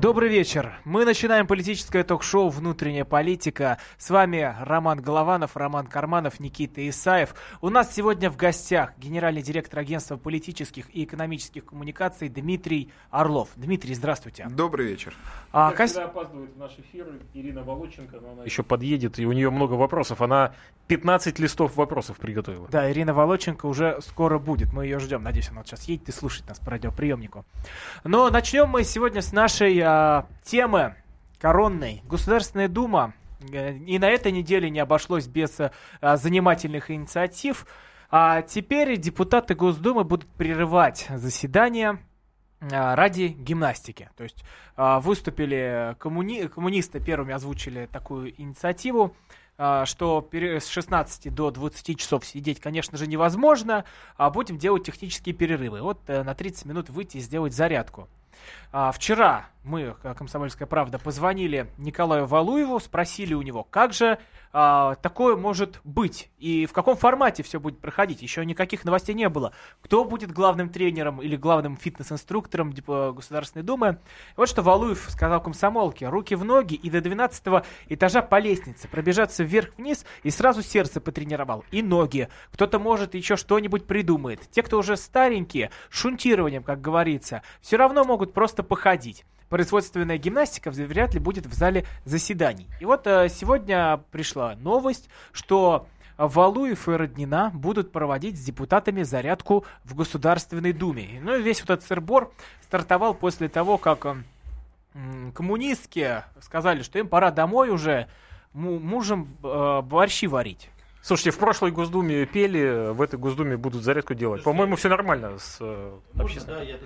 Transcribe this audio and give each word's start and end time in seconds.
Добрый 0.00 0.28
вечер. 0.28 0.78
Мы 0.84 1.04
начинаем 1.04 1.48
политическое 1.48 2.04
ток-шоу 2.04 2.50
«Внутренняя 2.50 3.04
политика». 3.04 3.78
С 3.96 4.10
вами 4.10 4.54
Роман 4.60 5.02
Голованов, 5.02 5.56
Роман 5.56 5.88
Карманов, 5.88 6.38
Никита 6.38 6.88
Исаев. 6.88 7.34
У 7.60 7.68
нас 7.68 7.92
сегодня 7.92 8.30
в 8.30 8.36
гостях 8.36 8.96
генеральный 8.96 9.42
директор 9.42 9.80
агентства 9.80 10.16
политических 10.16 10.94
и 10.94 11.02
экономических 11.02 11.64
коммуникаций 11.64 12.28
Дмитрий 12.28 12.92
Орлов. 13.10 13.48
Дмитрий, 13.56 13.92
здравствуйте. 13.92 14.46
Добрый 14.48 14.86
вечер. 14.86 15.14
А, 15.50 15.72
как 15.72 15.88
всегда 15.88 16.04
опаздывает 16.04 16.54
в 16.54 16.58
наш 16.58 16.78
эфир 16.78 17.08
Ирина 17.34 17.64
Волоченко, 17.64 18.20
но 18.20 18.30
она 18.30 18.44
еще 18.44 18.62
подъедет, 18.62 19.18
и 19.18 19.26
у 19.26 19.32
нее 19.32 19.50
много 19.50 19.72
вопросов. 19.72 20.22
Она 20.22 20.54
15 20.86 21.40
листов 21.40 21.74
вопросов 21.74 22.18
приготовила. 22.18 22.68
Да, 22.70 22.88
Ирина 22.88 23.14
Волоченко 23.14 23.66
уже 23.66 23.98
скоро 24.02 24.38
будет. 24.38 24.72
Мы 24.72 24.84
ее 24.84 25.00
ждем. 25.00 25.24
Надеюсь, 25.24 25.48
она 25.48 25.58
вот 25.58 25.66
сейчас 25.66 25.84
едет 25.88 26.08
и 26.08 26.12
слушает 26.12 26.48
нас 26.48 26.60
по 26.60 26.70
радиоприемнику. 26.70 27.44
Но 28.04 28.30
начнем 28.30 28.68
мы 28.68 28.84
сегодня 28.84 29.22
с 29.22 29.32
нашей 29.32 29.87
э, 29.88 30.22
темы 30.44 30.94
коронной. 31.38 32.02
Государственная 32.04 32.68
Дума 32.68 33.14
э, 33.52 33.74
и 33.74 33.98
на 33.98 34.08
этой 34.08 34.32
неделе 34.32 34.70
не 34.70 34.80
обошлось 34.80 35.26
без 35.26 35.58
э, 35.60 35.70
занимательных 36.00 36.90
инициатив. 36.90 37.66
А 38.10 38.42
теперь 38.42 38.96
депутаты 38.96 39.54
Госдумы 39.54 40.04
будут 40.04 40.28
прерывать 40.30 41.08
заседание 41.14 41.98
э, 42.60 42.94
ради 42.94 43.28
гимнастики. 43.28 44.10
То 44.16 44.24
есть 44.24 44.44
выступили 44.76 45.96
коммуни... 45.98 46.46
коммунисты 46.46 47.00
первыми 47.00 47.34
озвучили 47.34 47.88
такую 47.90 48.40
инициативу 48.40 49.16
а, 49.60 49.86
что 49.86 50.28
с 50.32 50.68
16 50.68 51.34
до 51.34 51.50
20 51.50 51.98
часов 51.98 52.24
сидеть, 52.24 52.60
конечно 52.60 52.96
же, 52.96 53.08
невозможно, 53.08 53.84
а 54.16 54.30
будем 54.30 54.56
делать 54.56 54.84
технические 54.84 55.34
перерывы. 55.34 55.82
Вот 55.82 56.06
на 56.06 56.32
30 56.32 56.66
минут 56.66 56.90
выйти 56.90 57.16
и 57.16 57.20
сделать 57.20 57.52
зарядку. 57.52 58.08
А, 58.70 58.92
вчера 58.92 59.46
мы, 59.64 59.96
«Комсомольская 60.16 60.66
правда», 60.66 60.98
позвонили 60.98 61.70
Николаю 61.78 62.26
Валуеву, 62.26 62.80
спросили 62.80 63.34
у 63.34 63.42
него, 63.42 63.64
как 63.64 63.92
же 63.92 64.18
а, 64.52 64.94
такое 64.96 65.36
может 65.36 65.80
быть 65.84 66.30
и 66.38 66.66
в 66.66 66.72
каком 66.72 66.96
формате 66.96 67.42
все 67.42 67.60
будет 67.60 67.80
проходить. 67.80 68.22
Еще 68.22 68.44
никаких 68.44 68.84
новостей 68.84 69.14
не 69.14 69.28
было. 69.28 69.52
Кто 69.82 70.04
будет 70.04 70.32
главным 70.32 70.70
тренером 70.70 71.20
или 71.20 71.36
главным 71.36 71.76
фитнес-инструктором 71.76 72.72
Государственной 72.72 73.64
Думы. 73.64 73.98
Вот 74.36 74.48
что 74.48 74.62
Валуев 74.62 75.06
сказал 75.08 75.42
комсомолке. 75.42 76.08
Руки 76.08 76.34
в 76.34 76.44
ноги 76.44 76.74
и 76.74 76.90
до 76.90 77.00
12 77.00 77.64
этажа 77.88 78.22
по 78.22 78.38
лестнице. 78.38 78.88
Пробежаться 78.88 79.44
вверх-вниз 79.44 80.06
и 80.22 80.30
сразу 80.30 80.62
сердце 80.62 81.00
потренировал. 81.00 81.64
И 81.70 81.82
ноги. 81.82 82.28
Кто-то 82.52 82.78
может 82.78 83.14
еще 83.14 83.36
что-нибудь 83.36 83.86
придумает. 83.86 84.40
Те, 84.50 84.62
кто 84.62 84.78
уже 84.78 84.96
старенькие, 84.96 85.70
шунтированием, 85.90 86.62
как 86.62 86.80
говорится, 86.80 87.42
все 87.60 87.76
равно 87.76 88.04
могут 88.04 88.32
просто 88.32 88.57
походить 88.62 89.24
производственная 89.48 90.18
гимнастика 90.18 90.70
вряд 90.70 91.14
ли 91.14 91.20
будет 91.20 91.46
в 91.46 91.54
зале 91.54 91.84
заседаний. 92.04 92.66
И 92.80 92.84
вот 92.84 93.06
э, 93.06 93.28
сегодня 93.28 94.00
пришла 94.10 94.56
новость, 94.56 95.08
что 95.32 95.86
Валуев 96.16 96.88
и 96.88 96.92
Роднина 96.92 97.50
будут 97.54 97.92
проводить 97.92 98.36
с 98.36 98.44
депутатами 98.44 99.02
зарядку 99.02 99.64
в 99.84 99.94
Государственной 99.94 100.72
Думе. 100.72 101.20
Ну 101.22 101.36
и 101.36 101.42
весь 101.42 101.60
вот 101.60 101.70
этот 101.70 101.86
сырбор 101.86 102.32
стартовал 102.62 103.14
после 103.14 103.48
того, 103.48 103.78
как 103.78 104.04
э, 104.04 104.16
коммунистки 105.34 106.24
сказали, 106.40 106.82
что 106.82 106.98
им 106.98 107.08
пора 107.08 107.30
домой 107.30 107.70
уже 107.70 108.08
мужем 108.52 109.36
э, 109.42 109.82
борщи 109.82 110.26
варить. 110.26 110.70
Слушайте, 111.00 111.30
в 111.30 111.38
прошлой 111.38 111.70
Госдуме 111.70 112.26
пели, 112.26 112.92
в 112.92 113.00
этой 113.00 113.18
Госдуме 113.18 113.56
будут 113.56 113.82
зарядку 113.82 114.14
делать. 114.14 114.42
По-моему, 114.42 114.76
все 114.76 114.88
нормально 114.88 115.38
с 115.38 115.58
э, 115.60 115.98
общественным. 116.18 116.58
Да, 116.58 116.64
я 116.64 116.76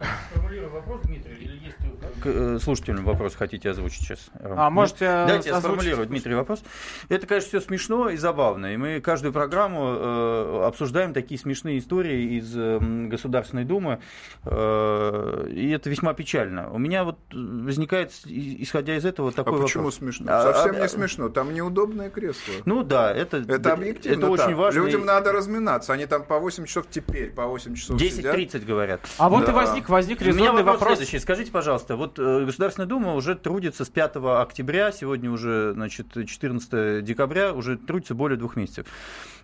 сформулирую 0.00 0.70
вопрос, 0.72 1.02
Дмитрий, 1.02 1.36
или 1.36 1.64
есть 1.64 1.79
к 2.20 2.26
э, 2.26 2.58
слушательному 2.62 3.08
вопрос 3.08 3.34
хотите 3.34 3.70
озвучить 3.70 4.02
сейчас? 4.02 4.30
А, 4.34 4.64
Нет? 4.64 4.72
можете 4.72 5.24
Дайте 5.26 5.48
я 5.50 5.60
сформулирую, 5.60 6.06
Дмитрий, 6.06 6.34
вопрос. 6.34 6.62
Это, 7.08 7.26
конечно, 7.26 7.48
все 7.48 7.60
смешно 7.60 8.08
и 8.10 8.16
забавно. 8.16 8.74
И 8.74 8.76
мы 8.76 9.00
каждую 9.00 9.32
программу 9.32 9.94
э, 9.96 10.62
обсуждаем 10.66 11.12
такие 11.12 11.38
смешные 11.38 11.78
истории 11.78 12.38
из 12.38 12.56
э, 12.56 12.78
Государственной 12.80 13.64
Думы. 13.64 14.00
Э, 14.44 15.48
и 15.50 15.70
это 15.70 15.90
весьма 15.90 16.14
печально. 16.14 16.70
У 16.70 16.78
меня 16.78 17.04
вот 17.04 17.18
возникает, 17.32 18.12
исходя 18.26 18.96
из 18.96 19.04
этого, 19.04 19.32
такой 19.32 19.58
а 19.58 19.62
почему 19.62 19.84
вопрос. 19.84 19.96
смешно? 19.96 20.26
А, 20.28 20.52
Совсем 20.52 20.76
а, 20.76 20.80
не 20.80 20.88
смешно. 20.88 21.28
Там 21.28 21.54
неудобное 21.54 22.10
кресло. 22.10 22.54
Ну 22.64 22.82
да, 22.82 23.12
это, 23.12 23.38
это 23.38 23.72
объективно. 23.72 24.26
Это 24.26 24.36
так. 24.36 24.46
очень 24.46 24.54
важно. 24.54 24.78
Людям 24.80 25.04
надо 25.04 25.32
разминаться. 25.32 25.92
Они 25.92 26.06
там 26.06 26.24
по 26.24 26.38
8 26.38 26.66
часов 26.66 26.86
теперь, 26.90 27.30
по 27.30 27.46
8 27.46 27.74
часов 27.74 28.00
10-30 28.00 28.64
говорят. 28.64 29.00
А 29.18 29.28
вот 29.28 29.46
да. 29.46 29.52
и 29.52 29.54
возник, 29.54 29.88
возник 29.88 30.22
резонный 30.22 30.62
вопрос. 30.62 30.80
вопрос. 30.80 30.98
Следующий. 30.98 31.18
Скажите, 31.18 31.50
пожалуйста, 31.50 31.96
вот 31.96 32.09
вот 32.10 32.18
э, 32.18 32.44
Государственная 32.44 32.88
Дума 32.88 33.14
уже 33.14 33.34
трудится 33.34 33.84
с 33.84 33.88
5 33.88 34.16
октября, 34.16 34.92
сегодня 34.92 35.30
уже, 35.30 35.72
значит, 35.74 36.06
14 36.26 37.04
декабря, 37.04 37.52
уже 37.52 37.76
трудится 37.76 38.14
более 38.14 38.38
двух 38.38 38.56
месяцев. 38.56 38.86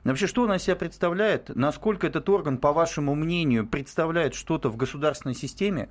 Вообще, 0.07 0.29
что 0.29 0.45
она 0.45 0.59
себя 0.59 0.77
представляет? 0.77 1.51
Насколько 1.55 2.07
этот 2.07 2.29
орган, 2.29 2.59
по 2.59 2.73
вашему 2.73 3.17
мнению, 3.17 3.67
представляет 3.67 4.35
что-то 4.35 4.69
в 4.69 4.77
государственной 4.77 5.35
системе? 5.35 5.89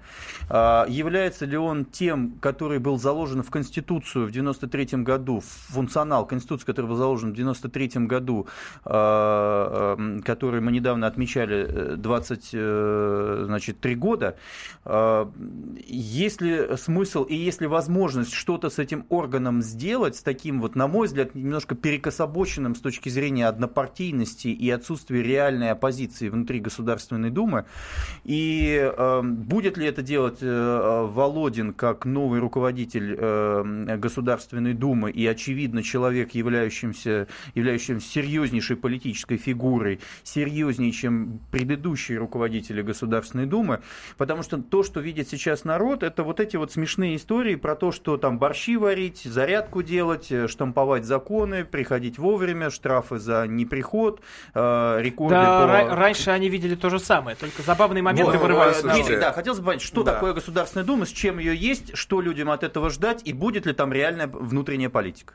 А, 0.50 0.86
является 0.88 1.46
ли 1.46 1.58
он 1.58 1.84
тем, 1.84 2.38
который 2.40 2.80
был 2.80 2.98
заложен 2.98 3.44
в 3.44 3.52
Конституцию 3.52 4.28
в 4.28 4.32
93 4.32 5.04
году, 5.04 5.42
функционал 5.42 6.26
Конституции, 6.26 6.66
который 6.66 6.88
был 6.88 6.96
заложен 6.96 7.34
в 7.34 7.36
93 7.36 8.06
году, 8.06 8.48
а, 8.86 9.98
а, 9.98 10.22
который 10.22 10.62
мы 10.62 10.72
недавно 10.72 11.08
отмечали 11.08 11.96
23 11.98 13.92
э, 13.92 13.96
года? 13.96 14.38
Есть 15.88 16.42
ли 16.42 16.65
смысл 16.78 17.24
и 17.24 17.36
есть 17.36 17.62
ли 17.62 17.68
возможность 17.68 18.34
что-то 18.34 18.70
с 18.70 18.80
этим 18.80 19.06
органом 19.10 19.62
сделать, 19.62 20.16
с 20.16 20.22
таким 20.24 20.62
вот, 20.62 20.76
на 20.76 20.88
мой 20.88 21.08
взгляд, 21.08 21.36
немножко 21.36 21.76
перекособоченным 21.76 22.76
с 22.76 22.80
точки 22.80 23.10
зрения 23.10 23.48
однопартийным 23.48 23.96
партийности 24.06 24.48
и 24.48 24.70
отсутствие 24.70 25.24
реальной 25.24 25.72
оппозиции 25.72 26.30
внутри 26.30 26.60
Государственной 26.60 27.30
Думы. 27.30 27.66
И 28.24 28.78
э, 28.78 29.22
будет 29.22 29.78
ли 29.78 29.86
это 29.88 30.02
делать 30.02 30.40
э, 30.42 31.08
Володин 31.12 31.74
как 31.74 32.06
новый 32.06 32.40
руководитель 32.40 33.16
э, 33.18 33.96
Государственной 33.98 34.74
Думы 34.74 35.12
и, 35.12 35.26
очевидно, 35.28 35.82
человек, 35.84 36.36
являющимся, 36.36 37.28
являющимся 37.54 38.08
серьезнейшей 38.08 38.76
политической 38.76 39.38
фигурой, 39.38 40.00
серьезнее, 40.24 40.92
чем 40.92 41.40
предыдущие 41.52 42.18
руководители 42.18 42.82
Государственной 42.82 43.46
Думы, 43.46 43.82
потому 44.18 44.44
что 44.44 44.58
то, 44.58 44.84
что 44.84 45.00
видит 45.00 45.30
сейчас 45.30 45.64
народ, 45.64 46.04
это 46.04 46.24
вот 46.24 46.40
эти 46.40 46.55
вот 46.58 46.72
смешные 46.72 47.16
истории 47.16 47.56
про 47.56 47.76
то, 47.76 47.92
что 47.92 48.18
там 48.18 48.38
борщи 48.38 48.78
варить, 48.78 49.24
зарядку 49.24 49.82
делать, 49.82 50.32
э, 50.32 50.48
штамповать 50.48 51.06
законы, 51.06 51.66
приходить 51.66 52.18
вовремя, 52.18 52.70
штрафы 52.70 53.18
за 53.18 53.48
неприход 53.48 53.96
ход, 53.96 54.22
э, 54.54 54.98
рекорды 55.02 55.36
да, 55.36 55.86
по... 55.88 55.96
раньше 55.96 56.32
они 56.32 56.50
видели 56.50 56.76
то 56.76 56.90
же 56.90 57.00
самое, 57.00 57.38
только 57.38 57.62
забавные 57.62 58.02
моменты 58.02 58.34
вот, 58.34 58.42
вырывались. 58.42 58.82
Дмитрий, 58.82 59.18
да, 59.18 59.32
хотелось 59.32 59.60
бы 59.60 59.68
понять, 59.68 59.82
что 59.82 60.04
да. 60.04 60.14
такое 60.14 60.34
Государственная 60.34 60.86
Дума, 60.86 61.06
с 61.06 61.10
чем 61.10 61.40
ее 61.40 61.56
есть, 61.56 61.96
что 61.96 62.20
людям 62.22 62.50
от 62.50 62.64
этого 62.64 62.90
ждать, 62.90 63.22
и 63.24 63.32
будет 63.32 63.66
ли 63.66 63.74
там 63.74 63.94
реальная 63.94 64.28
внутренняя 64.28 64.90
политика? 64.90 65.34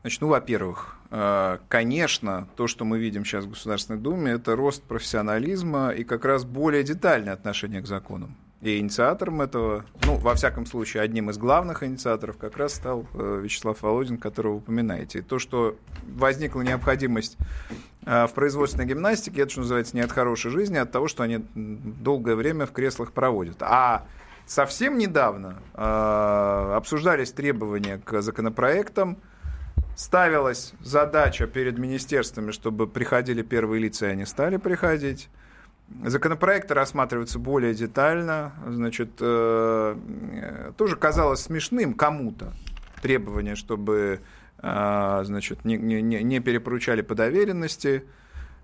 Значит, 0.00 0.20
ну, 0.20 0.28
во-первых, 0.28 0.96
э, 1.10 1.58
конечно, 1.68 2.48
то, 2.56 2.66
что 2.66 2.84
мы 2.84 2.98
видим 2.98 3.24
сейчас 3.24 3.44
в 3.44 3.50
Государственной 3.50 4.00
Думе, 4.00 4.32
это 4.32 4.56
рост 4.56 4.82
профессионализма 4.82 5.90
и 5.90 6.02
как 6.02 6.24
раз 6.24 6.44
более 6.44 6.82
детальное 6.82 7.32
отношение 7.32 7.80
к 7.80 7.86
законам. 7.86 8.36
И 8.62 8.78
инициатором 8.78 9.42
этого, 9.42 9.84
ну, 10.06 10.16
во 10.18 10.36
всяком 10.36 10.66
случае, 10.66 11.02
одним 11.02 11.30
из 11.30 11.36
главных 11.36 11.82
инициаторов 11.82 12.38
как 12.38 12.56
раз 12.56 12.74
стал 12.74 13.06
э, 13.12 13.40
Вячеслав 13.42 13.82
Володин, 13.82 14.18
которого 14.18 14.52
вы 14.52 14.58
упоминаете. 14.58 15.18
И 15.18 15.22
то, 15.22 15.40
что 15.40 15.76
возникла 16.06 16.60
необходимость 16.60 17.36
э, 18.06 18.28
в 18.28 18.32
производственной 18.34 18.86
гимнастике, 18.86 19.42
это, 19.42 19.50
что 19.50 19.60
называется, 19.62 19.96
не 19.96 20.02
от 20.02 20.12
хорошей 20.12 20.52
жизни, 20.52 20.76
а 20.76 20.82
от 20.82 20.92
того, 20.92 21.08
что 21.08 21.24
они 21.24 21.44
долгое 21.56 22.36
время 22.36 22.66
в 22.66 22.70
креслах 22.70 23.10
проводят. 23.10 23.56
А 23.62 24.06
совсем 24.46 24.96
недавно 24.96 25.56
э, 25.74 26.74
обсуждались 26.76 27.32
требования 27.32 27.98
к 27.98 28.22
законопроектам, 28.22 29.18
ставилась 29.96 30.72
задача 30.80 31.48
перед 31.48 31.78
министерствами, 31.78 32.52
чтобы 32.52 32.86
приходили 32.86 33.42
первые 33.42 33.82
лица, 33.82 34.06
и 34.06 34.12
они 34.12 34.24
стали 34.24 34.56
приходить. 34.56 35.28
Законопроекты 36.04 36.74
рассматриваются 36.74 37.38
более 37.38 37.74
детально. 37.74 38.52
Значит, 38.66 39.10
э, 39.20 40.72
тоже 40.76 40.96
казалось 40.96 41.40
смешным 41.40 41.94
кому-то 41.94 42.52
требование, 43.00 43.54
чтобы 43.54 44.20
э, 44.62 45.20
значит, 45.24 45.64
не, 45.64 45.76
не, 45.76 46.22
не 46.22 46.40
перепоручали 46.40 47.02
по 47.02 47.14
доверенности 47.14 48.04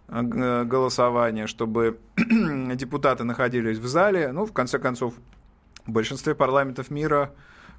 э, 0.08 0.64
голосования, 0.64 1.46
чтобы 1.46 1.98
депутаты 2.16 3.24
находились 3.24 3.78
в 3.78 3.86
зале. 3.86 4.32
Ну, 4.32 4.46
в 4.46 4.52
конце 4.52 4.78
концов, 4.78 5.14
в 5.86 5.92
большинстве 5.92 6.34
парламентов 6.34 6.90
мира 6.90 7.32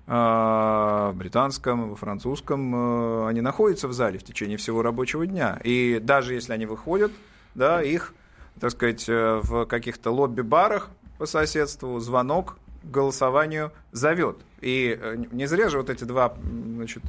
э, 0.07 1.11
британском, 1.15 1.89
во 1.89 1.95
французском, 1.95 3.25
они 3.25 3.41
находятся 3.41 3.87
в 3.87 3.93
зале 3.93 4.19
в 4.19 4.23
течение 4.23 4.57
всего 4.57 4.81
рабочего 4.81 5.25
дня. 5.25 5.59
И 5.63 5.99
даже 6.01 6.33
если 6.33 6.53
они 6.53 6.65
выходят, 6.65 7.11
да, 7.55 7.81
их, 7.81 8.13
так 8.59 8.71
сказать, 8.71 9.07
э, 9.07 9.39
в 9.43 9.65
каких-то 9.65 10.11
лобби-барах 10.11 10.89
по 11.17 11.25
соседству 11.25 11.99
звонок 11.99 12.57
голосованию 12.83 13.71
зовет. 13.91 14.37
И 14.61 14.97
э, 14.99 15.17
не 15.31 15.45
зря 15.45 15.69
же 15.69 15.77
вот 15.77 15.89
эти 15.89 16.03
два, 16.03 16.33
значит, 16.75 17.03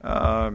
э, 0.00 0.52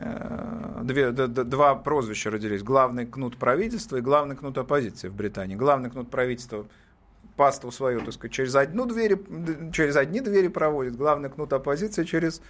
э, 0.00 0.80
две, 0.84 1.10
два 1.12 1.74
прозвища 1.74 2.30
родились. 2.30 2.62
Главный 2.62 3.06
кнут 3.06 3.36
правительства 3.36 3.96
и 3.96 4.00
главный 4.00 4.36
кнут 4.36 4.58
оппозиции 4.58 5.08
в 5.08 5.14
Британии. 5.14 5.56
Главный 5.56 5.90
кнут 5.90 6.10
правительства 6.10 6.66
пасту 7.36 7.70
свою, 7.70 8.00
так 8.00 8.14
сказать, 8.14 8.32
через 8.32 8.54
одну 8.54 8.86
двери, 8.86 9.20
через 9.72 9.96
одни 9.96 10.20
двери 10.20 10.48
проводит, 10.48 10.96
главный 10.96 11.28
кнут 11.28 11.52
оппозиции 11.52 12.04
через 12.04 12.40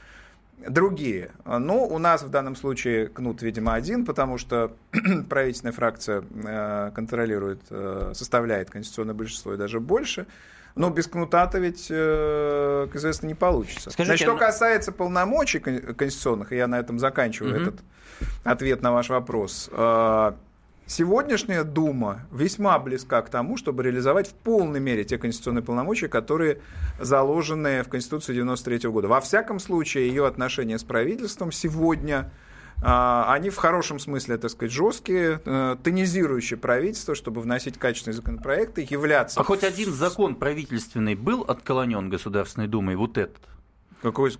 другие. 0.59 1.31
Ну, 1.45 1.85
у 1.85 1.99
нас 1.99 2.23
в 2.23 2.31
данном 2.31 2.57
случае 2.57 3.09
кнут, 3.09 3.43
видимо, 3.43 3.75
один, 3.75 4.05
потому 4.05 4.39
что 4.39 4.73
правительственная 5.29 5.73
фракция 5.73 6.23
э, 6.45 6.91
контролирует, 6.95 7.61
э, 7.71 8.13
составляет 8.15 8.71
конституционное 8.71 9.15
большинство 9.15 9.55
и 9.55 9.57
даже 9.57 9.81
больше. 9.81 10.27
Но 10.75 10.91
без 10.91 11.07
кнута-то 11.07 11.59
ведь, 11.59 11.87
э, 11.91 12.87
как 12.87 12.97
известно, 12.97 13.27
не 13.27 13.35
получится. 13.35 13.91
Скажите, 13.91 14.05
Значит, 14.05 14.27
что 14.29 14.37
а- 14.37 14.39
касается 14.39 14.93
полномочий 14.93 15.59
кон- 15.59 15.81
конституционных, 15.95 16.53
и 16.53 16.57
я 16.57 16.67
на 16.67 16.79
этом 16.79 16.99
заканчиваю 16.99 17.55
Мгм. 17.55 17.63
этот 17.63 17.81
ответ 18.45 18.83
на 18.83 18.93
ваш 18.93 19.09
вопрос. 19.09 19.71
Сегодняшняя 20.89 21.65
Дума 21.65 22.21
весьма 22.31 22.79
близка 22.79 23.21
к 23.21 23.29
тому, 23.29 23.57
чтобы 23.57 23.83
реализовать 23.83 24.29
в 24.29 24.35
полной 24.35 24.79
мере 24.79 25.03
те 25.03 25.19
конституционные 25.19 25.65
полномочия, 25.65 26.07
которые 26.07 26.61
заложены 27.01 27.83
в 27.83 27.89
Конституции 27.89 28.35
93 28.35 28.89
года. 28.91 29.09
Во 29.09 29.21
всяком 29.21 29.59
случае, 29.59 30.07
ее 30.07 30.29
отношения 30.29 30.79
с 30.79 30.85
правительством 30.85 31.51
сегодня 31.51 32.31
а, 32.85 33.33
они 33.33 33.51
в 33.51 33.57
хорошем 33.57 33.99
смысле, 33.99 34.37
так 34.39 34.51
сказать, 34.51 34.71
жесткие, 34.71 35.41
э, 35.45 35.77
тонизирующие 35.83 36.59
правительство, 36.59 37.15
чтобы 37.15 37.41
вносить 37.41 37.79
качественные 37.79 38.15
законопроекты, 38.17 38.87
являться... 38.89 39.41
А 39.41 39.45
хоть 39.45 39.65
один 39.65 39.93
закон 39.93 40.35
правительственный 40.37 41.15
был 41.15 41.41
отклонен 41.41 42.11
Государственной 42.11 42.69
Думой, 42.69 42.97
вот 42.97 43.17
этот? 43.19 43.43
Какой, 44.03 44.31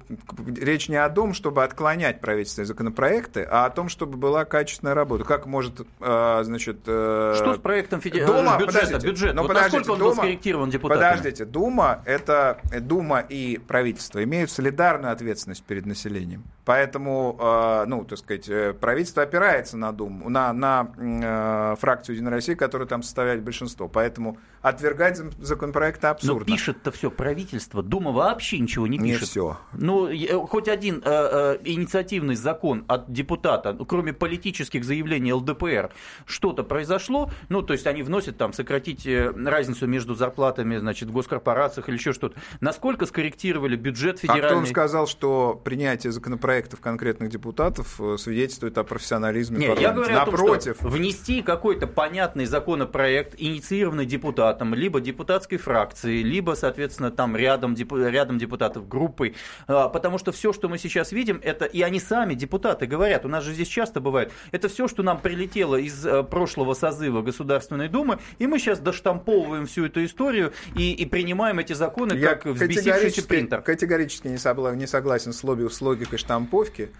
речь 0.57 0.89
не 0.89 0.97
о 0.97 1.09
том, 1.09 1.33
чтобы 1.35 1.65
отклонять 1.65 2.21
правительственные 2.21 2.67
законопроекты, 2.67 3.43
а 3.51 3.65
о 3.65 3.71
том, 3.71 3.89
чтобы 3.89 4.17
была 4.19 4.45
качественная 4.45 4.95
работа. 4.95 5.25
Как 5.25 5.47
может, 5.47 5.81
э, 6.01 6.41
значит... 6.45 6.79
э, 6.87 7.35
Что 7.37 7.55
с 7.55 7.59
проектом 7.59 8.01
феде- 8.01 8.25
Дума, 8.27 8.59
бюджета? 8.59 8.67
подождите, 8.81 9.07
бюджет? 9.07 9.35
ну, 9.35 9.43
вот 9.43 9.49
подождите, 9.49 9.79
насколько 9.79 9.93
он 9.95 9.99
был 9.99 10.11
Дума- 10.11 10.23
скорректирован 10.23 10.71
депутатами? 10.71 11.09
Подождите, 11.17 11.45
Дума, 11.47 12.03
это 12.05 12.61
Дума 12.81 13.21
и 13.21 13.59
правительство 13.59 14.23
имеют 14.23 14.51
солидарную 14.51 15.13
ответственность 15.13 15.65
перед 15.65 15.87
населением. 15.87 16.45
Поэтому, 16.65 17.37
э, 17.41 17.85
ну, 17.87 18.05
так 18.05 18.19
сказать, 18.19 18.49
э, 18.49 18.75
правительство 18.75 19.23
опирается 19.23 19.77
на 19.77 19.93
Думу, 19.93 20.29
на, 20.29 20.53
на 20.53 20.89
э, 20.99 21.77
фракцию 21.81 22.17
Единой 22.17 22.33
России, 22.33 22.55
которая 22.55 22.87
там 22.87 23.03
составляет 23.03 23.43
большинство. 23.43 23.89
Поэтому 23.89 24.39
отвергать 24.69 25.17
законопроекты 25.39 26.07
Но 26.07 26.11
абсурдно. 26.13 26.45
пишет-то 26.45 26.91
все 26.91 27.11
правительство, 27.11 27.83
Дума 27.83 28.11
вообще 28.11 28.59
ничего 28.59 28.87
не 28.89 28.99
не 28.99 29.13
пишет. 29.13 29.29
все. 29.29 29.59
Ну, 29.73 30.09
э, 30.09 30.27
хоть 30.49 30.67
один 30.69 31.03
э, 31.05 31.57
э, 31.59 31.59
инициативный 31.65 32.35
закон 32.35 32.85
от 32.89 33.13
депутата, 33.13 33.73
ну, 33.73 33.85
кроме 33.87 34.13
политических 34.13 34.85
заявлений 34.85 35.33
ЛДПР, 35.33 35.91
что-то 36.25 36.65
произошло, 36.65 37.31
ну, 37.49 37.63
то 37.63 37.75
есть 37.75 37.87
они 37.87 38.03
вносят 38.03 38.39
там 38.39 38.53
сократить 38.53 39.07
э, 39.07 39.31
разницу 39.37 39.87
между 39.87 40.15
зарплатами, 40.17 40.77
значит, 40.79 41.11
в 41.11 41.13
госкорпорациях 41.13 41.89
или 41.89 41.97
еще 41.97 42.13
что-то. 42.13 42.37
Насколько 42.61 43.07
скорректировали 43.07 43.77
бюджет 43.77 44.17
А 44.17 44.27
кто 44.27 44.35
федеральный? 44.35 44.67
сказал, 44.67 45.07
что 45.07 45.61
принятие 45.65 46.11
законопроектов 46.13 46.81
конкретных 46.81 47.29
депутатов 47.31 48.01
э, 48.01 48.17
свидетельствует 48.19 48.77
о 48.79 48.85
профессионализме 48.85 49.59
Нет, 49.59 49.69
я 49.79 49.91
парламента? 49.93 49.95
говорю 49.95 50.17
о 50.17 50.25
том, 50.25 50.35
Напротив, 50.35 50.77
что 50.81 50.89
внести 50.89 51.43
какой-то 51.43 51.87
понятный 51.87 52.47
законопроект, 52.47 53.35
инициированный 53.39 54.07
депутатом, 54.07 54.56
либо 54.75 55.01
депутатской 55.01 55.59
фракцией, 55.59 56.23
либо, 56.23 56.55
соответственно, 56.55 57.11
там 57.11 57.37
рядом, 57.37 57.75
депу- 57.75 57.97
рядом 58.09 58.39
депутатов 58.39 58.89
группой, 58.89 59.35
А, 59.67 59.89
потому 59.89 60.19
что 60.19 60.33
все, 60.33 60.53
что 60.53 60.69
мы 60.69 60.79
сейчас 60.79 61.13
видим, 61.13 61.41
это, 61.43 61.65
и 61.65 61.83
они 61.83 62.01
сами, 62.01 62.35
депутаты, 62.35 62.87
говорят, 62.87 63.25
у 63.25 63.29
нас 63.29 63.45
же 63.45 63.53
здесь 63.53 63.69
часто 63.69 64.01
бывает, 64.01 64.33
это 64.53 64.69
все, 64.69 64.89
что 64.89 65.03
нам 65.03 65.21
прилетело 65.21 65.77
из 65.77 66.05
э, 66.07 66.23
прошлого 66.23 66.75
созыва 66.75 67.23
Государственной 67.23 67.89
Думы, 67.89 68.19
и 68.39 68.47
мы 68.47 68.59
сейчас 68.59 68.79
доштамповываем 68.81 69.67
всю 69.67 69.87
эту 69.87 70.05
историю 70.05 70.53
и, 70.75 70.93
и 70.93 71.07
принимаем 71.07 71.59
эти 71.59 71.73
законы 71.73 72.15
я 72.15 72.35
как 72.35 72.47
взбесившийся 72.47 73.27
принтер. 73.27 73.63
категорически 73.63 74.29
не, 74.29 74.39
согласен 74.87 75.33
с, 75.33 75.43
лоби- 75.45 75.69
с 75.69 75.81
логикой 75.81 76.19
штамповки. 76.19 76.91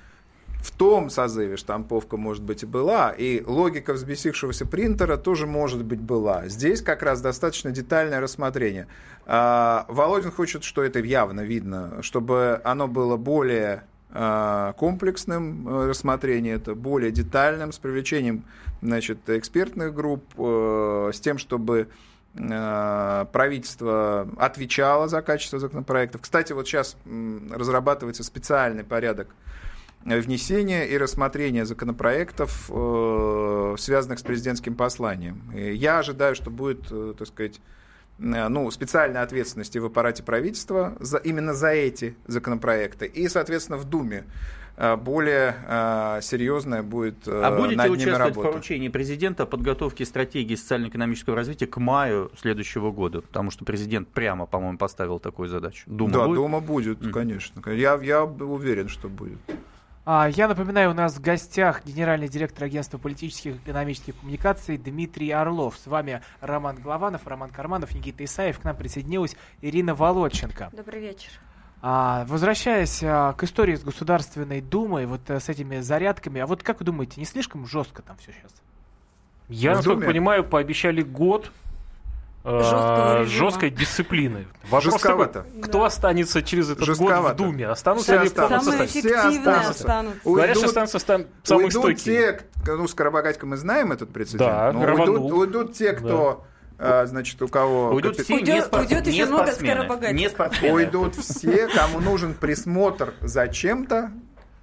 В 0.67 0.73
том 0.73 1.11
созыве 1.11 1.57
штамповка, 1.57 2.17
может 2.17 2.43
быть, 2.43 2.65
и 2.65 2.67
была, 2.67 3.11
и 3.11 3.41
логика 3.47 3.93
взбесившегося 3.93 4.67
принтера 4.67 5.17
тоже, 5.17 5.47
может 5.47 5.85
быть, 5.85 6.01
была. 6.01 6.49
Здесь 6.49 6.83
как 6.83 7.05
раз 7.05 7.21
достаточно 7.21 7.71
детальное 7.71 8.21
рассмотрение. 8.21 8.89
А, 9.27 9.87
Володин 9.89 10.33
хочет, 10.33 10.65
что 10.65 10.83
это 10.83 10.99
явно 10.99 11.43
видно, 11.43 12.03
чтобы 12.03 12.61
оно 12.65 12.89
было 12.89 13.17
более 13.17 13.85
а, 14.11 14.73
комплексным 14.73 15.69
э, 15.69 15.87
рассмотрение, 15.87 16.57
это 16.57 16.75
более 16.75 17.13
детальным, 17.13 17.71
с 17.71 17.79
привлечением 17.79 18.43
значит, 18.83 19.19
экспертных 19.29 19.95
групп, 19.95 20.25
э, 20.37 21.11
с 21.15 21.21
тем, 21.21 21.39
чтобы 21.39 21.87
э, 22.35 23.27
правительство 23.31 24.29
отвечало 24.37 25.07
за 25.07 25.23
качество 25.23 25.61
законопроектов. 25.61 26.23
Кстати, 26.23 26.53
вот 26.53 26.67
сейчас 26.67 26.97
разрабатывается 27.53 28.25
специальный 28.25 28.83
порядок 28.83 29.29
внесения 30.07 30.87
и 30.87 30.97
рассмотрения 30.97 31.65
законопроектов, 31.67 32.71
э, 32.73 33.75
связанных 33.79 34.19
с 34.21 34.23
президентским 34.23 34.75
посланием. 34.77 35.51
Я 35.55 35.99
ожидаю, 35.99 36.35
что 36.35 36.51
будет, 36.51 36.87
э, 36.91 37.15
так 37.19 37.27
сказать, 37.27 37.61
э, 38.19 38.49
ну, 38.49 38.71
специальная 38.71 39.23
ответственность 39.23 39.75
и 39.75 39.81
в 39.81 39.87
аппарате 39.87 40.23
правительства 40.23 40.97
за, 41.01 41.19
именно 41.19 41.55
за 41.55 41.69
эти 41.71 42.15
законопроекты. 42.27 43.07
И, 43.07 43.29
соответственно, 43.29 43.79
в 43.79 43.85
Думе 43.85 44.25
более 45.03 45.57
э, 45.67 46.19
серьезная 46.23 46.83
будет 46.83 47.27
э, 47.27 47.43
А 47.43 47.51
будете 47.57 47.77
над 47.77 47.87
ними 47.89 47.97
участвовать 48.03 48.35
в 48.35 48.37
работа. 48.37 48.49
поручении 48.51 48.89
президента 48.91 49.45
о 49.45 49.47
подготовке 49.47 50.05
стратегии 50.05 50.55
социально-экономического 50.55 51.35
развития 51.35 51.67
к 51.67 51.79
маю 51.79 52.31
следующего 52.39 52.91
года? 52.93 53.23
Потому 53.23 53.51
что 53.51 53.65
президент 53.65 54.09
прямо, 54.09 54.45
по-моему, 54.45 54.77
поставил 54.77 55.19
такую 55.19 55.49
задачу. 55.49 55.85
Дума 55.87 56.13
да, 56.13 56.27
будет? 56.27 56.37
Дума 56.37 56.61
будет, 56.61 57.01
Мгм. 57.01 57.11
конечно. 57.11 57.71
Я, 57.71 57.99
я 58.03 58.25
уверен, 58.25 58.89
что 58.89 59.09
будет. 59.09 59.39
А, 60.09 60.29
я 60.29 60.47
напоминаю, 60.47 60.93
у 60.93 60.95
нас 60.95 61.17
в 61.17 61.21
гостях 61.21 61.85
генеральный 61.85 62.29
директор 62.29 62.63
агентства 62.63 62.97
политических 62.97 63.57
и 63.57 63.59
экономических 63.59 64.17
коммуникаций 64.17 64.79
Дмитрий 64.79 65.33
Орлов. 65.33 65.77
С 65.77 65.89
вами 65.89 66.23
Роман 66.41 66.77
Главанов, 66.77 67.27
Роман 67.27 67.51
Карманов, 67.51 67.93
Никита 67.93 68.25
Исаев. 68.25 68.61
К 68.61 68.65
нам 68.65 68.77
присоединилась 68.77 69.35
Ирина 69.63 69.97
Володченко. 69.97 70.71
Добрый 70.73 71.01
вечер. 71.01 71.31
А, 71.83 72.25
возвращаясь 72.29 73.03
а, 73.03 73.33
к 73.33 73.43
истории 73.43 73.75
с 73.75 73.83
Государственной 73.83 74.61
Думой, 74.61 75.07
вот 75.07 75.29
э, 75.29 75.41
с 75.41 75.49
этими 75.49 75.81
зарядками, 75.81 76.41
а 76.41 76.47
вот 76.47 76.63
как 76.63 76.79
вы 76.79 76.87
думаете, 76.87 77.21
не 77.21 77.27
слишком 77.27 77.67
жестко 77.67 78.03
там 78.03 78.17
все 78.19 78.31
сейчас? 78.31 78.55
Я, 79.49 79.75
насколько 79.75 80.07
понимаю, 80.07 80.45
пообещали 80.45 81.03
год 81.03 81.51
Жесткого 82.47 83.21
режима. 83.23 83.39
жесткой 83.45 83.71
дисциплины. 83.71 84.47
Вопрос 84.71 84.85
Жестковато. 84.95 85.43
такой, 85.43 85.63
кто 85.63 85.81
Да. 85.81 85.87
останется 85.87 86.43
через 86.43 86.67
этот 86.67 86.79
год 86.81 86.87
Жестковато. 86.87 87.35
в 87.35 87.37
Думе? 87.37 87.67
Останутся 87.67 88.05
Все 88.13 88.21
ли 88.21 88.27
останутся. 88.29 88.71
Самые 88.71 88.87
Все 88.89 89.01
эффективные 89.01 89.39
останутся. 89.39 89.71
останутся. 89.71 90.21
Говорят, 90.25 90.51
что 90.57 90.59
Уйдут- 90.61 90.69
останутся 90.69 91.07
там 91.07 91.25
самые 91.43 91.67
уйдут 91.67 91.83
стойкие. 91.83 92.41
те, 92.65 92.73
ну, 92.73 92.89
Скоробогатько 92.89 93.47
мы 93.47 93.57
знаем 93.57 93.93
этот 93.93 94.13
прецедент, 94.13 94.41
Да, 94.51 94.73
но 94.73 94.87
рванул. 94.87 95.25
уйдут, 95.27 95.33
уйдут 95.39 95.73
те, 95.75 95.93
кто, 95.93 96.45
а, 96.79 97.07
значит, 97.07 97.41
у 97.43 97.49
кого... 97.49 97.91
Уйдут 97.91 98.17
капи- 98.19 98.23
все 98.25 98.35
Уйдет- 98.35 98.55
не, 98.55 98.63
спор- 98.63 98.81
уйдет 98.81 99.07
не 99.07 99.13
еще 99.13 99.27
много 99.27 99.43
спортсмены. 99.47 99.73
скоробогатых. 99.75 100.13
Не 100.17 100.29
спортсмены. 100.31 100.75
Уйдут 100.75 101.15
все, 101.17 101.69
кому 101.69 102.01
нужен 102.01 102.35
присмотр 102.35 103.15
за 103.23 103.49
чем-то, 103.49 104.11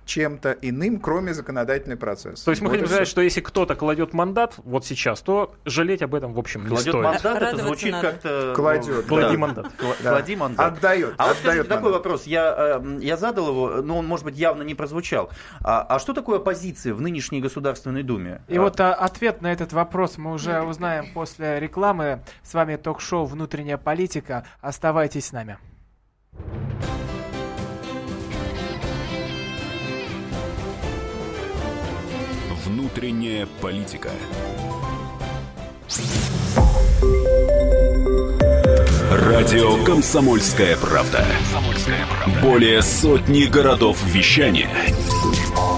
чем-то 0.06 0.52
иным, 0.62 1.00
кроме 1.00 1.34
законодательный 1.34 1.96
процесс. 1.98 2.42
То 2.44 2.52
есть 2.52 2.62
мы 2.62 2.68
Вот 2.70 2.74
хотим 2.76 2.88
сказать, 2.88 3.08
что 3.08 3.22
если 3.22 3.42
кто-то 3.42 3.76
кладет 3.76 4.14
мандат 4.14 4.56
вот 4.58 4.86
сейчас, 4.86 5.22
то 5.22 5.54
жалеть 5.66 6.02
об 6.02 6.16
этом, 6.16 6.34
в 6.34 6.40
общем, 6.40 6.64
не 6.64 6.68
Кладет 6.70 6.90
стоит. 6.90 7.04
мандат, 7.04 7.42
это 7.42 7.58
звучит 7.64 7.92
надо. 7.92 8.12
как-то... 8.12 8.54
Кладет, 8.56 9.06
Клади 9.06 9.34
да. 9.34 9.38
мандат. 9.38 9.66
Кла- 9.78 9.96
Да. 10.04 10.10
Клади 10.12 10.36
мандат. 10.36 10.74
Отдает, 10.78 11.14
А 11.18 11.28
вот 11.28 11.38
скажите, 11.38 11.64
такой 11.64 11.92
вопрос. 11.92 12.24
Я, 12.26 12.80
э, 12.84 13.00
я 13.02 13.18
задал 13.18 13.48
его, 13.50 13.82
но 13.82 13.98
он, 14.00 14.08
может 14.08 14.26
быть, 14.26 14.36
явно 14.38 14.64
не 14.64 14.76
прозвучал. 14.76 15.30
А, 15.64 15.82
а 15.84 16.00
что 16.00 16.14
такое 16.14 16.38
оппозиция 16.40 16.94
в 16.94 17.02
нынешней 17.02 17.42
Государственной 17.42 18.04
Думе? 18.04 18.42
И 18.48 18.58
А, 18.58 18.62
вот 18.62 18.80
а, 18.80 18.94
ответ 18.94 19.42
на 19.42 19.52
этот 19.52 19.74
вопрос 19.74 20.18
мы 20.18 20.34
уже 20.34 20.62
узнаем 20.62 21.14
после 21.14 21.60
рекламы. 21.60 22.22
С 22.44 22.54
вами 22.54 22.76
ток-шоу 22.76 23.26
«Внутренняя 23.26 23.78
политика». 23.78 24.46
Оставайтесь 24.62 25.28
с 25.28 25.32
нами. 25.32 25.58
Внутренняя 32.66 33.46
политика. 33.62 34.10
Радио 39.12 39.84
«Комсомольская 39.84 40.78
правда». 40.78 41.26
Более 42.42 42.82
сотни 42.82 43.46
городов 43.46 43.98
вещания 44.06 44.70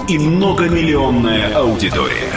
и 0.08 0.16
многомиллионная 0.16 1.56
аудитория. 1.56 2.32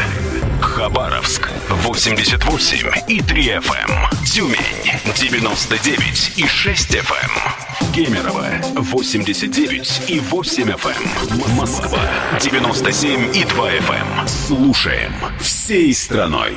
Хабаровск 0.62 1.50
88 1.70 2.92
и 3.08 3.22
3 3.22 3.44
FM. 3.44 3.92
Эм. 3.92 4.26
Тюмень 4.26 4.58
99 5.16 6.34
и 6.38 6.48
6 6.48 6.96
FM. 6.96 7.59
Эм. 8.00 8.06
Кемерово 8.06 8.46
89 8.76 10.10
и 10.10 10.20
8 10.20 10.64
FM. 10.72 11.52
Эм. 11.52 11.56
Москва 11.58 12.00
97 12.40 13.36
и 13.36 13.44
2 13.44 13.72
FM. 13.72 14.28
Слушаем 14.28 15.12
всей 15.40 15.94
страной. 15.94 16.54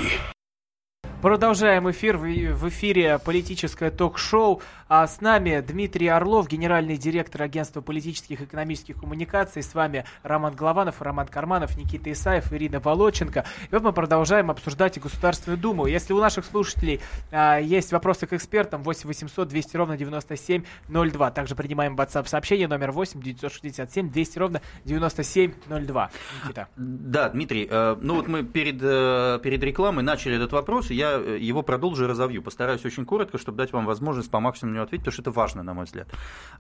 Продолжаем 1.20 1.90
эфир. 1.90 2.16
В 2.16 2.68
эфире 2.68 3.18
политическое 3.18 3.90
ток-шоу. 3.90 4.60
А 4.94 5.06
с 5.06 5.22
нами 5.22 5.64
Дмитрий 5.66 6.08
Орлов, 6.08 6.48
генеральный 6.48 6.98
директор 6.98 7.40
агентства 7.40 7.80
политических 7.80 8.42
и 8.42 8.44
экономических 8.44 9.00
коммуникаций. 9.00 9.62
С 9.62 9.74
вами 9.74 10.04
Роман 10.22 10.54
Голованов, 10.54 11.00
Роман 11.00 11.28
Карманов, 11.28 11.78
Никита 11.78 12.12
Исаев, 12.12 12.52
Ирина 12.52 12.78
Волоченко. 12.78 13.46
И 13.70 13.74
вот 13.74 13.82
мы 13.82 13.94
продолжаем 13.94 14.50
обсуждать 14.50 14.98
и 14.98 15.00
Государственную 15.00 15.58
Думу. 15.58 15.86
Если 15.86 16.12
у 16.12 16.18
наших 16.18 16.44
слушателей 16.44 17.00
а, 17.30 17.56
есть 17.56 17.90
вопросы 17.90 18.26
к 18.26 18.34
экспертам, 18.34 18.82
8 18.82 19.08
800 19.08 19.48
200 19.48 19.76
ровно 19.78 19.96
9702. 19.96 21.30
Также 21.30 21.54
принимаем 21.54 21.96
WhatsApp 21.96 22.26
сообщение 22.26 22.68
номер 22.68 22.92
8 22.92 23.22
967 23.22 24.10
200 24.10 24.38
ровно 24.38 24.60
9702. 24.84 26.10
Никита. 26.44 26.68
Да, 26.76 27.30
Дмитрий, 27.30 27.66
э, 27.70 27.96
ну 27.98 28.16
вот 28.16 28.28
мы 28.28 28.42
перед, 28.42 28.78
э, 28.82 29.40
перед 29.42 29.62
рекламой 29.62 30.04
начали 30.04 30.36
этот 30.36 30.52
вопрос, 30.52 30.90
и 30.90 30.94
я 30.94 31.18
Э, 31.32 31.38
его 31.38 31.62
продолжу 31.62 32.04
и 32.04 32.06
разовью. 32.06 32.42
Постараюсь 32.42 32.84
очень 32.84 33.04
коротко, 33.04 33.38
чтобы 33.38 33.58
дать 33.58 33.72
вам 33.72 33.86
возможность 33.86 34.30
по 34.30 34.40
максимуму 34.40 34.76
на 34.82 34.84
ответить, 34.84 35.04
потому 35.04 35.12
что 35.12 35.22
это 35.22 35.30
важно, 35.30 35.62
на 35.62 35.74
мой 35.74 35.84
взгляд. 35.84 36.08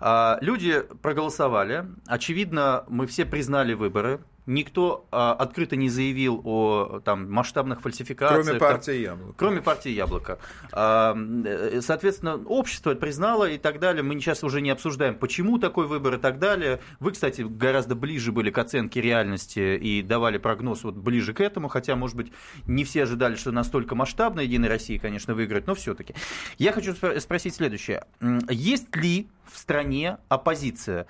А, 0.00 0.38
люди 0.40 0.82
проголосовали. 1.02 1.86
Очевидно, 2.06 2.84
мы 2.88 3.06
все 3.06 3.24
признали 3.24 3.74
выборы. 3.74 4.20
Никто 4.46 5.06
а, 5.12 5.34
открыто 5.34 5.76
не 5.76 5.88
заявил 5.88 6.40
о 6.44 7.00
там, 7.04 7.30
масштабных 7.30 7.80
фальсификациях. 7.80 8.44
Кроме 8.44 8.58
партии 8.58 9.00
Яблоко. 9.00 9.34
Кроме 9.36 9.60
партии 9.62 9.90
Яблоко. 9.90 10.38
А, 10.72 11.16
э, 11.44 11.80
соответственно, 11.80 12.36
общество 12.36 12.94
признало 12.94 13.48
и 13.48 13.58
так 13.58 13.78
далее. 13.78 14.02
Мы 14.02 14.14
сейчас 14.18 14.42
уже 14.42 14.60
не 14.60 14.70
обсуждаем, 14.70 15.14
почему 15.14 15.58
такой 15.58 15.86
выбор 15.86 16.14
и 16.14 16.18
так 16.18 16.40
далее. 16.40 16.80
Вы, 16.98 17.12
кстати, 17.12 17.42
гораздо 17.42 17.94
ближе 17.94 18.32
были 18.32 18.50
к 18.50 18.58
оценке 18.58 19.00
реальности 19.00 19.76
и 19.76 20.02
давали 20.02 20.38
прогноз 20.38 20.82
вот 20.82 20.96
ближе 20.96 21.34
к 21.34 21.40
этому, 21.40 21.68
хотя, 21.68 21.94
может 21.94 22.16
быть, 22.16 22.32
не 22.66 22.82
все 22.84 23.04
ожидали, 23.04 23.36
что 23.36 23.52
настолько 23.52 23.94
масштабно 23.94 24.40
Единая 24.40 24.68
Россия, 24.68 24.98
конечно, 24.98 25.34
выиграет, 25.34 25.68
но 25.68 25.74
все-таки. 25.76 26.14
Я 26.58 26.72
хочу 26.72 26.94
спросить 26.94 27.54
следующее. 27.54 28.04
Есть 28.48 28.94
ли 28.96 29.28
в 29.44 29.56
стране 29.56 30.18
оппозиция? 30.28 31.06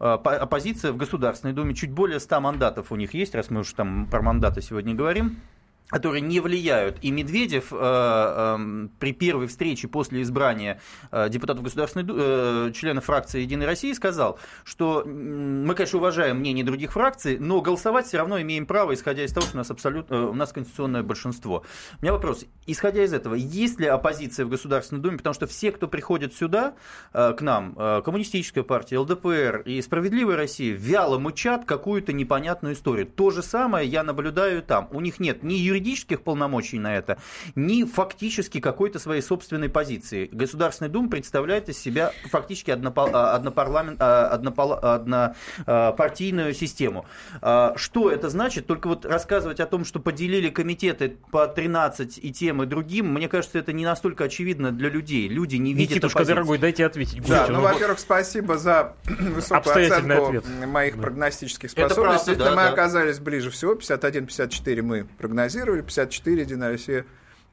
Э, 0.00 0.14
оппозиция 0.14 0.92
в 0.92 0.96
Государственной 0.96 1.54
Думе, 1.54 1.74
чуть 1.74 1.90
более 1.92 2.20
100 2.20 2.40
мандатов 2.40 2.90
у 2.92 2.96
них 2.96 3.14
есть, 3.14 3.34
раз 3.34 3.50
мы 3.50 3.60
уже 3.60 3.74
там 3.74 4.06
про 4.10 4.22
мандаты 4.22 4.60
сегодня 4.60 4.94
говорим 4.94 5.38
которые 5.88 6.22
не 6.22 6.40
влияют. 6.40 6.98
И 7.02 7.10
Медведев 7.10 7.72
э, 7.72 7.76
э, 7.76 8.88
при 8.98 9.12
первой 9.12 9.46
встрече 9.46 9.86
после 9.86 10.22
избрания 10.22 10.80
э, 11.10 11.28
депутатов 11.28 11.62
Государственной 11.62 12.06
э, 12.08 12.72
членов 12.72 13.04
фракции 13.04 13.42
Единой 13.42 13.66
России 13.66 13.92
сказал, 13.92 14.38
что 14.64 15.04
мы, 15.04 15.74
конечно, 15.74 15.98
уважаем 15.98 16.38
мнение 16.38 16.64
других 16.64 16.92
фракций, 16.92 17.38
но 17.38 17.60
голосовать 17.60 18.06
все 18.06 18.18
равно 18.18 18.40
имеем 18.40 18.66
право, 18.66 18.94
исходя 18.94 19.24
из 19.24 19.32
того, 19.32 19.46
что 19.46 19.56
у 19.56 19.58
нас 19.58 19.70
абсолютно 19.70 20.14
э, 20.14 20.24
у 20.24 20.34
нас 20.34 20.52
конституционное 20.52 21.02
большинство. 21.02 21.64
У 22.00 22.02
меня 22.02 22.12
вопрос: 22.12 22.46
исходя 22.66 23.04
из 23.04 23.12
этого, 23.12 23.34
есть 23.34 23.78
ли 23.78 23.86
оппозиция 23.86 24.46
в 24.46 24.48
Государственной 24.48 25.02
Думе? 25.02 25.18
Потому 25.18 25.34
что 25.34 25.46
все, 25.46 25.70
кто 25.70 25.86
приходит 25.86 26.34
сюда 26.34 26.74
э, 27.12 27.34
к 27.34 27.42
нам, 27.42 27.74
э, 27.76 28.00
коммунистическая 28.02 28.62
партия, 28.62 28.98
ЛДПР 28.98 29.62
и 29.66 29.82
Справедливая 29.82 30.36
Россия, 30.36 30.74
вяло 30.74 31.18
мычат 31.18 31.66
какую-то 31.66 32.14
непонятную 32.14 32.74
историю. 32.74 33.06
То 33.06 33.30
же 33.30 33.42
самое 33.42 33.86
я 33.86 34.02
наблюдаю 34.02 34.62
там. 34.62 34.88
У 34.90 35.00
них 35.00 35.20
нет 35.20 35.42
ни 35.42 35.54
юридического 35.54 35.73
юридических 35.74 36.22
полномочий 36.22 36.78
на 36.78 36.96
это, 36.96 37.18
ни 37.54 37.84
фактически 37.84 38.60
какой-то 38.60 38.98
своей 38.98 39.22
собственной 39.22 39.68
позиции. 39.68 40.28
Государственная 40.32 40.90
Дума 40.90 41.10
представляет 41.10 41.68
из 41.68 41.78
себя 41.78 42.12
фактически. 42.30 42.70
А, 42.70 43.34
однопарламент... 43.34 43.98
А, 44.00 44.28
однопартийную 44.28 46.54
систему. 46.54 47.06
А, 47.42 47.74
что 47.76 48.10
это 48.10 48.30
значит? 48.30 48.66
Только 48.66 48.88
вот 48.88 49.04
рассказывать 49.04 49.60
о 49.60 49.66
том, 49.66 49.84
что 49.84 50.00
поделили 50.00 50.50
комитеты 50.50 51.16
по 51.30 51.46
13 51.46 52.18
и 52.22 52.32
тем, 52.32 52.62
и 52.62 52.66
другим, 52.66 53.12
мне 53.12 53.28
кажется, 53.28 53.58
это 53.58 53.72
не 53.72 53.84
настолько 53.84 54.24
очевидно 54.24 54.70
для 54.70 54.88
людей. 54.88 55.28
Люди 55.28 55.56
не 55.56 55.74
видят 55.74 55.90
Никитушка, 55.90 56.18
оппозиции. 56.18 56.34
дорогой, 56.34 56.58
дайте 56.58 56.86
ответить. 56.86 57.26
Да, 57.26 57.46
ну, 57.48 57.54
ну, 57.54 57.62
во-первых, 57.62 57.98
спасибо 57.98 58.58
за 58.58 58.94
высокую 59.06 59.86
оценку 59.86 60.26
ответ. 60.26 60.44
моих 60.66 60.96
да. 60.96 61.02
прогностических 61.02 61.70
способностей. 61.70 62.34
Правда, 62.34 62.44
да, 62.44 62.50
мы 62.50 62.62
да. 62.62 62.70
оказались 62.70 63.18
ближе 63.18 63.50
всего, 63.50 63.74
51-54 63.74 64.82
мы 64.82 65.06
прогнозировали 65.18 65.63
прогнозировали, 65.64 65.82
54 65.82 66.42
Единая 66.42 66.70
Россия 66.70 67.04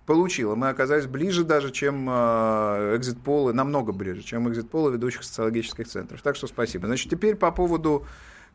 получила. 0.06 0.56
Мы 0.56 0.70
оказались 0.70 1.06
ближе 1.06 1.44
даже, 1.44 1.72
чем 1.72 2.08
э, 2.10 2.96
экзит-полы, 2.98 3.54
намного 3.54 3.92
ближе, 3.92 4.22
чем 4.22 4.50
экзит-полы 4.50 4.94
ведущих 4.94 5.24
социологических 5.24 5.88
центров. 5.88 6.22
Так 6.22 6.36
что 6.36 6.48
спасибо. 6.48 6.88
Значит, 6.88 7.12
теперь 7.12 7.36
по 7.36 7.52
поводу 7.52 8.06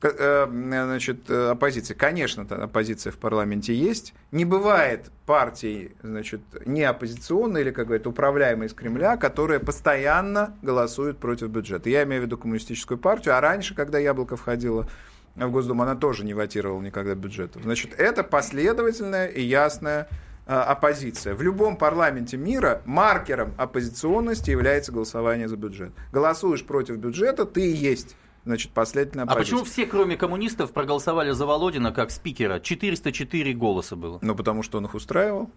э, 0.02 0.46
значит, 0.48 1.30
оппозиции. 1.30 1.94
Конечно, 1.94 2.42
оппозиция 2.42 3.12
в 3.12 3.18
парламенте 3.18 3.75
есть. 3.75 4.12
Не 4.32 4.44
бывает 4.44 5.10
партий, 5.25 5.92
значит, 6.02 6.40
не 6.66 6.82
оппозиционной 6.82 7.62
или, 7.62 7.70
как 7.70 7.86
говорят, 7.86 8.06
управляемой 8.06 8.66
из 8.66 8.75
Кремля, 8.75 9.16
которые 9.16 9.60
постоянно 9.60 10.56
голосуют 10.62 11.18
против 11.18 11.48
бюджета. 11.48 11.88
Я 11.88 12.02
имею 12.02 12.22
в 12.22 12.25
виду 12.26 12.36
коммунистическую 12.36 12.98
партию, 12.98 13.36
а 13.36 13.40
раньше, 13.40 13.75
когда 13.75 13.98
Яблоко 13.98 14.36
входило 14.36 14.88
в 15.37 15.50
Госдуму, 15.50 15.83
она 15.83 15.95
тоже 15.95 16.25
не 16.25 16.35
ватировала 16.35 16.81
никогда 16.81 17.14
бюджетов. 17.14 17.62
Значит, 17.62 17.93
это 17.99 18.25
последовательная 18.25 19.26
и 19.26 19.43
ясная 19.43 20.09
а, 20.47 20.62
оппозиция. 20.62 21.35
В 21.35 21.43
любом 21.43 21.76
парламенте 21.76 22.37
мира 22.37 22.83
маркером 22.87 23.52
оппозиционности 23.59 24.50
является 24.50 24.93
голосование 24.93 25.49
за 25.49 25.57
бюджет. 25.57 25.93
Голосуешь 26.12 26.64
против 26.64 26.97
бюджета, 26.97 27.45
ты 27.45 27.71
и 27.71 27.75
есть 27.75 28.16
значит, 28.45 28.71
последовательная 28.73 29.25
оппозиция. 29.25 29.57
А 29.57 29.59
почему 29.59 29.71
все, 29.71 29.87
кроме 29.87 30.16
коммунистов, 30.16 30.73
проголосовали 30.73 31.33
за 31.33 31.45
Володина 31.47 31.93
как 31.93 32.11
спикера? 32.11 32.61
404 32.61 33.52
голоса 33.55 33.97
было. 33.97 34.19
Ну, 34.23 34.35
потому 34.35 34.62
что 34.62 34.78
он 34.78 34.87
их 34.87 34.95
устраивал. 34.95 35.50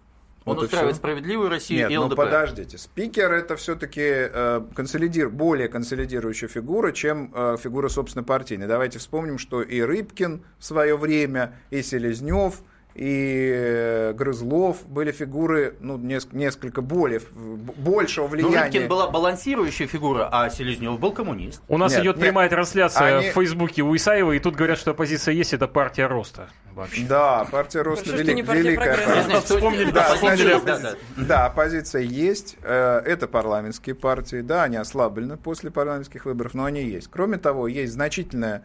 Он 0.46 0.56
вот 0.56 0.64
устраивает 0.64 0.96
справедливую 0.96 1.50
Россию 1.50 1.80
Нет, 1.80 1.90
и 1.90 1.98
ЛДПР. 1.98 2.10
ну 2.10 2.16
подождите. 2.16 2.78
Спикер 2.78 3.32
это 3.32 3.56
все-таки 3.56 4.00
э, 4.02 4.62
консолидир, 4.74 5.28
более 5.28 5.68
консолидирующая 5.68 6.48
фигура, 6.48 6.92
чем 6.92 7.30
э, 7.34 7.56
фигура, 7.62 7.88
собственно, 7.88 8.24
партийной. 8.24 8.66
Давайте 8.66 8.98
вспомним, 8.98 9.38
что 9.38 9.60
и 9.60 9.80
Рыбкин 9.80 10.42
в 10.58 10.64
свое 10.64 10.96
время, 10.96 11.58
и 11.70 11.82
Селезнев, 11.82 12.62
и 12.94 13.52
э, 13.54 14.12
Грызлов 14.14 14.86
были 14.88 15.12
фигуры 15.12 15.76
ну, 15.80 15.96
несколько 15.98 16.82
более, 16.82 17.20
большего 17.34 18.24
ну, 18.24 18.30
влияния. 18.30 18.56
Ну, 18.56 18.62
Рыбкин 18.62 18.88
была 18.88 19.10
балансирующая 19.10 19.86
фигура, 19.86 20.28
а 20.32 20.50
Селезнев 20.50 20.98
был 20.98 21.12
коммунист. 21.12 21.62
У 21.68 21.78
нас 21.78 21.92
нет, 21.92 22.02
идет 22.02 22.16
нет, 22.16 22.26
прямая 22.26 22.48
трансляция 22.48 23.18
они... 23.18 23.30
в 23.30 23.34
Фейсбуке 23.34 23.82
у 23.82 23.94
Исаева, 23.94 24.32
и 24.32 24.38
тут 24.38 24.56
говорят, 24.56 24.78
что 24.78 24.90
оппозиция 24.90 25.34
есть, 25.34 25.52
это 25.52 25.68
партия 25.68 26.06
роста. 26.06 26.48
Вообще. 26.74 27.04
Да, 27.06 27.46
партия 27.50 27.82
роста 27.82 28.16
вели... 28.16 28.42
великая. 28.42 29.40
Вспомнили, 29.40 29.90
да, 29.90 30.16
да, 30.64 30.94
да, 31.16 31.46
оппозиция 31.46 32.02
есть. 32.02 32.56
Э, 32.62 33.00
это 33.04 33.26
парламентские 33.26 33.94
партии. 33.94 34.40
Да, 34.40 34.64
они 34.64 34.76
ослаблены 34.76 35.36
после 35.36 35.70
парламентских 35.70 36.24
выборов, 36.24 36.54
но 36.54 36.64
они 36.64 36.82
есть. 36.82 37.08
Кроме 37.10 37.38
того, 37.38 37.68
есть 37.68 37.92
значительная 37.92 38.64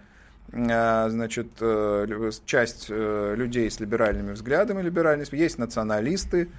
а, 0.53 1.09
значит, 1.09 1.47
э, 1.59 2.31
часть 2.45 2.87
э, 2.89 3.33
людей 3.35 3.69
с 3.69 3.79
либеральными 3.79 4.33
взглядами, 4.33 4.81
либеральными, 4.81 5.27
есть 5.35 5.57
националисты, 5.57 6.49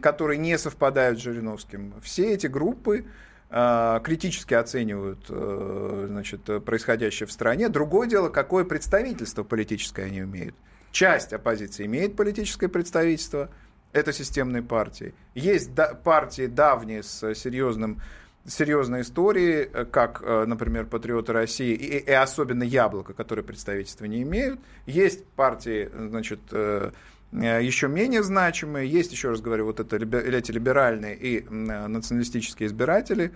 которые 0.00 0.38
не 0.38 0.56
совпадают 0.58 1.18
с 1.18 1.22
Жириновским. 1.22 1.94
Все 2.02 2.32
эти 2.32 2.46
группы 2.46 3.04
критически 3.50 4.54
оценивают 4.54 5.26
э, 5.28 6.06
значит, 6.08 6.64
происходящее 6.64 7.26
в 7.26 7.32
стране. 7.32 7.68
Другое 7.68 8.08
дело, 8.08 8.30
какое 8.30 8.64
представительство 8.64 9.42
политическое 9.42 10.04
они 10.04 10.20
имеют. 10.20 10.54
Часть 10.92 11.32
оппозиции 11.32 11.86
имеет 11.86 12.14
политическое 12.16 12.68
представительство, 12.68 13.50
это 13.92 14.12
системные 14.12 14.62
партии. 14.62 15.14
Есть 15.34 15.70
партии 16.04 16.46
давние 16.46 17.02
с 17.02 17.34
серьезным 17.34 18.00
серьезные 18.44 19.02
истории, 19.02 19.70
э, 19.72 19.84
как, 19.84 20.20
э, 20.22 20.44
например, 20.46 20.86
«Патриоты 20.86 21.32
России» 21.32 21.74
и, 21.74 21.98
и 21.98 22.10
особенно 22.10 22.64
«Яблоко», 22.64 23.12
которые 23.12 23.44
представительства 23.44 24.04
не 24.06 24.22
имеют. 24.22 24.60
Есть 24.86 25.24
партии, 25.26 25.88
значит, 25.94 26.40
э, 26.50 26.90
еще 27.30 27.88
менее 27.88 28.22
значимые. 28.22 28.90
Есть, 28.90 29.12
еще 29.12 29.30
раз 29.30 29.40
говорю, 29.40 29.66
вот 29.66 29.80
это, 29.80 29.96
эти 29.96 30.50
либеральные 30.50 31.16
и 31.16 31.48
националистические 31.48 32.66
избиратели. 32.66 33.32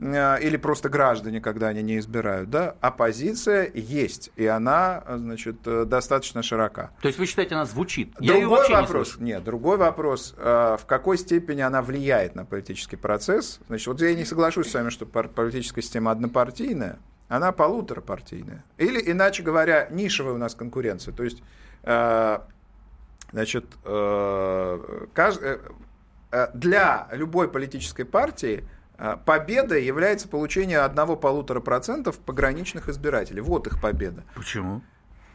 Э, 0.00 0.42
или 0.42 0.56
просто 0.56 0.88
граждане, 0.88 1.40
когда 1.40 1.68
они 1.68 1.82
не 1.82 1.98
избирают, 1.98 2.50
да, 2.50 2.74
оппозиция 2.80 3.70
есть, 3.74 4.30
и 4.36 4.46
она, 4.46 5.04
значит, 5.06 5.58
э, 5.66 5.84
достаточно 5.84 6.42
широка. 6.42 6.90
То 7.02 7.08
есть 7.08 7.18
вы 7.18 7.26
считаете, 7.26 7.54
она 7.54 7.66
звучит? 7.66 8.14
Я 8.18 8.40
другой 8.40 8.68
вопрос, 8.68 9.16
не 9.18 9.26
нет, 9.26 9.44
другой 9.44 9.76
вопрос, 9.76 10.34
э, 10.36 10.76
в 10.80 10.86
какой 10.86 11.18
степени 11.18 11.60
она 11.60 11.82
влияет 11.82 12.34
на 12.34 12.44
политический 12.44 12.96
процесс. 12.96 13.60
Значит, 13.68 13.86
вот 13.86 14.00
я 14.00 14.14
не 14.14 14.24
соглашусь 14.24 14.70
с 14.70 14.74
вами, 14.74 14.90
что 14.90 15.06
политическая 15.06 15.82
система 15.82 16.10
однопартийная, 16.10 16.98
она 17.28 17.52
полуторапартийная. 17.52 18.64
Или, 18.78 19.00
иначе 19.10 19.42
говоря, 19.42 19.86
нишевая 19.90 20.34
у 20.34 20.38
нас 20.38 20.54
конкуренция. 20.54 21.14
То 21.14 21.22
есть, 21.22 21.42
значит, 23.32 23.66
для 26.54 27.08
любой 27.12 27.48
политической 27.48 28.04
партии 28.04 28.64
победа 29.24 29.78
является 29.78 30.28
получение 30.28 30.80
одного-полутора 30.80 31.60
процентов 31.60 32.18
пограничных 32.18 32.88
избирателей. 32.88 33.40
Вот 33.40 33.66
их 33.66 33.80
победа. 33.80 34.24
Почему? 34.34 34.82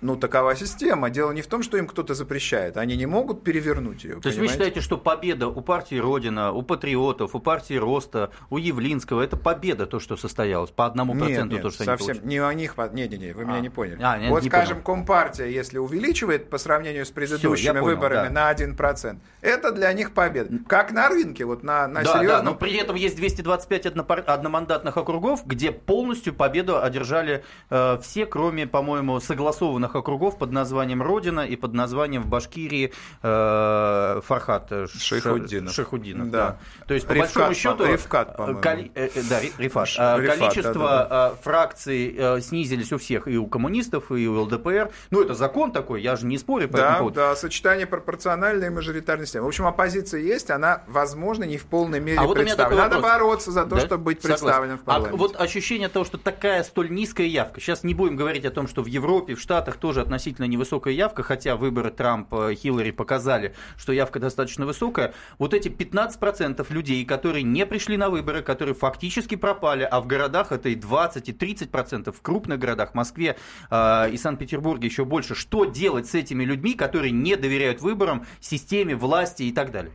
Ну, 0.01 0.15
такова 0.15 0.55
система. 0.55 1.09
Дело 1.09 1.31
не 1.31 1.41
в 1.41 1.47
том, 1.47 1.63
что 1.63 1.77
им 1.77 1.87
кто-то 1.87 2.13
запрещает. 2.13 2.77
Они 2.77 2.95
не 2.95 3.05
могут 3.05 3.43
перевернуть 3.43 4.03
ее. 4.03 4.15
То 4.15 4.21
понимаете? 4.21 4.29
есть 4.29 4.39
вы 4.39 4.47
считаете, 4.47 4.81
что 4.81 4.97
победа 4.97 5.47
у 5.47 5.61
партии 5.61 5.95
Родина, 5.95 6.51
у 6.51 6.61
патриотов, 6.61 7.35
у 7.35 7.39
партии 7.39 7.75
Роста, 7.75 8.31
у 8.49 8.57
Явлинского 8.57 9.21
это 9.21 9.37
победа, 9.37 9.85
то, 9.85 9.99
что 9.99 10.17
состоялось, 10.17 10.71
по 10.71 10.85
одному 10.85 11.15
проценту 11.15 11.59
то, 11.59 11.69
что 11.71 11.83
совсем, 11.83 12.17
они 12.17 12.27
не 12.27 12.37
о 12.39 12.53
них, 12.53 12.75
не, 12.93 13.07
не, 13.07 13.17
не, 13.17 13.31
вы 13.33 13.43
а. 13.43 13.45
меня 13.45 13.59
не 13.59 13.69
поняли. 13.69 13.99
А, 14.01 14.17
нет, 14.17 14.29
вот, 14.29 14.43
не 14.43 14.49
скажем, 14.49 14.81
понял. 14.81 14.97
Компартия, 14.97 15.47
если 15.47 15.77
увеличивает 15.77 16.49
по 16.49 16.57
сравнению 16.57 17.05
с 17.05 17.11
предыдущими 17.11 17.71
Всё, 17.71 17.83
выборами 17.83 18.33
да. 18.33 18.53
на 18.53 18.53
1%, 18.53 19.17
это 19.41 19.71
для 19.71 19.91
них 19.93 20.13
победа. 20.13 20.59
Как 20.67 20.91
на 20.91 21.09
рынке, 21.09 21.45
вот 21.45 21.63
на, 21.63 21.87
на 21.87 22.03
да, 22.03 22.13
серьезном... 22.13 22.45
Да, 22.45 22.51
но 22.51 22.55
при 22.55 22.75
этом 22.75 22.95
есть 22.95 23.15
225 23.15 23.85
одномандатных 23.85 24.97
округов, 24.97 25.45
где 25.45 25.71
полностью 25.71 26.33
победу 26.33 26.81
одержали 26.81 27.43
э, 27.69 27.99
все, 28.01 28.25
кроме, 28.25 28.67
по-моему, 28.67 29.19
согласованных 29.19 29.85
округов 29.94 30.38
под 30.38 30.51
названием 30.51 31.04
Родина 31.04 31.42
и 31.42 31.56
под 31.56 31.74
названием 31.74 32.24
в 32.24 32.27
Башкирии 32.27 32.94
э, 33.22 34.22
Фархат 34.24 34.72
Шейхуддинов. 34.89 35.74
Шейхуддинов 35.74 36.32
да. 36.32 36.58
да. 36.80 36.86
То 36.88 36.94
есть, 36.94 37.06
по 37.06 37.13
Рифкат, 37.13 37.36
большому 37.36 37.54
счету, 37.54 37.86
Рифкат, 37.86 38.36
коли, 38.36 38.92
э, 38.96 39.10
э, 39.13 39.22
да, 39.30 39.39
Рифат, 39.42 39.89
Рифат, 39.89 40.38
количество 40.38 40.74
да, 40.74 41.08
да, 41.08 41.36
фракций 41.42 42.15
э, 42.18 42.42
снизились 42.42 42.92
у 42.94 42.98
всех, 42.98 43.27
и 43.27 43.38
у 43.38 43.48
коммунистов, 43.48 44.12
и 44.12 44.27
у 44.27 44.42
ЛДПР. 44.42 44.92
Ну, 45.12 45.22
это 45.22 45.34
закон 45.34 45.72
такой, 45.72 46.01
я 46.01 46.15
же 46.15 46.25
не 46.25 46.38
спорю 46.38 46.70
по 46.70 46.77
да, 46.77 46.84
этому 46.84 47.00
поводу. 47.00 47.15
Да, 47.15 47.36
сочетание 47.36 47.86
пропорциональной 47.86 48.68
и 48.68 48.70
мажоритарной 48.70 49.25
системы. 49.25 49.46
В 49.46 49.50
общем, 49.50 49.68
оппозиция 49.68 50.22
есть, 50.22 50.50
она, 50.50 50.84
возможно, 50.88 51.44
не 51.44 51.58
в 51.58 51.65
полной 51.65 52.00
мере 52.00 52.20
а 52.20 52.24
вот 52.24 52.38
представлена. 52.38 52.84
Надо 52.84 53.00
бороться 53.00 53.51
за 53.51 53.63
то, 53.63 53.75
да? 53.75 53.82
чтобы 53.82 54.04
быть 54.06 54.22
представленным 54.22 54.77
в 54.77 54.82
парламенте. 54.82 55.15
А 55.15 55.18
вот 55.18 55.36
ощущение 55.39 55.89
того, 55.89 56.06
что 56.06 56.18
такая 56.18 56.63
столь 56.63 56.92
низкая 56.92 57.27
явка. 57.27 57.60
Сейчас 57.60 57.84
не 57.84 57.94
будем 57.94 58.15
говорить 58.15 58.46
о 58.46 58.51
том, 58.51 58.68
что 58.68 58.84
в 58.84 58.88
Европе, 58.88 59.36
в 59.36 59.39
Штатах 59.39 59.75
тоже 59.77 60.01
относительно 60.01 60.46
невысокая 60.46 60.94
явка, 60.94 61.24
хотя 61.24 61.55
выборы 61.55 61.91
Трампа 61.91 62.53
Хиллари 62.55 62.91
показали, 62.91 63.55
что 63.77 63.94
явка 63.94 64.20
достаточно 64.20 64.65
высокая. 64.65 65.13
Вот 65.38 65.53
эти 65.53 65.70
15% 65.70 66.65
людей, 66.74 67.05
которые 67.05 67.44
не 67.44 67.65
пришли 67.65 67.98
на 67.98 68.10
выборы, 68.10 68.41
которые 68.41 68.75
фактически 68.75 69.36
пропали, 69.36 69.84
а 69.84 70.01
в 70.01 70.08
городах 70.08 70.51
это 70.51 70.70
и 70.70 70.75
20, 70.75 71.29
и 71.29 71.32
30%, 71.32 72.12
в 72.12 72.22
крупных 72.22 72.60
городах, 72.60 72.94
Москве 72.94 73.38
э, 73.70 74.10
и 74.12 74.17
Санкт-Петербурге 74.17 74.88
еще 74.88 75.05
больше. 75.05 75.36
Что 75.36 75.65
делать 75.65 76.08
с 76.08 76.15
этими 76.15 76.44
людьми, 76.44 76.74
которые 76.74 77.12
не 77.12 77.36
доверяют 77.36 77.82
выборам, 77.82 78.25
системе, 78.39 78.96
власти 78.96 79.44
и 79.44 79.51
так 79.51 79.72
далее? 79.72 79.91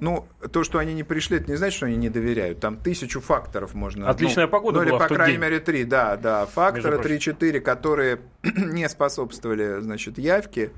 Ну, 0.00 0.26
то, 0.50 0.64
что 0.64 0.78
они 0.78 0.94
не 0.94 1.04
пришли, 1.04 1.36
это 1.36 1.50
не 1.50 1.56
значит, 1.56 1.76
что 1.76 1.86
они 1.86 1.96
не 1.96 2.08
доверяют. 2.08 2.58
Там 2.58 2.78
тысячу 2.78 3.20
факторов 3.20 3.74
можно... 3.74 4.08
Отличная 4.08 4.46
ну, 4.46 4.50
погода 4.50 4.80
ну, 4.80 4.86
была 4.86 4.96
или, 4.96 5.08
по 5.08 5.14
крайней 5.14 5.34
день. 5.34 5.42
мере, 5.42 5.60
три, 5.60 5.84
да, 5.84 6.16
да. 6.16 6.46
Факторы 6.46 6.96
3-4, 6.96 7.60
которые 7.60 8.20
не 8.42 8.88
способствовали, 8.88 9.80
значит, 9.80 10.16
явке. 10.16 10.72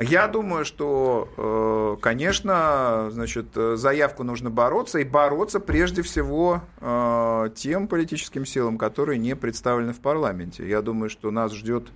Я 0.00 0.26
думаю, 0.26 0.64
что, 0.64 1.96
э, 1.96 2.02
конечно, 2.02 3.08
значит, 3.12 3.46
заявку 3.54 4.24
нужно 4.24 4.50
бороться, 4.50 4.98
и 4.98 5.04
бороться 5.04 5.60
прежде 5.60 6.02
всего 6.02 6.62
э, 6.80 7.50
тем 7.54 7.86
политическим 7.86 8.46
силам, 8.46 8.78
которые 8.78 9.18
не 9.18 9.36
представлены 9.36 9.92
в 9.92 10.00
парламенте. 10.00 10.68
Я 10.68 10.82
думаю, 10.82 11.08
что 11.08 11.30
нас 11.30 11.52
ждет 11.52 11.88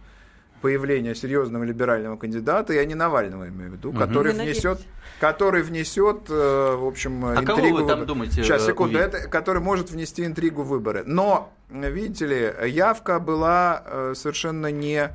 появления 0.64 1.14
серьезного 1.14 1.62
либерального 1.64 2.16
кандидата, 2.16 2.72
я 2.72 2.86
не 2.86 2.94
Навального 2.94 3.46
имею 3.48 3.72
в 3.72 3.74
виду, 3.74 3.90
угу. 3.90 3.98
который 3.98 4.32
внесет, 4.32 4.80
который 5.20 5.62
внесет, 5.62 6.30
э, 6.30 6.74
в 6.74 6.86
общем, 6.86 7.22
а 7.22 7.34
интригу. 7.34 7.60
Кого 7.60 7.76
вы 7.82 7.86
там 7.86 8.06
думаете? 8.06 8.42
Сейчас, 8.42 8.62
э, 8.62 8.68
секунду, 8.68 8.98
это, 8.98 9.28
который 9.28 9.60
может 9.60 9.90
внести 9.90 10.24
интригу 10.24 10.62
в 10.62 10.68
выборы. 10.68 11.02
Но, 11.04 11.52
видите 11.68 12.26
ли, 12.26 12.70
явка 12.70 13.20
была 13.20 13.82
э, 13.84 14.14
совершенно 14.16 14.70
не 14.70 15.10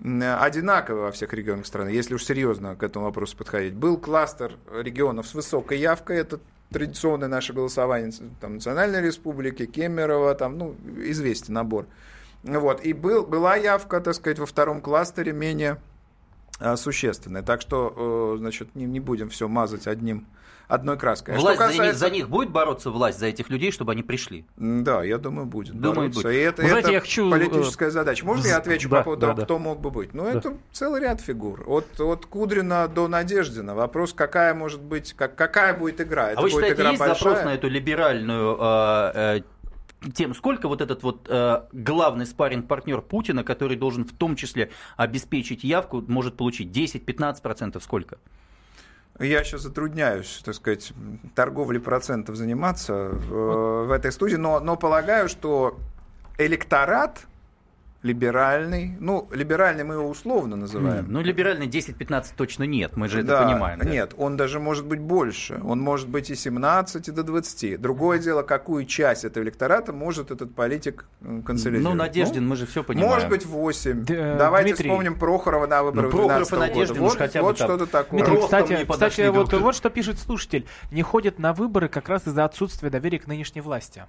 одинаково 0.00 1.00
во 1.06 1.10
всех 1.10 1.32
регионах 1.32 1.66
страны, 1.66 1.88
если 1.88 2.14
уж 2.14 2.22
серьезно 2.22 2.76
к 2.76 2.84
этому 2.84 3.06
вопросу 3.06 3.36
подходить. 3.36 3.74
Был 3.74 3.96
кластер 3.96 4.52
регионов 4.72 5.26
с 5.26 5.34
высокой 5.34 5.78
явкой, 5.78 6.18
это 6.18 6.38
традиционное 6.70 7.26
наше 7.26 7.52
голосование, 7.52 8.12
там, 8.40 8.54
Национальной 8.54 9.02
Республики, 9.02 9.66
Кемерово, 9.66 10.36
там, 10.36 10.56
ну, 10.56 10.76
известен 10.98 11.54
набор. 11.54 11.86
Вот. 12.42 12.84
И 12.84 12.92
был, 12.92 13.26
была 13.26 13.56
явка, 13.56 14.00
так 14.00 14.14
сказать, 14.14 14.38
во 14.38 14.46
втором 14.46 14.80
кластере 14.80 15.32
менее 15.32 15.78
а, 16.60 16.76
существенная. 16.76 17.42
Так 17.42 17.60
что, 17.60 18.34
э, 18.34 18.38
значит, 18.38 18.74
не, 18.74 18.84
не 18.84 19.00
будем 19.00 19.28
все 19.28 19.48
мазать 19.48 19.86
одним 19.86 20.26
одной 20.68 20.98
краской. 20.98 21.34
А 21.34 21.38
власть 21.38 21.58
касается... 21.58 21.82
за, 21.82 21.86
них, 21.86 21.96
за 21.96 22.10
них 22.10 22.28
будет 22.28 22.50
бороться 22.50 22.90
власть, 22.90 23.18
за 23.18 23.26
этих 23.26 23.48
людей, 23.48 23.72
чтобы 23.72 23.92
они 23.92 24.02
пришли? 24.02 24.44
Да, 24.56 25.02
я 25.02 25.18
думаю, 25.18 25.46
будет 25.46 25.74
думаю, 25.74 26.10
бороться. 26.10 26.22
Будет. 26.22 26.34
И 26.34 26.36
это, 26.36 26.62
Вы 26.62 26.68
знаете, 26.68 26.88
это 26.88 26.94
я 26.94 27.00
хочу... 27.00 27.30
политическая 27.30 27.90
задача. 27.90 28.24
Можно 28.24 28.48
я 28.48 28.58
отвечу 28.58 28.88
да, 28.88 28.98
по 28.98 29.04
поводу 29.04 29.20
да, 29.20 29.26
того, 29.28 29.36
да. 29.38 29.44
кто 29.44 29.58
мог 29.58 29.80
бы 29.80 29.90
быть? 29.90 30.14
Ну, 30.14 30.24
да. 30.24 30.38
это 30.38 30.56
целый 30.72 31.00
ряд 31.00 31.20
фигур. 31.20 31.64
От, 31.66 31.98
от 32.00 32.26
Кудрина 32.26 32.86
до 32.86 33.08
Надеждина. 33.08 33.74
Вопрос, 33.74 34.12
какая 34.12 34.52
может 34.52 34.80
быть, 34.80 35.14
как, 35.14 35.34
какая 35.36 35.74
будет 35.74 36.00
игра. 36.00 36.30
Это 36.30 36.40
а 36.40 36.42
вы 36.42 36.50
будет 36.50 36.60
считаете, 36.60 36.76
игра 36.76 36.90
есть 36.90 37.00
большая? 37.00 37.18
запрос 37.18 37.44
на 37.44 37.54
эту 37.54 37.68
либеральную 37.68 38.56
э, 38.60 39.10
э, 39.38 39.40
тем, 40.14 40.34
сколько 40.34 40.68
вот 40.68 40.80
этот 40.80 41.02
вот 41.02 41.26
э, 41.28 41.62
главный 41.72 42.26
спарринг 42.26 42.68
партнер 42.68 43.00
Путина, 43.02 43.44
который 43.44 43.76
должен 43.76 44.04
в 44.04 44.12
том 44.12 44.36
числе 44.36 44.70
обеспечить 44.96 45.64
явку, 45.64 46.02
может 46.06 46.36
получить 46.36 46.76
10-15%, 46.76 47.80
сколько? 47.80 48.18
Я 49.18 49.42
сейчас 49.42 49.62
затрудняюсь, 49.62 50.40
так 50.44 50.54
сказать, 50.54 50.92
торговлей 51.34 51.80
процентов 51.80 52.36
заниматься 52.36 52.92
э, 52.92 53.16
в 53.18 53.90
этой 53.90 54.12
студии, 54.12 54.36
но, 54.36 54.60
но 54.60 54.76
полагаю, 54.76 55.28
что 55.28 55.78
электорат 56.38 57.26
либеральный. 58.02 58.96
Ну, 59.00 59.28
либеральный 59.32 59.82
мы 59.82 59.94
его 59.94 60.08
условно 60.08 60.56
называем. 60.56 61.06
Ну, 61.08 61.20
либеральный 61.20 61.66
10-15 61.66 62.26
точно 62.36 62.62
нет, 62.64 62.96
мы 62.96 63.08
же 63.08 63.22
да, 63.22 63.40
это 63.40 63.48
понимаем. 63.48 63.78
Да? 63.80 63.88
Нет, 63.88 64.14
он 64.16 64.36
даже 64.36 64.60
может 64.60 64.86
быть 64.86 65.00
больше. 65.00 65.60
Он 65.64 65.80
может 65.80 66.08
быть 66.08 66.30
и 66.30 66.36
17, 66.36 67.08
и 67.08 67.10
до 67.10 67.22
20. 67.24 67.80
Другое 67.80 68.18
дело, 68.18 68.42
какую 68.42 68.84
часть 68.84 69.24
этого 69.24 69.42
электората 69.42 69.92
может 69.92 70.30
этот 70.30 70.54
политик 70.54 71.06
консолидировать. 71.44 71.94
Ну, 71.94 71.94
Надеждин, 71.94 72.44
ну, 72.44 72.50
мы 72.50 72.56
же 72.56 72.66
все 72.66 72.84
понимаем. 72.84 73.10
Может 73.10 73.28
быть 73.28 73.44
8. 73.44 74.04
Д- 74.04 74.36
Давайте 74.38 74.70
Дмитрий. 74.70 74.90
вспомним 74.90 75.18
Прохорова 75.18 75.66
на 75.66 75.82
выборах 75.82 76.12
ну, 76.12 76.18
Прохоров 76.18 76.52
и 76.52 76.56
Надеждин 76.56 76.96
года. 76.98 77.00
Вот, 77.00 77.18
хотя 77.18 77.42
вот 77.42 77.56
что-то 77.56 77.86
такое. 77.86 78.20
Дмитрий, 78.24 78.42
кстати, 78.42 78.86
кстати 78.88 79.28
вот, 79.28 79.52
вот 79.52 79.74
что 79.74 79.90
пишет 79.90 80.18
слушатель. 80.18 80.66
Не 80.92 81.02
ходят 81.02 81.38
на 81.38 81.52
выборы 81.52 81.88
как 81.88 82.08
раз 82.08 82.26
из-за 82.28 82.44
отсутствия 82.44 82.90
доверия 82.90 83.18
к 83.18 83.26
нынешней 83.26 83.60
власти. 83.60 84.04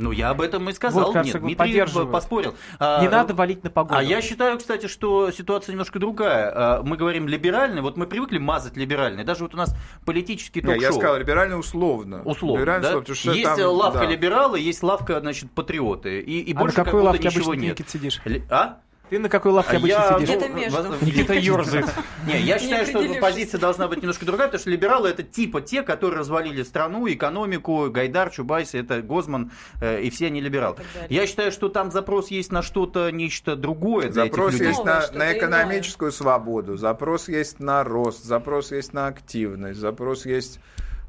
Ну, 0.00 0.12
я 0.12 0.30
об 0.30 0.40
этом 0.40 0.68
и 0.70 0.72
сказал. 0.72 1.04
Вот, 1.04 1.12
кажется, 1.12 1.38
Нет, 1.38 1.58
Дмитрий 1.58 2.06
поспорил. 2.10 2.52
Не 2.52 2.56
а, 2.78 3.10
надо 3.10 3.34
валить 3.34 3.62
на 3.62 3.70
погоду. 3.70 3.98
А 3.98 4.02
я 4.02 4.22
считаю, 4.22 4.56
кстати, 4.58 4.86
что 4.86 5.30
ситуация 5.30 5.72
немножко 5.72 5.98
другая. 5.98 6.50
А, 6.54 6.82
мы 6.82 6.96
говорим 6.96 7.28
либеральный, 7.28 7.82
вот 7.82 7.98
мы 7.98 8.06
привыкли 8.06 8.38
мазать 8.38 8.76
либеральный. 8.76 9.24
Даже 9.24 9.44
вот 9.44 9.54
у 9.54 9.58
нас 9.58 9.76
политический 10.06 10.62
ток-шоу. 10.62 10.80
Я 10.80 10.92
сказал 10.92 11.18
либеральный 11.18 11.58
условно. 11.58 12.22
Условно, 12.22 12.60
либеральный 12.60 12.82
да? 12.82 12.88
условно 12.98 13.14
что 13.14 13.32
Есть 13.32 13.56
там, 13.56 13.72
лавка 13.72 14.00
да. 14.00 14.06
либералы, 14.06 14.60
есть 14.60 14.82
лавка, 14.82 15.20
значит, 15.20 15.50
патриоты. 15.50 16.20
И, 16.20 16.40
и 16.40 16.54
а 16.54 16.58
больше 16.58 16.78
на 16.78 16.84
какой 16.84 17.02
лавке 17.02 17.28
ничего 17.28 17.52
обычно 17.52 17.66
нет. 17.66 17.88
сидишь? 17.88 18.20
А? 18.48 18.78
Ты 19.10 19.18
на 19.18 19.28
какой 19.28 19.50
лавке 19.50 19.74
а 19.74 19.78
обычно 19.78 19.96
я, 19.96 20.18
сидишь? 20.20 20.36
Где-то 20.36 20.48
между. 20.48 21.04
Никита 21.04 21.34
ерзает. 21.34 21.86
Не, 22.26 22.40
я 22.40 22.60
считаю, 22.60 22.86
что 22.86 23.02
позиция 23.20 23.58
должна 23.58 23.88
быть 23.88 23.98
немножко 23.98 24.24
другая, 24.24 24.46
потому 24.48 24.60
что 24.60 24.70
либералы 24.70 25.08
это 25.08 25.24
типа 25.24 25.60
те, 25.60 25.82
которые 25.82 26.20
развалили 26.20 26.62
страну, 26.62 27.08
экономику, 27.08 27.90
Гайдар, 27.90 28.30
Чубайс, 28.30 28.74
это 28.74 29.02
Гозман, 29.02 29.50
э, 29.80 30.02
и 30.02 30.10
все 30.10 30.26
они 30.26 30.40
либералы. 30.40 30.76
Я 31.08 31.26
считаю, 31.26 31.50
что 31.50 31.68
там 31.68 31.90
запрос 31.90 32.30
есть 32.30 32.52
на 32.52 32.62
что-то, 32.62 33.10
нечто 33.10 33.56
другое 33.56 34.10
для 34.10 34.24
Запрос 34.24 34.54
этих 34.54 34.60
людей. 34.60 34.68
есть 34.68 34.84
на, 34.84 35.10
на 35.12 35.32
экономическую 35.32 36.12
свободу, 36.12 36.76
запрос 36.76 37.28
есть 37.28 37.58
на 37.58 37.82
рост, 37.82 38.24
запрос 38.24 38.70
есть 38.70 38.92
на 38.92 39.08
активность, 39.08 39.80
запрос 39.80 40.24
есть 40.24 40.60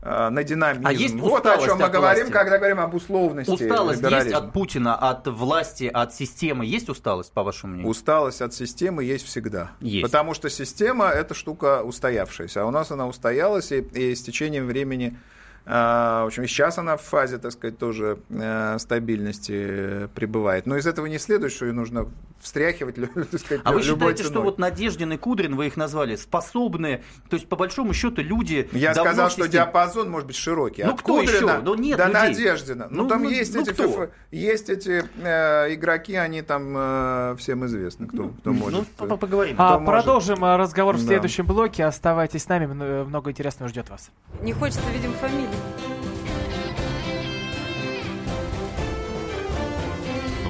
на 0.01 0.43
динамизм. 0.43 0.87
А 0.87 0.93
есть 0.93 1.15
вот 1.15 1.45
о 1.45 1.57
чем 1.57 1.73
мы 1.73 1.77
власти. 1.77 1.93
говорим, 1.93 2.31
когда 2.31 2.57
говорим 2.57 2.79
об 2.79 2.93
условности. 2.95 3.51
Усталость 3.51 4.01
есть 4.01 4.31
от 4.31 4.51
Путина, 4.51 4.95
от 4.95 5.27
власти, 5.27 5.89
от 5.93 6.13
системы. 6.13 6.65
Есть 6.65 6.89
усталость, 6.89 7.31
по 7.31 7.43
вашему 7.43 7.73
мнению? 7.73 7.91
Усталость 7.91 8.41
от 8.41 8.53
системы 8.53 9.03
есть 9.03 9.25
всегда. 9.25 9.71
Есть. 9.79 10.03
Потому 10.03 10.33
что 10.33 10.49
система– 10.49 11.05
это 11.09 11.33
штука 11.33 11.83
устоявшаяся. 11.83 12.63
А 12.63 12.65
у 12.65 12.71
нас 12.71 12.91
она 12.91 13.07
устоялась, 13.07 13.71
и, 13.71 13.79
и 13.79 14.15
с 14.15 14.23
течением 14.23 14.65
времени 14.65 15.17
в 15.65 16.25
общем, 16.25 16.47
сейчас 16.47 16.77
она 16.77 16.97
в 16.97 17.01
фазе, 17.01 17.37
так 17.37 17.51
сказать, 17.51 17.77
тоже 17.77 18.19
э, 18.29 18.77
стабильности 18.79 20.09
пребывает. 20.15 20.65
Но 20.65 20.75
из 20.77 20.87
этого 20.87 21.05
не 21.05 21.19
следует, 21.19 21.53
что 21.53 21.65
ее 21.65 21.73
нужно 21.73 22.07
встряхивать, 22.41 22.95
так 23.31 23.39
сказать, 23.39 23.61
А 23.63 23.71
вы 23.71 23.81
считаете, 23.81 24.23
ценой. 24.23 24.31
что 24.31 24.41
вот 24.41 24.57
Надеждин 24.57 25.13
и 25.13 25.17
Кудрин, 25.17 25.55
вы 25.55 25.67
их 25.67 25.77
назвали, 25.77 26.15
способные, 26.15 27.03
то 27.29 27.35
есть, 27.35 27.47
по 27.47 27.55
большому 27.55 27.93
счету, 27.93 28.21
люди... 28.21 28.67
Я 28.71 28.93
сказал, 28.93 29.29
что 29.29 29.47
диапазон 29.47 30.09
может 30.09 30.27
быть 30.27 30.35
широкий. 30.35 30.83
Ну, 30.83 30.93
От 30.93 31.01
кто 31.01 31.19
Кудрина 31.19 31.51
еще? 31.51 31.61
Ну, 31.61 31.75
нет 31.75 31.97
до 31.97 32.07
людей. 32.07 32.21
Надеждина. 32.21 32.87
Ну, 32.89 33.03
ну 33.03 33.09
там 33.09 33.23
ну, 33.23 33.29
есть, 33.29 33.53
ну, 33.53 33.61
эти, 33.61 33.69
кто? 33.69 34.09
есть 34.31 34.69
эти 34.69 35.05
э, 35.21 35.73
игроки, 35.73 36.15
они 36.15 36.41
там 36.41 36.73
э, 36.75 37.35
всем 37.37 37.65
известны, 37.65 38.07
кто, 38.07 38.29
кто 38.29 38.51
ну, 38.51 38.53
может. 38.53 38.85
Ну, 38.99 39.17
поговорим. 39.17 39.55
Кто 39.55 39.63
а, 39.63 39.79
может. 39.79 39.85
Продолжим 39.85 40.43
э, 40.43 40.57
разговор 40.57 40.95
в 40.95 41.01
следующем 41.01 41.45
да. 41.45 41.53
блоке. 41.53 41.85
Оставайтесь 41.85 42.43
с 42.43 42.47
нами, 42.47 42.65
много 42.65 43.31
интересного 43.31 43.69
ждет 43.69 43.89
вас. 43.89 44.09
Не 44.41 44.53
хочется, 44.53 44.89
видим, 44.91 45.13
фамилии. 45.13 45.50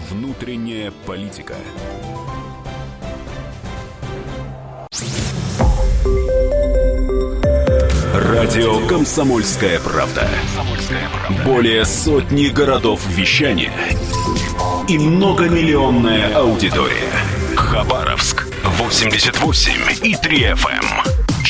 Внутренняя 0.10 0.92
политика. 1.06 1.56
Радио 8.14 8.86
Комсомольская 8.88 9.80
правда". 9.80 10.28
Более 11.46 11.86
сотни 11.86 12.48
городов 12.48 13.02
вещания 13.08 13.72
и 14.88 14.98
многомиллионная 14.98 16.36
аудитория. 16.36 17.12
Хабаровск 17.56 18.48
88 18.64 19.74
и 20.04 20.16
3 20.16 20.38
FM. 20.54 21.11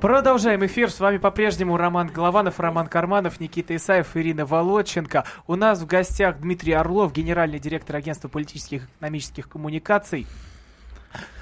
Продолжаем 0.00 0.64
эфир. 0.64 0.92
С 0.92 1.00
вами 1.00 1.16
по-прежнему 1.18 1.76
Роман 1.76 2.06
Голованов, 2.06 2.60
Роман 2.60 2.86
Карманов, 2.86 3.40
Никита 3.40 3.74
Исаев, 3.74 4.16
Ирина 4.16 4.46
Володченко. 4.46 5.24
У 5.48 5.56
нас 5.56 5.80
в 5.80 5.86
гостях 5.86 6.38
Дмитрий 6.38 6.74
Орлов, 6.74 7.12
генеральный 7.12 7.58
директор 7.58 7.96
агентства 7.96 8.28
политических 8.28 8.82
и 8.82 8.86
экономических 8.86 9.48
коммуникаций. 9.48 10.28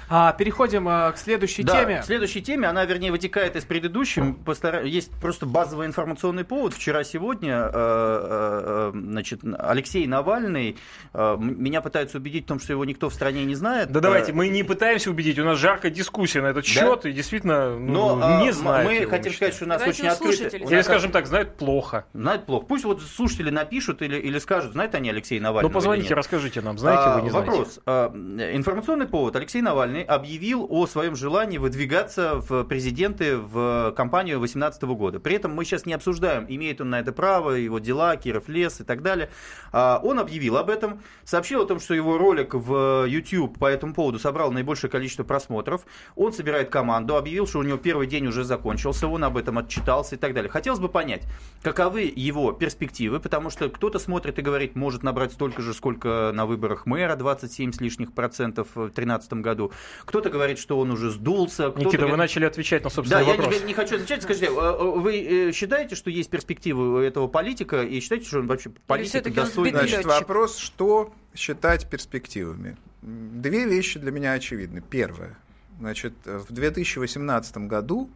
А, 0.09 0.31
переходим 0.33 0.87
а, 0.87 1.11
к 1.11 1.17
следующей 1.17 1.63
да, 1.63 1.81
теме. 1.81 2.01
К 2.01 2.05
следующей 2.05 2.41
теме, 2.41 2.67
она, 2.67 2.85
вернее, 2.85 3.11
вытекает 3.11 3.55
из 3.55 3.65
предыдущей. 3.65 4.33
Постара... 4.45 4.83
Есть 4.83 5.11
просто 5.19 5.45
базовый 5.45 5.87
информационный 5.87 6.45
повод. 6.45 6.73
Вчера-сегодня 6.73 7.53
э, 7.53 7.71
э, 7.73 7.73
э, 7.73 8.91
значит, 8.93 9.41
Алексей 9.59 10.07
Навальный, 10.07 10.77
э, 11.13 11.37
меня 11.39 11.81
пытаются 11.81 12.17
убедить 12.17 12.45
в 12.45 12.47
том, 12.47 12.59
что 12.59 12.71
его 12.73 12.85
никто 12.85 13.09
в 13.09 13.13
стране 13.13 13.43
не 13.43 13.55
знает. 13.55 13.91
Да 13.91 13.99
давайте, 13.99 14.31
мы 14.31 14.47
не 14.47 14.63
пытаемся 14.63 15.09
убедить, 15.09 15.37
у 15.39 15.43
нас 15.43 15.57
жаркая 15.57 15.91
дискуссия 15.91 16.41
на 16.41 16.47
этот 16.47 16.63
да? 16.65 16.69
счет, 16.69 17.05
и 17.05 17.11
действительно 17.11 17.77
ну, 17.77 18.15
Но, 18.15 18.43
не 18.43 18.51
знают. 18.51 18.89
Мы 18.89 19.05
хотим 19.07 19.33
сказать, 19.33 19.55
что 19.55 19.65
у 19.65 19.67
нас 19.67 19.79
давайте 19.79 20.03
очень 20.03 20.11
открыто. 20.11 20.57
Или, 20.57 20.81
скажем 20.81 21.11
так, 21.11 21.27
знают 21.27 21.57
плохо. 21.57 22.05
Знают 22.13 22.45
плохо. 22.45 22.65
Пусть 22.65 22.85
вот 22.85 23.01
слушатели 23.01 23.49
напишут 23.49 24.01
или, 24.01 24.17
или 24.17 24.39
скажут, 24.39 24.71
знают 24.71 24.95
они 24.95 25.09
Алексея 25.09 25.41
Навального. 25.41 25.69
Ну 25.69 25.73
позвоните, 25.73 26.13
расскажите 26.13 26.61
нам, 26.61 26.77
знаете 26.77 27.03
а, 27.03 27.15
вы, 27.17 27.21
не 27.23 27.29
вопрос. 27.29 27.55
знаете. 27.55 27.81
Вопрос. 27.85 28.43
А, 28.45 28.55
информационный 28.55 29.07
повод. 29.07 29.35
Алексей 29.35 29.61
Навальный 29.61 29.96
Объявил 30.03 30.65
о 30.69 30.85
своем 30.87 31.15
желании 31.15 31.57
выдвигаться 31.57 32.35
в 32.35 32.63
президенты 32.63 33.37
в 33.37 33.93
кампанию 33.95 34.37
2018 34.39 34.83
года. 34.83 35.19
При 35.19 35.35
этом 35.35 35.53
мы 35.53 35.65
сейчас 35.65 35.85
не 35.85 35.93
обсуждаем, 35.93 36.45
имеет 36.47 36.81
он 36.81 36.89
на 36.89 36.99
это 36.99 37.11
право, 37.11 37.51
его 37.51 37.79
дела, 37.79 38.15
Киров 38.15 38.47
лес 38.47 38.81
и 38.81 38.83
так 38.83 39.01
далее. 39.01 39.29
А, 39.71 39.99
он 40.03 40.19
объявил 40.19 40.57
об 40.57 40.69
этом, 40.69 41.01
сообщил 41.23 41.61
о 41.61 41.65
том, 41.65 41.79
что 41.79 41.93
его 41.93 42.17
ролик 42.17 42.53
в 42.53 43.05
YouTube 43.07 43.57
по 43.57 43.65
этому 43.65 43.93
поводу 43.93 44.19
собрал 44.19 44.51
наибольшее 44.51 44.89
количество 44.89 45.23
просмотров. 45.23 45.85
Он 46.15 46.33
собирает 46.33 46.69
команду, 46.69 47.15
объявил, 47.15 47.47
что 47.47 47.59
у 47.59 47.63
него 47.63 47.77
первый 47.77 48.07
день 48.07 48.27
уже 48.27 48.43
закончился, 48.43 49.07
он 49.07 49.23
об 49.23 49.37
этом 49.37 49.57
отчитался 49.57 50.15
и 50.15 50.17
так 50.17 50.33
далее. 50.33 50.49
Хотелось 50.49 50.79
бы 50.79 50.89
понять, 50.89 51.23
каковы 51.61 52.11
его 52.15 52.51
перспективы, 52.51 53.19
потому 53.19 53.49
что 53.49 53.69
кто-то 53.69 53.99
смотрит 53.99 54.39
и 54.39 54.41
говорит, 54.41 54.75
может 54.75 55.03
набрать 55.03 55.33
столько 55.33 55.61
же, 55.61 55.73
сколько 55.73 56.31
на 56.33 56.45
выборах 56.45 56.85
мэра, 56.85 57.15
27 57.15 57.71
с 57.71 57.81
лишних 57.81 58.13
процентов 58.13 58.67
в 58.75 58.85
2013 58.85 59.33
году. 59.33 59.71
Кто-то 60.05 60.29
говорит, 60.29 60.59
что 60.59 60.79
он 60.79 60.91
уже 60.91 61.11
сдулся. 61.11 61.67
Никита, 61.67 61.97
говорит... 61.97 62.11
вы 62.11 62.17
начали 62.17 62.45
отвечать 62.45 62.83
на 62.83 62.89
собственный 62.89 63.25
да, 63.25 63.31
вопрос. 63.31 63.47
Да, 63.47 63.53
я 63.53 63.59
не, 63.59 63.67
не 63.67 63.73
хочу 63.73 63.95
отвечать. 63.95 64.23
Скажите, 64.23 64.49
а, 64.49 64.77
а, 64.79 64.83
вы 64.83 65.17
э, 65.17 65.51
считаете, 65.51 65.95
что 65.95 66.09
есть 66.09 66.29
перспективы 66.29 66.93
у 66.93 66.97
этого 66.97 67.27
политика, 67.27 67.83
и 67.83 67.99
считаете, 67.99 68.27
что 68.27 68.39
он 68.39 68.47
вообще 68.47 68.71
политик 68.87 69.33
достойный? 69.33 69.71
Значит, 69.71 70.05
вопрос, 70.05 70.57
что 70.57 71.13
считать 71.35 71.89
перспективами? 71.89 72.77
Две 73.01 73.65
вещи 73.65 73.99
для 73.99 74.11
меня 74.11 74.33
очевидны. 74.33 74.81
Первое. 74.81 75.37
Значит, 75.79 76.13
в 76.25 76.51
2018 76.51 77.57
году 77.57 78.09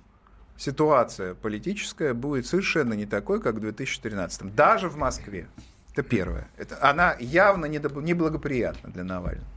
ситуация 0.57 1.35
политическая 1.35 2.13
будет 2.13 2.45
совершенно 2.45 2.93
не 2.93 3.05
такой, 3.05 3.41
как 3.41 3.55
в 3.55 3.59
2013. 3.59 4.55
Даже 4.55 4.89
в 4.89 4.97
Москве. 4.97 5.47
Это 5.93 6.03
первое. 6.03 6.47
Это, 6.57 6.77
она 6.81 7.15
явно 7.19 7.65
неблагоприятна 7.65 8.91
для 8.91 9.03
Навального. 9.03 9.47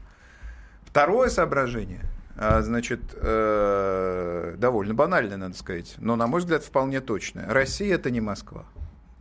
Второе 0.95 1.27
соображение, 1.27 2.05
а, 2.37 2.61
значит, 2.61 3.01
э, 3.15 4.55
довольно 4.57 4.93
банальное, 4.93 5.35
надо 5.35 5.53
сказать, 5.57 5.95
но, 5.97 6.15
на 6.15 6.25
мой 6.25 6.39
взгляд, 6.39 6.63
вполне 6.63 7.01
точное. 7.01 7.49
Россия– 7.49 7.95
это 7.95 8.09
не 8.11 8.21
Москва. 8.21 8.63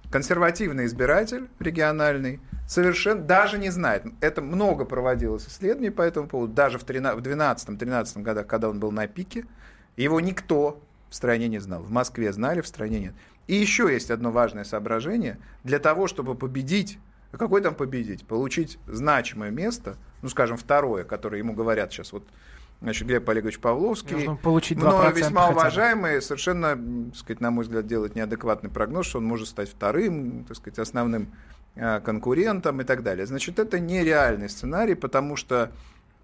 Консервативный 0.09 0.87
избиратель 0.87 1.49
региональный 1.59 2.39
совершенно 2.69 3.23
даже 3.23 3.59
не 3.59 3.71
знает. 3.71 4.05
Это 4.21 4.41
много 4.41 4.85
проводилось 4.85 5.49
исследований 5.49 5.91
по 5.91 6.03
этому 6.03 6.29
поводу. 6.29 6.53
Даже 6.53 6.79
в 6.79 6.85
2012-2013 6.85 8.23
годах, 8.23 8.47
когда 8.47 8.69
он 8.69 8.79
был 8.79 8.93
на 8.93 9.09
пике, 9.09 9.45
его 9.97 10.21
никто 10.21 10.81
в 11.11 11.17
стране 11.17 11.49
не 11.49 11.59
знал. 11.59 11.83
В 11.83 11.91
Москве 11.91 12.33
знали, 12.33 12.61
в 12.61 12.69
стране 12.69 13.01
нет. 13.01 13.15
И 13.49 13.57
еще 13.57 13.93
есть 13.93 14.13
одно 14.13 14.31
важное 14.31 14.63
соображение. 14.63 15.39
Для 15.65 15.81
того, 15.81 16.07
чтобы 16.07 16.37
победить 16.37 17.01
а 17.35 17.37
какой 17.37 17.61
там 17.61 17.75
победить? 17.75 18.25
Получить 18.25 18.79
значимое 18.87 19.51
место, 19.51 19.97
ну, 20.23 20.29
скажем, 20.29 20.57
второе, 20.57 21.03
которое 21.03 21.39
ему 21.39 21.53
говорят 21.53 21.93
сейчас, 21.93 22.13
вот, 22.13 22.23
значит, 22.81 23.09
Глеб 23.09 23.29
Олегович 23.29 23.59
Павловский, 23.59 24.15
Нужно 24.15 24.37
получить 24.37 24.79
но 24.79 25.11
весьма 25.11 25.49
уважаемый, 25.49 26.23
совершенно, 26.23 26.77
так 27.11 27.17
сказать, 27.17 27.41
на 27.41 27.51
мой 27.51 27.65
взгляд, 27.65 27.89
делает 27.89 28.15
неадекватный 28.15 28.71
прогноз, 28.71 29.07
что 29.07 29.19
он 29.19 29.25
может 29.25 29.49
стать 29.49 29.69
вторым, 29.69 30.45
так 30.45 30.57
сказать, 30.57 30.79
основным 30.79 31.33
а, 31.75 31.99
конкурентом 31.99 32.81
и 32.81 32.85
так 32.85 33.03
далее. 33.03 33.27
Значит, 33.27 33.59
это 33.59 33.81
нереальный 33.81 34.49
сценарий, 34.49 34.95
потому 34.95 35.35
что 35.35 35.73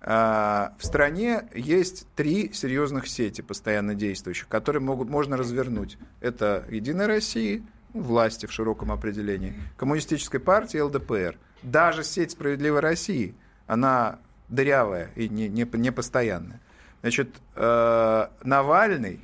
а, 0.00 0.74
в 0.78 0.86
стране 0.86 1.48
есть 1.52 2.06
три 2.14 2.52
серьезных 2.52 3.08
сети 3.08 3.40
постоянно 3.40 3.96
действующих, 3.96 4.46
которые 4.46 4.80
могут, 4.80 5.10
можно 5.10 5.36
развернуть. 5.36 5.98
Это 6.20 6.64
«Единая 6.70 7.08
Россия», 7.08 7.62
власти 7.94 8.46
в 8.46 8.52
широком 8.52 8.92
определении, 8.92 9.54
коммунистической 9.76 10.40
партии 10.40 10.78
ЛДПР. 10.78 11.36
Даже 11.62 12.04
сеть 12.04 12.32
«Справедливой 12.32 12.80
России», 12.80 13.34
она 13.66 14.18
дырявая 14.48 15.10
и 15.14 15.28
не, 15.28 15.48
не, 15.48 15.64
не 15.72 15.92
постоянная. 15.92 16.60
Значит, 17.02 17.36
э, 17.56 18.26
Навальный 18.42 19.20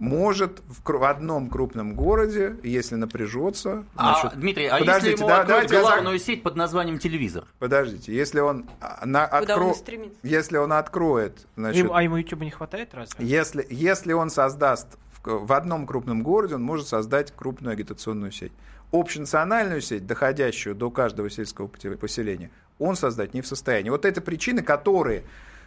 может 0.00 0.62
в, 0.66 0.82
в 0.82 1.04
одном 1.04 1.50
крупном 1.50 1.94
городе, 1.94 2.56
если 2.62 2.94
напряжется... 2.94 3.84
А, 3.94 4.14
значит, 4.14 4.32
а, 4.32 4.40
Дмитрий, 4.40 4.66
а 4.66 4.78
подождите, 4.78 5.10
если 5.10 5.24
ему 5.24 5.28
да, 5.28 5.40
откроют 5.42 5.70
главную 5.70 6.14
я... 6.14 6.18
сеть 6.18 6.42
под 6.42 6.56
названием 6.56 6.98
телевизор? 6.98 7.44
Подождите, 7.58 8.14
если 8.14 8.40
он, 8.40 8.66
а, 8.80 9.04
на, 9.04 9.26
откро... 9.26 9.74
если 10.22 10.56
он 10.56 10.72
откроет... 10.72 11.46
Значит, 11.56 11.84
Им, 11.84 11.92
а 11.92 12.02
ему 12.02 12.16
YouTube 12.16 12.40
не 12.40 12.50
хватает 12.50 12.94
разве? 12.94 13.24
Если, 13.24 13.66
если 13.68 14.14
он 14.14 14.30
создаст 14.30 14.88
в 15.24 15.52
одном 15.52 15.86
крупном 15.86 16.22
городе 16.22 16.54
он 16.54 16.62
может 16.62 16.86
создать 16.86 17.32
крупную 17.34 17.72
агитационную 17.72 18.32
сеть. 18.32 18.52
Общенациональную 18.92 19.80
сеть, 19.80 20.06
доходящую 20.06 20.74
до 20.74 20.90
каждого 20.90 21.30
сельского 21.30 21.68
поселения, 21.68 22.50
он 22.78 22.96
создать 22.96 23.34
не 23.34 23.42
в 23.42 23.46
состоянии. 23.46 23.90
Вот 23.90 24.04
это 24.04 24.20
причины, 24.20 24.62
которые 24.62 25.24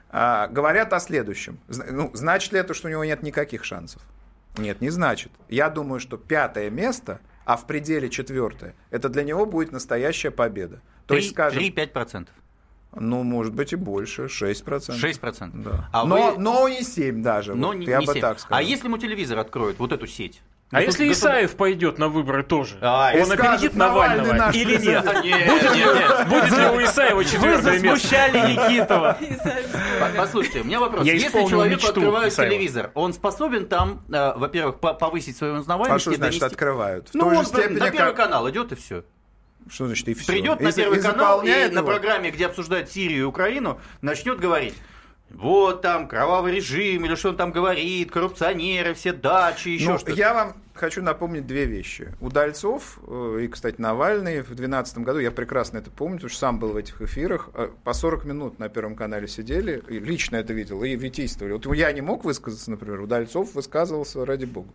а, 0.10 0.48
говорят 0.48 0.92
о 0.94 1.00
следующем. 1.00 1.60
Ну, 1.68 2.12
значит 2.14 2.52
ли 2.52 2.60
это, 2.60 2.74
что 2.74 2.88
у 2.88 2.92
него 2.92 3.04
нет 3.04 3.24
никаких 3.24 3.64
шансов? 3.64 4.02
Нет, 4.58 4.82
не 4.82 4.90
значит. 4.90 5.32
Я 5.50 5.70
думаю, 5.70 6.00
что 6.00 6.18
пятое 6.18 6.70
место, 6.70 7.20
а 7.46 7.58
в 7.58 7.66
пределе 7.66 8.10
четвертое, 8.10 8.76
это 8.92 9.10
для 9.10 9.24
него 9.24 9.46
будет 9.46 9.72
настоящая 9.72 10.32
победа. 10.32 10.82
То 11.08 11.16
3, 11.16 11.18
есть, 11.18 11.32
скажем, 11.32 11.64
3-5%. 11.64 12.28
Ну, 12.96 13.24
может 13.24 13.54
быть 13.54 13.74
и 13.74 13.76
больше, 13.76 14.24
6%. 14.24 14.64
6%? 14.64 15.52
Да. 15.64 15.90
А 15.92 16.06
но, 16.06 16.32
вы... 16.34 16.40
но 16.40 16.70
не 16.70 16.84
7 16.84 17.22
даже, 17.22 17.56
но 17.56 17.68
вот, 17.68 17.78
не, 17.78 17.86
я 17.86 18.00
не 18.00 18.06
бы 18.06 18.14
7. 18.14 18.22
так 18.22 18.40
сказал. 18.40 18.60
А 18.60 18.62
если 18.62 18.88
ему 18.88 18.98
телевизор 18.98 19.40
откроют, 19.40 19.80
вот 19.80 19.92
эту 19.92 20.08
сеть? 20.08 20.42
А 20.72 20.82
если 20.82 21.12
Исаев 21.12 21.56
пойдет 21.56 22.00
на 22.00 22.08
выборы 22.08 22.42
тоже, 22.42 22.78
А, 22.82 23.12
он 23.16 23.28
скажет, 23.28 23.42
опередит 23.46 23.76
«Навальный 23.76 24.18
Навального 24.24 24.46
наш 24.48 24.56
или 24.56 24.72
нет? 24.78 25.04
президент». 25.04 25.48
Будет 25.52 25.76
ли- 25.76 26.26
Будет 26.26 26.58
ли 26.58 26.66
у 26.66 26.84
Исаева 26.84 27.16
Вы 27.18 27.26
четвертое 27.26 27.80
место? 27.80 28.08
засмущали 28.08 28.38
Никитова. 28.54 29.18
По- 30.00 30.18
Послушайте, 30.18 30.62
у 30.62 30.64
меня 30.64 30.80
вопрос. 30.80 31.06
Я 31.06 31.14
Если 31.14 31.46
человеку 31.48 31.88
открывают 31.88 32.34
Исаева. 32.34 32.52
телевизор, 32.52 32.92
он 32.96 33.14
способен 33.14 33.68
там, 33.68 34.04
э, 34.12 34.34
во-первых, 34.36 34.80
по- 34.80 34.96
повысить 34.96 35.38
свою 35.38 35.58
А 35.58 35.60
узнаваемость 35.60 36.02
что 36.02 36.12
и 36.12 36.16
значит 36.16 36.42
открывают? 36.42 37.10
В 37.10 37.14
Ну, 37.14 37.22
той 37.26 37.38
он 37.38 37.46
на 37.78 37.92
первый 37.92 38.16
канал 38.16 38.50
идет 38.50 38.72
и 38.72 38.76
все. 38.76 39.04
Что 39.70 39.88
значит 39.88 40.08
и 40.08 40.14
все? 40.14 40.34
Придет 40.34 40.60
на 40.60 40.72
Первый 40.72 41.02
канал 41.02 41.44
и 41.44 41.70
на 41.70 41.84
программе, 41.84 42.32
где 42.32 42.46
обсуждают 42.48 42.90
Сирию 42.90 43.20
и 43.20 43.24
Украину, 43.24 43.80
начнет 44.02 44.40
говорить. 44.40 44.76
Вот 45.30 45.82
там 45.82 46.08
кровавый 46.08 46.54
режим, 46.56 47.06
или 47.06 47.16
что 47.16 47.30
он 47.30 47.38
там 47.38 47.52
говорит, 47.52 48.12
коррупционеры, 48.12 48.94
все 48.94 49.14
дачи, 49.14 49.70
еще 49.70 49.92
Ну, 49.94 49.98
что-то. 49.98 50.14
я 50.14 50.32
вам 50.34 50.54
хочу 50.76 51.02
напомнить 51.02 51.48
две 51.48 51.66
вещи. 51.66 52.14
Удальцов 52.22 53.00
э, 53.08 53.40
и, 53.42 53.48
кстати, 53.48 53.82
Навальный 53.82 54.42
в 54.42 54.48
2012 54.48 55.00
году, 55.00 55.18
я 55.20 55.32
прекрасно 55.32 55.80
это 55.80 55.90
помню, 55.90 56.18
потому 56.18 56.30
что 56.30 56.40
сам 56.40 56.60
был 56.60 56.74
в 56.74 56.78
этих 56.78 57.02
эфирах, 57.02 57.50
э, 57.56 57.70
по 57.84 57.94
40 57.94 58.26
минут 58.26 58.60
на 58.60 58.70
Первом 58.70 58.96
канале 58.96 59.28
сидели, 59.28 59.82
и 59.90 59.98
лично 60.00 60.36
это 60.36 60.54
видел, 60.54 60.84
и 60.84 60.96
витийствовали. 60.96 61.54
Вот 61.54 61.66
я 61.76 61.92
не 61.92 62.02
мог 62.02 62.26
высказаться, 62.26 62.70
например, 62.70 63.02
Удальцов 63.02 63.56
высказывался 63.56 64.24
ради 64.26 64.46
бога. 64.46 64.70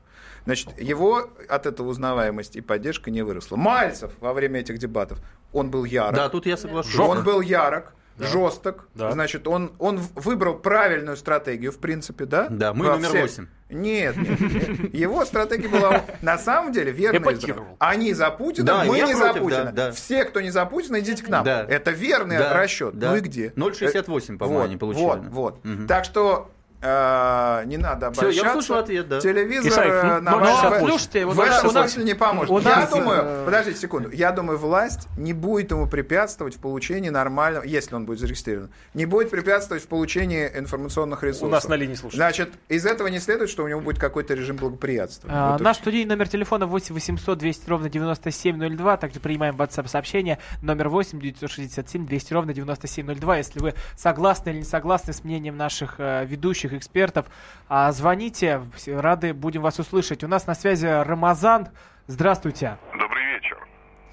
Значит, 0.44 0.80
его 0.80 1.28
от 1.48 1.66
этого 1.66 1.88
узнаваемость 1.88 2.56
и 2.56 2.60
поддержка 2.62 3.12
не 3.12 3.22
выросла. 3.22 3.54
Мальцев 3.56 4.10
во 4.18 4.32
время 4.32 4.60
этих 4.60 4.78
дебатов, 4.78 5.20
он 5.52 5.70
был 5.70 5.84
ярок. 5.84 6.14
Да, 6.16 6.28
тут 6.28 6.46
я 6.46 6.56
соглашусь. 6.56 6.98
Он 6.98 7.22
был 7.22 7.40
ярок, 7.40 7.94
жесток. 8.18 8.88
Да. 8.94 9.10
Значит, 9.12 9.46
он, 9.48 9.72
он 9.78 10.00
выбрал 10.14 10.54
правильную 10.56 11.16
стратегию, 11.16 11.72
в 11.72 11.78
принципе, 11.78 12.24
да? 12.24 12.48
Да, 12.50 12.72
мы 12.74 12.86
Во 12.86 12.92
номер 12.94 13.08
всех- 13.08 13.22
восемь. 13.22 13.46
Нет, 13.70 14.16
нет, 14.16 14.40
нет. 14.40 14.94
Его 14.94 15.26
стратегия 15.26 15.68
была 15.68 16.02
на 16.22 16.38
самом 16.38 16.72
деле 16.72 16.90
избрана. 16.90 17.66
Они 17.78 18.14
за 18.14 18.30
Путина, 18.30 18.66
Да, 18.66 18.84
мы 18.84 18.96
не 18.96 19.02
против, 19.02 19.18
за 19.18 19.32
Путина. 19.34 19.64
да, 19.64 19.72
да. 19.72 19.92
Все, 19.92 20.24
кто 20.24 20.40
не 20.40 20.50
за 20.50 20.64
Путина, 20.64 21.00
идите 21.00 21.22
к 21.22 21.28
нам. 21.28 21.44
Да. 21.44 21.66
Это 21.68 21.90
верный 21.90 22.38
Да, 22.38 22.54
расчет. 22.54 22.98
да. 22.98 23.10
Ну 23.10 23.16
и 23.16 23.20
где? 23.20 23.48
0,68, 23.56 24.38
по-моему, 24.38 24.60
вот, 24.60 24.64
они 24.66 24.76
получили. 24.78 25.04
Вот, 25.04 25.20
вот. 25.28 25.64
Мгм. 25.64 25.86
Так 25.86 26.04
что 26.06 26.50
э, 26.80 27.62
не 27.66 27.76
надо 27.76 28.12
Всё, 28.12 28.22
я 28.22 28.28
обольщаться. 28.28 28.58
услышал 28.58 28.76
ответ, 28.76 29.08
да. 29.08 29.20
Телевизор 29.20 29.72
Исаев, 29.72 29.92
э, 29.92 30.02
ну, 30.02 30.20
на 30.20 30.30
ну, 30.30 30.38
ваш- 30.40 30.78
слушайте, 30.78 31.26
вот 31.26 31.36
в 31.36 31.40
этом 31.40 31.70
смысле 31.70 32.04
не 32.04 32.14
поможет. 32.14 32.50
у 32.50 32.60
я 32.60 32.86
думаю, 32.86 33.22
э, 33.24 33.44
подождите 33.44 33.80
секунду, 33.80 34.10
я 34.10 34.32
думаю, 34.32 34.58
власть 34.58 35.08
не 35.16 35.32
будет 35.32 35.70
ему 35.70 35.86
препятствовать 35.86 36.56
в 36.56 36.60
получении 36.60 37.08
нормального, 37.08 37.64
если 37.64 37.94
он 37.94 38.04
будет 38.06 38.18
зарегистрирован, 38.20 38.70
не 38.94 39.06
будет 39.06 39.30
препятствовать 39.30 39.82
в 39.82 39.88
получении 39.88 40.50
информационных 40.54 41.22
ресурсов. 41.22 41.48
У 41.48 41.52
нас 41.52 41.68
на 41.68 41.74
линии 41.74 41.94
слушатель. 41.94 42.18
Значит, 42.18 42.52
из 42.68 42.86
этого 42.86 43.08
не 43.08 43.18
следует, 43.18 43.50
что 43.50 43.64
у 43.64 43.68
него 43.68 43.80
будет 43.80 43.98
какой-то 43.98 44.34
режим. 44.34 44.58
А, 44.58 45.52
Вот 45.52 45.60
и 45.60 45.64
Наш 45.64 45.76
студийный 45.76 46.14
номер 46.14 46.28
телефона 46.28 46.66
8 46.66 46.94
800 46.94 47.38
200 47.38 47.68
ровно 47.68 47.88
9702. 47.88 48.96
Также 48.96 49.20
принимаем 49.20 49.56
WhatsApp 49.56 49.88
сообщение 49.88 50.38
номер 50.62 50.88
8 50.88 51.20
967 51.20 52.06
200 52.06 52.32
ровно 52.32 52.54
9702. 52.54 53.36
Если 53.36 53.60
вы 53.60 53.74
согласны 53.96 54.50
или 54.50 54.58
не 54.58 54.64
согласны 54.64 55.12
с 55.12 55.24
мнением 55.24 55.56
наших 55.56 55.96
э, 55.98 56.24
ведущих 56.24 56.67
экспертов, 56.72 57.26
а, 57.68 57.90
звоните. 57.92 58.62
Рады 58.86 59.34
будем 59.34 59.62
вас 59.62 59.78
услышать. 59.78 60.24
У 60.24 60.28
нас 60.28 60.46
на 60.46 60.54
связи 60.54 60.86
Рамазан. 60.86 61.68
Здравствуйте. 62.06 62.78
Добрый 62.98 63.24
вечер. 63.34 63.58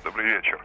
Добрый 0.03 0.25
вечер. 0.25 0.59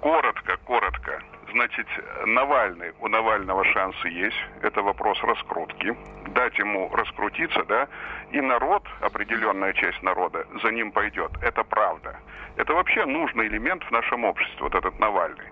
Коротко, 0.00 0.56
коротко. 0.64 1.22
Значит, 1.52 1.86
Навальный, 2.26 2.92
у 3.00 3.08
Навального 3.08 3.64
шансы 3.64 4.08
есть. 4.08 4.36
Это 4.62 4.82
вопрос 4.82 5.18
раскрутки. 5.22 5.96
Дать 6.34 6.58
ему 6.58 6.94
раскрутиться, 6.94 7.64
да, 7.64 7.88
и 8.30 8.40
народ, 8.40 8.86
определенная 9.00 9.72
часть 9.72 10.02
народа, 10.02 10.46
за 10.62 10.70
ним 10.70 10.92
пойдет. 10.92 11.32
Это 11.40 11.64
правда. 11.64 12.18
Это 12.56 12.74
вообще 12.74 13.06
нужный 13.06 13.46
элемент 13.46 13.82
в 13.84 13.90
нашем 13.90 14.24
обществе, 14.24 14.58
вот 14.60 14.74
этот 14.74 14.98
Навальный. 14.98 15.50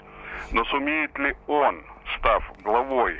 Но 0.53 0.65
сумеет 0.67 1.17
ли 1.19 1.35
он, 1.47 1.83
став 2.19 2.45
главой, 2.63 3.19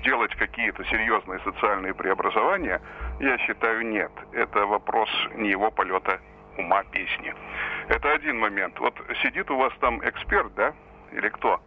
сделать 0.00 0.34
какие-то 0.36 0.84
серьезные 0.84 1.40
социальные 1.40 1.94
преобразования, 1.94 2.80
я 3.20 3.38
считаю, 3.38 3.86
нет. 3.86 4.12
Это 4.32 4.66
вопрос 4.66 5.08
не 5.34 5.50
его 5.50 5.70
полета 5.70 6.20
ума 6.58 6.82
песни. 6.84 7.34
Это 7.88 8.12
один 8.12 8.38
момент. 8.38 8.78
Вот 8.78 8.94
сидит 9.22 9.50
у 9.50 9.56
вас 9.56 9.72
там 9.80 10.00
эксперт, 10.06 10.54
да? 10.54 10.74
Или 11.12 11.28
кто? 11.28 11.60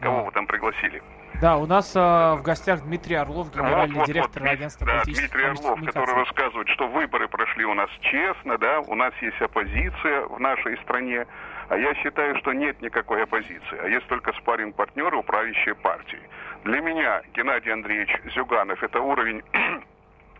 Кого 0.00 0.24
вы 0.24 0.32
там 0.32 0.46
пригласили? 0.46 1.02
Да, 1.40 1.56
у 1.56 1.66
нас 1.66 1.94
э, 1.96 1.98
в 1.98 2.42
гостях 2.42 2.82
Дмитрий 2.82 3.16
Орлов, 3.16 3.50
генеральный 3.52 3.94
Вот, 3.94 3.98
вот, 4.00 4.06
директор 4.06 4.42
вот, 4.42 4.50
агентства 4.50 4.86
да, 4.86 5.02
Дмитрий 5.04 5.44
Орлов, 5.44 5.80
который 5.84 6.14
рассказывает, 6.14 6.68
что 6.68 6.86
выборы 6.88 7.28
прошли 7.28 7.64
у 7.64 7.74
нас 7.74 7.90
честно, 8.00 8.56
да, 8.58 8.80
у 8.80 8.94
нас 8.94 9.12
есть 9.20 9.40
оппозиция 9.40 10.26
в 10.26 10.38
нашей 10.38 10.78
стране, 10.78 11.26
а 11.68 11.76
я 11.76 11.94
считаю, 11.96 12.36
что 12.38 12.52
нет 12.52 12.80
никакой 12.80 13.24
оппозиции, 13.24 13.78
а 13.82 13.88
есть 13.88 14.06
только 14.06 14.32
спарринг 14.34 14.76
партнеры 14.76 15.16
управляющей 15.16 15.74
партии. 15.74 16.20
Для 16.64 16.80
меня 16.80 17.22
Геннадий 17.34 17.72
Андреевич 17.72 18.16
Зюганов 18.34 18.82
это 18.82 19.00
уровень 19.00 19.42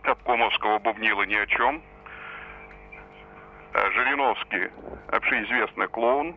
обкомовского 0.03 0.79
бубнила 0.79 1.23
ни 1.23 1.35
о 1.35 1.45
чем. 1.45 1.83
А 3.73 3.91
Жириновский 3.91 4.69
общеизвестный 5.09 5.87
клоун, 5.89 6.35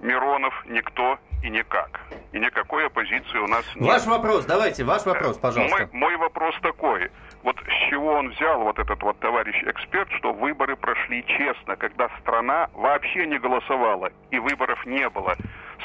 Миронов 0.00 0.52
никто 0.66 1.18
и 1.46 1.50
никак. 1.50 2.00
И 2.32 2.38
никакой 2.38 2.86
оппозиции 2.86 3.38
у 3.38 3.46
нас 3.46 3.64
нет. 3.76 3.86
Ваш 3.86 4.06
вопрос, 4.06 4.44
давайте, 4.44 4.84
ваш 4.84 5.06
вопрос, 5.06 5.38
пожалуйста. 5.38 5.78
Мой, 5.78 5.88
мой 5.92 6.16
вопрос 6.16 6.54
такой. 6.60 7.10
Вот 7.42 7.56
с 7.56 7.90
чего 7.90 8.14
он 8.14 8.30
взял, 8.30 8.62
вот 8.62 8.78
этот 8.78 9.00
вот 9.02 9.18
товарищ 9.20 9.62
эксперт, 9.64 10.10
что 10.18 10.32
выборы 10.32 10.76
прошли 10.76 11.24
честно, 11.26 11.76
когда 11.76 12.10
страна 12.20 12.68
вообще 12.74 13.26
не 13.26 13.38
голосовала 13.38 14.10
и 14.30 14.38
выборов 14.38 14.84
не 14.86 15.08
было. 15.08 15.36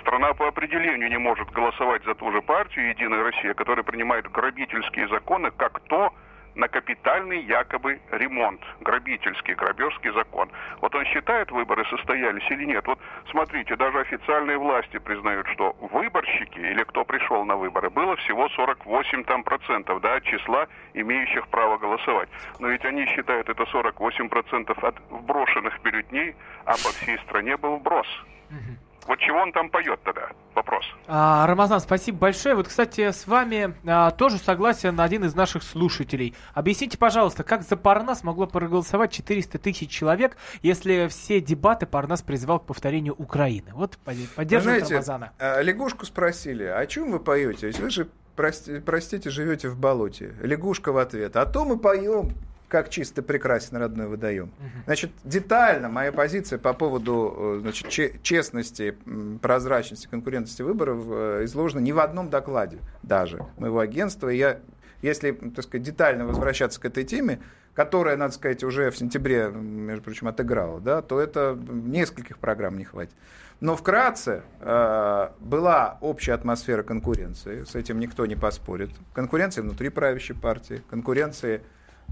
Страна 0.01 0.33
по 0.33 0.47
определению 0.47 1.09
не 1.09 1.19
может 1.19 1.49
голосовать 1.51 2.03
за 2.05 2.15
ту 2.15 2.31
же 2.31 2.41
партию 2.41 2.89
«Единая 2.89 3.23
Россия», 3.23 3.53
которая 3.53 3.83
принимает 3.83 4.29
грабительские 4.31 5.07
законы, 5.09 5.51
как 5.51 5.79
то 5.81 6.11
на 6.55 6.67
капитальный 6.67 7.41
якобы 7.41 7.99
ремонт, 8.11 8.61
грабительский, 8.81 9.53
грабежский 9.53 10.11
закон. 10.11 10.49
Вот 10.81 10.93
он 10.95 11.05
считает, 11.05 11.51
выборы 11.51 11.85
состоялись 11.85 12.43
или 12.49 12.65
нет. 12.65 12.85
Вот 12.87 12.99
смотрите, 13.29 13.75
даже 13.75 13.99
официальные 13.99 14.57
власти 14.57 14.97
признают, 14.99 15.47
что 15.49 15.75
выборщики 15.79 16.59
или 16.59 16.83
кто 16.83 17.05
пришел 17.05 17.45
на 17.45 17.55
выборы, 17.55 17.89
было 17.89 18.15
всего 18.17 18.49
48 18.49 19.23
там 19.23 19.43
процентов, 19.43 20.01
да, 20.01 20.15
от 20.15 20.23
числа 20.23 20.67
имеющих 20.93 21.47
право 21.47 21.77
голосовать. 21.77 22.29
Но 22.59 22.67
ведь 22.67 22.85
они 22.85 23.05
считают 23.05 23.49
это 23.49 23.65
48 23.65 24.29
процентов 24.29 24.83
от 24.83 24.95
вброшенных 25.09 25.81
бюллетней, 25.81 26.35
а 26.65 26.71
по 26.71 26.91
всей 27.01 27.17
стране 27.19 27.57
был 27.57 27.77
вброс. 27.77 28.07
Вот 29.07 29.19
чего 29.19 29.39
он 29.39 29.51
там 29.51 29.69
поет 29.69 29.99
тогда? 30.03 30.29
Вопрос. 30.53 30.85
А, 31.07 31.47
Рамазан, 31.47 31.79
спасибо 31.79 32.17
большое. 32.19 32.55
Вот, 32.55 32.67
кстати, 32.67 33.11
с 33.11 33.25
вами 33.25 33.73
а, 33.85 34.11
тоже 34.11 34.37
согласен 34.37 34.99
один 34.99 35.23
из 35.23 35.33
наших 35.33 35.63
слушателей. 35.63 36.35
Объясните, 36.53 36.97
пожалуйста, 36.97 37.43
как 37.43 37.63
за 37.63 37.77
Парнас 37.77 38.23
могло 38.23 38.47
проголосовать 38.47 39.11
400 39.11 39.57
тысяч 39.59 39.89
человек, 39.89 40.37
если 40.61 41.07
все 41.07 41.41
дебаты 41.41 41.85
Парнас 41.85 42.21
призывал 42.21 42.59
к 42.59 42.65
повторению 42.65 43.15
Украины? 43.17 43.71
Вот 43.73 43.97
поддерживает 44.35 44.85
знаете, 44.85 44.93
Рамазана. 44.95 45.31
э, 45.39 45.63
лягушку 45.63 46.05
спросили, 46.05 46.65
о 46.65 46.85
чем 46.85 47.11
вы 47.11 47.19
поете? 47.19 47.67
Ведь 47.67 47.79
вы 47.79 47.89
же, 47.89 48.07
прости- 48.35 48.79
простите, 48.79 49.29
живете 49.29 49.69
в 49.69 49.77
болоте. 49.79 50.35
Лягушка 50.41 50.91
в 50.91 50.97
ответ. 50.97 51.35
А 51.37 51.45
то 51.45 51.65
мы 51.65 51.77
поем, 51.79 52.31
как 52.71 52.89
чисто 52.89 53.21
прекрасен 53.21 53.75
родной 53.75 54.07
водоем. 54.07 54.49
Значит, 54.85 55.11
детально 55.25 55.89
моя 55.89 56.13
позиция 56.13 56.57
по 56.57 56.71
поводу 56.73 57.35
э, 57.37 57.59
значит, 57.61 57.89
че- 57.89 58.13
честности, 58.23 58.95
прозрачности, 59.41 60.07
конкурентности 60.07 60.61
выборов 60.61 61.03
э, 61.05 61.41
изложена 61.43 61.81
не 61.81 61.91
в 61.91 61.99
одном 61.99 62.29
докладе 62.29 62.79
даже 63.03 63.45
моего 63.57 63.79
агентства. 63.79 64.29
И 64.29 64.37
я, 64.37 64.59
если, 65.01 65.31
так 65.31 65.65
сказать, 65.65 65.83
детально 65.83 66.25
возвращаться 66.25 66.79
к 66.79 66.85
этой 66.85 67.03
теме, 67.03 67.41
которая, 67.75 68.15
надо 68.15 68.33
сказать, 68.33 68.63
уже 68.63 68.89
в 68.89 68.97
сентябре, 68.97 69.49
между 69.49 70.03
прочим, 70.03 70.29
отыграла, 70.29 70.79
да, 70.79 71.01
то 71.01 71.19
это 71.19 71.59
нескольких 71.69 72.37
программ 72.37 72.77
не 72.77 72.85
хватит. 72.85 73.13
Но 73.59 73.75
вкратце 73.75 74.43
э, 74.61 75.29
была 75.41 75.97
общая 75.99 76.33
атмосфера 76.33 76.83
конкуренции, 76.83 77.65
с 77.65 77.75
этим 77.75 77.99
никто 77.99 78.25
не 78.25 78.35
поспорит. 78.35 78.91
Конкуренция 79.13 79.61
внутри 79.61 79.89
правящей 79.89 80.37
партии, 80.37 80.81
конкуренция 80.89 81.61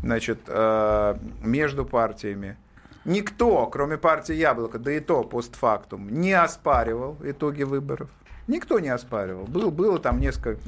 значит, 0.01 0.39
э, 0.47 1.15
между 1.41 1.85
партиями. 1.85 2.57
Никто, 3.05 3.65
кроме 3.67 3.97
партии 3.97 4.33
Яблоко, 4.35 4.77
да 4.77 4.91
и 4.91 4.99
то 4.99 5.23
постфактум, 5.23 6.09
не 6.09 6.33
оспаривал 6.33 7.17
итоги 7.23 7.63
выборов. 7.63 8.09
Никто 8.47 8.79
не 8.79 8.89
оспаривал. 8.89 9.45
Был, 9.45 9.69
было 9.69 9.99
там 9.99 10.19
несколько... 10.19 10.59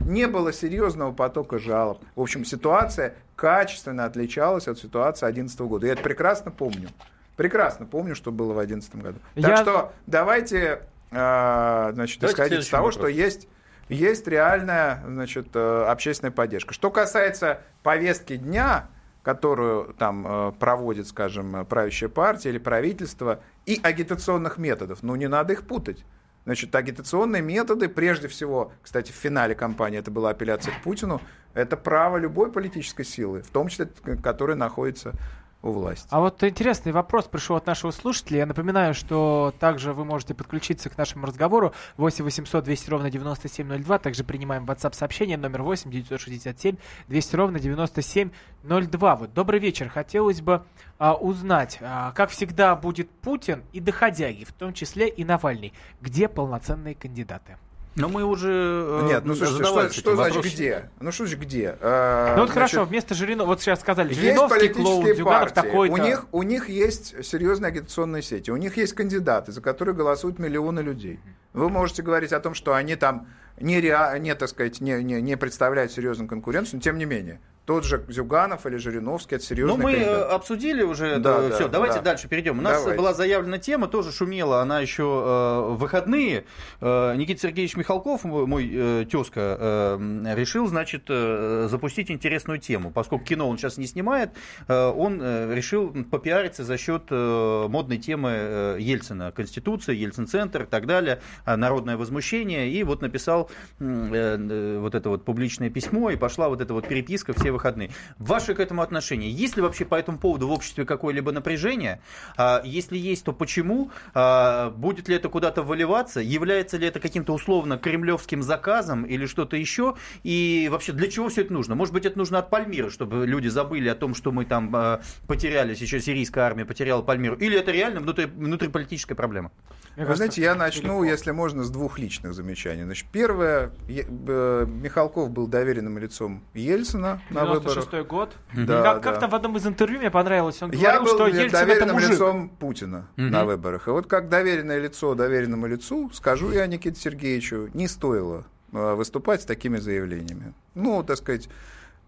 Не, 0.00 0.26
было 0.26 0.52
серьезного 0.52 1.12
потока 1.12 1.58
жалоб. 1.58 2.02
В 2.14 2.20
общем, 2.20 2.44
ситуация 2.44 3.14
качественно 3.36 4.04
отличалась 4.04 4.68
от 4.68 4.78
ситуации 4.78 5.24
2011 5.26 5.60
года. 5.60 5.86
Я 5.86 5.94
это 5.94 6.02
прекрасно 6.02 6.50
помню. 6.50 6.88
Прекрасно 7.36 7.86
помню, 7.86 8.14
что 8.14 8.30
было 8.32 8.52
в 8.52 8.56
2011 8.56 8.96
году. 8.96 9.18
Так 9.34 9.44
Я- 9.50 9.56
что 9.56 9.92
давайте, 10.06 10.82
э, 11.10 11.90
значит, 11.94 12.20
Давайте 12.20 12.42
исходить 12.42 12.60
из 12.60 12.68
того, 12.68 12.84
вопрос. 12.84 12.94
что 12.96 13.06
есть, 13.08 13.48
есть 13.92 14.26
реальная 14.26 15.02
значит, 15.06 15.48
э, 15.54 15.84
общественная 15.88 16.32
поддержка. 16.32 16.74
Что 16.74 16.90
касается 16.90 17.60
повестки 17.82 18.36
дня, 18.36 18.88
которую 19.22 19.94
там 19.94 20.26
э, 20.26 20.52
проводит, 20.58 21.06
скажем, 21.06 21.64
правящая 21.66 22.08
партия 22.08 22.50
или 22.50 22.58
правительство, 22.58 23.40
и 23.66 23.78
агитационных 23.82 24.58
методов. 24.58 25.02
Ну, 25.02 25.14
не 25.14 25.28
надо 25.28 25.52
их 25.52 25.66
путать. 25.66 26.04
Значит, 26.44 26.74
агитационные 26.74 27.40
методы, 27.40 27.88
прежде 27.88 28.26
всего, 28.26 28.72
кстати, 28.82 29.12
в 29.12 29.14
финале 29.14 29.54
кампании 29.54 30.00
это 30.00 30.10
была 30.10 30.30
апелляция 30.30 30.74
к 30.74 30.82
Путину, 30.82 31.20
это 31.54 31.76
право 31.76 32.16
любой 32.16 32.50
политической 32.50 33.04
силы, 33.04 33.42
в 33.42 33.50
том 33.50 33.68
числе, 33.68 33.86
которая 34.22 34.56
находится 34.56 35.12
у 35.62 35.70
власти. 35.70 36.06
А 36.10 36.20
вот 36.20 36.42
интересный 36.42 36.92
вопрос 36.92 37.26
пришел 37.26 37.56
от 37.56 37.66
нашего 37.66 37.92
слушателя. 37.92 38.38
Я 38.38 38.46
напоминаю, 38.46 38.94
что 38.94 39.54
также 39.58 39.92
вы 39.92 40.04
можете 40.04 40.34
подключиться 40.34 40.90
к 40.90 40.98
нашему 40.98 41.26
разговору 41.26 41.72
8 41.96 42.24
800 42.24 42.64
200 42.64 42.90
ровно 42.90 43.10
9702. 43.10 43.98
Также 43.98 44.24
принимаем 44.24 44.64
WhatsApp 44.64 44.94
сообщение 44.94 45.36
номер 45.36 45.62
8 45.62 45.90
967 45.90 46.76
200 47.08 47.36
ровно 47.36 47.60
9702. 47.60 49.16
Вот 49.16 49.32
добрый 49.32 49.60
вечер. 49.60 49.88
Хотелось 49.88 50.40
бы 50.40 50.64
а, 50.98 51.14
узнать, 51.14 51.78
а, 51.80 52.12
как 52.12 52.30
всегда 52.30 52.74
будет 52.74 53.10
Путин 53.10 53.62
и 53.72 53.80
доходяги, 53.80 54.44
в 54.44 54.52
том 54.52 54.72
числе 54.72 55.08
и 55.08 55.24
Навальный. 55.24 55.72
Где 56.00 56.28
полноценные 56.28 56.94
кандидаты? 56.94 57.56
Но 57.94 58.08
мы 58.08 58.24
уже 58.24 58.50
э, 58.50 59.06
Нет, 59.06 59.24
ну 59.24 59.34
слушайте, 59.34 59.64
что, 59.64 59.90
что 59.92 60.16
значит 60.16 60.44
где? 60.44 60.90
Ну 61.00 61.12
что 61.12 61.26
же 61.26 61.36
где? 61.36 61.76
А, 61.80 62.34
ну 62.36 62.42
вот 62.42 62.50
значит, 62.50 62.54
хорошо, 62.72 62.84
вместо 62.88 63.14
Жириновского, 63.14 63.52
вот 63.52 63.60
сейчас 63.60 63.80
сказали, 63.80 64.14
Жириновский 64.14 64.68
клоун, 64.68 65.14
Зюганов 65.14 65.52
такой-то. 65.52 65.92
У 65.92 65.98
них, 65.98 66.26
у 66.32 66.42
них 66.42 66.68
есть 66.70 67.24
серьезные 67.24 67.68
агитационные 67.68 68.22
сети, 68.22 68.50
у 68.50 68.56
них 68.56 68.78
есть 68.78 68.94
кандидаты, 68.94 69.52
за 69.52 69.60
которые 69.60 69.94
голосуют 69.94 70.38
миллионы 70.38 70.80
людей. 70.80 71.20
Вы 71.52 71.68
можете 71.68 72.02
говорить 72.02 72.32
о 72.32 72.40
том, 72.40 72.54
что 72.54 72.74
они 72.74 72.96
там 72.96 73.26
не, 73.60 73.80
реа, 73.80 74.18
не 74.18 74.34
так 74.34 74.48
сказать, 74.48 74.80
не, 74.80 75.02
не, 75.02 75.20
не 75.20 75.36
представляют 75.36 75.92
серьезную 75.92 76.28
конкуренцию, 76.28 76.76
но 76.76 76.80
тем 76.80 76.96
не 76.96 77.04
менее 77.04 77.40
тот 77.64 77.84
же 77.84 78.04
Зюганов 78.08 78.66
или 78.66 78.76
Жириновский, 78.76 79.36
это 79.36 79.44
серьезно. 79.44 79.76
Ну, 79.76 79.82
мы 79.82 79.92
кандидат. 79.92 80.32
обсудили 80.32 80.82
уже 80.82 81.18
да. 81.18 81.42
Да, 81.48 81.54
Все, 81.54 81.68
давайте 81.68 81.96
да. 81.96 82.02
дальше 82.02 82.28
перейдем. 82.28 82.58
У 82.58 82.62
нас 82.62 82.78
давайте. 82.78 82.98
была 82.98 83.14
заявлена 83.14 83.58
тема, 83.58 83.86
тоже 83.86 84.10
шумела, 84.10 84.60
она 84.60 84.80
еще 84.80 85.02
э, 85.04 85.74
выходные. 85.74 86.44
Э, 86.80 87.14
Никита 87.16 87.40
Сергеевич 87.40 87.76
Михалков, 87.76 88.24
мой 88.24 88.68
э, 88.72 89.06
тезка, 89.10 89.56
э, 89.60 90.34
решил, 90.34 90.66
значит, 90.66 91.04
э, 91.08 91.68
запустить 91.70 92.10
интересную 92.10 92.58
тему. 92.58 92.90
Поскольку 92.90 93.24
кино 93.24 93.48
он 93.48 93.58
сейчас 93.58 93.78
не 93.78 93.86
снимает, 93.86 94.30
э, 94.66 94.86
он 94.88 95.20
э, 95.22 95.54
решил 95.54 95.90
попиариться 96.10 96.64
за 96.64 96.76
счет 96.76 97.04
э, 97.10 97.66
модной 97.68 97.98
темы 97.98 98.30
э, 98.32 98.76
Ельцина. 98.80 99.30
Конституция, 99.30 99.94
Ельцин-центр 99.94 100.64
и 100.64 100.66
так 100.66 100.86
далее, 100.86 101.20
э, 101.46 101.54
народное 101.54 101.96
возмущение. 101.96 102.70
И 102.70 102.82
вот 102.82 103.02
написал 103.02 103.50
э, 103.78 103.84
э, 103.84 104.78
вот 104.80 104.96
это 104.96 105.08
вот 105.10 105.24
публичное 105.24 105.70
письмо, 105.70 106.10
и 106.10 106.16
пошла 106.16 106.48
вот 106.48 106.60
эта 106.60 106.74
вот 106.74 106.88
переписка, 106.88 107.32
все 107.32 107.51
выходные. 107.52 107.90
Ваше 108.18 108.54
к 108.54 108.60
этому 108.60 108.82
отношение? 108.82 109.30
Есть 109.30 109.56
ли 109.56 109.62
вообще 109.62 109.84
по 109.84 109.94
этому 109.94 110.18
поводу 110.18 110.48
в 110.48 110.52
обществе 110.52 110.84
какое-либо 110.84 111.32
напряжение? 111.32 112.00
А, 112.36 112.62
если 112.64 112.98
есть, 112.98 113.24
то 113.24 113.32
почему? 113.32 113.90
А, 114.14 114.70
будет 114.70 115.08
ли 115.08 115.16
это 115.16 115.28
куда-то 115.28 115.62
выливаться? 115.62 116.20
Является 116.20 116.76
ли 116.76 116.86
это 116.86 117.00
каким-то 117.00 117.32
условно 117.32 117.78
кремлевским 117.78 118.42
заказом 118.42 119.04
или 119.04 119.26
что-то 119.26 119.56
еще? 119.56 119.96
И 120.22 120.68
вообще 120.70 120.92
для 120.92 121.10
чего 121.10 121.28
все 121.28 121.42
это 121.42 121.52
нужно? 121.52 121.74
Может 121.74 121.94
быть, 121.94 122.06
это 122.06 122.18
нужно 122.18 122.38
от 122.38 122.50
Пальмира, 122.50 122.90
чтобы 122.90 123.26
люди 123.26 123.48
забыли 123.48 123.88
о 123.88 123.94
том, 123.94 124.14
что 124.14 124.32
мы 124.32 124.44
там 124.44 124.74
а, 124.74 125.00
потеряли, 125.26 125.74
сейчас 125.74 126.04
сирийская 126.04 126.44
армия 126.44 126.64
потеряла 126.64 127.02
Пальмиру? 127.02 127.36
Или 127.36 127.58
это 127.58 127.70
реально 127.70 128.00
внутри, 128.00 128.26
внутриполитическая 128.26 129.16
проблема? 129.16 129.52
Мне 129.96 130.06
Вы 130.06 130.16
знаете, 130.16 130.40
я 130.40 130.54
начну, 130.54 131.02
если 131.04 131.32
можно, 131.32 131.64
с 131.64 131.70
двух 131.70 131.98
личных 131.98 132.32
замечаний. 132.32 132.84
Значит, 132.84 133.06
первое, 133.12 133.72
Михалков 133.86 135.30
был 135.30 135.46
доверенным 135.46 135.98
лицом 135.98 136.42
Ельцина 136.54 137.20
на 137.28 137.41
выборах. 137.44 138.06
год. 138.06 138.36
Да, 138.54 138.82
как, 138.82 138.94
да. 138.94 138.98
Как-то 139.00 139.28
в 139.28 139.34
одном 139.34 139.56
из 139.56 139.66
интервью 139.66 139.98
мне 139.98 140.10
понравилось, 140.10 140.62
он 140.62 140.70
я 140.72 140.98
говорил, 140.98 141.14
что 141.14 141.26
Ельцин 141.26 141.50
доверенным 141.50 141.98
это 141.98 142.12
лицом 142.12 142.48
Путина 142.48 143.06
угу. 143.16 143.26
на 143.26 143.44
выборах. 143.44 143.88
И 143.88 143.90
вот 143.90 144.06
как 144.06 144.28
доверенное 144.28 144.78
лицо 144.78 145.14
доверенному 145.14 145.66
лицу, 145.66 146.10
скажу 146.12 146.50
я 146.52 146.66
Никите 146.66 147.00
Сергеевичу, 147.00 147.70
не 147.74 147.88
стоило 147.88 148.44
а, 148.72 148.94
выступать 148.94 149.42
с 149.42 149.44
такими 149.44 149.78
заявлениями. 149.78 150.54
Ну, 150.74 151.02
так 151.02 151.16
сказать, 151.16 151.48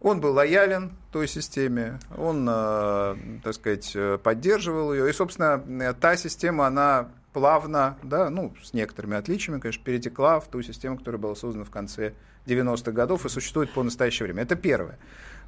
он 0.01 0.21
был 0.21 0.33
лоялен 0.33 0.93
той 1.13 1.29
системе, 1.29 1.99
он, 2.17 2.47
а, 2.49 3.17
так 3.43 3.55
сказать, 3.55 3.97
поддерживал 4.23 4.93
ее. 4.93 5.09
И, 5.09 5.13
собственно, 5.13 5.95
та 5.95 6.17
система, 6.17 6.67
она 6.67 7.09
плавно, 7.35 7.99
да, 8.03 8.31
ну, 8.31 8.55
с 8.63 8.73
некоторыми 8.73 9.17
отличиями, 9.17 9.61
конечно, 9.61 9.85
перетекла 9.85 10.41
в 10.41 10.49
ту 10.49 10.63
систему, 10.63 10.97
которая 10.97 11.21
была 11.21 11.35
создана 11.35 11.65
в 11.65 11.71
конце 11.71 12.15
90-х 12.47 12.93
годов 12.93 13.27
и 13.27 13.29
существует 13.29 13.71
по 13.73 13.83
настоящее 13.83 14.25
время. 14.25 14.45
Это 14.45 14.55
первое. 14.55 14.99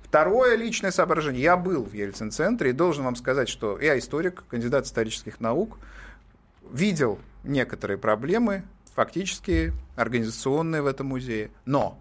Второе 0.03 0.57
личное 0.57 0.91
соображение. 0.91 1.43
Я 1.43 1.57
был 1.57 1.85
в 1.85 1.95
Ельцин-центре 1.95 2.71
и 2.71 2.73
должен 2.73 3.05
вам 3.05 3.17
сказать, 3.17 3.49
что 3.49 3.81
я 3.81 3.99
историк, 3.99 4.45
кандидат 4.49 4.87
исторических 4.87 5.41
наук, 5.41 5.79
видел 6.71 7.19
некоторые 7.45 7.99
проблемы, 7.99 8.65
фактически 8.95 9.73
организационные 9.95 10.83
в 10.83 10.87
этом 10.87 11.07
музее. 11.07 11.51
Но 11.65 12.01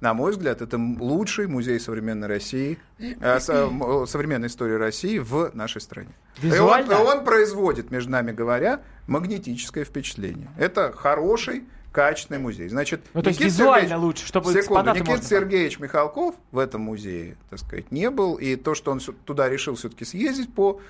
на 0.00 0.14
мой 0.14 0.32
взгляд, 0.32 0.62
это 0.62 0.78
лучший 0.78 1.46
музей 1.46 1.78
современной 1.78 2.28
России, 2.28 2.78
э, 2.98 3.38
современной 3.40 4.48
истории 4.48 4.74
России 4.74 5.18
в 5.18 5.50
нашей 5.54 5.80
стране. 5.80 6.10
Визуально? 6.38 6.92
И 6.92 6.94
он, 6.94 7.18
он 7.18 7.24
производит, 7.24 7.90
между 7.90 8.10
нами 8.10 8.32
говоря, 8.32 8.80
магнетическое 9.06 9.84
впечатление. 9.84 10.48
Это 10.58 10.92
хороший, 10.92 11.64
качественный 11.92 12.40
музей. 12.40 12.68
Значит, 12.68 13.02
ну, 13.14 13.22
то 13.22 13.28
есть 13.28 13.40
визуально 13.40 13.88
Сергеевич, 13.88 14.04
лучше, 14.04 14.26
чтобы 14.26 14.52
секунду, 14.52 14.92
Никита 14.92 15.22
Сергеевич 15.22 15.78
Михалков 15.80 16.34
в 16.52 16.58
этом 16.58 16.82
музее, 16.82 17.36
так 17.50 17.58
сказать, 17.58 17.90
не 17.90 18.10
был. 18.10 18.36
И 18.36 18.56
то, 18.56 18.74
что 18.74 18.92
он 18.92 19.00
туда 19.00 19.48
решил 19.48 19.74
все-таки 19.74 20.04
съездить 20.04 20.54
по 20.54 20.80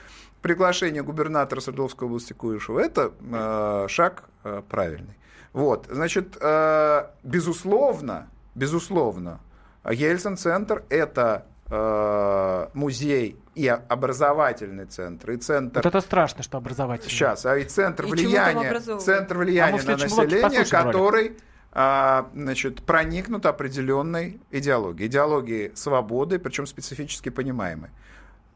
приглашению 0.42 1.04
губернатора 1.04 1.60
Свердловской 1.60 2.06
области 2.06 2.32
Куишева, 2.32 2.80
это 2.80 3.12
э, 3.20 3.86
шаг 3.88 4.24
э, 4.44 4.62
правильный. 4.68 5.16
Вот, 5.52 5.86
значит, 5.90 6.36
э, 6.40 7.06
безусловно, 7.22 8.28
безусловно. 8.54 9.40
Ельцин-центр– 9.84 10.84
это 10.90 11.46
э, 11.70 12.68
музей 12.74 13.36
и 13.54 13.66
образовательный 13.68 14.86
центр, 14.86 15.32
и 15.32 15.36
центр... 15.36 15.80
Вот 15.80 15.86
это 15.86 16.00
страшно, 16.00 16.42
что 16.42 16.58
образовательный. 16.58 17.10
Сейчас, 17.10 17.46
а 17.46 17.56
и 17.56 17.64
центр 17.64 18.04
и 18.04 18.10
влияния, 18.10 18.80
центр 18.98 19.38
влияния 19.38 19.80
а 19.80 19.84
на 19.84 19.96
население, 19.96 20.64
который 20.64 21.36
а, 21.72 22.28
значит, 22.34 22.82
проникнут 22.82 23.46
определенной 23.46 24.40
идеологией. 24.50 25.08
Идеологией 25.08 25.76
свободы, 25.76 26.38
причем 26.38 26.66
специфически 26.66 27.28
понимаемой. 27.28 27.90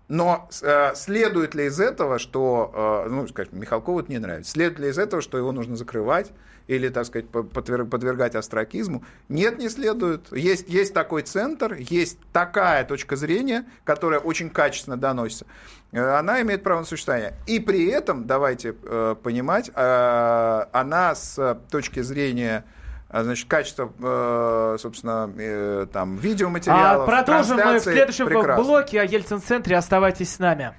Но 0.08 0.48
э, 0.62 0.94
следует 0.94 1.54
ли 1.54 1.66
из 1.66 1.80
этого, 1.80 2.18
что, 2.18 3.04
э, 3.06 3.08
ну, 3.08 3.26
скажем, 3.26 3.58
Михалкову 3.58 4.00
это 4.00 4.12
не 4.12 4.18
нравится, 4.18 4.50
следует 4.50 4.78
ли 4.80 4.88
из 4.88 4.98
этого, 4.98 5.22
что 5.22 5.38
его 5.38 5.50
нужно 5.52 5.76
закрывать 5.76 6.32
или, 6.66 6.88
так 6.88 7.06
сказать, 7.06 7.28
подвергать 7.28 8.34
астракизму? 8.34 9.04
Нет, 9.28 9.58
не 9.58 9.68
следует. 9.68 10.32
Есть, 10.32 10.68
есть 10.68 10.94
такой 10.94 11.22
центр, 11.22 11.74
есть 11.74 12.18
такая 12.32 12.84
точка 12.84 13.16
зрения, 13.16 13.66
которая 13.84 14.20
очень 14.20 14.50
качественно 14.50 14.96
доносится. 14.96 15.46
Э, 15.92 16.18
она 16.18 16.40
имеет 16.42 16.62
право 16.62 16.80
на 16.80 16.86
существование. 16.86 17.34
И 17.46 17.60
при 17.60 17.88
этом, 17.88 18.26
давайте 18.26 18.74
э, 18.82 19.14
понимать, 19.22 19.70
э, 19.74 20.64
она 20.72 21.14
с 21.14 21.58
точки 21.70 22.00
зрения 22.00 22.64
значит, 23.10 23.48
качество, 23.48 24.76
собственно, 24.76 25.86
там, 25.92 26.16
видеоматериалов, 26.16 27.08
а 27.08 27.22
Продолжим 27.22 27.58
мы 27.58 27.78
в 27.78 27.82
следующем 27.82 28.26
прекрасно. 28.26 28.64
блоке 28.64 29.00
о 29.00 29.04
Ельцин-центре. 29.04 29.76
Оставайтесь 29.76 30.34
с 30.34 30.40
нами. 30.40 30.74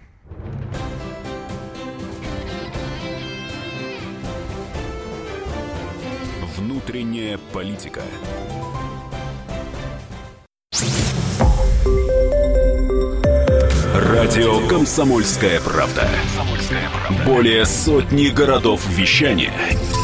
Внутренняя 6.86 7.40
политика. 7.52 8.04
Радио 13.96 14.68
«Комсомольская 14.68 15.60
правда». 15.62 16.08
Более 17.26 17.66
сотни 17.66 18.28
городов 18.28 18.88
вещания 18.88 19.52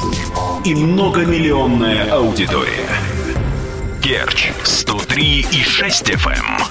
–и 0.66 0.74
многомиллионная 0.74 2.12
аудитория. 2.12 2.90
Керч 4.02 4.52
103 4.64 5.46
и 5.52 5.64
6 5.64 6.10
FM. 6.10 6.71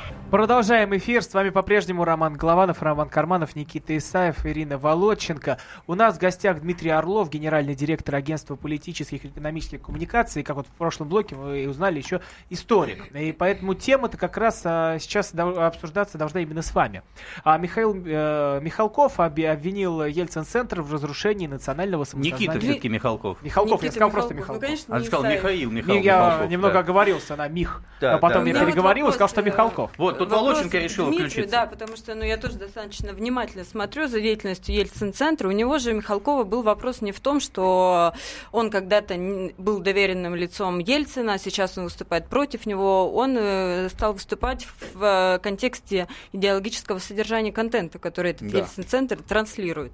Продолжаем 0.31 0.95
эфир. 0.95 1.23
С 1.23 1.33
вами 1.33 1.49
по-прежнему 1.49 2.05
Роман 2.05 2.35
Голованов, 2.35 2.81
Роман 2.81 3.09
Карманов, 3.09 3.53
Никита 3.57 3.97
Исаев, 3.97 4.45
Ирина 4.45 4.77
Володченко. 4.77 5.57
У 5.87 5.95
нас 5.95 6.15
в 6.15 6.19
гостях 6.19 6.61
Дмитрий 6.61 6.89
Орлов, 6.89 7.29
генеральный 7.29 7.75
директор 7.75 8.15
агентства 8.15 8.55
политических 8.55 9.25
и 9.25 9.27
экономических 9.27 9.81
коммуникаций. 9.81 10.43
Как 10.43 10.55
вот 10.55 10.67
в 10.67 10.71
прошлом 10.71 11.09
блоке 11.09 11.35
вы 11.35 11.67
узнали, 11.67 11.97
еще 11.97 12.21
историк. 12.49 13.13
И 13.13 13.33
поэтому 13.33 13.73
тема-то 13.73 14.15
как 14.15 14.37
раз 14.37 14.61
а, 14.63 14.99
сейчас 14.99 15.33
обсуждаться 15.35 16.17
должна 16.17 16.39
именно 16.39 16.61
с 16.61 16.73
вами. 16.73 17.03
А 17.43 17.57
Михаил 17.57 17.93
э, 17.93 18.61
Михалков 18.61 19.19
обвинил 19.19 20.05
Ельцин-центр 20.05 20.81
в 20.81 20.93
разрушении 20.93 21.47
национального 21.47 22.05
самосознания. 22.05 22.47
Никита 22.47 22.57
все-таки 22.57 22.87
Михалков. 22.87 23.43
Михалков, 23.43 23.81
Никита 23.81 23.85
я 23.85 23.91
сказал 23.91 24.07
Михалков. 24.07 24.29
просто 24.29 24.33
Михалков. 24.33 24.61
Ну, 24.61 24.67
конечно, 24.67 24.95
а 24.95 24.99
сказал 25.01 25.23
Михаил 25.25 25.71
Михалков. 25.71 26.05
Я 26.05 26.15
Михалков, 26.15 26.49
немного 26.49 26.73
да. 26.75 26.79
оговорился 26.79 27.35
на 27.35 27.49
Мих, 27.49 27.81
да, 27.99 28.13
но 28.13 28.19
потом 28.19 28.45
да. 28.45 28.51
я 28.51 28.65
переговорил 28.65 29.09
и 29.09 29.11
сказал, 29.11 29.27
что 29.27 29.41
Михалков. 29.41 29.91
Вот, 29.97 30.20
тут 30.25 30.33
Волоченко 30.33 30.77
решил 30.77 31.07
Дмитрию, 31.07 31.29
включиться. 31.29 31.51
Да, 31.51 31.65
потому 31.65 31.95
что 31.95 32.15
ну, 32.15 32.23
я 32.23 32.37
тоже 32.37 32.55
достаточно 32.57 33.13
внимательно 33.13 33.63
смотрю 33.63 34.07
за 34.07 34.19
деятельностью 34.19 34.75
Ельцин-центра. 34.75 35.47
У 35.47 35.51
него 35.51 35.77
же, 35.77 35.93
Михалкова, 35.93 36.43
был 36.43 36.63
вопрос 36.63 37.01
не 37.01 37.11
в 37.11 37.19
том, 37.19 37.39
что 37.39 38.13
он 38.51 38.69
когда-то 38.69 39.51
был 39.57 39.79
доверенным 39.79 40.35
лицом 40.35 40.79
Ельцина, 40.79 41.33
а 41.33 41.37
сейчас 41.37 41.77
он 41.77 41.85
выступает 41.85 42.27
против 42.27 42.65
него. 42.65 43.11
Он 43.13 43.35
э, 43.37 43.89
стал 43.89 44.13
выступать 44.13 44.67
в 44.93 45.03
э, 45.03 45.39
контексте 45.39 46.07
идеологического 46.33 46.99
содержания 46.99 47.51
контента, 47.51 47.99
который 47.99 48.31
этот 48.31 48.49
да. 48.49 48.59
Ельцин-центр 48.59 49.17
транслирует. 49.21 49.91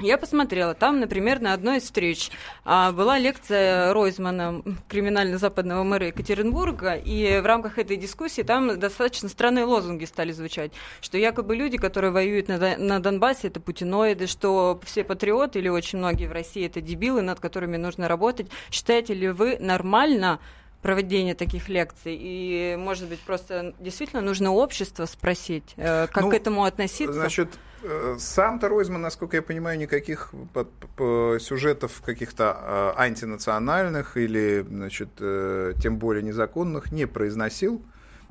Я 0.00 0.18
посмотрела, 0.18 0.74
там, 0.74 1.00
например, 1.00 1.40
на 1.40 1.54
одной 1.54 1.78
из 1.78 1.84
встреч 1.84 2.30
а, 2.66 2.92
была 2.92 3.18
лекция 3.18 3.94
Ройзмана, 3.94 4.62
криминально-западного 4.90 5.84
мэра 5.84 6.08
Екатеринбурга, 6.08 6.96
и 6.96 7.40
в 7.40 7.46
рамках 7.46 7.78
этой 7.78 7.96
дискуссии 7.96 8.42
там 8.42 8.78
достаточно 8.78 9.30
странные 9.30 9.64
лозунги 9.64 10.04
стали 10.04 10.32
звучать, 10.32 10.72
что 11.00 11.16
якобы 11.16 11.56
люди, 11.56 11.78
которые 11.78 12.10
воюют 12.10 12.48
на, 12.48 12.76
на 12.76 13.00
Донбассе, 13.00 13.48
это 13.48 13.58
путиноиды, 13.58 14.26
что 14.26 14.78
все 14.84 15.02
патриоты 15.02 15.60
или 15.60 15.70
очень 15.70 15.98
многие 15.98 16.26
в 16.26 16.32
России 16.32 16.66
это 16.66 16.82
дебилы, 16.82 17.22
над 17.22 17.40
которыми 17.40 17.78
нужно 17.78 18.06
работать. 18.06 18.48
Считаете 18.70 19.14
ли 19.14 19.30
вы 19.30 19.56
нормально 19.58 20.40
проведение 20.86 21.34
таких 21.34 21.68
лекций? 21.68 22.16
И, 22.16 22.76
может 22.78 23.08
быть, 23.08 23.18
просто 23.18 23.74
действительно 23.80 24.22
нужно 24.22 24.52
общество 24.52 25.06
спросить, 25.06 25.74
э, 25.76 26.06
как 26.06 26.24
ну, 26.24 26.30
к 26.30 26.34
этому 26.34 26.62
относиться? 26.62 27.12
Значит, 27.12 27.48
э, 27.82 28.14
сам-то 28.20 28.68
Ройзман, 28.68 29.00
насколько 29.02 29.36
я 29.36 29.42
понимаю, 29.42 29.78
никаких 29.78 30.32
сюжетов 31.40 32.00
каких-то 32.02 32.94
э, 32.96 33.00
антинациональных 33.00 34.16
или, 34.16 34.64
значит, 34.68 35.08
тем 35.16 35.98
более 35.98 36.22
незаконных 36.22 36.92
не 36.92 37.06
произносил 37.06 37.82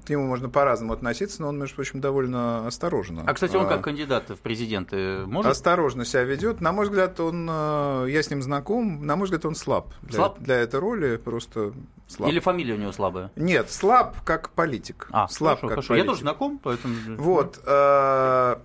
к 0.05 0.09
нему 0.09 0.25
можно 0.25 0.49
по-разному 0.49 0.93
относиться, 0.93 1.41
но 1.41 1.49
он, 1.49 1.59
между 1.59 1.75
прочим, 1.75 1.99
довольно 1.99 2.67
осторожно. 2.67 3.23
А, 3.25 3.33
кстати, 3.33 3.55
он 3.55 3.67
как 3.67 3.83
кандидат 3.83 4.29
в 4.29 4.37
президенты 4.37 5.25
может? 5.25 5.51
Осторожно 5.51 6.05
себя 6.05 6.23
ведет. 6.23 6.61
На 6.61 6.71
мой 6.71 6.85
взгляд, 6.85 7.19
он, 7.19 7.47
э, 7.49 8.07
я 8.09 8.23
с 8.23 8.29
ним 8.29 8.41
знаком, 8.41 9.05
на 9.05 9.15
мой 9.15 9.25
взгляд, 9.25 9.45
он 9.45 9.55
слаб. 9.55 9.93
Для, 10.03 10.17
слаб? 10.17 10.39
Для 10.39 10.55
этой 10.57 10.79
роли 10.79 11.17
просто 11.17 11.73
слаб. 12.07 12.29
Или 12.29 12.39
фамилия 12.39 12.75
у 12.75 12.77
него 12.77 12.91
слабая? 12.91 13.31
Нет, 13.35 13.71
слаб 13.71 14.15
как 14.23 14.51
политик. 14.51 15.07
А, 15.11 15.27
слаб 15.27 15.59
хорошо, 15.59 15.67
как 15.67 15.69
хорошо. 15.71 15.87
политик. 15.89 16.05
Я 16.05 16.11
тоже 16.11 16.21
знаком, 16.21 16.59
поэтому... 16.61 16.95
Вот. 17.17 17.59
Э, 17.65 18.57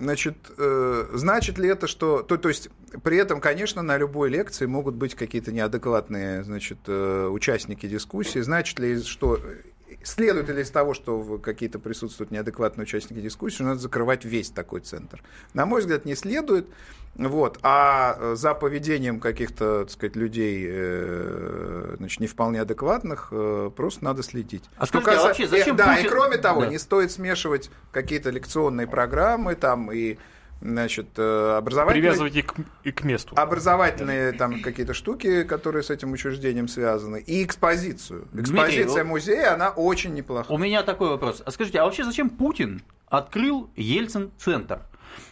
значит, 0.00 0.36
э, 0.56 1.08
значит 1.12 1.58
ли 1.58 1.68
это, 1.68 1.86
что... 1.88 2.22
То, 2.22 2.36
то 2.36 2.48
есть, 2.48 2.70
при 3.02 3.16
этом, 3.16 3.40
конечно, 3.40 3.82
на 3.82 3.98
любой 3.98 4.30
лекции 4.30 4.66
могут 4.66 4.94
быть 4.94 5.14
какие-то 5.16 5.50
неадекватные, 5.50 6.44
значит, 6.44 6.88
участники 6.88 7.86
дискуссии. 7.88 8.40
Значит 8.40 8.78
ли, 8.78 9.02
что 9.02 9.38
Следует 10.04 10.48
ли 10.48 10.62
из 10.62 10.70
того, 10.70 10.94
что 10.94 11.38
какие-то 11.38 11.78
присутствуют 11.78 12.30
неадекватные 12.30 12.84
участники 12.84 13.20
дискуссии, 13.20 13.62
надо 13.62 13.80
закрывать 13.80 14.24
весь 14.24 14.50
такой 14.50 14.80
центр? 14.80 15.22
На 15.54 15.66
мой 15.66 15.80
взгляд, 15.80 16.04
не 16.04 16.14
следует. 16.14 16.66
Вот. 17.14 17.58
А 17.62 18.16
э, 18.18 18.34
за 18.36 18.54
поведением 18.54 19.20
каких-то, 19.20 19.84
так 19.84 19.90
сказать, 19.90 20.16
людей 20.16 20.66
э, 20.66 21.96
значит, 21.98 22.20
не 22.20 22.26
вполне 22.26 22.62
адекватных 22.62 23.28
э, 23.30 23.70
просто 23.76 24.04
надо 24.04 24.22
следить. 24.22 24.64
А 24.76 24.86
скажите, 24.86 25.10
а 25.12 25.22
вообще 25.22 25.46
зачем 25.46 25.76
Да, 25.76 25.94
Путин... 25.94 26.06
и 26.06 26.08
кроме 26.08 26.38
того, 26.38 26.62
да. 26.62 26.68
не 26.68 26.78
стоит 26.78 27.12
смешивать 27.12 27.70
какие-то 27.90 28.30
лекционные 28.30 28.86
программы 28.86 29.56
там 29.56 29.92
и 29.92 30.16
значит, 30.62 31.08
э, 31.16 31.56
образовательные... 31.56 32.02
Привязывайте 32.02 32.42
к, 32.42 32.54
и 32.84 32.92
к 32.92 33.04
месту. 33.04 33.34
Образовательные 33.36 34.32
там 34.32 34.62
какие-то 34.62 34.94
штуки, 34.94 35.44
которые 35.44 35.82
с 35.82 35.90
этим 35.90 36.12
учреждением 36.12 36.68
связаны, 36.68 37.20
и 37.20 37.44
экспозицию. 37.44 38.28
Экспозиция 38.32 38.84
Дмитрий, 38.84 39.02
музея, 39.02 39.54
она 39.54 39.70
очень 39.70 40.14
неплохая. 40.14 40.56
У 40.56 40.58
меня 40.58 40.82
такой 40.82 41.08
вопрос. 41.08 41.42
А 41.44 41.50
скажите, 41.50 41.80
а 41.80 41.84
вообще 41.84 42.04
зачем 42.04 42.30
Путин 42.30 42.82
открыл 43.08 43.70
Ельцин-центр? 43.76 44.80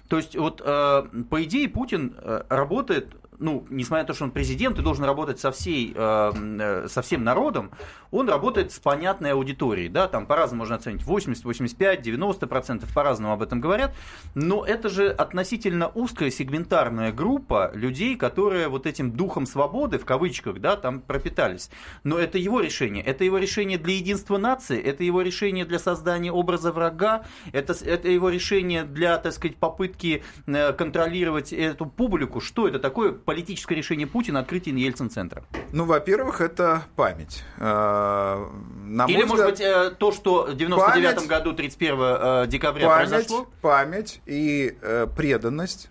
То 0.09 0.17
есть, 0.17 0.37
вот, 0.37 0.61
э, 0.65 1.03
по 1.31 1.43
идее, 1.45 1.69
Путин 1.69 2.15
э, 2.19 2.43
работает 2.49 3.15
ну, 3.41 3.67
несмотря 3.71 4.05
на 4.05 4.07
то, 4.07 4.15
что 4.15 4.25
он 4.25 4.31
президент 4.31 4.79
и 4.79 4.83
должен 4.83 5.05
работать 5.05 5.41
со, 5.41 5.51
всей, 5.51 5.93
э, 5.95 6.33
э, 6.61 6.89
со 6.89 7.03
всем 7.03 7.25
народом, 7.25 7.71
он 8.11 8.29
работает 8.29 8.71
с 8.71 8.79
понятной 8.79 9.33
аудиторией. 9.33 9.89
Да, 9.89 10.09
там 10.09 10.27
по-разному 10.27 10.61
можно 10.61 10.77
оценить 10.77 11.03
80, 11.03 11.45
85, 11.45 12.03
90 12.03 12.47
процентов, 12.47 12.93
по-разному 12.95 13.33
об 13.33 13.43
этом 13.43 13.61
говорят. 13.61 13.95
Но 14.35 14.65
это 14.65 14.89
же 14.89 15.09
относительно 15.09 15.89
узкая 15.89 16.31
сегментарная 16.31 17.13
группа 17.13 17.71
людей, 17.75 18.17
которые 18.17 18.69
вот 18.69 18.87
этим 18.87 19.13
духом 19.13 19.47
свободы, 19.47 19.99
в 19.99 20.05
кавычках, 20.05 20.61
да, 20.61 20.77
там 20.77 21.01
пропитались. 21.01 21.71
Но 22.05 22.19
это 22.19 22.37
его 22.37 22.61
решение. 22.61 23.03
Это 23.03 23.25
его 23.25 23.39
решение 23.39 23.79
для 23.79 23.95
единства 23.95 24.37
нации, 24.37 24.81
это 24.81 25.03
его 25.03 25.23
решение 25.23 25.65
для 25.65 25.79
создания 25.79 26.31
образа 26.31 26.73
врага, 26.73 27.25
это, 27.53 27.75
это 27.85 28.09
его 28.09 28.29
решение 28.29 28.85
для, 28.85 29.17
так 29.17 29.33
сказать, 29.33 29.57
попытки 29.57 30.23
э, 30.47 30.73
контролировать 30.75 31.53
эту 31.53 31.87
публику. 31.87 32.41
Что 32.41 32.69
это 32.69 32.79
такое? 32.79 33.13
Политическое 33.31 33.77
решение 33.77 34.09
Путина 34.09 34.41
открытие 34.41 34.75
Ельцин-центра? 34.75 35.45
Ну, 35.71 35.85
во-первых, 35.85 36.41
это 36.41 36.83
память. 36.97 37.45
Э, 37.59 38.45
на 38.87 39.07
Или, 39.07 39.23
может 39.23 39.47
взгляд, 39.47 39.51
быть, 39.51 39.61
э, 39.61 39.91
то, 39.97 40.11
что 40.11 40.47
в 40.47 40.57
99 40.57 41.15
память, 41.15 41.29
году, 41.29 41.53
31 41.53 41.95
э, 42.01 42.47
декабря 42.49 42.89
память, 42.89 43.09
произошло? 43.09 43.47
Память 43.61 44.21
и 44.27 44.77
преданность 45.17 45.91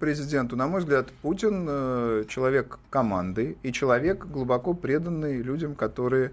президенту. 0.00 0.56
На 0.56 0.66
мой 0.66 0.80
взгляд, 0.80 1.12
Путин 1.22 2.26
человек 2.26 2.80
команды 2.90 3.56
и 3.62 3.72
человек 3.72 4.26
глубоко 4.26 4.74
преданный 4.74 5.42
людям, 5.42 5.76
которые, 5.76 6.32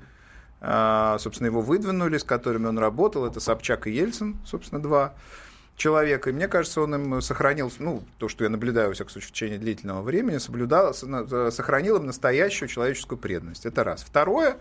собственно, 0.60 1.45
его 1.45 1.62
выдвинули, 1.62 2.18
с 2.18 2.24
которыми 2.24 2.66
он 2.66 2.80
работал. 2.80 3.28
Это 3.28 3.39
Собчак 3.39 3.86
и 3.86 3.91
Ельцин, 3.91 4.38
собственно, 4.43 4.82
два 4.82 5.14
человека. 5.78 6.32
И 6.32 6.34
мне 6.34 6.47
кажется, 6.47 6.82
он 6.82 6.95
им 6.95 7.21
сохранил, 7.21 7.71
ну, 7.80 8.03
то, 8.17 8.28
что 8.28 8.43
я 8.43 8.49
наблюдаю, 8.49 8.89
во 8.89 8.93
всяком 8.93 9.11
случае, 9.11 9.30
в 9.30 9.32
течение 9.32 9.59
длительного 9.59 10.01
времени, 10.01 10.39
соблюдал, 10.39 10.93
сохранил 10.93 11.97
им 11.97 12.07
настоящую 12.07 12.67
человеческую 12.67 13.19
преданность. 13.19 13.65
Это 13.65 13.84
раз. 13.84 14.03
Второе, 14.03 14.57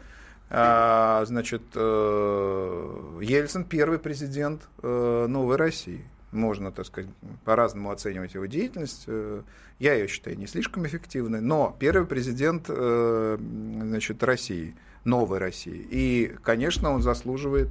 а, 0.48 1.24
значит, 1.26 1.62
э, 1.74 3.18
Ельцин 3.20 3.64
первый 3.64 3.98
президент 3.98 4.62
э, 4.82 5.26
новой 5.28 5.56
России. 5.56 6.04
Можно, 6.30 6.70
так 6.70 6.86
сказать, 6.86 7.10
по-разному 7.44 7.90
оценивать 7.90 8.34
его 8.34 8.46
деятельность. 8.46 9.04
Э, 9.06 9.42
я 9.78 9.94
ее 9.94 10.06
считаю 10.06 10.38
не 10.38 10.46
слишком 10.46 10.86
эффективной, 10.86 11.40
но 11.40 11.76
первый 11.78 12.06
президент 12.06 12.66
значит, 12.68 14.22
России, 14.22 14.74
новой 15.04 15.38
России. 15.38 15.86
И, 15.90 16.34
конечно, 16.42 16.90
он 16.90 17.02
заслуживает 17.02 17.68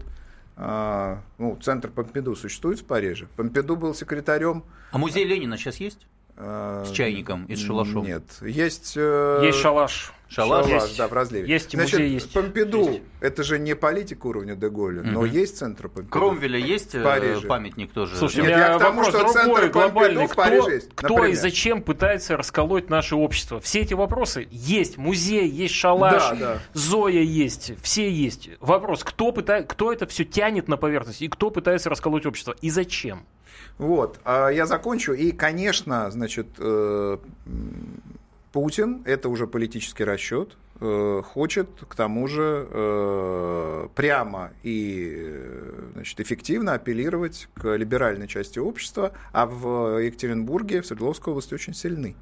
ну, 0.57 1.57
центр 1.61 1.89
Помпиду 1.89 2.35
существует 2.35 2.79
в 2.79 2.85
Париже. 2.85 3.27
Помпиду 3.35 3.75
был 3.75 3.93
секретарем. 3.93 4.63
А 4.91 4.97
музей 4.97 5.25
Ленина 5.25 5.57
сейчас 5.57 5.77
есть? 5.77 6.07
А, 6.37 6.83
с 6.85 6.91
чайником 6.91 7.45
и 7.45 7.55
с 7.55 7.65
шалашом? 7.65 8.05
Нет. 8.05 8.23
Есть... 8.41 8.93
Э... 8.97 9.41
Есть 9.45 9.59
шалаш. 9.59 10.13
Шалаш, 10.27 10.65
Шалаш 10.65 10.83
есть. 10.83 10.97
да, 10.97 11.07
в 11.07 11.13
разливе. 11.13 11.47
Есть 11.47 11.73
и 11.73 11.77
Значит, 11.77 11.99
музей, 11.99 12.13
есть. 12.13 12.33
Помпиду, 12.33 12.89
есть. 12.89 13.01
это 13.21 13.43
же 13.43 13.59
не 13.59 13.75
политика 13.75 14.25
уровня 14.25 14.55
Деголя, 14.55 15.01
угу. 15.01 15.09
но 15.09 15.25
есть 15.25 15.57
центр 15.57 15.87
Помпиду. 15.87 16.09
Кромвеля 16.09 16.59
есть 16.59 16.95
э, 16.95 17.41
памятник 17.47 17.91
тоже? 17.91 18.15
Слушай, 18.15 18.41
Нет, 18.41 18.49
я 18.49 18.75
к 18.75 18.79
тому, 18.79 19.03
что 19.03 19.31
другой, 19.31 19.69
глобальный. 19.69 20.27
Кто, 20.27 20.69
есть, 20.69 20.89
кто 20.95 21.25
и 21.25 21.35
зачем 21.35 21.81
пытается 21.81 22.35
расколоть 22.35 22.89
наше 22.89 23.15
общество? 23.15 23.59
Все 23.59 23.81
эти 23.81 23.93
вопросы 23.93 24.47
есть. 24.51 24.97
Музей, 24.97 25.47
есть 25.47 25.75
шалаш, 25.75 26.23
да, 26.31 26.35
да. 26.35 26.59
Зоя 26.73 27.21
есть, 27.21 27.73
все 27.81 28.09
есть. 28.09 28.49
Вопрос, 28.59 29.03
кто, 29.03 29.31
пытает, 29.31 29.67
кто 29.67 29.93
это 29.93 30.07
все 30.07 30.25
тянет 30.25 30.67
на 30.67 30.75
поверхность 30.75 31.21
и 31.21 31.27
кто 31.27 31.51
пытается 31.51 31.89
расколоть 31.89 32.25
общество 32.25 32.55
и 32.61 32.69
зачем? 32.71 33.25
Вот, 33.77 34.19
а 34.23 34.49
я 34.49 34.65
закончу. 34.65 35.13
И, 35.13 35.31
конечно, 35.31 36.09
значит, 36.11 36.47
э, 36.57 37.17
Путин, 38.51 39.03
это 39.05 39.29
уже 39.29 39.47
политический 39.47 40.03
расчет, 40.05 40.57
э, 40.79 41.21
хочет 41.25 41.69
к 41.87 41.95
тому 41.95 42.27
же 42.27 42.67
э, 42.69 43.87
прямо 43.95 44.51
и 44.63 45.41
значит, 45.93 46.19
эффективно 46.21 46.73
апеллировать 46.73 47.49
к 47.53 47.75
либеральной 47.75 48.27
части 48.27 48.59
общества, 48.59 49.11
а 49.33 49.45
в 49.45 49.99
Екатеринбурге, 49.99 50.81
в 50.81 50.85
Свердловской 50.85 51.31
области 51.31 51.53
очень 51.53 51.73
сильны 51.73 52.15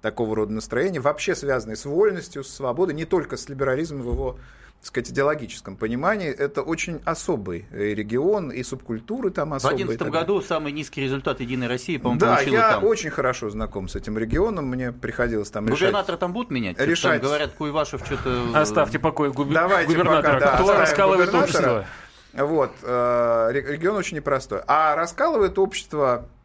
такого 0.00 0.36
рода 0.36 0.52
настроения, 0.52 1.00
вообще 1.00 1.34
связанные 1.34 1.76
с 1.76 1.86
вольностью, 1.86 2.44
с 2.44 2.48
свободой, 2.48 2.94
не 2.94 3.06
только 3.06 3.38
с 3.38 3.48
либерализмом 3.48 4.02
в 4.02 4.12
его 4.12 4.38
сказать, 4.84 5.10
идеологическом 5.10 5.76
понимании, 5.76 6.28
это 6.28 6.62
очень 6.62 7.00
особый 7.04 7.66
регион, 7.70 8.50
и 8.50 8.62
субкультуры 8.62 9.30
там 9.30 9.54
особые. 9.54 9.84
В 9.84 9.88
2011 9.88 10.12
году 10.12 10.42
самый 10.42 10.72
низкий 10.72 11.00
результат 11.02 11.40
Единой 11.40 11.68
России, 11.68 11.96
по-моему, 11.96 12.20
Да, 12.20 12.40
я 12.40 12.72
там. 12.72 12.84
очень 12.84 13.10
хорошо 13.10 13.50
знаком 13.50 13.88
с 13.88 13.96
этим 13.96 14.18
регионом, 14.18 14.66
мне 14.66 14.92
приходилось 14.92 15.50
там 15.50 15.66
решать. 15.66 15.80
Губернатор 15.80 16.16
там 16.16 16.32
будут 16.32 16.50
менять? 16.50 16.78
Решать. 16.78 17.20
Там, 17.20 17.28
говорят, 17.28 17.52
Куйвашев 17.54 18.04
что-то... 18.04 18.42
Оставьте 18.54 18.98
покой 18.98 19.32
губ... 19.32 19.50
Давайте 19.52 19.92
губернатора. 19.92 20.34
Пока, 20.34 20.52
да, 20.52 20.62
Кто 20.62 20.78
раскалывает 20.78 21.34
общество? 21.34 21.86
Вот, 22.34 22.72
э, 22.82 23.50
регион 23.52 23.96
очень 23.96 24.16
непростой. 24.16 24.60
А 24.66 24.96
раскалывает 24.96 25.56
общество 25.58 26.26
Э, 26.26 26.43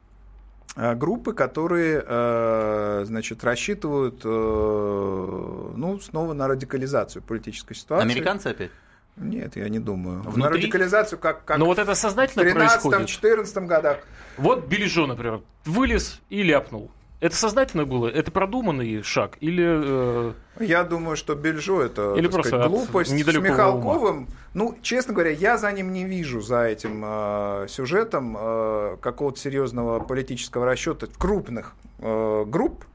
группы, 0.96 1.34
которые, 1.34 2.04
э, 2.06 3.04
значит, 3.06 3.44
рассчитывают, 3.44 4.22
э, 4.24 5.72
ну, 5.76 6.00
снова 6.00 6.34
на 6.34 6.48
радикализацию 6.48 7.22
политической 7.22 7.74
ситуации. 7.74 8.10
Американцы 8.10 8.48
опять? 8.48 8.72
Нет, 9.18 9.58
я 9.58 9.68
не 9.68 9.80
думаю. 9.80 10.22
Внутри? 10.22 10.42
На 10.42 10.50
радикализацию 10.50 11.20
как, 11.20 11.44
как 11.44 11.58
Но 11.58 11.66
вот 11.66 11.80
это 11.80 11.94
сознательно 11.96 12.44
в 12.44 12.48
13-14 12.48 13.66
годах. 13.66 14.00
Вот 14.38 14.68
Бележо, 14.68 15.08
например, 15.08 15.42
вылез 15.66 16.22
и 16.30 16.44
ляпнул. 16.44 16.90
Это 17.20 17.36
сознательно 17.36 17.86
было? 17.86 18.08
Это 18.08 18.32
продуманный 18.32 19.04
шаг? 19.04 19.38
Или... 19.42 19.66
Э... 19.68 20.34
Я 20.60 20.84
думаю, 20.84 21.18
что 21.18 21.36
Бельжо 21.36 21.82
это 21.82 22.14
Или 22.16 22.28
просто 22.28 22.50
сказать, 22.50 22.68
глупость. 22.68 23.12
С 23.12 23.14
Михалковым, 23.14 24.18
ума. 24.18 24.28
ну, 24.54 24.78
честно 24.82 25.14
говоря, 25.14 25.32
я 25.32 25.58
за 25.58 25.72
ним 25.72 25.92
не 25.92 26.06
вижу, 26.06 26.40
за 26.42 26.64
этим 26.64 27.04
э, 27.06 27.68
сюжетом 27.68 28.38
э, 28.40 28.98
какого-то 29.02 29.38
серьезного 29.38 30.00
политического 30.00 30.66
расчета 30.66 31.08
крупных 31.18 31.76
э, 32.00 32.46
групп 32.48 32.86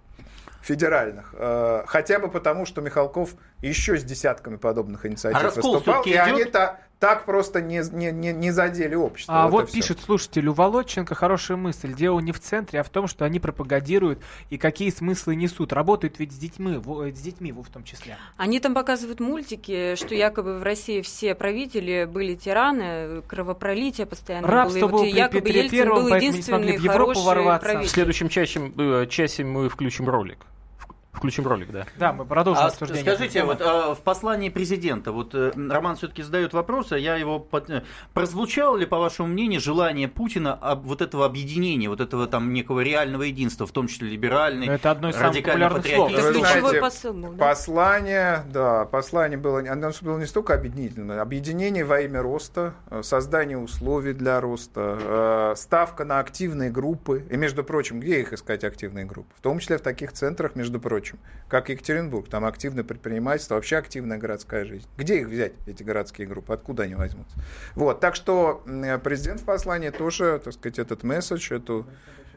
федеральных. 0.62 1.34
Э, 1.36 1.84
хотя 1.86 2.18
бы 2.18 2.28
потому, 2.28 2.64
что 2.64 2.80
Михалков 2.80 3.34
еще 3.60 3.98
с 3.98 4.04
десятками 4.04 4.56
подобных 4.56 5.04
инициатив 5.04 5.42
а 5.42 5.50
выступал, 5.50 6.02
и 6.04 6.10
идет? 6.10 6.26
они-то 6.26 6.80
так 7.04 7.26
просто 7.26 7.60
не, 7.60 7.82
не, 7.92 8.10
не, 8.12 8.32
не 8.32 8.50
задели 8.50 8.94
общество. 8.94 9.44
А 9.44 9.48
вот, 9.48 9.64
вот 9.64 9.72
пишет 9.72 9.98
все. 9.98 10.06
слушатель, 10.06 10.48
у 10.48 10.54
Володченко 10.54 11.14
хорошая 11.14 11.58
мысль. 11.58 11.92
Дело 11.92 12.18
не 12.20 12.32
в 12.32 12.40
центре, 12.40 12.80
а 12.80 12.82
в 12.82 12.88
том, 12.88 13.08
что 13.08 13.26
они 13.26 13.38
пропагандируют 13.40 14.20
и 14.48 14.56
какие 14.56 14.88
смыслы 14.88 15.36
несут. 15.36 15.74
Работают 15.74 16.18
ведь 16.18 16.32
с 16.32 16.36
детьми, 16.36 16.80
с 17.14 17.20
детьми 17.20 17.52
в 17.52 17.68
том 17.68 17.84
числе. 17.84 18.16
Они 18.38 18.58
там 18.58 18.72
показывают 18.72 19.20
мультики, 19.20 19.96
что 19.96 20.14
якобы 20.14 20.58
в 20.58 20.62
России 20.62 21.02
все 21.02 21.34
правители 21.34 22.08
были 22.10 22.36
тираны, 22.36 23.20
кровопролитие 23.28 24.06
постоянно 24.06 24.48
Рабство 24.48 24.88
было. 24.88 25.04
И 25.04 25.12
вот 25.12 25.14
якобы 25.14 25.40
Петре 25.42 25.64
Ельцин 25.64 25.88
был 25.90 26.08
единственный 26.08 26.78
в 26.78 26.80
Европу 26.80 27.20
ворваться. 27.20 27.68
Правитель. 27.68 27.90
В 27.90 27.92
следующем 27.92 28.30
часе, 28.30 28.72
э, 28.78 29.06
часе 29.10 29.44
мы 29.44 29.68
включим 29.68 30.08
ролик. 30.08 30.38
Включим 31.14 31.46
ролик, 31.46 31.70
да. 31.70 31.86
Да, 31.96 32.12
мы 32.12 32.24
продолжим 32.24 32.64
а 32.64 32.66
обсуждение. 32.66 33.02
Скажите, 33.04 33.44
вот 33.44 33.60
а, 33.60 33.94
в 33.94 34.00
послании 34.00 34.48
президента, 34.48 35.12
вот 35.12 35.34
э, 35.34 35.52
Роман 35.54 35.96
все-таки 35.96 36.22
задает 36.22 36.52
вопрос, 36.52 36.92
а 36.92 36.98
я 36.98 37.16
его 37.16 37.38
под... 37.38 37.70
Э, 37.70 37.84
прозвучало 38.12 38.76
ли, 38.76 38.84
по 38.84 38.98
вашему 38.98 39.28
мнению, 39.28 39.60
желание 39.60 40.08
Путина 40.08 40.54
об, 40.54 40.84
вот 40.84 41.00
этого 41.00 41.24
объединения, 41.24 41.88
вот 41.88 42.00
этого 42.00 42.26
там 42.26 42.52
некого 42.52 42.80
реального 42.80 43.22
единства, 43.22 43.66
в 43.66 43.70
том 43.70 43.86
числе 43.86 44.08
либеральный, 44.08 44.66
Это 44.66 44.90
одно 44.90 45.10
из 45.10 45.14
самых 45.14 45.42
популярных 45.42 45.86
слов. 45.86 46.12
Это 46.12 46.32
ключевой 46.32 46.80
посыл 46.80 47.14
да? 47.14 47.28
Послание, 47.38 48.44
да, 48.52 48.84
послание 48.84 49.38
было, 49.38 49.60
оно 49.60 49.92
было 50.02 50.18
не 50.18 50.26
столько 50.26 50.54
объединительное, 50.54 51.22
объединение 51.22 51.84
во 51.84 52.00
имя 52.00 52.22
роста, 52.22 52.74
э, 52.90 53.02
создание 53.02 53.56
условий 53.56 54.14
для 54.14 54.40
роста, 54.40 55.54
ставка 55.56 56.04
на 56.04 56.18
активные 56.18 56.70
группы. 56.70 57.24
И, 57.30 57.36
между 57.36 57.62
прочим, 57.62 58.00
где 58.00 58.20
их 58.20 58.32
искать 58.32 58.64
активные 58.64 59.04
группы? 59.04 59.32
В 59.36 59.40
том 59.40 59.60
числе 59.60 59.78
в 59.78 59.80
таких 59.80 60.12
центрах, 60.12 60.56
между 60.56 60.80
прочим, 60.80 61.03
прочим, 61.04 61.18
как 61.48 61.68
Екатеринбург, 61.68 62.28
там 62.28 62.44
активное 62.44 62.84
предпринимательство, 62.84 63.56
вообще 63.56 63.76
активная 63.76 64.18
городская 64.18 64.64
жизнь. 64.64 64.88
Где 64.96 65.20
их 65.20 65.28
взять, 65.28 65.52
эти 65.66 65.82
городские 65.82 66.26
группы, 66.26 66.52
откуда 66.52 66.84
они 66.84 66.94
возьмутся? 66.94 67.36
Вот, 67.74 68.00
так 68.00 68.14
что 68.14 68.62
президент 69.02 69.40
в 69.40 69.44
послании 69.44 69.90
тоже, 69.90 70.40
так 70.42 70.54
сказать, 70.54 70.78
этот 70.78 71.02
месседж, 71.02 71.52
эту, 71.52 71.86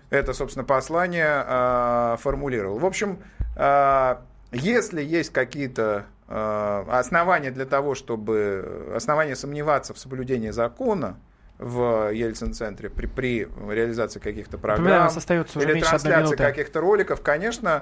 это, 0.09 0.33
собственно, 0.33 0.65
послание 0.65 1.43
э, 1.45 2.17
формулировал. 2.19 2.79
В 2.79 2.85
общем, 2.85 3.19
э, 3.55 4.15
если 4.51 5.01
есть 5.01 5.31
какие-то 5.31 6.05
э, 6.27 6.85
основания 6.89 7.51
для 7.51 7.65
того, 7.65 7.95
чтобы 7.95 8.91
основания 8.95 9.35
сомневаться 9.35 9.93
в 9.93 9.99
соблюдении 9.99 10.49
закона, 10.49 11.17
в 11.59 12.13
Ельцин-центре 12.13 12.91
при, 12.91 13.07
при 13.07 13.47
реализации 13.67 14.19
каких-то 14.19 14.59
программ 14.59 15.09
или 15.09 15.81
трансляции 15.81 16.35
каких-то 16.35 16.81
роликов, 16.81 17.21
конечно, 17.21 17.81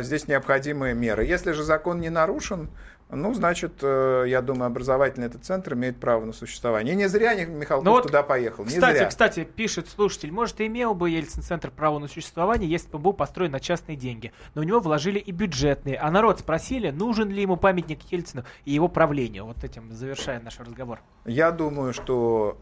здесь 0.00 0.26
необходимые 0.26 0.94
меры. 0.94 1.24
Если 1.24 1.52
же 1.52 1.62
закон 1.62 2.00
не 2.00 2.10
нарушен, 2.10 2.70
ну, 3.12 3.34
значит, 3.34 3.72
э, 3.82 4.24
я 4.28 4.40
думаю, 4.40 4.66
образовательный 4.66 5.26
этот 5.26 5.44
центр 5.44 5.74
имеет 5.74 5.98
право 5.98 6.24
на 6.24 6.32
существование. 6.32 6.94
И 6.94 6.96
не 6.96 7.08
зря 7.08 7.34
Михалков 7.44 7.84
ну 7.84 7.90
вот, 7.90 8.02
туда 8.04 8.22
поехал. 8.22 8.64
Не 8.64 8.70
кстати, 8.70 8.98
зря. 8.98 9.08
кстати, 9.08 9.44
пишет 9.44 9.88
слушатель, 9.88 10.30
может, 10.30 10.60
и 10.60 10.66
имел 10.66 10.94
бы 10.94 11.10
Ельцин-центр 11.10 11.70
право 11.70 11.98
на 11.98 12.06
существование, 12.06 12.70
если 12.70 12.88
бы 12.88 12.98
был 12.98 13.12
построен 13.12 13.50
на 13.50 13.58
частные 13.58 13.96
деньги. 13.96 14.32
Но 14.54 14.62
у 14.62 14.64
него 14.64 14.78
вложили 14.78 15.18
и 15.18 15.32
бюджетные. 15.32 15.96
А 15.96 16.08
народ 16.10 16.38
спросили, 16.38 16.90
нужен 16.90 17.30
ли 17.30 17.42
ему 17.42 17.56
памятник 17.56 18.00
Ельцину 18.10 18.44
и 18.64 18.72
его 18.72 18.86
правлению. 18.86 19.46
Вот 19.46 19.64
этим 19.64 19.92
завершая 19.92 20.40
наш 20.40 20.60
разговор. 20.60 21.00
Я 21.24 21.50
думаю, 21.50 21.92
что 21.92 22.58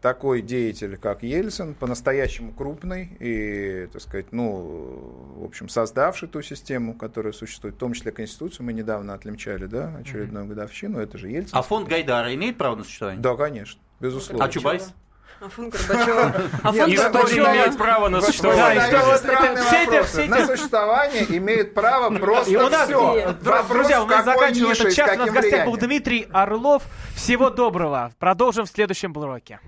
такой 0.00 0.42
деятель, 0.42 0.96
как 0.96 1.22
Ельцин, 1.22 1.74
по-настоящему 1.74 2.52
крупный 2.52 3.16
и, 3.20 3.88
так 3.92 4.02
сказать, 4.02 4.32
ну, 4.32 5.36
в 5.36 5.44
общем, 5.44 5.68
создавший 5.68 6.28
ту 6.28 6.42
систему, 6.42 6.94
которая 6.94 7.32
существует, 7.32 7.74
в 7.74 7.78
том 7.78 7.92
числе 7.92 8.12
Конституцию, 8.12 8.66
мы 8.66 8.72
недавно 8.72 9.14
отлемчали, 9.14 9.66
да, 9.66 9.94
очередную 9.96 10.44
mm-hmm. 10.44 10.48
годовщину, 10.48 10.98
это 10.98 11.18
же 11.18 11.28
Ельцин. 11.28 11.56
А 11.56 11.62
фонд 11.62 11.88
Гайдара 11.88 12.34
имеет 12.34 12.58
право 12.58 12.76
на 12.76 12.84
существование? 12.84 13.22
Да, 13.22 13.36
конечно, 13.36 13.80
безусловно. 14.00 14.44
А 14.44 14.48
Чубайс? 14.48 14.94
А 15.42 15.48
фонд 15.48 15.72
Горбачева. 15.72 16.34
А 16.62 16.72
фонд 16.72 16.94
Горбачева 16.94 17.46
имеет 17.46 17.78
право 17.78 18.08
на 18.08 18.20
существование. 18.20 20.28
На 20.28 20.46
существование 20.46 21.24
имеет 21.36 21.72
право 21.72 22.14
просто 22.14 22.68
все. 22.68 23.36
Друзья, 23.68 24.02
у 24.02 24.06
нас 24.06 24.24
заканчивается 24.24 24.92
час. 24.92 25.10
У 25.14 25.18
нас 25.18 25.30
в 25.30 25.32
гостях 25.32 25.66
был 25.66 25.76
Дмитрий 25.78 26.28
Орлов. 26.30 26.82
Всего 27.16 27.48
доброго. 27.48 28.12
Продолжим 28.18 28.66
в 28.66 28.68
следующем 28.68 29.14
блоке. 29.14 29.60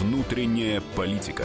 Внутренняя 0.00 0.80
политика. 0.96 1.44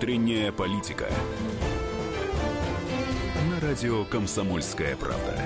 Внутренняя 0.00 0.50
политика. 0.50 1.10
На 3.50 3.60
радио 3.60 4.02
«Комсомольская 4.06 4.96
правда». 4.96 5.38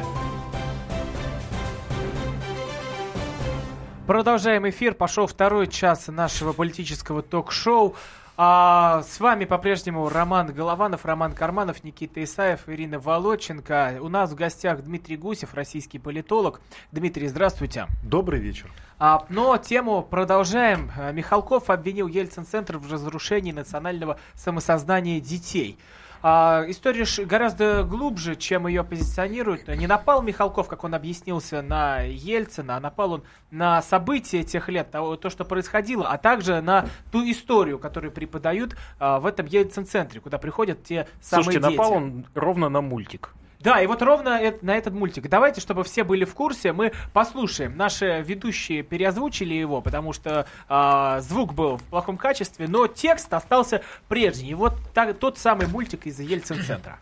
Продолжаем 4.06 4.68
эфир. 4.68 4.94
Пошел 4.94 5.26
второй 5.26 5.66
час 5.66 6.06
нашего 6.06 6.52
политического 6.52 7.20
ток-шоу. 7.20 7.96
А, 8.36 9.04
с 9.04 9.20
вами 9.20 9.44
по-прежнему 9.44 10.08
Роман 10.08 10.52
Голованов, 10.52 11.04
Роман 11.04 11.34
Карманов, 11.34 11.84
Никита 11.84 12.22
Исаев, 12.24 12.68
Ирина 12.68 12.98
Володченко. 12.98 13.98
У 14.00 14.08
нас 14.08 14.32
в 14.32 14.34
гостях 14.34 14.82
Дмитрий 14.82 15.16
Гусев, 15.16 15.54
российский 15.54 16.00
политолог. 16.00 16.60
Дмитрий, 16.90 17.28
здравствуйте. 17.28 17.86
Добрый 18.02 18.40
вечер. 18.40 18.72
А, 18.98 19.24
но 19.28 19.56
тему 19.56 20.02
продолжаем. 20.02 20.90
Михалков 21.12 21.70
обвинил 21.70 22.08
Ельцин-центр 22.08 22.76
в 22.76 22.92
разрушении 22.92 23.52
национального 23.52 24.18
самосознания 24.34 25.20
детей. 25.20 25.78
А, 26.26 26.64
история 26.68 27.04
гораздо 27.26 27.84
глубже, 27.84 28.34
чем 28.34 28.66
ее 28.66 28.82
позиционируют. 28.82 29.68
Не 29.68 29.86
напал 29.86 30.22
Михалков, 30.22 30.68
как 30.68 30.82
он 30.82 30.94
объяснился, 30.94 31.60
на 31.60 32.00
Ельцина, 32.00 32.78
а 32.78 32.80
напал 32.80 33.12
он 33.12 33.24
на 33.50 33.82
события 33.82 34.42
тех 34.42 34.70
лет, 34.70 34.90
то, 34.90 35.16
то 35.16 35.28
что 35.28 35.44
происходило, 35.44 36.08
а 36.08 36.16
также 36.16 36.62
на 36.62 36.86
ту 37.12 37.30
историю, 37.30 37.78
которую 37.78 38.10
преподают 38.10 38.74
а, 38.98 39.20
в 39.20 39.26
этом 39.26 39.44
Ельцин-центре, 39.44 40.18
куда 40.22 40.38
приходят 40.38 40.82
те 40.82 41.06
самые 41.20 41.44
Слушайте, 41.44 41.68
дети. 41.68 41.76
напал 41.76 41.92
он 41.92 42.24
ровно 42.32 42.70
на 42.70 42.80
мультик. 42.80 43.34
Да, 43.64 43.80
и 43.80 43.86
вот 43.86 44.02
ровно 44.02 44.38
на 44.60 44.76
этот 44.76 44.92
мультик. 44.92 45.26
Давайте, 45.30 45.62
чтобы 45.62 45.84
все 45.84 46.04
были 46.04 46.26
в 46.26 46.34
курсе, 46.34 46.74
мы 46.74 46.92
послушаем. 47.14 47.78
Наши 47.78 48.22
ведущие 48.24 48.82
переозвучили 48.82 49.54
его, 49.54 49.80
потому 49.80 50.12
что 50.12 50.46
э, 50.68 51.20
звук 51.22 51.54
был 51.54 51.78
в 51.78 51.82
плохом 51.84 52.18
качестве, 52.18 52.68
но 52.68 52.86
текст 52.88 53.32
остался 53.32 53.80
прежний. 54.06 54.50
И 54.50 54.54
вот 54.54 54.74
так, 54.92 55.18
тот 55.18 55.38
самый 55.38 55.66
мультик 55.66 56.06
из 56.06 56.20
Ельцин-центра. 56.20 56.98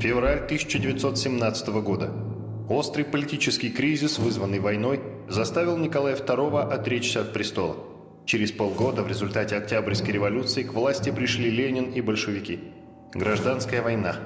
Февраль 0.00 0.38
1917 0.46 1.68
года. 1.68 2.10
Острый 2.70 3.04
политический 3.04 3.68
кризис, 3.68 4.18
вызванный 4.18 4.60
войной, 4.60 5.02
заставил 5.28 5.76
Николая 5.76 6.16
II 6.16 6.72
отречься 6.72 7.20
от 7.20 7.34
престола. 7.34 7.76
Через 8.24 8.50
полгода 8.50 9.02
в 9.02 9.08
результате 9.08 9.56
Октябрьской 9.56 10.14
революции 10.14 10.62
к 10.62 10.72
власти 10.72 11.10
пришли 11.10 11.50
Ленин 11.50 11.90
и 11.90 12.00
большевики. 12.00 12.60
Гражданская 13.14 13.82
война. 13.82 14.16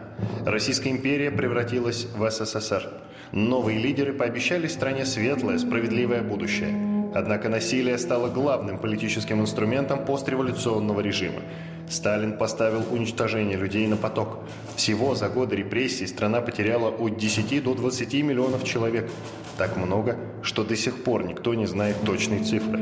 Российская 0.45 0.91
империя 0.91 1.33
превратилась 1.33 2.07
в 2.17 2.31
СССР. 2.31 2.89
Новые 3.33 3.81
лидеры 3.81 4.13
пообещали 4.13 4.69
стране 4.69 5.05
светлое, 5.05 5.59
справедливое 5.59 6.23
будущее. 6.23 7.13
Однако 7.13 7.49
насилие 7.49 7.99
стало 7.99 8.29
главным 8.29 8.79
политическим 8.79 9.41
инструментом 9.41 10.05
постреволюционного 10.05 11.01
режима. 11.01 11.41
Сталин 11.89 12.39
поставил 12.39 12.85
уничтожение 12.93 13.57
людей 13.57 13.89
на 13.89 13.97
поток. 13.97 14.45
Всего 14.77 15.17
за 15.17 15.31
годы 15.31 15.57
репрессий 15.57 16.07
страна 16.07 16.41
потеряла 16.41 16.91
от 16.91 17.17
10 17.17 17.65
до 17.65 17.75
20 17.75 18.15
миллионов 18.23 18.63
человек. 18.63 19.11
Так 19.59 19.77
много, 19.77 20.17
что 20.43 20.63
до 20.63 20.77
сих 20.77 21.03
пор 21.03 21.25
никто 21.25 21.55
не 21.55 21.67
знает 21.67 21.97
точной 22.05 22.45
цифры. 22.45 22.79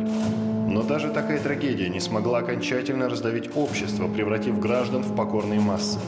Но 0.67 0.83
даже 0.83 1.11
такая 1.11 1.41
трагедия 1.41 1.89
не 1.89 2.01
смогла 2.01 2.39
окончательно 2.39 3.09
раздавить 3.09 3.51
общество, 3.55 4.09
превратив 4.09 4.59
граждан 4.59 5.03
в 5.03 5.15
покорные 5.15 5.61
массы. 5.61 5.99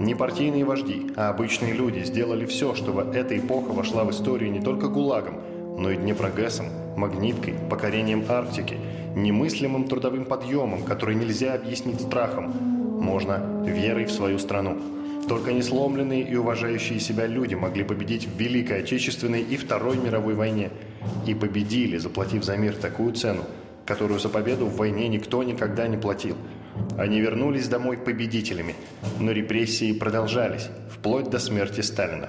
Не 0.00 0.14
партийные 0.14 0.64
вожди, 0.64 1.06
а 1.16 1.28
обычные 1.28 1.72
люди 1.72 2.00
сделали 2.00 2.44
все, 2.44 2.74
чтобы 2.74 3.02
эта 3.14 3.38
эпоха 3.38 3.70
вошла 3.70 4.04
в 4.04 4.10
историю 4.10 4.50
не 4.50 4.60
только 4.60 4.88
ГУЛАГом, 4.88 5.34
но 5.78 5.90
и 5.90 5.96
Днепрогэсом, 5.96 6.66
Магниткой, 6.96 7.54
покорением 7.70 8.24
Арктики, 8.28 8.76
немыслимым 9.14 9.84
трудовым 9.84 10.24
подъемом, 10.24 10.82
который 10.82 11.14
нельзя 11.14 11.54
объяснить 11.54 12.00
страхом, 12.00 12.50
можно 13.00 13.62
верой 13.64 14.06
в 14.06 14.12
свою 14.12 14.38
страну. 14.38 14.76
Только 15.28 15.52
несломленные 15.52 16.22
и 16.22 16.34
уважающие 16.34 16.98
себя 16.98 17.26
люди 17.26 17.54
могли 17.54 17.84
победить 17.84 18.26
в 18.26 18.36
Великой 18.36 18.80
Отечественной 18.80 19.42
и 19.42 19.56
Второй 19.56 19.96
мировой 19.96 20.34
войне. 20.34 20.70
И 21.26 21.34
победили, 21.34 21.96
заплатив 21.98 22.44
за 22.44 22.56
мир 22.56 22.74
такую 22.74 23.12
цену, 23.12 23.44
которую 23.86 24.20
за 24.20 24.28
победу 24.28 24.66
в 24.66 24.76
войне 24.76 25.08
никто 25.08 25.42
никогда 25.42 25.88
не 25.88 25.96
платил. 25.96 26.36
Они 26.96 27.20
вернулись 27.20 27.68
домой 27.68 27.98
победителями, 27.98 28.74
но 29.20 29.32
репрессии 29.32 29.92
продолжались, 29.92 30.68
вплоть 30.90 31.30
до 31.30 31.38
смерти 31.38 31.80
Сталина. 31.80 32.28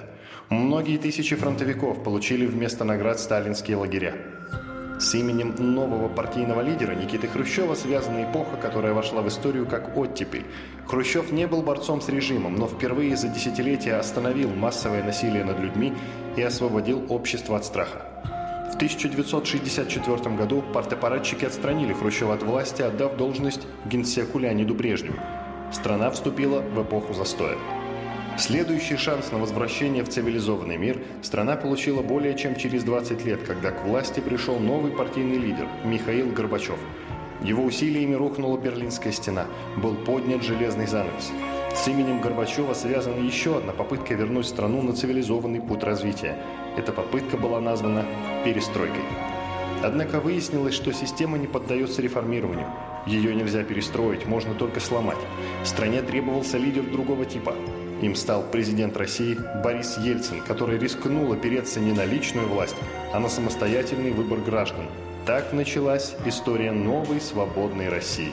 Многие 0.50 0.98
тысячи 0.98 1.36
фронтовиков 1.36 2.02
получили 2.02 2.46
вместо 2.46 2.84
наград 2.84 3.18
сталинские 3.18 3.76
лагеря. 3.76 4.14
С 5.00 5.14
именем 5.14 5.54
нового 5.58 6.08
партийного 6.08 6.60
лидера 6.60 6.94
Никиты 6.94 7.26
Хрущева 7.26 7.74
связана 7.74 8.24
эпоха, 8.24 8.56
которая 8.56 8.92
вошла 8.92 9.22
в 9.22 9.28
историю 9.28 9.66
как 9.66 9.96
оттепель. 9.96 10.44
Хрущев 10.86 11.32
не 11.32 11.46
был 11.46 11.62
борцом 11.62 12.00
с 12.00 12.08
режимом, 12.08 12.54
но 12.54 12.68
впервые 12.68 13.16
за 13.16 13.28
десятилетия 13.28 13.96
остановил 13.96 14.50
массовое 14.50 15.02
насилие 15.02 15.44
над 15.44 15.58
людьми 15.58 15.92
и 16.36 16.42
освободил 16.42 17.04
общество 17.08 17.56
от 17.56 17.64
страха. 17.64 18.13
В 18.74 18.76
1964 18.76 20.34
году 20.34 20.60
партапаратчики 20.72 21.44
отстранили 21.44 21.92
Хрущева 21.92 22.34
от 22.34 22.42
власти, 22.42 22.82
отдав 22.82 23.16
должность 23.16 23.68
генсеку 23.86 24.40
Леониду 24.40 24.74
Брежневу. 24.74 25.16
Страна 25.70 26.10
вступила 26.10 26.60
в 26.60 26.82
эпоху 26.82 27.14
застоя. 27.14 27.56
Следующий 28.36 28.96
шанс 28.96 29.30
на 29.30 29.38
возвращение 29.38 30.02
в 30.02 30.08
цивилизованный 30.08 30.76
мир 30.76 31.00
страна 31.22 31.54
получила 31.54 32.02
более 32.02 32.36
чем 32.36 32.56
через 32.56 32.82
20 32.82 33.24
лет, 33.24 33.44
когда 33.44 33.70
к 33.70 33.84
власти 33.84 34.18
пришел 34.18 34.58
новый 34.58 34.90
партийный 34.90 35.38
лидер 35.38 35.68
Михаил 35.84 36.32
Горбачев. 36.32 36.80
Его 37.42 37.62
усилиями 37.62 38.14
рухнула 38.14 38.58
Берлинская 38.58 39.12
стена, 39.12 39.46
был 39.76 39.94
поднят 39.94 40.42
железный 40.42 40.88
занавес. 40.88 41.30
С 41.76 41.86
именем 41.86 42.20
Горбачева 42.20 42.74
связана 42.74 43.20
еще 43.20 43.58
одна 43.58 43.72
попытка 43.72 44.14
вернуть 44.14 44.46
страну 44.46 44.82
на 44.82 44.94
цивилизованный 44.94 45.60
путь 45.60 45.84
развития. 45.84 46.38
Эта 46.76 46.92
попытка 46.92 47.36
была 47.36 47.60
названа 47.60 48.04
«перестройкой». 48.44 49.02
Однако 49.82 50.18
выяснилось, 50.18 50.74
что 50.74 50.92
система 50.92 51.36
не 51.36 51.46
поддается 51.46 52.00
реформированию. 52.00 52.66
Ее 53.06 53.34
нельзя 53.34 53.64
перестроить, 53.64 54.24
можно 54.24 54.54
только 54.54 54.80
сломать. 54.80 55.18
Стране 55.62 56.00
требовался 56.02 56.56
лидер 56.56 56.84
другого 56.84 57.26
типа. 57.26 57.54
Им 58.00 58.14
стал 58.14 58.42
президент 58.50 58.96
России 58.96 59.38
Борис 59.62 59.98
Ельцин, 59.98 60.40
который 60.40 60.78
рискнул 60.78 61.32
опереться 61.32 61.80
не 61.80 61.92
на 61.92 62.04
личную 62.04 62.48
власть, 62.48 62.76
а 63.12 63.20
на 63.20 63.28
самостоятельный 63.28 64.10
выбор 64.10 64.38
граждан. 64.38 64.86
Так 65.26 65.52
началась 65.52 66.14
история 66.26 66.72
новой 66.72 67.20
свободной 67.20 67.88
России. 67.88 68.32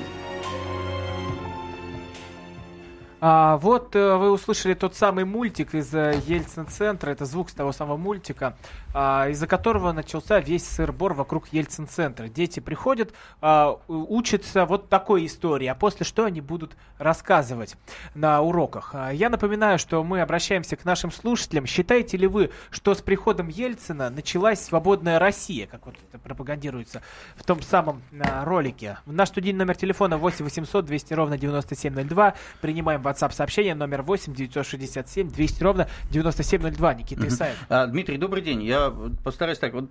А, 3.24 3.58
вот 3.58 3.96
э, 3.96 4.16
вы 4.16 4.32
услышали 4.32 4.74
тот 4.74 4.96
самый 4.96 5.26
мультик 5.26 5.76
из 5.76 5.94
э, 5.94 6.20
Ельцин-центра, 6.26 7.12
это 7.12 7.26
звук 7.26 7.52
с 7.52 7.54
того 7.54 7.72
самого 7.72 7.96
мультика, 7.96 8.58
а, 8.94 9.28
из-за 9.30 9.48
которого 9.48 9.92
начался 9.92 10.40
весь 10.40 10.68
сыр-бор 10.68 11.14
вокруг 11.14 11.48
Ельцин-центра. 11.50 12.28
Дети 12.28 12.60
приходят, 12.60 13.14
а, 13.40 13.80
учатся 13.88 14.66
вот 14.66 14.90
такой 14.90 15.28
истории, 15.28 15.68
а 15.68 15.76
после 15.76 16.06
что 16.06 16.26
они 16.26 16.42
будут 16.42 16.76
рассказывать 16.98 17.76
на 18.16 18.42
уроках. 18.42 18.92
А, 18.94 19.12
я 19.12 19.30
напоминаю, 19.30 19.80
что 19.80 20.04
мы 20.04 20.22
обращаемся 20.22 20.76
к 20.76 20.84
нашим 20.84 21.12
слушателям. 21.12 21.68
Считаете 21.68 22.18
ли 22.18 22.28
вы, 22.28 22.52
что 22.70 22.94
с 22.96 23.02
приходом 23.02 23.48
Ельцина 23.48 24.10
началась 24.10 24.60
свободная 24.60 25.20
Россия, 25.20 25.68
как 25.68 25.86
вот 25.86 25.96
это 26.10 26.20
пропагандируется 26.20 27.02
в 27.36 27.44
том 27.44 27.62
самом 27.62 28.02
а, 28.20 28.44
ролике? 28.46 28.98
Наш 29.06 29.30
студийный 29.30 29.60
номер 29.60 29.76
телефона 29.76 30.18
8 30.18 30.44
800 30.44 30.86
200 30.86 31.14
ровно 31.14 31.38
9702. 31.38 32.34
Принимаем 32.62 33.02
WhatsApp 33.12 33.34
сообщение 33.34 33.76
номер 33.76 34.02
8 34.02 34.34
967 34.34 35.30
200 35.30 35.64
ровно 35.64 35.88
9702. 36.12 36.94
Никита 36.96 37.28
Исаев. 37.28 37.56
А, 37.70 37.88
Дмитрий, 37.88 38.18
добрый 38.18 38.42
день. 38.42 38.64
Я 38.64 38.94
постараюсь 39.24 39.60
так. 39.60 39.74
Вот, 39.74 39.90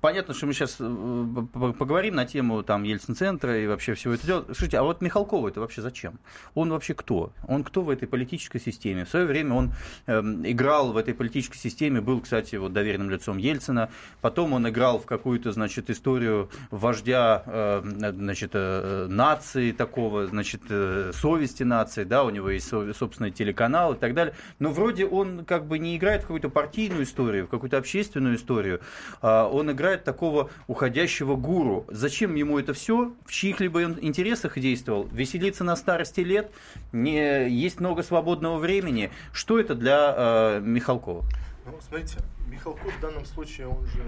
понятно, 0.00 0.34
что 0.34 0.46
мы 0.46 0.52
сейчас 0.52 0.76
э, 0.78 1.72
поговорим 1.78 2.14
на 2.14 2.26
тему 2.26 2.62
там 2.62 2.84
Ельцин-центра 2.84 3.58
и 3.58 3.66
вообще 3.66 3.94
всего 3.94 4.14
это 4.14 4.26
дела. 4.26 4.44
Слушайте, 4.46 4.78
а 4.78 4.82
вот 4.82 5.00
Михалкова 5.00 5.48
это 5.48 5.60
вообще 5.60 5.82
зачем? 5.82 6.18
Он 6.54 6.70
вообще 6.70 6.94
кто? 6.94 7.32
Он 7.48 7.64
кто 7.64 7.82
в 7.82 7.90
этой 7.90 8.06
политической 8.06 8.60
системе? 8.60 9.04
В 9.04 9.08
свое 9.08 9.26
время 9.26 9.54
он 9.54 9.72
э, 10.06 10.20
играл 10.44 10.92
в 10.92 10.96
этой 10.96 11.14
политической 11.14 11.58
системе, 11.58 12.00
был, 12.00 12.20
кстати, 12.20 12.56
вот 12.56 12.72
доверенным 12.72 13.10
лицом 13.10 13.38
Ельцина. 13.38 13.90
Потом 14.20 14.52
он 14.52 14.68
играл 14.68 14.98
в 14.98 15.06
какую-то, 15.06 15.52
значит, 15.52 15.90
историю 15.90 16.50
вождя, 16.70 17.42
э, 17.46 17.82
значит, 18.14 18.50
э, 18.54 19.06
нации 19.08 19.72
такого, 19.72 20.26
значит, 20.26 20.62
э, 20.68 21.12
совести 21.14 21.62
нации, 21.62 22.04
да, 22.04 22.24
у 22.24 22.30
него 22.36 22.50
есть 22.50 22.68
собственный 22.68 23.30
телеканал 23.30 23.94
и 23.94 23.96
так 23.98 24.14
далее. 24.14 24.34
Но 24.58 24.70
вроде 24.70 25.06
он 25.06 25.44
как 25.44 25.66
бы 25.66 25.78
не 25.78 25.96
играет 25.96 26.20
в 26.20 26.22
какую-то 26.22 26.48
партийную 26.48 27.04
историю, 27.04 27.46
в 27.46 27.48
какую-то 27.48 27.78
общественную 27.78 28.36
историю. 28.36 28.80
А 29.20 29.48
он 29.48 29.70
играет 29.70 30.04
такого 30.04 30.50
уходящего 30.66 31.36
гуру. 31.36 31.86
Зачем 31.88 32.34
ему 32.34 32.58
это 32.58 32.72
все? 32.72 33.12
В 33.24 33.32
чьих-либо 33.32 33.82
интересах 33.82 34.58
действовал? 34.58 35.08
Веселиться 35.12 35.64
на 35.64 35.76
старости 35.76 36.20
лет? 36.20 36.50
Не, 36.92 37.48
есть 37.48 37.80
много 37.80 38.02
свободного 38.02 38.58
времени. 38.58 39.10
Что 39.32 39.58
это 39.58 39.74
для 39.74 40.14
э, 40.16 40.60
Михалкова? 40.60 41.24
Ну, 41.66 41.78
смотрите, 41.80 42.18
Михалков 42.48 42.94
в 42.96 43.00
данном 43.00 43.24
случае, 43.24 43.68
он 43.68 43.84
же 43.86 44.02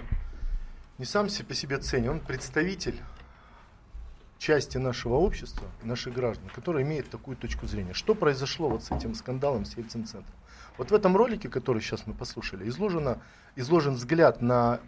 не 0.98 1.04
сам 1.04 1.28
по 1.46 1.54
себе 1.54 1.78
ценен, 1.78 2.10
он 2.10 2.20
представитель 2.20 2.96
части 4.38 4.78
нашего 4.78 5.14
общества, 5.14 5.66
наших 5.82 6.14
граждан, 6.14 6.48
которые 6.54 6.84
имеют 6.84 7.10
такую 7.10 7.36
точку 7.36 7.66
зрения. 7.66 7.92
Что 7.92 8.14
произошло 8.14 8.68
вот 8.68 8.84
с 8.84 8.90
этим 8.90 9.14
скандалом 9.14 9.64
с 9.64 9.76
Ельцин-центром? 9.76 10.34
Вот 10.78 10.90
в 10.90 10.94
этом 10.94 11.16
ролике, 11.16 11.48
который 11.48 11.82
сейчас 11.82 12.06
мы 12.06 12.14
послушали, 12.14 12.68
изложено, 12.68 13.18
изложен 13.56 13.94
взгляд 13.94 14.40
на 14.40 14.80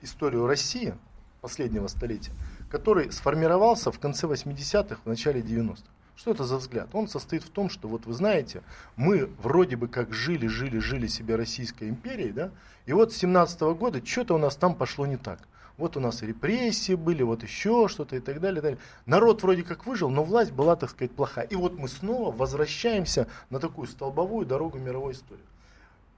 историю 0.00 0.46
России 0.46 0.94
последнего 1.40 1.88
столетия, 1.88 2.32
который 2.70 3.10
сформировался 3.10 3.90
в 3.90 3.98
конце 3.98 4.26
80-х, 4.26 5.00
в 5.04 5.08
начале 5.08 5.40
90-х. 5.40 5.82
Что 6.16 6.30
это 6.30 6.44
за 6.44 6.58
взгляд? 6.58 6.88
Он 6.92 7.08
состоит 7.08 7.42
в 7.42 7.50
том, 7.50 7.68
что 7.68 7.88
вот 7.88 8.06
вы 8.06 8.12
знаете, 8.12 8.62
мы 8.94 9.28
вроде 9.38 9.74
бы 9.74 9.88
как 9.88 10.12
жили, 10.12 10.46
жили, 10.46 10.78
жили 10.78 11.08
себе 11.08 11.34
Российской 11.34 11.88
империей, 11.88 12.30
да, 12.30 12.52
и 12.86 12.92
вот 12.92 13.12
с 13.12 13.16
17 13.16 13.62
-го 13.62 13.74
года 13.74 14.06
что-то 14.06 14.34
у 14.36 14.38
нас 14.38 14.54
там 14.54 14.76
пошло 14.76 15.06
не 15.06 15.16
так 15.16 15.40
вот 15.76 15.96
у 15.96 16.00
нас 16.00 16.22
репрессии 16.22 16.94
были, 16.94 17.22
вот 17.22 17.42
еще 17.42 17.88
что-то 17.88 18.16
и 18.16 18.20
так 18.20 18.40
далее, 18.40 18.60
и 18.60 18.62
далее. 18.62 18.78
Народ 19.06 19.42
вроде 19.42 19.62
как 19.64 19.86
выжил, 19.86 20.08
но 20.08 20.22
власть 20.22 20.52
была, 20.52 20.76
так 20.76 20.90
сказать, 20.90 21.12
плохая. 21.12 21.46
И 21.46 21.56
вот 21.56 21.76
мы 21.78 21.88
снова 21.88 22.34
возвращаемся 22.34 23.26
на 23.50 23.58
такую 23.58 23.88
столбовую 23.88 24.46
дорогу 24.46 24.78
мировой 24.78 25.14
истории. 25.14 25.44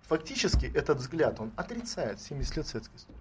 Фактически 0.03 0.67
этот 0.67 0.99
взгляд, 0.99 1.41
он 1.41 1.53
отрицает 1.57 2.21
70 2.21 2.57
лет 2.57 2.67
советской 2.67 2.97
истории. 2.97 3.21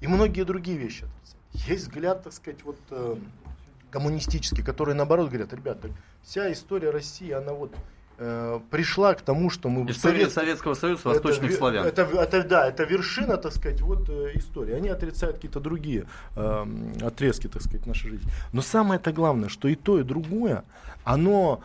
И 0.00 0.06
многие 0.06 0.44
другие 0.44 0.76
вещи 0.76 1.04
отрицают. 1.04 1.40
Есть 1.52 1.84
взгляд, 1.84 2.24
так 2.24 2.32
сказать, 2.32 2.62
вот 2.64 2.78
э, 2.90 3.16
коммунистический, 3.90 4.62
который 4.62 4.94
наоборот 4.94 5.28
говорят, 5.28 5.52
ребята, 5.52 5.90
вся 6.22 6.50
история 6.52 6.90
России, 6.90 7.30
она 7.30 7.52
вот 7.52 7.74
э, 8.20 8.60
пришла 8.70 9.14
к 9.14 9.22
тому, 9.22 9.50
что 9.50 9.68
мы... 9.68 9.90
История 9.90 10.20
Совет... 10.20 10.32
Советского 10.32 10.74
Союза 10.74 11.08
восточных 11.08 11.50
это, 11.50 11.58
славян. 11.58 11.86
Это, 11.86 12.02
это, 12.02 12.44
да, 12.44 12.68
это 12.68 12.84
вершина, 12.84 13.36
так 13.36 13.52
сказать, 13.52 13.80
вот 13.80 14.08
э, 14.08 14.32
истории. 14.34 14.74
Они 14.74 14.88
отрицают 14.88 15.36
какие-то 15.36 15.60
другие 15.60 16.06
э, 16.36 16.66
отрезки, 17.02 17.48
так 17.48 17.62
сказать, 17.62 17.86
нашей 17.86 18.10
жизни. 18.10 18.30
Но 18.52 18.62
самое-то 18.62 19.12
главное, 19.12 19.48
что 19.48 19.66
и 19.66 19.74
то, 19.74 19.98
и 19.98 20.04
другое, 20.04 20.64
оно 21.04 21.60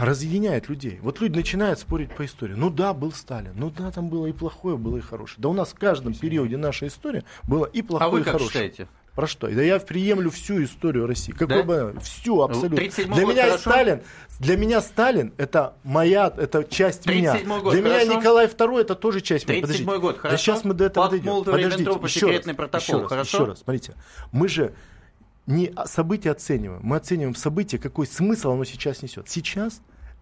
разъединяет 0.00 0.68
людей. 0.68 0.98
Вот 1.02 1.20
люди 1.20 1.36
начинают 1.36 1.78
спорить 1.78 2.10
по 2.14 2.24
истории. 2.24 2.54
Ну 2.54 2.70
да, 2.70 2.94
был 2.94 3.12
Сталин. 3.12 3.52
Ну 3.54 3.70
да, 3.70 3.90
там 3.90 4.08
было 4.08 4.26
и 4.26 4.32
плохое, 4.32 4.76
было 4.76 4.96
и 4.96 5.00
хорошее. 5.00 5.36
Да 5.42 5.50
у 5.50 5.52
нас 5.52 5.70
в 5.70 5.78
каждом 5.78 6.14
периоде 6.14 6.56
нашей 6.56 6.88
истории 6.88 7.24
было 7.42 7.66
и 7.66 7.82
плохое, 7.82 8.08
а 8.08 8.10
вы 8.10 8.20
и 8.20 8.22
как 8.22 8.32
хорошее. 8.32 8.50
считаете? 8.50 8.88
Про 9.14 9.28
что? 9.28 9.46
Да 9.48 9.62
я 9.62 9.78
приемлю 9.78 10.30
всю 10.30 10.62
историю 10.64 11.06
России. 11.06 11.30
Какой 11.32 11.46
Да? 11.58 11.62
бы 11.62 11.94
всю 12.02 12.40
абсолютно. 12.42 12.80
Ну, 13.06 13.14
Для 13.14 13.24
меня 13.26 13.42
хорошо. 13.44 13.58
Сталин, 13.70 14.02
для 14.40 14.56
меня 14.56 14.80
Сталин 14.80 15.32
это 15.36 15.74
моя, 15.84 16.32
это 16.36 16.64
часть 16.64 17.06
меня. 17.06 17.36
37-й 17.36 17.60
год 17.62 17.72
Для 17.74 17.82
меня 17.82 18.00
хорошо. 18.00 18.18
Николай 18.18 18.46
II 18.46 18.80
это 18.80 18.94
тоже 18.96 19.20
часть 19.20 19.48
меня. 19.48 19.60
37-й 19.60 19.62
Подождите. 19.62 20.00
год, 20.00 20.14
Да 20.16 20.20
хорошо. 20.20 20.36
сейчас 20.42 20.64
мы 20.64 20.74
до 20.74 20.84
этого 20.86 21.08
дойдем. 21.08 21.44
Подождите, 21.44 21.90
еще 22.02 22.26
раз, 22.30 22.56
протокол, 22.56 22.80
еще 22.80 22.98
раз, 22.98 23.08
хорошо? 23.08 23.36
еще 23.38 23.44
раз, 23.46 23.58
смотрите. 23.60 23.94
Мы 24.32 24.48
же 24.48 24.74
не 25.46 25.72
события 25.86 26.30
оцениваем, 26.32 26.80
мы 26.82 26.96
оцениваем 26.96 27.34
события, 27.36 27.78
какой 27.78 28.06
смысл 28.08 28.50
оно 28.52 28.64
сейчас 28.64 29.00
несет. 29.02 29.28
Сейчас 29.28 29.80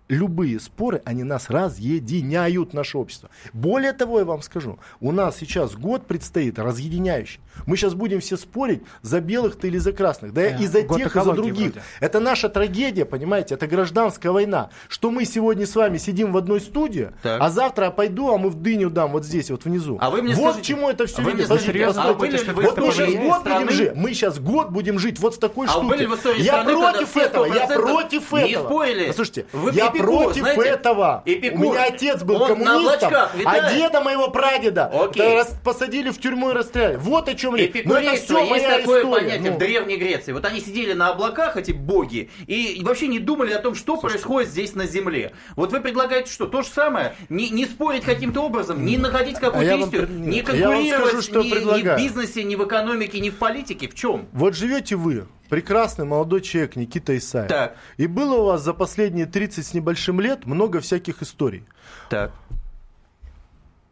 любые 0.08 0.60
споры, 0.60 1.00
они 1.04 1.22
нас 1.24 1.48
разъединяют, 1.48 2.74
наше 2.74 2.98
общество. 2.98 3.30
Более 3.52 3.92
того, 3.92 4.18
я 4.18 4.24
вам 4.24 4.42
скажу, 4.42 4.78
у 5.00 5.12
нас 5.12 5.36
сейчас 5.38 5.74
год 5.74 6.06
предстоит 6.06 6.58
разъединяющий. 6.58 7.40
Мы 7.66 7.76
сейчас 7.76 7.94
будем 7.94 8.20
все 8.20 8.36
спорить, 8.36 8.82
за 9.02 9.20
белых 9.20 9.56
ты 9.56 9.68
или 9.68 9.78
за 9.78 9.92
красных. 9.92 10.32
Да 10.32 10.42
Э, 10.42 10.58
и 10.58 10.66
за 10.66 10.82
тех, 10.82 11.14
и 11.16 11.20
за 11.20 11.32
других. 11.32 11.72
вроде. 11.72 11.82
Это 12.00 12.20
наша 12.20 12.48
трагедия, 12.48 13.04
понимаете, 13.04 13.54
это 13.54 13.66
гражданская 13.66 14.32
война. 14.32 14.70
Что 14.88 15.10
мы 15.10 15.24
сегодня 15.24 15.66
с 15.66 15.74
вами 15.76 15.98
сидим 15.98 16.32
в 16.32 16.36
одной 16.36 16.60
студии, 16.60 17.10
Так. 17.22 17.40
а 17.40 17.50
завтра 17.50 17.86
я 17.86 17.90
пойду, 17.90 18.32
а 18.34 18.38
мы 18.38 18.48
в 18.50 18.54
дыню 18.60 18.90
дам 18.90 19.12
вот 19.12 19.24
здесь, 19.24 19.50
вот 19.50 19.64
внизу. 19.64 19.98
А 20.00 20.10
вы 20.10 20.22
мне 20.22 20.34
вот 20.34 20.54
скажите, 20.54 20.62
к 20.62 20.76
чему 20.76 20.90
это 20.90 21.06
все 21.06 21.18
а 21.18 21.24
вы 21.24 21.30
мне 21.34 21.44
ведет. 21.44 21.48
Подождите, 21.48 21.84
а 21.84 21.86
постойте. 21.92 22.18
были 22.18 22.44
ли 22.44 22.52
вы 22.52 22.62
Вот 22.62 22.78
мы 22.78 22.92
сейчас 22.92 23.14
год 23.14 23.40
страны? 23.40 23.60
будем 23.64 23.76
жить, 23.76 23.92
мы 23.94 24.14
сейчас 24.14 24.38
год 24.40 24.70
будем 24.70 24.98
жить 24.98 25.18
вот 25.20 25.34
в 25.34 25.38
такой 25.38 25.66
А 25.66 25.70
штуке. 25.70 25.88
были 25.88 26.06
в 26.06 26.14
истории 26.16 26.42
я 26.42 26.62
страны, 26.62 26.72
против 26.78 27.16
этого, 27.16 27.44
я 27.46 27.66
100% 27.66 27.74
против 27.82 28.32
не 28.32 28.50
этого. 28.52 28.64
спорили? 28.66 29.06
Послушайте, 29.08 29.46
Вы 29.52 29.70
я 29.72 29.90
против 30.02 30.42
знаете? 30.42 30.62
этого. 30.68 31.22
Эпикур. 31.24 31.60
У 31.66 31.70
меня 31.72 31.84
отец 31.84 32.22
был 32.22 32.42
Он 32.42 32.48
коммунистом, 32.48 33.12
а 33.44 33.72
деда 33.72 34.00
моего 34.00 34.28
прадеда 34.28 34.86
Окей. 34.92 35.40
посадили 35.64 36.10
в 36.10 36.18
тюрьму 36.18 36.50
и 36.50 36.52
расстреляли. 36.54 36.96
Вот 36.96 37.28
о 37.28 37.34
чем 37.34 37.56
речь. 37.56 37.72
Но 37.84 37.96
это 37.98 38.16
все 38.16 38.38
есть 38.38 38.50
моя 38.50 38.78
такое 38.78 39.02
история. 39.02 39.20
понятие 39.24 39.50
Ну. 39.50 39.56
в 39.56 39.58
Древней 39.58 39.96
Греции. 39.96 40.32
Вот 40.32 40.44
они 40.44 40.60
сидели 40.60 40.92
на 40.92 41.10
облаках, 41.10 41.56
эти 41.56 41.72
боги, 41.72 42.30
и 42.46 42.80
вообще 42.82 43.08
не 43.08 43.18
думали 43.18 43.52
о 43.52 43.58
том, 43.58 43.74
что 43.74 43.96
происходит 43.96 44.50
здесь 44.50 44.74
на 44.74 44.86
Земле. 44.86 45.32
Вот 45.56 45.72
вы 45.72 45.80
предлагаете 45.80 46.30
что? 46.30 46.46
То 46.46 46.62
же 46.62 46.68
самое? 46.68 47.14
Не, 47.28 47.48
не 47.50 47.66
спорить 47.66 48.04
каким-то 48.04 48.40
образом, 48.42 48.84
не 48.84 48.98
находить 48.98 49.36
А 49.38 49.40
какую-то 49.40 49.70
вам 49.72 49.80
истину, 49.80 50.06
пред- 50.06 50.10
не 50.10 50.26
нет, 50.36 50.48
я 50.54 50.68
вам 50.68 50.76
конкурировать 50.76 51.08
скажу, 51.08 51.22
что 51.22 51.42
ни, 51.42 51.48
ни 51.48 51.82
в 51.82 51.96
бизнесе, 51.96 52.44
ни 52.44 52.54
в 52.56 52.64
экономике, 52.66 53.20
ни 53.20 53.30
в 53.30 53.36
политике. 53.36 53.88
В 53.88 53.94
чем? 53.94 54.26
Вот 54.32 54.54
живете 54.54 54.96
вы, 54.96 55.26
прекрасный 55.52 56.06
молодой 56.06 56.40
человек 56.40 56.76
Никита 56.76 57.14
Исаев. 57.14 57.48
Так. 57.48 57.76
И 57.98 58.06
было 58.06 58.36
у 58.36 58.44
вас 58.44 58.62
за 58.62 58.72
последние 58.72 59.26
30 59.26 59.66
с 59.66 59.74
небольшим 59.74 60.18
лет 60.18 60.46
много 60.46 60.80
всяких 60.80 61.20
историй. 61.20 61.64
Так. 62.08 62.32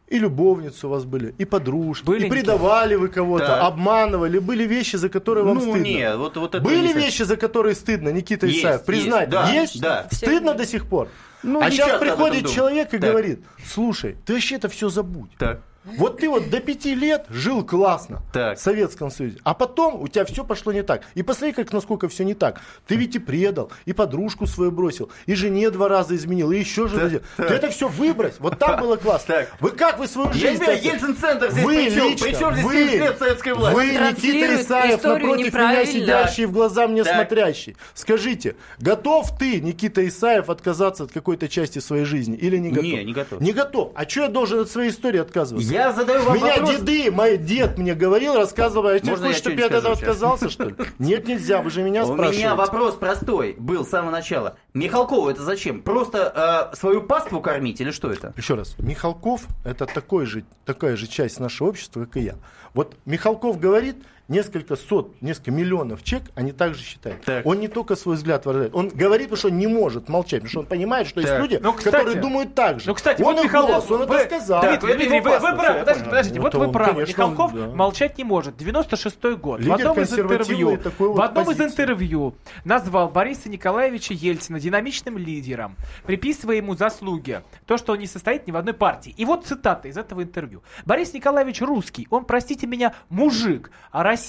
И 0.08 0.18
любовницы 0.18 0.86
у 0.86 0.90
вас 0.90 1.04
были, 1.04 1.34
и 1.36 1.44
подружки, 1.44 2.06
Были, 2.06 2.26
и 2.26 2.30
предавали 2.30 2.94
вы 2.94 3.08
кого-то, 3.08 3.46
Так. 3.46 3.62
обманывали, 3.62 4.38
были 4.38 4.64
вещи, 4.64 4.96
за 4.96 5.10
которые 5.10 5.44
вам 5.44 5.56
ну, 5.56 5.60
стыдно. 5.60 5.86
нет, 5.86 6.16
вот, 6.16 6.36
вот 6.38 6.54
это 6.54 6.64
Были 6.64 6.94
вещи, 6.94 7.24
за 7.24 7.36
которые 7.36 7.74
стыдно, 7.74 8.08
Никита 8.08 8.46
Есть, 8.46 8.60
Исаев, 8.60 8.74
есть, 8.76 8.86
признать? 8.86 9.28
да, 9.28 9.50
есть? 9.50 9.80
да. 9.82 10.08
Стыдно 10.10 10.54
до 10.54 10.64
сих 10.64 10.86
пор? 10.86 11.08
Ну, 11.42 11.60
а 11.60 11.70
сейчас 11.70 12.00
приходит 12.00 12.48
человек 12.48 12.94
и 12.94 12.98
Так. 12.98 13.10
говорит, 13.10 13.44
слушай, 13.66 14.16
ты 14.24 14.32
вообще 14.32 14.56
это 14.56 14.70
все 14.70 14.88
забудь. 14.88 15.30
Так. 15.38 15.60
Вот 15.84 16.18
ты 16.18 16.28
вот 16.28 16.50
до 16.50 16.60
пяти 16.60 16.94
лет 16.94 17.24
жил 17.30 17.64
классно 17.64 18.20
Так. 18.34 18.58
в 18.58 18.60
Советском 18.60 19.10
Союзе, 19.10 19.38
а 19.44 19.54
потом 19.54 20.00
у 20.00 20.08
тебя 20.08 20.26
все 20.26 20.44
пошло 20.44 20.72
не 20.72 20.82
так. 20.82 21.02
И 21.14 21.22
посмотри, 21.22 21.52
как 21.54 21.72
насколько 21.72 22.06
все 22.08 22.22
не 22.24 22.34
так. 22.34 22.60
Ты 22.86 22.96
ведь 22.96 23.16
и 23.16 23.18
предал, 23.18 23.70
и 23.86 23.94
подружку 23.94 24.46
свою 24.46 24.72
бросил, 24.72 25.10
и 25.24 25.34
жене 25.34 25.70
два 25.70 25.88
раза 25.88 26.14
изменил, 26.16 26.50
и 26.50 26.58
еще 26.58 26.86
же. 26.86 27.22
Ты 27.38 27.44
это 27.44 27.70
все 27.70 27.88
выбрось. 27.88 28.34
Вот 28.40 28.58
так 28.58 28.78
было 28.80 28.96
классно. 28.96 29.34
Так. 29.36 29.52
Вы 29.60 29.70
как 29.70 29.98
вы 29.98 30.06
свою 30.06 30.28
Я 30.32 30.50
жизнь... 30.50 30.64
так- 30.64 30.82
Ельцин-центр 30.82 31.50
здесь 31.50 31.64
вы 31.64 31.74
при 31.76 31.90
чем? 31.94 32.08
лично, 32.10 32.26
При 32.26 32.34
чем 32.34 32.52
здесь 32.52 32.64
вы, 32.64 32.72
70 32.74 33.00
лет 33.00 33.18
советской 33.18 33.54
власти? 33.54 33.74
Вы, 33.76 33.86
Никита 33.86 34.60
Исаев, 34.60 35.02
напротив 35.02 35.54
меня 35.54 35.86
сидящий, 35.86 36.44
в 36.44 36.52
глаза 36.52 36.88
мне 36.88 37.04
Так. 37.04 37.14
смотрящий. 37.14 37.76
Скажите, 37.94 38.56
готов 38.78 39.36
ты, 39.38 39.60
Никита 39.62 40.06
Исаев, 40.06 40.50
отказаться 40.50 41.04
от 41.04 41.12
какой-то 41.12 41.48
части 41.48 41.78
своей 41.78 42.04
жизни 42.04 42.36
или 42.36 42.58
не 42.58 42.68
готов? 42.68 42.84
Не, 42.84 43.04
не 43.04 43.12
готов. 43.14 43.40
Не 43.40 43.52
готов. 43.52 43.92
А 43.94 44.06
что 44.06 44.20
я 44.22 44.28
должен 44.28 44.60
от 44.60 44.70
своей 44.70 44.90
истории 44.90 45.20
отказываться? 45.20 45.69
Я 45.70 45.92
задаю 45.92 46.22
вам 46.22 46.34
Меня 46.36 46.56
вопрос. 46.58 46.76
деды, 46.76 47.10
мой 47.10 47.36
дед 47.38 47.78
мне 47.78 47.94
говорил, 47.94 48.34
рассказывал, 48.34 48.86
а 48.88 48.98
тебе 48.98 49.10
Можно 49.10 49.24
я 49.24 49.28
хочешь, 49.30 49.40
чтобы 49.42 49.56
что-нибудь 49.58 49.70
я 49.72 49.78
от 49.78 49.84
этого 49.84 49.94
сейчас? 49.96 50.08
отказался, 50.08 50.50
что 50.50 50.64
ли? 50.64 50.74
Нет, 50.98 51.26
нельзя, 51.28 51.62
вы 51.62 51.70
же 51.70 51.82
меня 51.82 52.02
У 52.02 52.06
спрашиваете. 52.06 52.38
меня 52.38 52.54
вопрос 52.54 52.94
простой 52.96 53.54
был 53.58 53.84
с 53.84 53.90
самого 53.90 54.10
начала. 54.10 54.56
Михалкову 54.74 55.28
это 55.30 55.42
зачем? 55.42 55.82
Просто 55.82 56.70
э, 56.72 56.76
свою 56.76 57.02
паству 57.02 57.40
кормить 57.40 57.80
или 57.80 57.90
что 57.90 58.10
это? 58.10 58.32
Еще 58.36 58.54
раз, 58.54 58.74
Михалков 58.78 59.42
это 59.64 59.86
такой 59.86 60.26
же, 60.26 60.44
такая 60.64 60.96
же 60.96 61.06
часть 61.06 61.40
нашего 61.40 61.68
общества, 61.68 62.04
как 62.04 62.16
и 62.16 62.20
я. 62.20 62.34
Вот 62.74 62.96
Михалков 63.04 63.58
говорит, 63.58 63.96
несколько 64.30 64.76
сот, 64.76 65.20
несколько 65.20 65.50
миллионов 65.50 66.02
человек, 66.02 66.30
они 66.34 66.52
также 66.52 66.82
считают. 66.82 67.22
Так. 67.24 67.44
Он 67.44 67.60
не 67.60 67.68
только 67.68 67.96
свой 67.96 68.16
взгляд 68.16 68.46
выражает, 68.46 68.74
он 68.74 68.88
говорит, 68.88 69.26
потому 69.26 69.36
что 69.38 69.48
он 69.48 69.58
не 69.58 69.66
может 69.66 70.08
молчать, 70.08 70.40
потому 70.40 70.50
что 70.50 70.60
он 70.60 70.66
понимает, 70.66 71.06
что 71.08 71.20
есть 71.20 71.32
Так. 71.32 71.42
люди, 71.42 71.58
Ну, 71.62 71.72
кстати, 71.74 71.94
которые 71.96 72.20
думают 72.20 72.54
так 72.54 72.80
же. 72.80 72.86
Ну, 72.86 72.94
кстати, 72.94 73.20
он 73.20 73.34
вот 73.34 73.44
Михалков, 73.44 73.90
он 73.90 74.06
вы- 74.06 74.14
это 74.16 74.24
сказал. 74.38 74.62
Так, 74.62 74.80
Дмитрий, 74.80 75.08
вы, 75.20 75.22
правы, 75.22 75.56
подождите, 75.58 76.04
подождите, 76.06 76.36
Ну, 76.38 76.42
вот 76.42 76.54
вы 76.54 76.66
он, 76.66 76.72
правы. 76.72 76.92
конечно, 76.92 77.24
он, 77.26 77.32
Михалков 77.32 77.54
да. 77.60 77.66
молчать 77.74 78.16
не 78.18 78.24
может. 78.24 78.56
96-й 78.56 79.36
год. 79.36 79.60
Лидер 79.60 79.72
в 79.72 79.74
одном 79.74 80.00
из 80.00 80.12
интервью, 80.18 80.70
вот 80.98 81.16
в 81.16 81.20
одном 81.20 81.50
из 81.50 81.60
интервью 81.60 82.34
назвал 82.64 83.08
Бориса 83.08 83.48
Николаевича 83.48 84.14
Ельцина 84.14 84.60
динамичным 84.60 85.18
лидером, 85.18 85.76
приписывая 86.06 86.56
ему 86.56 86.76
заслуги, 86.76 87.42
то, 87.66 87.76
что 87.76 87.94
он 87.94 87.98
не 87.98 88.06
состоит 88.06 88.46
ни 88.46 88.52
в 88.52 88.56
одной 88.56 88.74
партии. 88.74 89.12
И 89.16 89.24
вот 89.24 89.44
цитата 89.46 89.88
из 89.88 89.96
этого 89.98 90.22
интервью. 90.22 90.62
Борис 90.86 91.12
Николаевич 91.14 91.60
русский, 91.60 92.06
он, 92.10 92.24
простите 92.24 92.66
меня, 92.68 92.94
мужик, 93.08 93.70
а 93.90 94.02
Россия 94.04 94.19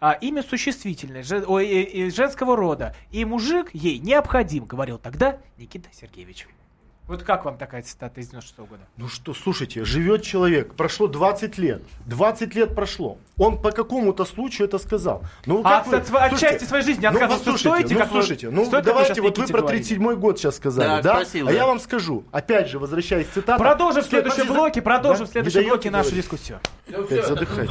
а, 0.00 0.12
имя 0.12 0.42
существительное, 0.42 1.22
же- 1.22 1.44
ой, 1.46 1.66
э, 1.66 2.06
э, 2.06 2.10
женского 2.10 2.56
рода. 2.56 2.94
И 3.10 3.24
мужик 3.24 3.70
ей 3.72 3.98
необходим, 3.98 4.64
говорил 4.64 4.98
тогда 4.98 5.38
Никита 5.56 5.88
Сергеевич. 5.92 6.46
Вот 7.08 7.22
как 7.22 7.46
вам 7.46 7.56
такая 7.56 7.80
цитата 7.82 8.20
из 8.20 8.28
96 8.28 8.58
года? 8.68 8.82
Ну 8.98 9.08
что, 9.08 9.32
слушайте, 9.32 9.82
живет 9.82 10.22
человек, 10.22 10.74
прошло 10.74 11.06
20 11.06 11.56
лет, 11.56 11.82
20 12.04 12.54
лет 12.54 12.74
прошло, 12.74 13.16
он 13.38 13.60
по 13.62 13.70
какому-то 13.72 14.26
случаю 14.26 14.68
это 14.68 14.76
сказал. 14.78 15.22
Ну, 15.46 15.62
А 15.64 15.78
как 15.78 15.86
вы- 15.86 15.96
от, 15.96 16.02
от- 16.10 16.14
от 16.14 16.28
слушайте, 16.28 16.38
части 16.58 16.64
своей 16.68 16.84
жизни 16.84 17.06
ну, 17.06 17.08
отказываться 17.08 17.44
послушайте, 17.52 17.68
стоите? 17.88 17.94
ну, 17.94 18.00
как 18.00 18.10
вы- 18.10 18.20
слушайте, 18.20 18.50
ну 18.50 18.64
стоит, 18.66 18.84
вы 18.84 18.90
давайте, 18.90 19.14
сейчас 19.14 19.24
вот 19.24 19.38
вы 19.38 19.46
про 19.46 19.60
говорили? 19.62 19.82
37-й 19.82 20.16
год 20.16 20.38
сейчас 20.38 20.56
сказали, 20.56 20.86
Так, 20.86 21.02
да? 21.02 21.14
спросил, 21.14 21.48
а 21.48 21.50
да. 21.50 21.56
я 21.56 21.66
вам 21.66 21.80
скажу, 21.80 22.24
опять 22.30 22.68
же, 22.68 22.78
возвращаясь 22.78 23.26
к 23.26 23.30
цитатам. 23.30 23.56
Продолжим 23.66 24.02
в 24.02 24.06
следующем 24.06 24.46
блоке, 24.46 24.82
продолжим 24.82 25.24
в 25.24 25.28
да? 25.28 25.32
следующем 25.32 25.60
Не 25.60 25.64
даете 25.64 25.74
блоке 25.76 25.90
нашу 25.90 26.10
говорить? 26.10 26.24
дискуссию. 26.24 26.60
Опять 26.92 27.26
задыхаюсь. 27.26 27.70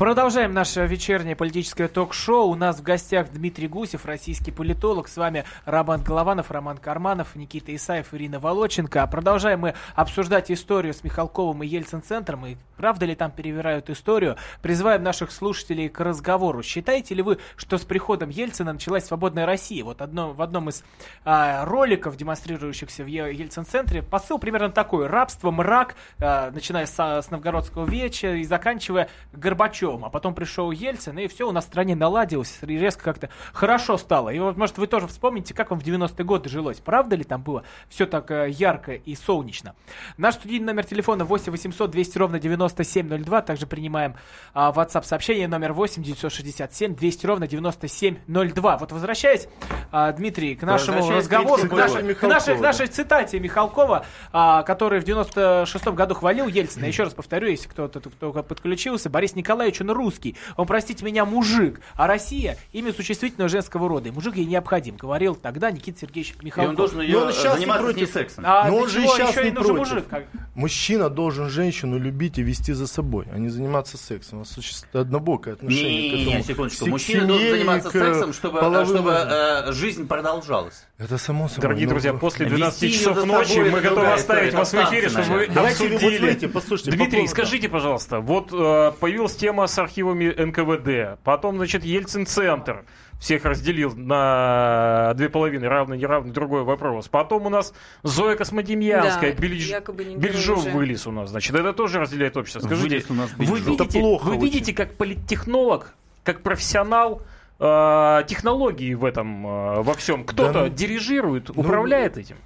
Продолжаем 0.00 0.54
наше 0.54 0.86
вечернее 0.86 1.36
политическое 1.36 1.86
ток-шоу. 1.86 2.48
У 2.48 2.54
нас 2.54 2.78
в 2.78 2.82
гостях 2.82 3.30
Дмитрий 3.32 3.68
Гусев, 3.68 4.06
российский 4.06 4.50
политолог. 4.50 5.08
С 5.08 5.18
вами 5.18 5.44
Роман 5.66 6.02
Голованов, 6.02 6.50
Роман 6.50 6.78
Карманов, 6.78 7.36
Никита 7.36 7.76
Исаев, 7.76 8.14
Ирина 8.14 8.40
Волоченко. 8.40 9.06
Продолжаем 9.08 9.60
мы 9.60 9.74
обсуждать 9.94 10.50
историю 10.50 10.94
с 10.94 11.04
Михалковым 11.04 11.64
и 11.64 11.66
Ельцин-центром. 11.66 12.46
И 12.46 12.56
правда 12.78 13.04
ли 13.04 13.14
там 13.14 13.30
перевирают 13.30 13.90
историю? 13.90 14.38
Призываем 14.62 15.02
наших 15.02 15.30
слушателей 15.30 15.90
к 15.90 16.00
разговору. 16.00 16.62
Считаете 16.62 17.14
ли 17.14 17.20
вы, 17.20 17.36
что 17.56 17.76
с 17.76 17.82
приходом 17.82 18.30
Ельцина 18.30 18.72
началась 18.72 19.04
свободная 19.04 19.44
Россия? 19.44 19.84
Вот 19.84 20.00
одно, 20.00 20.32
в 20.32 20.40
одном 20.40 20.70
из 20.70 20.82
а, 21.26 21.66
роликов, 21.66 22.16
демонстрирующихся 22.16 23.04
в 23.04 23.06
Ельцин-центре, 23.06 24.02
посыл 24.02 24.38
примерно 24.38 24.70
такой. 24.70 25.08
Рабство, 25.08 25.50
мрак, 25.50 25.94
а, 26.18 26.50
начиная 26.52 26.86
с, 26.86 26.98
с 26.98 27.30
Новгородского 27.30 27.84
веча 27.84 28.36
и 28.36 28.44
заканчивая 28.44 29.10
Горбачевым 29.34 29.89
Горбачевым, 29.90 30.04
а 30.04 30.10
потом 30.10 30.34
пришел 30.34 30.70
Ельцин, 30.70 31.18
и 31.18 31.28
все 31.28 31.48
у 31.48 31.52
нас 31.52 31.64
в 31.64 31.68
стране 31.68 31.94
наладилось, 31.94 32.58
резко 32.62 33.04
как-то 33.04 33.28
хорошо 33.52 33.96
стало. 33.98 34.30
И 34.30 34.38
вот, 34.38 34.56
может, 34.56 34.78
вы 34.78 34.86
тоже 34.86 35.06
вспомните, 35.06 35.54
как 35.54 35.70
вам 35.70 35.80
в 35.80 35.84
90-е 35.84 36.24
годы 36.24 36.48
жилось. 36.48 36.78
Правда 36.78 37.16
ли 37.16 37.24
там 37.24 37.42
было 37.42 37.64
все 37.88 38.06
так 38.06 38.30
э, 38.30 38.50
ярко 38.50 38.92
и 38.92 39.14
солнечно? 39.14 39.74
Наш 40.16 40.34
студийный 40.34 40.66
номер 40.66 40.84
телефона 40.84 41.24
8 41.24 41.52
800 41.52 41.90
200 41.90 42.18
ровно 42.18 42.38
9702. 42.38 43.42
Также 43.42 43.66
принимаем 43.66 44.14
а, 44.54 44.72
WhatsApp 44.72 45.04
сообщение 45.04 45.48
номер 45.48 45.72
8 45.72 46.02
967 46.02 46.94
200 46.94 47.26
ровно 47.26 47.46
9702. 47.46 48.78
Вот 48.78 48.92
возвращаясь, 48.92 49.48
а, 49.90 50.12
Дмитрий, 50.12 50.54
к 50.54 50.62
нашему 50.62 51.10
разговору, 51.10 51.68
к 51.68 51.72
нашей, 51.72 52.14
к, 52.14 52.22
нашей, 52.22 52.56
к 52.56 52.60
нашей 52.60 52.86
цитате 52.86 53.40
Михалкова, 53.40 54.04
а, 54.32 54.62
который 54.62 55.00
в 55.00 55.04
96-м 55.04 55.94
году 55.94 56.14
хвалил 56.14 56.46
Ельцина. 56.46 56.84
Еще 56.90 57.04
раз 57.04 57.14
повторю, 57.14 57.48
если 57.48 57.68
кто-то 57.68 58.00
кто 58.00 58.32
подключился, 58.42 59.10
Борис 59.10 59.34
Николаевич 59.34 59.79
он 59.80 59.90
русский, 59.90 60.36
он, 60.56 60.66
простите 60.66 61.04
меня, 61.04 61.24
мужик, 61.24 61.80
а 61.94 62.06
Россия 62.06 62.56
имя 62.72 62.92
существительного 62.92 63.48
женского 63.48 63.88
рода, 63.88 64.08
и 64.08 64.12
мужик 64.12 64.36
ей 64.36 64.46
необходим, 64.46 64.96
говорил 64.96 65.34
тогда 65.34 65.70
Никита 65.70 66.00
Сергеевич 66.00 66.34
Михалков. 66.42 66.64
И 66.64 66.68
он 66.70 66.76
должен 66.76 67.00
ее 67.00 67.18
он 67.18 67.32
сейчас 67.32 67.54
заниматься 67.54 67.86
не 67.86 67.92
против. 67.92 68.12
сексом. 68.12 68.44
А 68.46 68.68
Но 68.68 68.76
он 68.76 68.88
же 68.88 69.02
сейчас 69.02 69.30
еще 69.30 69.44
не 69.44 69.52
против. 69.52 69.76
Мужик, 69.76 70.08
как... 70.08 70.26
Мужчина 70.54 71.10
должен 71.10 71.48
женщину 71.48 71.98
любить 71.98 72.38
и 72.38 72.42
вести 72.42 72.72
за 72.72 72.86
собой, 72.86 73.26
а 73.32 73.38
не 73.38 73.48
заниматься 73.48 73.96
сексом. 73.96 74.38
У 74.38 74.40
нас 74.40 74.50
существует 74.50 75.06
однобокое 75.06 75.54
отношение 75.54 76.02
не, 76.02 76.10
к 76.10 76.20
этому. 76.20 76.36
Не, 76.36 76.42
секундочку. 76.42 76.86
Мужчина 76.86 77.26
должен 77.26 77.50
заниматься 77.50 77.90
сексом, 77.90 78.32
чтобы, 78.32 78.84
чтобы 78.84 79.10
э, 79.12 79.72
жизнь 79.72 80.06
продолжалась. 80.06 80.86
Это 81.00 81.16
само 81.16 81.48
собой. 81.48 81.62
Дорогие 81.62 81.86
но... 81.86 81.92
друзья, 81.92 82.12
после 82.12 82.44
12 82.44 82.92
часов 82.92 83.24
ночи 83.24 83.58
мы 83.58 83.80
готовы 83.80 84.12
оставить 84.12 84.52
вас 84.52 84.70
в 84.70 84.76
эфире, 84.76 85.08
чтобы 85.08 85.28
вы 85.28 85.44
обсудили. 85.46 86.38
Вот 86.42 86.52
послушайте, 86.52 86.90
Дмитрий, 86.90 87.22
по 87.22 87.28
скажите, 87.28 87.68
пожалуйста, 87.70 88.20
вот 88.20 88.52
э, 88.52 88.92
появилась 89.00 89.34
тема 89.34 89.66
с 89.66 89.78
архивами 89.78 90.26
НКВД, 90.28 91.18
потом, 91.24 91.56
значит, 91.56 91.84
Ельцин-центр 91.84 92.84
всех 93.18 93.46
разделил 93.46 93.94
на 93.96 95.14
две 95.14 95.30
половины, 95.30 95.68
равный, 95.68 95.96
неравный, 95.96 96.32
другой 96.32 96.64
вопрос. 96.64 97.08
Потом 97.08 97.46
у 97.46 97.48
нас 97.48 97.72
Зоя 98.02 98.36
Космодемьянская, 98.36 99.32
да, 99.32 99.40
Бельж... 99.40 99.72
Бельжов 100.16 100.66
вылез 100.66 101.06
у 101.06 101.12
нас, 101.12 101.30
значит, 101.30 101.54
это 101.54 101.72
тоже 101.72 102.00
разделяет 102.00 102.36
общество. 102.36 102.60
Скажите, 102.60 103.02
вы 103.08 103.46
видите, 103.46 104.00
вы 104.22 104.36
видите, 104.36 104.74
как 104.74 104.92
политтехнолог, 104.96 105.94
как 106.24 106.42
профессионал, 106.42 107.22
э, 107.60 108.24
технологии 108.26 108.94
в 108.94 109.04
этом 109.04 109.46
э, 109.46 109.82
во 109.82 109.94
всем. 109.94 110.24
Кто-то 110.24 110.52
да, 110.52 110.62
ну, 110.62 110.68
дирижирует, 110.68 111.50
ну, 111.54 111.60
управляет 111.62 112.18
этим. 112.18 112.36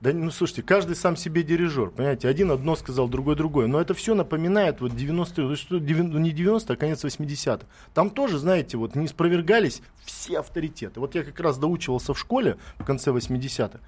Да, 0.00 0.12
ну 0.12 0.30
слушайте, 0.30 0.62
каждый 0.62 0.94
сам 0.94 1.16
себе 1.16 1.42
дирижер, 1.42 1.90
понимаете, 1.90 2.28
один 2.28 2.50
одно 2.50 2.76
сказал, 2.76 3.08
другой 3.08 3.34
другое, 3.34 3.66
но 3.66 3.80
это 3.80 3.94
все 3.94 4.14
напоминает 4.14 4.82
вот 4.82 4.92
90-е, 4.92 6.02
ну, 6.02 6.18
не 6.18 6.32
90 6.32 6.70
а 6.70 6.76
конец 6.76 7.02
80-х. 7.02 7.66
Там 7.94 8.10
тоже, 8.10 8.38
знаете, 8.38 8.76
вот 8.76 8.94
не 8.94 9.08
спровергались 9.08 9.80
все 10.04 10.40
авторитеты. 10.40 11.00
Вот 11.00 11.14
я 11.14 11.24
как 11.24 11.40
раз 11.40 11.56
доучивался 11.56 12.12
в 12.12 12.18
школе 12.18 12.58
в 12.78 12.84
конце 12.84 13.10
80-х, 13.10 13.80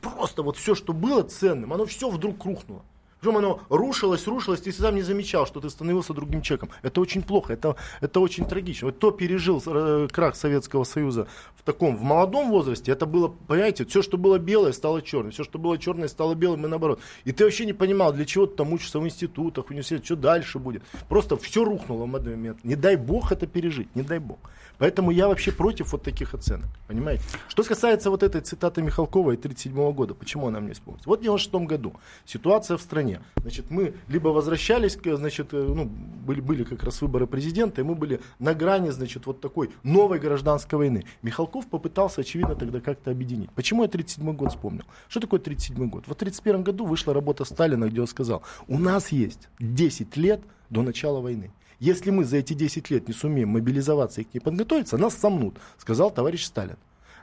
просто 0.00 0.42
вот 0.42 0.56
все, 0.56 0.76
что 0.76 0.92
было 0.92 1.22
ценным, 1.24 1.72
оно 1.72 1.84
все 1.84 2.10
вдруг 2.10 2.44
рухнуло. 2.44 2.84
Причем 3.26 3.38
оно 3.38 3.60
рушилось, 3.70 4.24
рушилось, 4.28 4.60
ты 4.60 4.70
сам 4.70 4.94
не 4.94 5.02
замечал, 5.02 5.46
что 5.46 5.60
ты 5.60 5.68
становился 5.68 6.14
другим 6.14 6.42
человеком. 6.42 6.70
Это 6.82 7.00
очень 7.00 7.24
плохо, 7.24 7.54
это, 7.54 7.74
это 8.00 8.20
очень 8.20 8.46
трагично. 8.46 8.86
Вот 8.86 8.98
кто 8.98 9.10
пережил 9.10 9.60
э, 9.66 10.06
крах 10.12 10.36
Советского 10.36 10.84
Союза 10.84 11.26
в 11.56 11.64
таком, 11.64 11.96
в 11.96 12.02
молодом 12.02 12.50
возрасте, 12.50 12.92
это 12.92 13.04
было, 13.04 13.26
понимаете, 13.48 13.84
все, 13.84 14.00
что 14.02 14.16
было 14.16 14.38
белое, 14.38 14.70
стало 14.70 15.02
черным, 15.02 15.32
все, 15.32 15.42
что 15.42 15.58
было 15.58 15.76
черное, 15.76 16.06
стало 16.06 16.36
белым 16.36 16.66
и 16.66 16.68
наоборот. 16.68 17.00
И 17.24 17.32
ты 17.32 17.42
вообще 17.42 17.66
не 17.66 17.72
понимал, 17.72 18.12
для 18.12 18.26
чего 18.26 18.46
ты 18.46 18.54
там 18.54 18.72
учишься 18.72 19.00
в 19.00 19.04
институтах, 19.04 19.66
в 19.66 19.70
университете, 19.70 20.04
что 20.04 20.14
дальше 20.14 20.60
будет. 20.60 20.84
Просто 21.08 21.36
все 21.36 21.64
рухнуло 21.64 22.06
в 22.06 22.14
один 22.14 22.30
момент. 22.30 22.62
Не 22.62 22.76
дай 22.76 22.94
бог 22.94 23.32
это 23.32 23.48
пережить, 23.48 23.88
не 23.96 24.02
дай 24.02 24.20
бог. 24.20 24.38
Поэтому 24.78 25.10
я 25.10 25.28
вообще 25.28 25.52
против 25.52 25.92
вот 25.92 26.02
таких 26.02 26.34
оценок, 26.34 26.68
понимаете? 26.86 27.24
Что 27.48 27.62
касается 27.62 28.10
вот 28.10 28.22
этой 28.22 28.42
цитаты 28.42 28.82
Михалкова 28.82 29.32
и 29.32 29.36
1937 29.36 29.92
года, 29.92 30.14
почему 30.14 30.48
она 30.48 30.60
мне 30.60 30.74
вспомнилась? 30.74 31.06
Вот 31.06 31.20
в 31.20 31.22
96 31.22 31.66
году 31.66 31.94
ситуация 32.26 32.76
в 32.76 32.82
стране. 32.82 33.15
Значит, 33.36 33.70
мы 33.70 33.94
либо 34.08 34.28
возвращались, 34.28 34.98
значит, 35.04 35.52
э, 35.52 35.62
ну, 35.62 35.84
были, 35.84 36.40
были 36.40 36.64
как 36.64 36.82
раз 36.82 37.02
выборы 37.02 37.26
президента, 37.26 37.80
и 37.80 37.84
мы 37.84 37.94
были 37.94 38.20
на 38.38 38.54
грани, 38.54 38.90
значит, 38.90 39.26
вот 39.26 39.40
такой 39.40 39.70
новой 39.82 40.18
гражданской 40.18 40.78
войны. 40.78 41.04
Михалков 41.22 41.66
попытался, 41.66 42.22
очевидно, 42.22 42.54
тогда 42.54 42.80
как-то 42.80 43.10
объединить. 43.10 43.50
Почему 43.52 43.82
я 43.82 43.88
1937 43.88 44.36
год 44.36 44.50
вспомнил? 44.50 44.84
Что 45.08 45.20
такое 45.20 45.40
1937 45.40 45.90
год? 45.90 46.04
В 46.04 46.12
1931 46.12 46.62
году 46.62 46.86
вышла 46.86 47.14
работа 47.14 47.44
Сталина, 47.44 47.88
где 47.88 48.00
он 48.00 48.06
сказал, 48.06 48.42
у 48.68 48.78
нас 48.78 49.12
есть 49.12 49.48
10 49.60 50.16
лет 50.16 50.40
до 50.70 50.82
начала 50.82 51.20
войны. 51.20 51.50
Если 51.78 52.10
мы 52.10 52.24
за 52.24 52.38
эти 52.38 52.54
10 52.54 52.90
лет 52.90 53.08
не 53.08 53.14
сумеем 53.14 53.50
мобилизоваться 53.50 54.20
и 54.22 54.24
к 54.24 54.32
ней 54.32 54.40
подготовиться, 54.40 54.96
нас 54.96 55.14
сомнут, 55.14 55.58
сказал 55.78 56.10
товарищ 56.10 56.44
Сталин. 56.44 56.76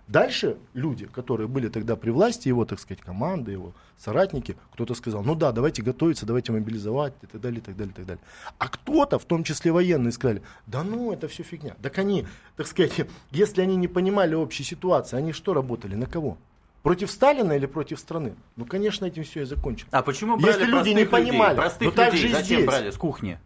Дальше 0.07 0.57
люди, 0.73 1.05
которые 1.05 1.47
были 1.47 1.69
тогда 1.69 1.95
при 1.95 2.09
власти, 2.09 2.49
его, 2.49 2.65
так 2.65 2.79
сказать, 2.79 3.01
команды, 3.01 3.51
его 3.53 3.73
соратники, 3.97 4.57
кто-то 4.73 4.95
сказал, 4.95 5.23
ну 5.23 5.33
да, 5.33 5.51
давайте 5.51 5.81
готовиться, 5.81 6.25
давайте 6.25 6.51
мобилизовать 6.51 7.13
и 7.21 7.27
так 7.27 7.39
далее, 7.39 7.59
и 7.59 7.63
так 7.63 7.77
далее, 7.77 7.91
и 7.93 7.95
так 7.95 8.05
далее. 8.05 8.23
А 8.57 8.67
кто-то, 8.67 9.17
в 9.17 9.25
том 9.25 9.43
числе 9.43 9.71
военные, 9.71 10.11
сказали, 10.11 10.41
да 10.67 10.83
ну, 10.83 11.13
это 11.13 11.27
все 11.27 11.43
фигня. 11.43 11.75
Так 11.81 11.97
они, 11.99 12.27
так 12.57 12.67
сказать, 12.67 13.07
если 13.31 13.61
они 13.61 13.77
не 13.77 13.87
понимали 13.87 14.35
общей 14.35 14.63
ситуации, 14.63 15.15
они 15.15 15.31
что 15.31 15.53
работали, 15.53 15.95
на 15.95 16.05
кого? 16.05 16.37
Против 16.81 17.09
Сталина 17.09 17.53
или 17.53 17.65
против 17.65 17.97
страны? 17.97 18.35
Ну, 18.57 18.65
конечно, 18.65 19.05
этим 19.05 19.23
все 19.23 19.43
и 19.43 19.45
закончилось. 19.45 19.89
А 19.91 20.01
почему 20.03 20.35
брали 20.35 20.59
Если 20.59 20.65
люди 20.65 20.89
не 20.89 21.05
понимали, 21.05 21.55
простых 21.55 21.87
но 21.87 21.91
так 21.91 22.13
людей, 22.13 22.27
же 22.27 22.33
зачем 22.33 22.57
здесь. 22.57 22.65
брали 22.65 22.91
с 22.91 22.97
кухни? 22.97 23.39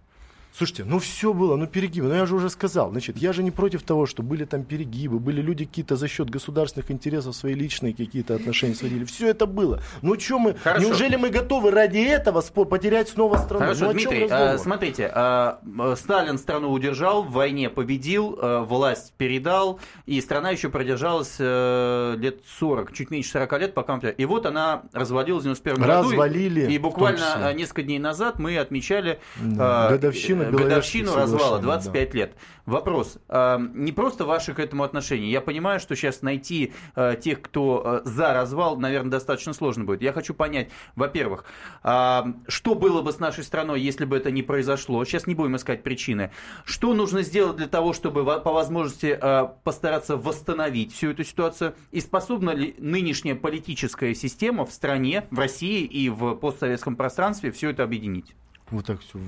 Слушайте, 0.55 0.85
ну 0.85 0.97
все 0.97 1.33
было, 1.33 1.55
ну 1.55 1.67
перегибы, 1.67 2.07
ну 2.07 2.15
я 2.15 2.25
же 2.25 2.35
уже 2.35 2.49
сказал, 2.49 2.89
значит, 2.89 3.17
я 3.17 3.31
же 3.31 3.43
не 3.43 3.51
против 3.51 3.83
того, 3.83 4.07
что 4.07 4.23
были 4.23 4.43
там 4.43 4.63
перегибы, 4.63 5.19
были 5.19 5.39
люди 5.39 5.65
какие-то 5.65 5.95
за 5.95 6.07
счет 6.07 6.31
государственных 6.31 6.89
интересов 6.89 7.35
свои 7.35 7.53
личные 7.53 7.93
какие-то 7.93 8.33
отношения 8.33 8.73
сводили, 8.73 9.03
все 9.03 9.27
это 9.27 9.45
было. 9.45 9.81
Ну 10.01 10.19
что 10.19 10.39
мы, 10.39 10.55
Хорошо. 10.55 10.83
неужели 10.87 11.15
мы 11.15 11.29
готовы 11.29 11.69
ради 11.69 11.99
этого 11.99 12.41
потерять 12.41 13.09
снова 13.09 13.37
страну? 13.37 13.65
Хорошо, 13.65 13.85
ну, 13.85 13.93
Дмитрий, 13.93 14.27
а, 14.31 14.57
смотрите, 14.57 15.11
а, 15.13 15.59
Сталин 15.95 16.39
страну 16.39 16.71
удержал, 16.71 17.23
в 17.23 17.31
войне 17.33 17.69
победил, 17.69 18.39
а, 18.41 18.63
власть 18.63 19.13
передал, 19.17 19.79
и 20.07 20.19
страна 20.21 20.49
еще 20.49 20.69
продержалась 20.69 21.35
а, 21.39 22.15
лет 22.15 22.39
40, 22.59 22.93
чуть 22.93 23.11
меньше 23.11 23.29
40 23.31 23.59
лет, 23.59 23.73
пока... 23.75 23.97
И 23.97 24.25
вот 24.25 24.47
она 24.47 24.83
развалилась 24.91 25.41
в 25.41 25.45
91 25.45 25.81
году. 25.81 26.09
Развалили. 26.09 26.71
И 26.71 26.77
буквально 26.79 27.53
несколько 27.53 27.83
дней 27.83 27.99
назад 27.99 28.39
мы 28.39 28.57
отмечали... 28.57 29.19
Да, 29.37 29.89
годовщину 29.89 30.36
годовщину 30.45 31.15
развала, 31.15 31.59
25 31.59 32.11
да. 32.11 32.17
лет. 32.17 32.33
Вопрос, 32.65 33.17
а, 33.29 33.57
не 33.57 33.91
просто 33.91 34.25
ваше 34.25 34.53
к 34.53 34.59
этому 34.59 34.83
отношение. 34.83 35.31
Я 35.31 35.41
понимаю, 35.41 35.79
что 35.79 35.95
сейчас 35.95 36.21
найти 36.21 36.73
а, 36.95 37.15
тех, 37.15 37.41
кто 37.41 38.01
за 38.03 38.33
развал, 38.33 38.77
наверное, 38.77 39.11
достаточно 39.11 39.53
сложно 39.53 39.85
будет. 39.85 40.01
Я 40.01 40.11
хочу 40.13 40.33
понять, 40.33 40.69
во-первых, 40.95 41.45
что 41.81 42.75
было 42.75 43.01
бы 43.01 43.11
с 43.11 43.19
нашей 43.19 43.43
страной, 43.43 43.81
если 43.81 44.05
бы 44.05 44.17
это 44.17 44.31
не 44.31 44.43
произошло. 44.43 45.03
Сейчас 45.05 45.27
не 45.27 45.35
будем 45.35 45.55
искать 45.55 45.83
причины. 45.83 46.31
Что 46.65 46.93
нужно 46.93 47.21
сделать 47.21 47.57
для 47.57 47.67
того, 47.67 47.93
чтобы 47.93 48.23
по 48.23 48.51
возможности 48.51 49.17
постараться 49.63 50.17
восстановить 50.17 50.93
всю 50.93 51.11
эту 51.11 51.23
ситуацию? 51.23 51.75
И 51.91 52.01
способна 52.01 52.51
ли 52.51 52.75
нынешняя 52.77 53.35
политическая 53.35 54.13
система 54.13 54.65
в 54.65 54.71
стране, 54.71 55.25
в 55.31 55.39
России 55.39 55.85
и 55.85 56.09
в 56.09 56.35
постсоветском 56.35 56.95
пространстве 56.95 57.51
все 57.51 57.69
это 57.69 57.83
объединить? 57.83 58.35
Вот 58.69 58.85
так 58.85 58.99
все 59.01 59.19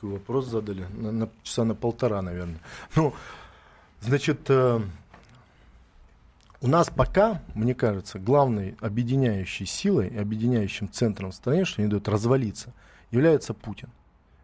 такой 0.00 0.12
вопрос 0.14 0.46
задали, 0.46 0.86
на, 0.96 1.12
на 1.12 1.28
часа 1.42 1.64
на 1.64 1.74
полтора, 1.74 2.22
наверное. 2.22 2.58
Ну, 2.96 3.12
значит, 4.00 4.48
э, 4.48 4.80
у 6.62 6.68
нас 6.68 6.88
пока, 6.88 7.42
мне 7.54 7.74
кажется, 7.74 8.18
главной 8.18 8.76
объединяющей 8.80 9.66
силой, 9.66 10.08
объединяющим 10.08 10.90
центром 10.90 11.32
в 11.32 11.34
стране, 11.34 11.66
что 11.66 11.82
не 11.82 11.88
дает 11.88 12.08
развалиться, 12.08 12.72
является 13.10 13.52
Путин. 13.52 13.90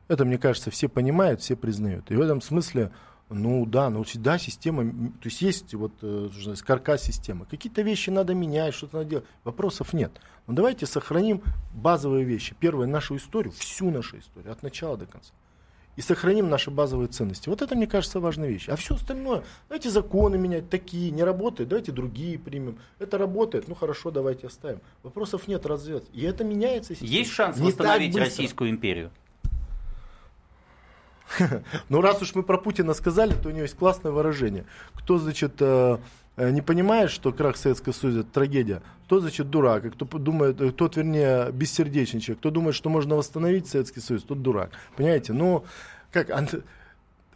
Это, 0.09 0.27
мне 0.27 0.37
кажется, 0.37 0.71
все 0.71 0.89
понимают, 0.89 1.41
все 1.41 1.57
признают. 1.57 2.11
И 2.11 2.17
в 2.17 2.21
этом 2.21 2.43
смысле 2.43 2.93
ну 3.29 3.67
да, 3.67 3.91
ну 3.91 4.05
всегда 4.05 4.39
система, 4.39 4.85
то 4.85 5.25
есть 5.25 5.43
есть 5.43 5.75
вот 5.75 5.93
э, 6.03 6.29
каркас 6.65 7.03
системы. 7.03 7.45
Какие-то 7.47 7.83
вещи 7.83 8.11
надо 8.11 8.35
менять, 8.35 8.75
что-то 8.75 8.99
надо 8.99 9.11
делать. 9.11 9.25
Вопросов 9.43 9.93
нет. 9.93 10.13
Но 10.47 10.55
давайте 10.55 10.87
сохраним 10.87 11.43
базовые 11.73 12.25
вещи. 12.25 12.55
Первое, 12.61 12.87
нашу 12.87 13.17
историю, 13.17 13.53
всю 13.53 13.91
нашу 13.91 14.21
историю, 14.21 14.53
от 14.53 14.63
начала 14.63 14.97
до 14.97 15.07
конца. 15.07 15.33
И 15.97 16.03
сохраним 16.03 16.49
наши 16.49 16.71
базовые 16.71 17.09
ценности. 17.09 17.49
Вот 17.49 17.63
это, 17.63 17.75
мне 17.75 17.87
кажется, 17.87 18.21
важная 18.21 18.49
вещь. 18.49 18.69
А 18.69 18.77
все 18.77 18.95
остальное, 18.95 19.43
давайте 19.69 19.91
законы 19.91 20.39
менять, 20.39 20.71
такие, 20.71 21.11
не 21.11 21.25
работают, 21.25 21.71
давайте 21.71 21.93
другие 21.93 22.39
примем. 22.39 22.79
Это 22.99 23.19
работает, 23.19 23.67
ну 23.69 23.75
хорошо, 23.75 24.11
давайте 24.11 24.47
оставим. 24.47 24.81
Вопросов 25.03 25.49
нет, 25.49 25.67
развивать. 25.67 26.05
И 26.13 26.23
это 26.23 26.45
меняется. 26.45 26.95
Есть 27.01 27.33
шанс 27.33 27.57
не 27.57 27.67
восстановить 27.67 28.17
Российскую 28.17 28.71
империю? 28.71 29.11
Ну, 31.89 32.01
раз 32.01 32.23
уж 32.23 32.35
мы 32.37 32.45
про 32.45 32.57
Путина 32.57 32.95
сказали, 32.95 33.33
то 33.33 33.49
у 33.49 33.51
него 33.51 33.63
есть 33.63 33.77
классное 33.77 34.13
выражение. 34.13 34.65
Кто, 34.95 35.19
значит, 35.19 35.55
э, 35.59 35.99
не 36.37 36.61
понимает, 36.61 37.11
что 37.11 37.33
крах 37.33 37.57
Советского 37.57 37.93
Союза 37.93 38.21
это 38.21 38.31
трагедия, 38.31 38.83
тот, 39.09 39.23
значит, 39.23 39.49
дурак. 39.49 39.87
И 39.87 39.91
кто 39.91 40.05
думает, 40.05 40.61
э, 40.61 40.71
тот, 40.71 40.97
вернее, 40.97 41.51
бессердечный 41.53 42.21
человек. 42.21 42.41
Кто 42.41 42.51
думает, 42.51 42.75
что 42.75 42.91
можно 42.91 43.17
восстановить 43.17 43.69
Советский 43.69 44.01
Союз, 44.01 44.23
тот 44.23 44.43
дурак. 44.43 44.71
Понимаете? 44.97 45.33
Ну, 45.33 45.65
как, 46.13 46.31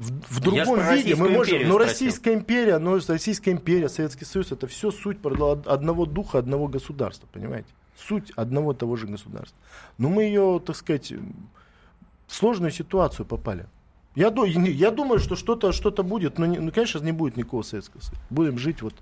в, 0.01 0.11
в 0.29 0.41
другом 0.41 0.81
виде 0.95 1.15
мы 1.15 1.29
можем, 1.29 1.69
но 1.69 1.79
Российская 1.79 2.35
империя, 2.35 2.79
но 2.79 2.99
Российская 3.07 3.53
империя, 3.53 3.89
Советский 3.89 4.25
Союз, 4.25 4.51
это 4.51 4.67
все 4.67 4.91
суть 4.91 5.19
одного 5.23 6.07
духа, 6.07 6.39
одного 6.39 6.69
государства, 6.69 7.29
понимаете? 7.33 7.69
Суть 7.97 8.31
одного 8.37 8.73
того 8.73 8.97
же 8.97 9.07
государства. 9.07 9.59
Но 9.99 10.09
мы 10.09 10.23
ее, 10.23 10.61
так 10.65 10.75
сказать, 10.75 11.13
в 11.13 12.35
сложную 12.35 12.71
ситуацию 12.71 13.27
попали. 13.27 13.67
Я, 14.15 14.33
я 14.45 14.91
думаю, 14.91 15.21
что 15.21 15.37
что-то 15.37 15.73
что 15.73 15.91
будет, 16.03 16.39
но, 16.39 16.47
ну, 16.47 16.73
конечно, 16.73 16.99
не 16.99 17.13
будет 17.13 17.37
никакого 17.37 17.63
Советского 17.63 18.01
Союза. 18.01 18.21
Будем 18.29 18.59
жить 18.59 18.83
вот 18.83 18.95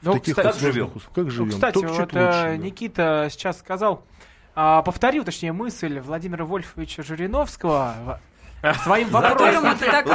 в 0.00 0.06
ну, 0.06 0.14
таких 0.14 0.36
кстати, 0.36 0.58
как 0.58 0.60
живем? 0.60 0.90
Как 1.14 1.30
живем? 1.30 1.46
Ну, 1.48 1.52
кстати, 1.52 1.74
Только 1.74 1.92
вот 1.92 2.00
лучше, 2.12 2.18
э, 2.18 2.56
Никита 2.56 3.28
сейчас 3.30 3.58
сказал, 3.60 4.04
а, 4.54 4.82
повторил, 4.82 5.24
точнее, 5.24 5.52
мысль 5.52 6.00
Владимира 6.00 6.44
Вольфовича 6.44 7.04
Жириновского 7.04 8.20
Своим 8.84 9.08
вопросом. 9.08 9.76
ты 9.76 9.86
так 9.86 10.06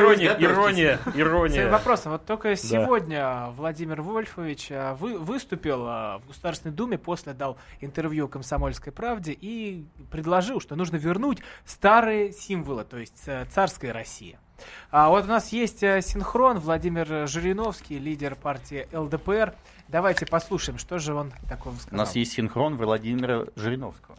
Ирония, 0.00 0.36
ирония, 0.38 0.98
ирония. 1.14 1.54
Своим 1.54 1.70
вопросом. 1.70 2.12
Вот 2.12 2.24
только 2.24 2.56
сегодня 2.56 3.48
Владимир 3.56 4.00
Вольфович 4.00 4.70
вы, 4.98 5.18
выступил 5.18 5.84
а, 5.86 6.18
в 6.18 6.28
Государственной 6.28 6.74
Думе, 6.74 6.96
после 6.96 7.34
дал 7.34 7.58
интервью 7.80 8.28
«Комсомольской 8.28 8.92
правде» 8.92 9.36
и 9.38 9.84
предложил, 10.10 10.60
что 10.60 10.76
нужно 10.76 10.96
вернуть 10.96 11.38
старые 11.66 12.32
символы, 12.32 12.84
то 12.84 12.96
есть 12.96 13.24
э, 13.26 13.44
царская 13.50 13.92
Россия. 13.92 14.38
А 14.90 15.10
вот 15.10 15.24
у 15.24 15.28
нас 15.28 15.52
есть 15.52 15.82
э, 15.82 16.00
синхрон. 16.00 16.58
Владимир 16.58 17.28
Жириновский, 17.28 17.98
лидер 17.98 18.34
партии 18.34 18.88
ЛДПР. 18.92 19.54
Давайте 19.88 20.26
послушаем, 20.26 20.78
что 20.78 20.98
же 20.98 21.14
он 21.14 21.32
такого 21.48 21.74
сказал. 21.74 21.94
У 21.94 21.98
нас 21.98 22.16
есть 22.16 22.32
синхрон 22.32 22.76
Владимира 22.76 23.44
Жириновского. 23.56 24.16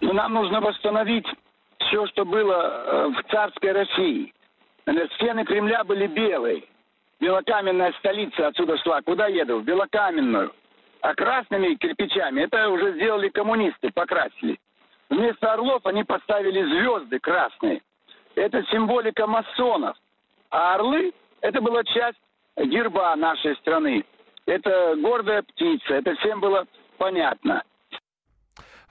Ну, 0.00 0.12
нам 0.14 0.32
нужно 0.32 0.60
восстановить 0.60 1.26
все, 1.80 2.06
что 2.08 2.24
было 2.24 2.54
э, 2.62 3.08
в 3.08 3.30
царской 3.30 3.72
России. 3.72 4.32
Стены 5.14 5.44
Кремля 5.44 5.84
были 5.84 6.06
белые. 6.06 6.64
Белокаменная 7.20 7.92
столица 7.98 8.48
отсюда 8.48 8.78
шла. 8.78 9.02
Куда 9.02 9.26
еду? 9.26 9.58
В 9.58 9.64
Белокаменную. 9.64 10.52
А 11.02 11.14
красными 11.14 11.74
кирпичами 11.74 12.42
это 12.42 12.68
уже 12.68 12.94
сделали 12.94 13.28
коммунисты, 13.28 13.90
покрасили. 13.92 14.58
Вместо 15.08 15.52
орлов 15.52 15.84
они 15.86 16.04
поставили 16.04 16.62
звезды 16.62 17.18
красные. 17.18 17.82
Это 18.34 18.62
символика 18.70 19.26
масонов. 19.26 19.96
А 20.50 20.74
орлы– 20.74 21.12
это 21.40 21.60
была 21.60 21.84
часть 21.84 22.20
герба 22.56 23.14
нашей 23.16 23.56
страны. 23.56 24.04
Это 24.46 24.96
гордая 24.96 25.42
птица. 25.42 25.94
Это 25.94 26.14
всем 26.16 26.40
было 26.40 26.66
понятно. 26.98 27.62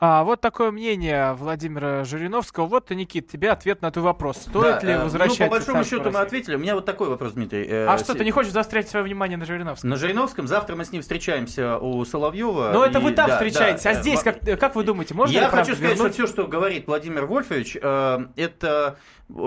А, 0.01 0.23
вот 0.23 0.39
такое 0.39 0.71
мнение 0.71 1.33
Владимира 1.33 2.05
Жириновского. 2.05 2.67
Вот, 2.67 2.89
Никит, 2.91 3.27
тебе 3.27 3.51
ответ 3.51 3.81
на 3.81 3.91
твой 3.91 4.05
вопрос. 4.05 4.37
Стоит 4.37 4.81
да, 4.81 4.87
ли 4.87 4.95
возвращать? 4.95 5.39
Ну, 5.39 5.45
по 5.45 5.51
большому 5.51 5.83
счету 5.83 6.09
мы 6.09 6.19
ответили. 6.19 6.55
У 6.55 6.59
меня 6.59 6.75
вот 6.75 6.85
такой 6.85 7.09
вопрос, 7.09 7.33
Дмитрий. 7.33 7.67
А 7.69 7.97
что, 7.97 8.13
ты 8.13 8.23
не 8.23 8.31
хочешь 8.31 8.53
заострять 8.53 8.87
свое 8.87 9.03
внимание 9.03 9.37
на 9.37 9.45
Жириновском? 9.45 9.89
На 9.89 9.97
Жириновском. 9.97 10.47
Завтра 10.47 10.75
мы 10.77 10.85
с 10.85 10.91
ним 10.91 11.01
встречаемся 11.01 11.77
у 11.77 12.03
Соловьева. 12.05 12.71
Но 12.73 12.85
и... 12.85 12.89
это 12.89 13.01
вы 13.01 13.11
там 13.11 13.27
да, 13.27 13.35
встречаетесь. 13.35 13.83
Да, 13.83 13.89
а 13.89 13.93
здесь, 13.95 14.21
как, 14.21 14.39
как 14.59 14.75
вы 14.75 14.83
думаете, 14.83 15.13
можно 15.13 15.33
Я 15.33 15.49
хочу 15.49 15.75
сказать, 15.75 15.97
вернуть? 15.97 16.13
что 16.13 16.25
все, 16.25 16.33
что 16.33 16.47
говорит 16.47 16.87
Владимир 16.87 17.25
Вольфович, 17.25 17.77
э, 17.81 18.19
это 18.37 18.97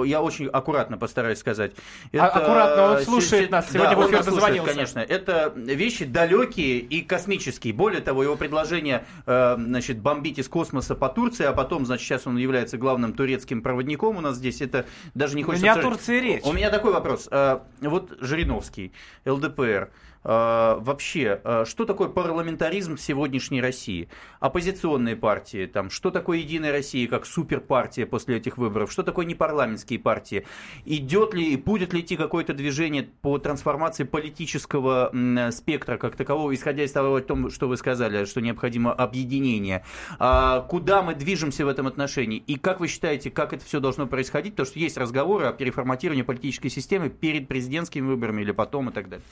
я 0.05 0.23
очень 0.23 0.47
аккуратно 0.47 0.97
постараюсь 0.99 1.39
сказать. 1.39 1.73
А, 2.13 2.17
это, 2.17 2.31
аккуратно, 2.31 2.93
он 2.93 3.03
слушает 3.03 3.51
нас, 3.51 3.71
сегодня 3.71 3.97
да, 3.97 4.03
в 4.03 4.09
эфир 4.09 4.25
дозвонился. 4.25 4.73
конечно. 4.73 4.99
Это 5.01 5.53
вещи 5.57 6.05
далекие 6.05 6.79
и 6.79 7.03
космические. 7.03 7.73
Более 7.73 8.01
того, 8.01 8.23
его 8.23 8.37
предложение 8.37 9.05
э, 9.27 9.57
значит, 9.59 9.99
бомбить 9.99 10.39
из 10.39 10.49
космоса 10.49 10.95
по 10.95 11.09
Турции, 11.09 11.45
а 11.45 11.53
потом, 11.53 11.87
значит, 11.87 12.07
сейчас 12.07 12.27
он 12.27 12.37
является 12.37 12.79
главным 12.79 13.13
турецким 13.13 13.63
проводником 13.63 14.17
у 14.17 14.21
нас 14.21 14.37
здесь, 14.37 14.61
это 14.61 14.87
даже 15.15 15.37
не 15.37 15.43
хочется... 15.43 15.65
Не 15.65 15.71
о 15.71 15.77
Турции 15.77 16.21
речь. 16.21 16.45
У 16.45 16.53
меня 16.53 16.71
такой 16.71 16.93
вопрос. 16.93 17.29
Э, 17.31 17.61
вот 17.81 18.17
Жириновский, 18.21 18.93
ЛДПР, 19.25 19.91
вообще, 20.25 21.41
а, 21.45 21.65
что 21.65 21.85
такое 21.85 22.09
парламентаризм 22.09 22.97
в 22.97 23.01
сегодняшней 23.01 23.61
России? 23.61 24.09
Оппозиционные 24.41 25.17
партии, 25.17 25.67
там, 25.67 25.91
что 25.91 26.11
такое 26.11 26.39
Единая 26.39 26.73
Россия 26.73 27.09
как 27.09 27.27
суперпартия 27.27 28.07
после 28.07 28.37
этих 28.37 28.59
выборов? 28.59 28.93
Что 28.93 29.03
такое 29.03 29.27
непарламентские 29.27 29.99
партии? 29.99 30.47
Идет 30.85 31.35
ли 31.35 31.53
и 31.53 31.57
будет 31.57 31.93
ли 31.93 32.01
идти 32.01 32.17
какое-то 32.17 32.55
движение 32.55 33.03
по 33.03 33.39
трансформации 33.39 34.05
политического 34.05 35.13
спектра 35.51 35.97
как 35.97 36.17
такового, 36.17 36.55
исходя 36.55 36.85
из 36.85 36.93
того, 36.93 37.21
что 37.51 37.69
вы 37.69 37.77
сказали, 37.77 38.25
что 38.25 38.41
необходимо 38.41 38.93
объединение? 38.93 39.85
А 40.19 40.61
куда 40.61 41.03
мы 41.03 41.15
движемся 41.15 41.65
в 41.65 41.69
этом 41.69 41.87
отношении? 41.87 42.39
И 42.47 42.57
как 42.57 42.81
вы 42.81 42.89
считаете, 42.89 43.31
как 43.31 43.53
это 43.53 43.65
все 43.65 43.81
должно 43.81 44.07
происходить? 44.07 44.55
Потому 44.55 44.67
что 44.67 44.79
есть 44.79 44.97
разговоры 44.97 45.47
о 45.47 45.53
переформатировании 45.53 46.23
политической 46.23 46.69
системы 46.69 47.11
перед 47.11 47.49
президентскими 47.49 48.07
выборами 48.07 48.43
или 48.43 48.53
потом 48.53 48.91
и 48.91 48.93
так 48.93 49.09
далее. 49.09 49.25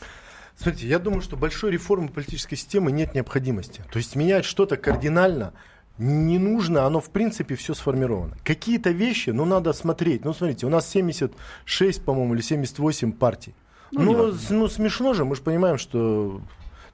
Смотрите, 0.57 0.89
я 0.89 0.99
думаю, 0.99 1.23
что 1.23 1.37
большой 1.37 1.71
реформы 1.71 2.09
политической 2.09 2.57
системы 2.57 2.93
нет 2.93 3.15
необходимости. 3.15 3.83
То 3.91 3.99
есть 3.99 4.17
менять 4.17 4.45
что-то 4.45 4.77
кардинально 4.77 5.53
не 5.99 6.39
нужно, 6.39 6.87
оно 6.87 7.01
в 7.01 7.11
принципе 7.11 7.55
все 7.57 7.75
сформировано. 7.75 8.37
Какие-то 8.43 8.91
вещи, 8.91 9.31
ну 9.31 9.45
надо 9.45 9.73
смотреть. 9.73 10.25
Ну 10.25 10.33
смотрите, 10.33 10.67
у 10.67 10.71
нас 10.71 10.89
76, 10.89 12.03
по-моему, 12.03 12.35
или 12.35 12.43
78 12.43 13.13
партий. 13.13 13.55
Ну, 13.93 14.13
ну, 14.17 14.35
ну 14.51 14.69
смешно 14.69 15.15
же, 15.15 15.25
мы 15.25 15.37
же 15.37 15.43
понимаем, 15.43 15.77
что 15.77 16.41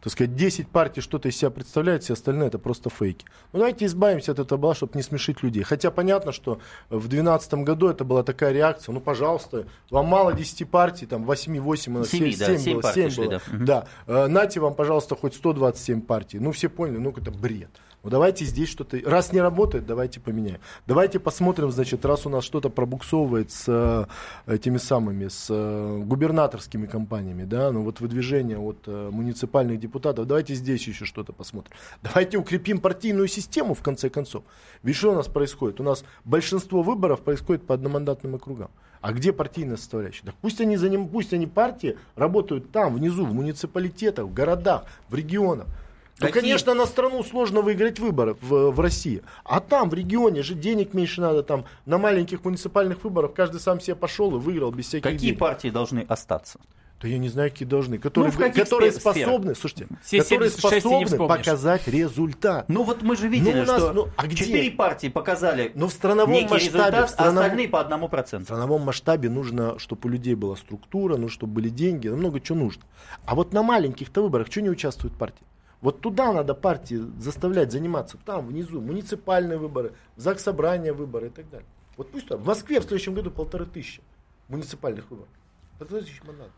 так 0.07 0.13
сказать, 0.13 0.37
10 0.37 0.69
партий 0.69 1.01
что-то 1.01 1.29
из 1.29 1.37
себя 1.37 1.51
представляют, 1.51 2.05
все 2.05 2.13
остальные 2.13 2.47
это 2.47 2.61
просто 2.61 2.91
фейки. 2.91 3.27
Ну 3.53 3.59
давайте 3.59 3.87
избавимся 3.87 4.31
от 4.31 4.39
этого, 4.39 4.73
чтобы 4.73 4.93
не 4.95 5.03
смешить 5.03 5.43
людей. 5.43 5.65
Хотя 5.65 5.91
понятно, 5.91 6.31
что 6.31 6.61
в 6.91 7.09
2012 7.09 7.55
году 7.55 7.89
это 7.89 8.05
была 8.05 8.23
такая 8.23 8.53
реакция, 8.53 8.93
ну 8.93 9.01
пожалуйста, 9.01 9.67
вам 9.91 10.07
мало 10.07 10.33
10 10.33 10.71
партий, 10.71 11.07
там 11.07 11.25
8, 11.25 11.59
8, 11.59 12.05
7, 12.05 12.31
7, 12.31 12.39
да, 12.39 12.57
7 12.57 12.81
было, 12.81 12.93
7 12.93 13.17
было. 13.17 13.31
Да. 13.31 13.41
да. 13.53 13.87
Э, 14.07 14.27
нате 14.29 14.61
вам, 14.61 14.75
пожалуйста, 14.75 15.17
хоть 15.17 15.35
127 15.35 16.01
партий. 16.03 16.39
Ну 16.39 16.53
все 16.53 16.69
поняли, 16.69 16.99
ну 16.99 17.11
это 17.11 17.33
бред. 17.33 17.71
Ну 18.07 18.11
давайте 18.11 18.45
здесь 18.45 18.69
что-то... 18.69 19.01
Раз 19.05 19.33
не 19.33 19.41
работает, 19.41 19.85
давайте 19.85 20.21
поменяем. 20.21 20.61
Давайте 20.87 21.19
посмотрим, 21.19 21.73
значит, 21.73 22.05
раз 22.05 22.25
у 22.25 22.29
нас 22.29 22.45
что-то 22.45 22.71
пробуксовывает 22.71 23.51
с 23.51 23.65
э, 23.67 24.07
этими 24.47 24.77
самыми, 24.77 25.27
с 25.27 25.49
э, 25.51 26.03
губернаторскими 26.05 26.87
компаниями, 26.87 27.43
да, 27.43 27.73
ну 27.73 27.83
вот 27.83 27.99
выдвижение 27.99 28.61
от 28.61 28.85
э, 28.87 29.11
муниципальных 29.11 29.81
депутатов, 29.81 30.29
давайте 30.29 30.55
здесь 30.55 30.87
еще 30.87 31.05
что-то 31.05 31.33
посмотрим. 31.33 31.75
Давайте 32.05 32.39
укрепим 32.39 32.79
партийную 32.79 33.27
систему, 33.27 33.75
в 33.75 33.83
конце 33.83 34.09
концов. 34.09 34.45
Ведь 34.85 34.95
что 34.95 35.11
у 35.11 35.17
нас 35.17 35.27
происходит? 35.27 35.81
У 35.81 35.83
нас 35.83 36.05
большинство 36.25 36.83
выборов 36.83 37.23
происходит 37.23 37.67
по 37.67 37.75
одномандатным 37.75 38.37
округам. 38.37 38.71
А 39.01 39.13
где 39.13 39.33
партийная 39.33 39.79
составляющая? 39.79 40.27
Так 40.27 40.37
пусть 40.41 40.61
они, 40.61 40.77
за 40.77 40.89
ним, 40.89 41.09
пусть 41.09 41.33
они 41.33 41.49
партии 41.49 41.99
работают 42.15 42.71
там, 42.71 42.95
внизу, 42.95 43.27
в 43.27 43.35
муниципалитетах, 43.35 44.27
в 44.27 44.33
городах, 44.33 44.85
в 45.09 45.15
регионах. 45.17 45.67
Ну, 46.21 46.29
конечно, 46.31 46.73
на 46.75 46.87
страну 46.87 47.23
сложно 47.23 47.61
выиграть 47.61 47.99
выборы 47.99 48.37
в, 48.41 48.71
в 48.71 48.81
России. 48.81 49.23
А 49.45 49.61
там, 49.61 49.91
в 49.91 49.95
регионе 49.95 50.43
же 50.43 50.55
денег 50.55 50.95
меньше 50.95 51.21
надо. 51.21 51.43
Там 51.43 51.67
на 51.85 51.99
маленьких 51.99 52.45
муниципальных 52.45 53.05
выборах 53.05 53.35
каждый 53.35 53.61
сам 53.61 53.81
себе 53.81 53.97
пошел 53.97 54.35
и 54.35 54.39
выиграл 54.39 54.73
без 54.73 54.87
всяких 54.87 55.05
Какие 55.05 55.19
денег. 55.19 55.39
партии 55.39 55.69
должны 55.69 56.07
остаться? 56.09 56.59
Да 57.01 57.09
я 57.09 57.19
не 57.19 57.29
знаю, 57.29 57.51
какие 57.51 57.69
должны. 57.69 57.99
Которые, 57.99 58.33
ну, 58.33 58.53
которые 58.53 58.91
способны, 58.91 59.55
слушайте, 59.55 59.87
Все 60.03 60.23
которые 60.23 60.49
способны 60.49 61.19
показать 61.19 61.87
результат. 61.89 62.67
Ну 62.69 62.85
вот 62.85 63.03
мы 63.03 63.17
же 63.17 63.29
видели, 63.29 63.61
ну, 63.61 63.67
нас, 63.67 63.83
что 63.83 63.93
ну, 63.93 64.09
а 64.17 64.27
четыре 64.29 64.71
партии 64.71 65.09
показали 65.09 65.73
ну, 65.75 65.89
в 65.89 65.93
страновом 65.93 66.33
некий 66.33 66.55
масштабе, 66.55 66.79
результат, 66.79 67.11
в 67.11 67.13
страновом, 67.13 67.39
а 67.39 67.43
остальные 67.43 67.69
по 67.69 67.81
одному 67.81 68.09
проценту. 68.09 68.45
В 68.45 68.47
страновом 68.47 68.83
масштабе 68.83 69.29
нужно, 69.29 69.79
чтобы 69.79 70.09
у 70.09 70.09
людей 70.09 70.35
была 70.35 70.57
структура, 70.57 71.19
ну, 71.19 71.29
чтобы 71.29 71.53
были 71.53 71.69
деньги, 71.69 72.09
много 72.09 72.41
чего 72.41 72.59
нужно. 72.59 72.85
А 73.27 73.35
вот 73.35 73.53
на 73.53 73.63
маленьких-то 73.63 74.23
выборах 74.23 74.47
что 74.51 74.63
не 74.63 74.71
участвуют 74.71 75.15
партии? 75.19 75.45
Вот 75.81 76.01
туда 76.01 76.33
надо 76.33 76.55
партии 76.55 76.97
заставлять 77.19 77.71
заниматься, 77.71 78.19
там 78.25 78.47
внизу, 78.47 78.81
муниципальные 78.81 79.59
выборы, 79.59 79.93
ЗАГС 80.17 80.43
собрания 80.43 80.93
выборы 80.93 81.29
и 81.29 81.31
так 81.31 81.49
далее. 81.51 81.69
Вот 81.97 82.11
пусть 82.11 82.29
там. 82.29 82.41
В 82.41 82.47
Москве 82.47 82.81
в 82.81 82.85
следующем 82.85 83.15
году 83.15 83.31
полторы 83.31 83.67
тысячи 83.67 84.03
муниципальных 84.49 85.11
выборов. 85.11 85.31
Полторы 85.79 86.03
тысячи 86.03 86.23
мандатов. 86.25 86.53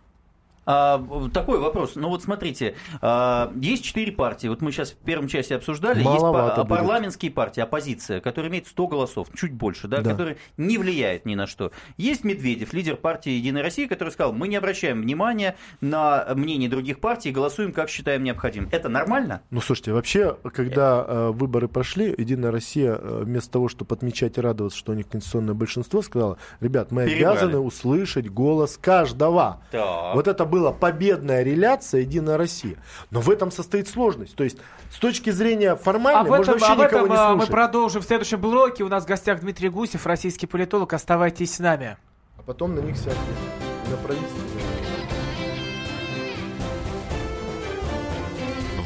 А, 0.70 1.02
такой 1.32 1.58
вопрос. 1.58 1.92
Ну 1.94 2.10
вот 2.10 2.22
смотрите, 2.22 2.74
а, 3.00 3.50
есть 3.56 3.82
четыре 3.82 4.12
партии. 4.12 4.48
Вот 4.48 4.60
мы 4.60 4.70
сейчас 4.70 4.90
в 4.90 4.96
первом 4.96 5.26
части 5.26 5.54
обсуждали. 5.54 6.02
Маловато 6.02 6.60
есть 6.60 6.68
будет. 6.68 6.78
парламентские 6.78 7.30
партии, 7.30 7.62
оппозиция, 7.62 8.20
которая 8.20 8.50
имеет 8.50 8.66
100 8.66 8.86
голосов, 8.86 9.28
чуть 9.34 9.54
больше, 9.54 9.88
да, 9.88 10.02
да. 10.02 10.10
которая 10.10 10.36
не 10.58 10.76
влияет 10.76 11.24
ни 11.24 11.34
на 11.34 11.46
что. 11.46 11.72
Есть 11.96 12.22
Медведев, 12.22 12.74
лидер 12.74 12.96
партии 12.96 13.30
«Единая 13.30 13.62
Россия», 13.62 13.88
который 13.88 14.10
сказал, 14.10 14.34
мы 14.34 14.46
не 14.46 14.56
обращаем 14.56 15.00
внимания 15.00 15.56
на 15.80 16.26
мнение 16.34 16.68
других 16.68 17.00
партий, 17.00 17.30
голосуем, 17.30 17.72
как 17.72 17.88
считаем 17.88 18.22
необходимым. 18.22 18.68
Это 18.70 18.90
нормально? 18.90 19.40
Ну, 19.50 19.62
слушайте, 19.62 19.92
вообще, 19.92 20.36
когда 20.52 21.02
э, 21.08 21.30
выборы 21.30 21.68
прошли, 21.68 22.14
«Единая 22.18 22.50
Россия» 22.50 22.94
э, 22.94 23.22
вместо 23.24 23.52
того, 23.52 23.68
чтобы 23.68 23.94
отмечать 23.94 24.36
и 24.36 24.42
радоваться, 24.42 24.76
что 24.76 24.92
у 24.92 24.94
них 24.94 25.08
конституционное 25.08 25.54
большинство, 25.54 26.02
сказала, 26.02 26.36
ребят, 26.60 26.90
мы 26.90 27.06
Перебрали. 27.06 27.38
обязаны 27.38 27.58
услышать 27.58 28.28
голос 28.28 28.76
каждого. 28.76 29.62
Так. 29.70 30.14
Вот 30.14 30.28
это 30.28 30.44
было 30.44 30.57
была 30.58 30.72
победная 30.72 31.42
реляция 31.42 32.02
«Единая 32.02 32.36
Россия». 32.36 32.76
Но 33.10 33.20
в 33.20 33.30
этом 33.30 33.50
состоит 33.50 33.88
сложность. 33.88 34.34
То 34.34 34.44
есть 34.44 34.58
с 34.90 34.98
точки 34.98 35.30
зрения 35.30 35.76
формальной, 35.76 36.22
об 36.22 36.28
можно 36.28 36.52
вообще 36.54 36.72
об 36.72 36.78
никого 36.78 37.06
этом 37.06 37.10
не 37.10 37.16
а, 37.16 37.30
слушать. 37.30 37.48
мы 37.48 37.52
продолжим 37.52 38.02
в 38.02 38.04
следующем 38.04 38.40
блоке. 38.40 38.84
У 38.84 38.88
нас 38.88 39.04
в 39.04 39.06
гостях 39.06 39.40
Дмитрий 39.40 39.68
Гусев, 39.68 40.06
российский 40.06 40.46
политолог. 40.46 40.92
Оставайтесь 40.92 41.54
с 41.54 41.58
нами. 41.58 41.96
А 42.36 42.42
потом 42.42 42.74
на 42.74 42.80
них 42.80 42.96
все 42.96 43.10
ответят. 43.10 43.90
На 43.90 43.96
правительство. 43.96 44.42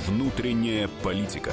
Внутренняя 0.06 0.88
политика. 1.02 1.52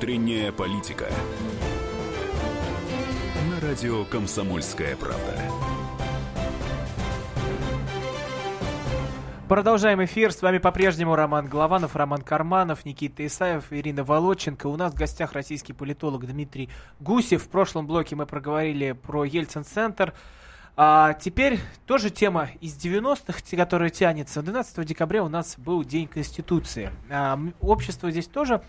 Внутренняя 0.00 0.50
политика. 0.50 1.10
На 3.50 3.60
радио 3.60 4.06
«Комсомольская 4.06 4.96
правда». 4.96 5.38
Продолжаем 9.46 10.02
эфир. 10.02 10.32
С 10.32 10.40
вами 10.40 10.56
по-прежнему 10.56 11.16
Роман 11.16 11.48
Голованов, 11.48 11.96
Роман 11.96 12.22
Карманов, 12.22 12.86
Никита 12.86 13.26
Исаев, 13.26 13.64
Ирина 13.70 14.02
Володченко. 14.02 14.68
У 14.68 14.76
нас 14.78 14.94
в 14.94 14.96
гостях 14.96 15.34
российский 15.34 15.74
политолог 15.74 16.24
Дмитрий 16.24 16.70
Гусев. 16.98 17.42
В 17.42 17.50
прошлом 17.50 17.86
блоке 17.86 18.16
мы 18.16 18.24
проговорили 18.24 18.92
про 18.92 19.24
Ельцин-центр. 19.24 20.14
А 20.82 21.12
теперь 21.12 21.60
тоже 21.84 22.08
тема 22.08 22.48
из 22.62 22.74
90-х, 22.74 23.54
которая 23.54 23.90
тянется. 23.90 24.40
12 24.40 24.86
декабря 24.86 25.22
у 25.22 25.28
нас 25.28 25.58
был 25.58 25.84
День 25.84 26.06
Конституции. 26.08 26.90
А, 27.10 27.38
общество 27.60 28.10
здесь 28.10 28.26
тоже 28.26 28.62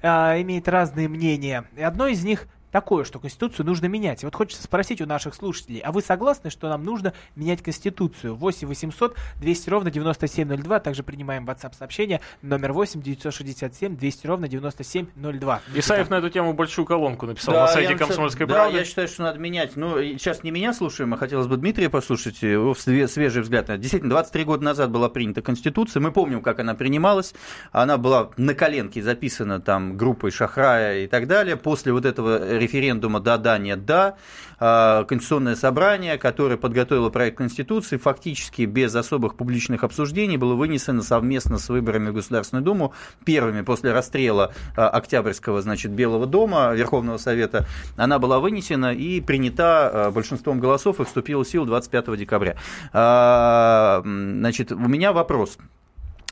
а, 0.00 0.40
имеет 0.40 0.68
разные 0.68 1.08
мнения. 1.08 1.64
И 1.76 1.82
одно 1.82 2.06
из 2.06 2.22
них 2.22 2.46
такое, 2.76 3.04
что 3.04 3.18
Конституцию 3.18 3.64
нужно 3.64 3.86
менять. 3.86 4.22
И 4.22 4.26
вот 4.26 4.34
хочется 4.34 4.62
спросить 4.62 5.00
у 5.00 5.06
наших 5.06 5.34
слушателей, 5.34 5.80
а 5.80 5.92
вы 5.92 6.02
согласны, 6.02 6.50
что 6.50 6.68
нам 6.68 6.84
нужно 6.84 7.14
менять 7.34 7.62
Конституцию? 7.62 8.34
8 8.34 8.68
800 8.68 9.16
200 9.40 9.70
ровно 9.70 9.90
9702. 9.90 10.80
Также 10.80 11.02
принимаем 11.02 11.46
WhatsApp 11.46 11.74
сообщение 11.74 12.20
номер 12.42 12.74
8 12.74 13.00
967 13.00 13.96
200 13.96 14.26
ровно 14.26 14.48
9702. 14.48 15.62
Исаев 15.74 16.10
на 16.10 16.16
эту 16.16 16.28
тему 16.28 16.52
большую 16.52 16.84
колонку 16.84 17.24
написал 17.24 17.54
да, 17.54 17.62
на 17.62 17.68
сайте 17.68 17.96
Комсомольской 17.96 18.46
да, 18.46 18.54
правды. 18.54 18.76
я 18.76 18.84
считаю, 18.84 19.08
что 19.08 19.22
надо 19.22 19.38
менять. 19.38 19.74
Ну, 19.76 19.98
сейчас 19.98 20.42
не 20.42 20.50
меня 20.50 20.74
слушаем, 20.74 21.14
а 21.14 21.16
хотелось 21.16 21.46
бы 21.46 21.56
Дмитрия 21.56 21.88
послушать, 21.88 22.42
его 22.42 22.74
свежий 22.74 23.40
взгляд. 23.40 23.68
Действительно, 23.80 24.10
23 24.10 24.44
года 24.44 24.64
назад 24.64 24.90
была 24.90 25.08
принята 25.08 25.40
Конституция. 25.40 26.02
Мы 26.02 26.12
помним, 26.12 26.42
как 26.42 26.60
она 26.60 26.74
принималась. 26.74 27.34
Она 27.72 27.96
была 27.96 28.32
на 28.36 28.52
коленке 28.52 29.00
записана 29.00 29.62
там 29.62 29.96
группой 29.96 30.30
Шахрая 30.30 31.04
и 31.04 31.06
так 31.06 31.26
далее. 31.26 31.56
После 31.56 31.94
вот 31.94 32.04
этого 32.04 32.58
референдума 32.66 33.20
«да-да, 33.20 33.58
нет-да», 33.58 34.16
а, 34.58 35.04
Конституционное 35.04 35.54
собрание, 35.54 36.18
которое 36.18 36.56
подготовило 36.56 37.10
проект 37.10 37.38
Конституции, 37.38 37.96
фактически 37.96 38.62
без 38.62 38.94
особых 38.94 39.36
публичных 39.36 39.84
обсуждений 39.84 40.36
было 40.36 40.54
вынесено 40.54 41.02
совместно 41.02 41.58
с 41.58 41.68
выборами 41.68 42.10
в 42.10 42.14
Государственную 42.14 42.64
Думу, 42.64 42.94
первыми 43.24 43.62
после 43.62 43.92
расстрела 43.92 44.52
а, 44.76 44.88
Октябрьского, 44.88 45.62
значит, 45.62 45.92
Белого 45.92 46.26
дома, 46.26 46.72
Верховного 46.74 47.18
Совета, 47.18 47.66
она 47.96 48.18
была 48.18 48.40
вынесена 48.40 48.94
и 48.94 49.20
принята 49.20 50.06
а, 50.06 50.10
большинством 50.10 50.60
голосов 50.60 51.00
и 51.00 51.04
вступила 51.04 51.44
в 51.44 51.48
силу 51.48 51.66
25 51.66 52.16
декабря. 52.16 52.56
Значит, 52.92 54.72
у 54.72 54.88
меня 54.88 55.12
вопрос. 55.12 55.58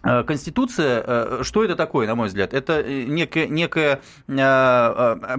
Э, 0.05 0.23
Конституция, 0.23 1.03
э, 1.07 1.41
что 1.43 1.65
это 1.65 1.77
такое, 1.77 2.07
на 2.07 2.15
мой 2.15 2.29
взгляд? 2.29 2.53
Это 2.53 2.81
э, 2.81 3.05
некое, 3.05 3.47
некое 3.47 4.01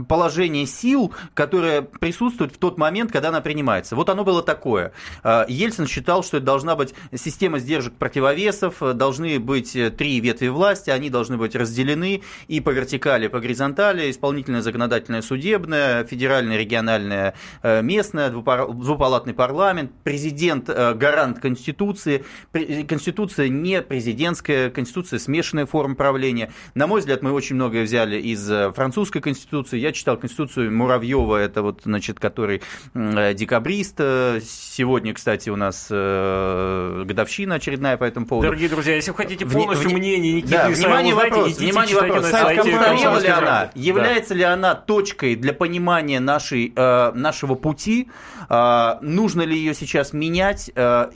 положение 0.08 0.66
сил, 0.66 1.14
которое 1.34 1.82
присутствует 1.82 2.54
в 2.54 2.58
тот 2.58 2.78
момент, 2.78 3.12
когда 3.12 3.30
она 3.30 3.42
принимается. 3.42 3.96
Вот 3.96 4.10
оно 4.10 4.24
было 4.24 4.42
такое. 4.42 4.94
Ельцин 5.24 5.88
считал, 5.88 6.24
что 6.24 6.38
это 6.38 6.46
должна 6.46 6.76
быть 6.76 6.94
система 7.14 7.60
сдержек 7.60 7.94
противовесов, 7.94 8.82
должны 8.96 9.40
быть 9.40 9.78
три 9.98 10.20
ветви 10.20 10.48
власти, 10.48 10.90
они 10.90 11.10
должны 11.10 11.38
быть 11.38 11.56
разделены 11.56 12.22
и 12.48 12.60
по 12.62 12.70
вертикали, 12.70 13.26
и 13.26 13.30
по 13.30 13.40
горизонтали, 13.40 14.10
исполнительное, 14.10 14.62
законодательное, 14.62 15.22
судебное, 15.22 16.04
федеральное, 16.06 16.58
региональное, 16.58 17.36
местное, 17.64 18.30
двупалатный 18.30 19.34
парламент, 19.34 19.92
президент 20.04 20.68
гарант 20.68 21.40
Конституции, 21.40 22.24
Конституция 22.52 23.50
не 23.50 23.82
президентская, 23.82 24.55
английская 24.56 24.70
конституция, 24.70 25.20
смешанная 25.20 25.66
форма 25.66 25.96
правления. 25.96 26.52
На 26.74 26.88
мой 26.88 27.00
взгляд, 27.00 27.22
мы 27.22 27.32
очень 27.32 27.56
многое 27.56 27.84
взяли 27.84 28.20
из 28.20 28.50
э, 28.50 28.72
французской 28.72 29.22
конституции. 29.22 29.78
Я 29.78 29.92
читал 29.92 30.18
конституцию 30.18 30.72
Муравьева, 30.72 31.38
это 31.38 31.62
вот, 31.62 31.82
значит, 31.84 32.20
который 32.20 32.62
э, 32.94 33.34
декабрист. 33.34 33.98
Сегодня, 33.98 35.14
кстати, 35.14 35.50
у 35.50 35.56
нас 35.56 35.88
э, 35.90 37.04
годовщина 37.06 37.56
очередная 37.56 37.98
по 37.98 38.04
этому 38.04 38.26
поводу. 38.26 38.48
Дорогие 38.48 38.70
друзья, 38.70 38.96
если 38.96 39.12
вы 39.12 39.18
хотите 39.18 39.46
полностью 39.46 39.90
Вне... 39.90 40.00
мнение 40.00 40.34
Никиты 40.34 40.54
да, 40.54 40.70
внимание, 40.70 41.14
знаете, 41.14 41.36
вопрос, 41.36 41.58
внимание, 41.58 41.96
вопрос. 41.96 42.30
Сайт 42.30 42.62
Комстарела 42.62 43.20
ли 43.20 43.28
она? 43.28 43.72
Является 43.76 44.30
да. 44.30 44.36
ли 44.36 44.44
она 44.44 44.76
точкой 44.76 45.36
для 45.36 45.54
понимания 45.54 46.20
нашей, 46.20 46.74
нашего 46.76 47.56
пути? 47.56 48.10
Нужно 48.50 49.42
ли 49.42 49.58
ее 49.58 49.74
сейчас 49.74 50.14
менять? 50.14 50.72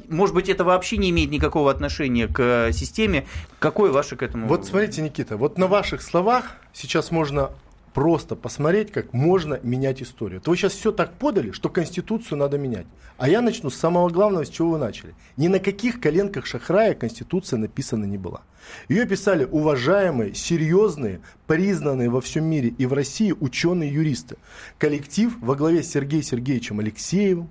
Может 0.07 0.35
быть, 0.35 0.49
это 0.49 0.63
вообще 0.63 0.97
не 0.97 1.09
имеет 1.09 1.31
никакого 1.31 1.71
отношения 1.71 2.27
к 2.27 2.71
системе. 2.71 3.25
Какое 3.59 3.91
ваше 3.91 4.15
к 4.15 4.23
этому? 4.23 4.47
Вот 4.47 4.65
смотрите, 4.65 5.01
Никита, 5.01 5.37
вот 5.37 5.57
на 5.57 5.67
ваших 5.67 6.01
словах 6.01 6.55
сейчас 6.73 7.11
можно 7.11 7.51
просто 7.93 8.35
посмотреть, 8.35 8.91
как 8.91 9.13
можно 9.13 9.59
менять 9.63 10.01
историю. 10.01 10.41
То 10.41 10.51
вы 10.51 10.57
сейчас 10.57 10.73
все 10.73 10.91
так 10.91 11.13
подали, 11.13 11.51
что 11.51 11.69
Конституцию 11.69 12.37
надо 12.37 12.57
менять. 12.57 12.85
А 13.17 13.27
я 13.27 13.41
начну 13.41 13.69
с 13.69 13.75
самого 13.75 14.09
главного, 14.09 14.45
с 14.45 14.49
чего 14.49 14.71
вы 14.71 14.77
начали. 14.77 15.13
Ни 15.37 15.47
на 15.47 15.59
каких 15.59 15.99
коленках 15.99 16.45
Шахрая 16.45 16.93
Конституция 16.93 17.57
написана 17.57 18.05
не 18.05 18.17
была. 18.17 18.41
Ее 18.87 19.05
писали 19.05 19.43
уважаемые, 19.43 20.33
серьезные, 20.35 21.21
признанные 21.47 22.09
во 22.09 22.21
всем 22.21 22.45
мире 22.45 22.69
и 22.69 22.85
в 22.85 22.93
России 22.93 23.33
ученые-юристы. 23.37 24.37
Коллектив 24.77 25.33
во 25.41 25.55
главе 25.55 25.83
с 25.83 25.91
Сергеем 25.91 26.23
Сергеевичем 26.23 26.79
Алексеевым, 26.79 27.49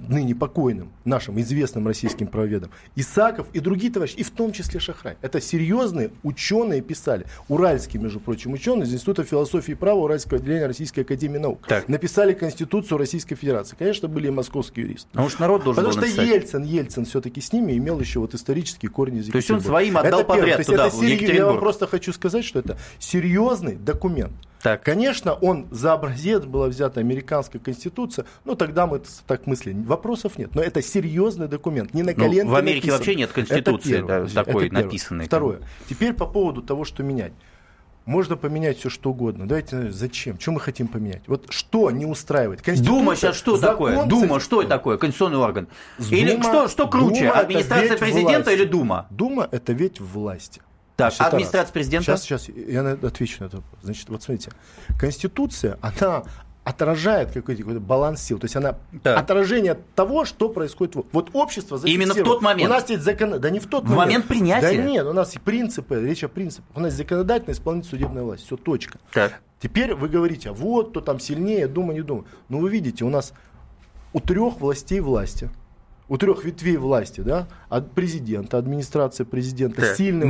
ныне 0.00 0.34
покойным, 0.34 0.90
нашим 1.04 1.40
известным 1.40 1.86
российским 1.86 2.26
правоведом, 2.26 2.70
Исаков 2.96 3.46
и 3.52 3.60
другие 3.60 3.92
товарищи, 3.92 4.16
и 4.16 4.22
в 4.22 4.30
том 4.30 4.52
числе 4.52 4.80
Шахрай. 4.80 5.16
Это 5.22 5.40
серьезные 5.40 6.10
ученые 6.22 6.80
писали. 6.80 7.26
Уральские, 7.48 8.02
между 8.02 8.20
прочим, 8.20 8.52
ученые 8.52 8.84
из 8.84 8.94
Института 8.94 9.24
философии 9.24 9.72
и 9.72 9.74
права 9.74 9.98
Уральского 10.00 10.36
отделения 10.36 10.66
Российской 10.66 11.00
Академии 11.00 11.38
Наук. 11.38 11.66
Так. 11.66 11.88
Написали 11.88 12.32
Конституцию 12.32 12.98
Российской 12.98 13.34
Федерации. 13.34 13.76
Конечно, 13.78 14.08
были 14.08 14.28
и 14.28 14.30
московские 14.30 14.86
юристы. 14.86 15.08
А 15.14 15.24
уж 15.24 15.38
народ 15.38 15.64
должен 15.64 15.84
Потому 15.84 16.06
что 16.06 16.22
Ельцин, 16.22 16.62
Ельцин 16.64 17.04
все-таки 17.04 17.40
с 17.40 17.52
ними 17.52 17.76
имел 17.76 17.98
еще 18.00 18.20
вот 18.20 18.34
исторические 18.34 18.90
корни 18.90 19.20
из 19.20 19.28
То 19.28 19.36
есть 19.36 19.50
он 19.50 19.60
своим 19.60 19.96
отдал 19.96 20.20
это 20.20 20.28
подряд 20.28 20.66
туда, 20.66 20.86
это 20.86 20.96
серьез... 20.96 21.30
Я 21.30 21.46
вам 21.46 21.58
просто 21.58 21.86
хочу 21.86 22.12
сказать, 22.12 22.44
что 22.44 22.58
это 22.58 22.78
серьезный 22.98 23.76
документ. 23.76 24.32
Так. 24.62 24.82
Конечно, 24.82 25.34
он 25.34 25.68
за 25.70 25.92
образец 25.92 26.44
была 26.44 26.68
взята 26.68 27.00
американская 27.00 27.60
конституция, 27.60 28.26
ну 28.44 28.54
тогда 28.54 28.86
мы 28.86 29.00
так 29.26 29.46
мыслим, 29.46 29.84
вопросов 29.84 30.38
нет. 30.38 30.54
Но 30.54 30.62
это 30.62 30.82
серьезный 30.82 31.48
документ, 31.48 31.94
не 31.94 32.02
на 32.02 32.12
ну, 32.12 32.18
коленке 32.18 32.44
ну, 32.44 32.50
В 32.50 32.56
Америке 32.56 32.88
написан. 32.88 32.98
вообще 32.98 33.14
нет 33.14 33.32
конституции 33.32 34.00
да, 34.00 34.26
такой 34.26 34.66
это 34.66 34.74
написанной. 34.74 35.26
Второе. 35.26 35.60
Теперь 35.88 36.12
по 36.12 36.26
поводу 36.26 36.62
того, 36.62 36.84
что 36.84 37.02
менять. 37.02 37.32
можно 38.04 38.36
поменять 38.36 38.78
все 38.78 38.88
что 38.88 39.10
угодно. 39.10 39.46
Давайте 39.46 39.90
зачем? 39.92 40.40
Что 40.40 40.52
мы 40.52 40.60
хотим 40.60 40.88
поменять? 40.88 41.22
Вот 41.26 41.46
что 41.50 41.90
не 41.90 42.06
устраивает? 42.06 42.62
Дума 42.82 43.14
сейчас 43.14 43.36
что 43.36 43.56
закон, 43.56 43.92
такое? 43.92 44.06
Дума 44.06 44.40
что 44.40 44.60
это 44.60 44.70
такое? 44.70 44.98
Конституционный 44.98 45.38
орган? 45.38 45.68
Или 46.10 46.32
Дума, 46.32 46.42
что, 46.42 46.68
что 46.68 46.88
круче? 46.88 47.28
Дума 47.28 47.32
администрация 47.32 47.96
президента 47.96 48.50
власти. 48.50 48.60
или 48.60 48.64
Дума? 48.64 49.06
Дума 49.10 49.48
это 49.50 49.72
ведь 49.72 50.00
власти. 50.00 50.62
Так, 50.98 51.12
Значит, 51.12 51.32
администрация 51.32 51.72
президента? 51.72 52.16
Сейчас, 52.16 52.42
сейчас 52.42 52.48
я 52.48 52.80
отвечу 52.90 53.44
на 53.44 53.46
это. 53.46 53.62
Значит, 53.82 54.08
вот 54.08 54.20
смотрите, 54.20 54.50
Конституция, 54.98 55.78
она 55.80 56.24
отражает 56.64 57.30
какой-то 57.30 57.62
какой 57.62 57.78
баланс 57.78 58.20
сил. 58.20 58.40
То 58.40 58.46
есть 58.46 58.56
она 58.56 58.78
да. 58.90 59.16
отражение 59.16 59.78
того, 59.94 60.24
что 60.24 60.48
происходит. 60.48 60.96
Вот 61.12 61.30
общество 61.34 61.80
Именно 61.84 62.14
в 62.14 62.24
тот 62.24 62.42
момент. 62.42 62.68
У 62.68 62.72
нас 62.72 62.90
есть 62.90 63.04
закон... 63.04 63.40
Да 63.40 63.48
не 63.48 63.60
в 63.60 63.68
тот 63.68 63.84
в 63.84 63.90
момент. 63.90 64.06
момент 64.06 64.26
принятия? 64.26 64.76
Да 64.76 64.82
нет, 64.82 65.06
у 65.06 65.12
нас 65.12 65.34
есть 65.34 65.42
принципы, 65.42 66.04
речь 66.04 66.24
о 66.24 66.28
принципах. 66.28 66.76
У 66.76 66.80
нас 66.80 66.94
законодательная, 66.94 67.54
исполнительная, 67.54 67.90
судебная 67.90 68.22
власть. 68.24 68.44
Все, 68.46 68.56
точка. 68.56 68.98
Так. 69.12 69.40
Теперь 69.60 69.94
вы 69.94 70.08
говорите, 70.08 70.50
вот, 70.50 70.90
кто 70.90 71.00
там 71.00 71.20
сильнее, 71.20 71.68
дума, 71.68 71.94
не 71.94 72.02
дума. 72.02 72.24
Но 72.48 72.58
вы 72.58 72.70
видите, 72.70 73.04
у 73.04 73.08
нас 73.08 73.34
у 74.12 74.18
трех 74.18 74.58
властей 74.58 74.98
власти– 74.98 75.48
у 76.08 76.16
трех 76.16 76.44
ветвей 76.44 76.76
власти, 76.76 77.20
да, 77.20 77.46
от 77.68 77.92
президента, 77.92 78.58
администрации 78.58 79.24
президента, 79.24 79.82
так. 79.82 79.96
сильный 79.96 80.26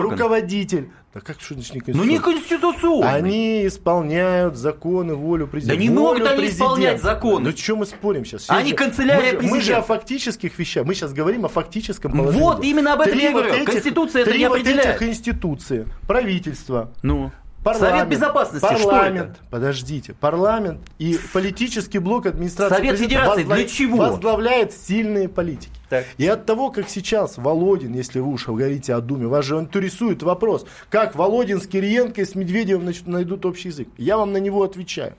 руководитель. 0.00 0.88
Да 1.12 1.20
как 1.20 1.40
что 1.40 1.54
значит 1.54 1.86
не 1.86 1.94
Ну 1.94 2.02
не 2.02 2.18
конституционный. 2.18 3.08
Они 3.08 3.66
исполняют 3.68 4.56
законы, 4.56 5.14
волю 5.14 5.46
президента. 5.46 5.78
Да 5.78 5.82
не 5.82 5.90
могут 5.90 6.26
они 6.26 6.48
исполнять 6.48 7.00
законы. 7.00 7.50
Ну 7.50 7.56
что 7.56 7.76
мы 7.76 7.86
спорим 7.86 8.24
сейчас? 8.24 8.46
Они 8.48 8.70
же, 8.70 8.74
канцелярия 8.74 9.34
мы, 9.34 9.38
президента. 9.38 9.54
Мы 9.54 9.60
же 9.62 9.74
о 9.74 9.82
фактических 9.82 10.58
вещах. 10.58 10.84
Мы 10.84 10.94
сейчас 10.94 11.12
говорим 11.12 11.44
о 11.44 11.48
фактическом 11.48 12.10
положении. 12.10 12.42
Вот, 12.42 12.64
именно 12.64 12.94
об 12.94 13.02
этом 13.02 13.16
я 13.16 13.30
говорю. 13.30 13.54
Этих, 13.54 13.66
Конституция 13.66 14.22
это 14.22 14.36
не 14.36 14.44
определяет. 14.44 14.96
этих 14.96 15.08
институции, 15.08 15.86
правительство, 16.08 16.90
ну. 17.02 17.30
Парламент, 17.64 17.98
Совет 17.98 18.08
Безопасности, 18.08 18.60
парламент, 18.60 19.30
что 19.32 19.40
это? 19.40 19.50
Подождите, 19.50 20.12
парламент 20.12 20.80
и 20.98 21.18
политический 21.32 21.98
блок 21.98 22.26
администрации 22.26 22.76
Совет 22.76 22.98
Федерации 22.98 23.38
возглав... 23.38 23.58
для 23.58 23.68
чего? 23.68 23.96
возглавляет 23.96 24.72
сильные 24.74 25.30
политики. 25.30 25.72
Так. 25.88 26.04
И 26.18 26.26
от 26.26 26.44
того, 26.44 26.70
как 26.70 26.90
сейчас 26.90 27.38
Володин, 27.38 27.94
если 27.94 28.20
вы 28.20 28.32
уж 28.32 28.46
говорите 28.46 28.92
о 28.94 29.00
Думе, 29.00 29.28
вас 29.28 29.46
же 29.46 29.56
интересует 29.56 30.22
вопрос, 30.22 30.66
как 30.90 31.14
Володин 31.14 31.60
с 31.60 31.66
Кириенко 31.66 32.20
и 32.20 32.24
с 32.26 32.34
Медведевым 32.34 32.82
значит, 32.82 33.06
найдут 33.06 33.46
общий 33.46 33.68
язык. 33.68 33.88
Я 33.96 34.18
вам 34.18 34.32
на 34.32 34.38
него 34.38 34.62
отвечаю. 34.62 35.14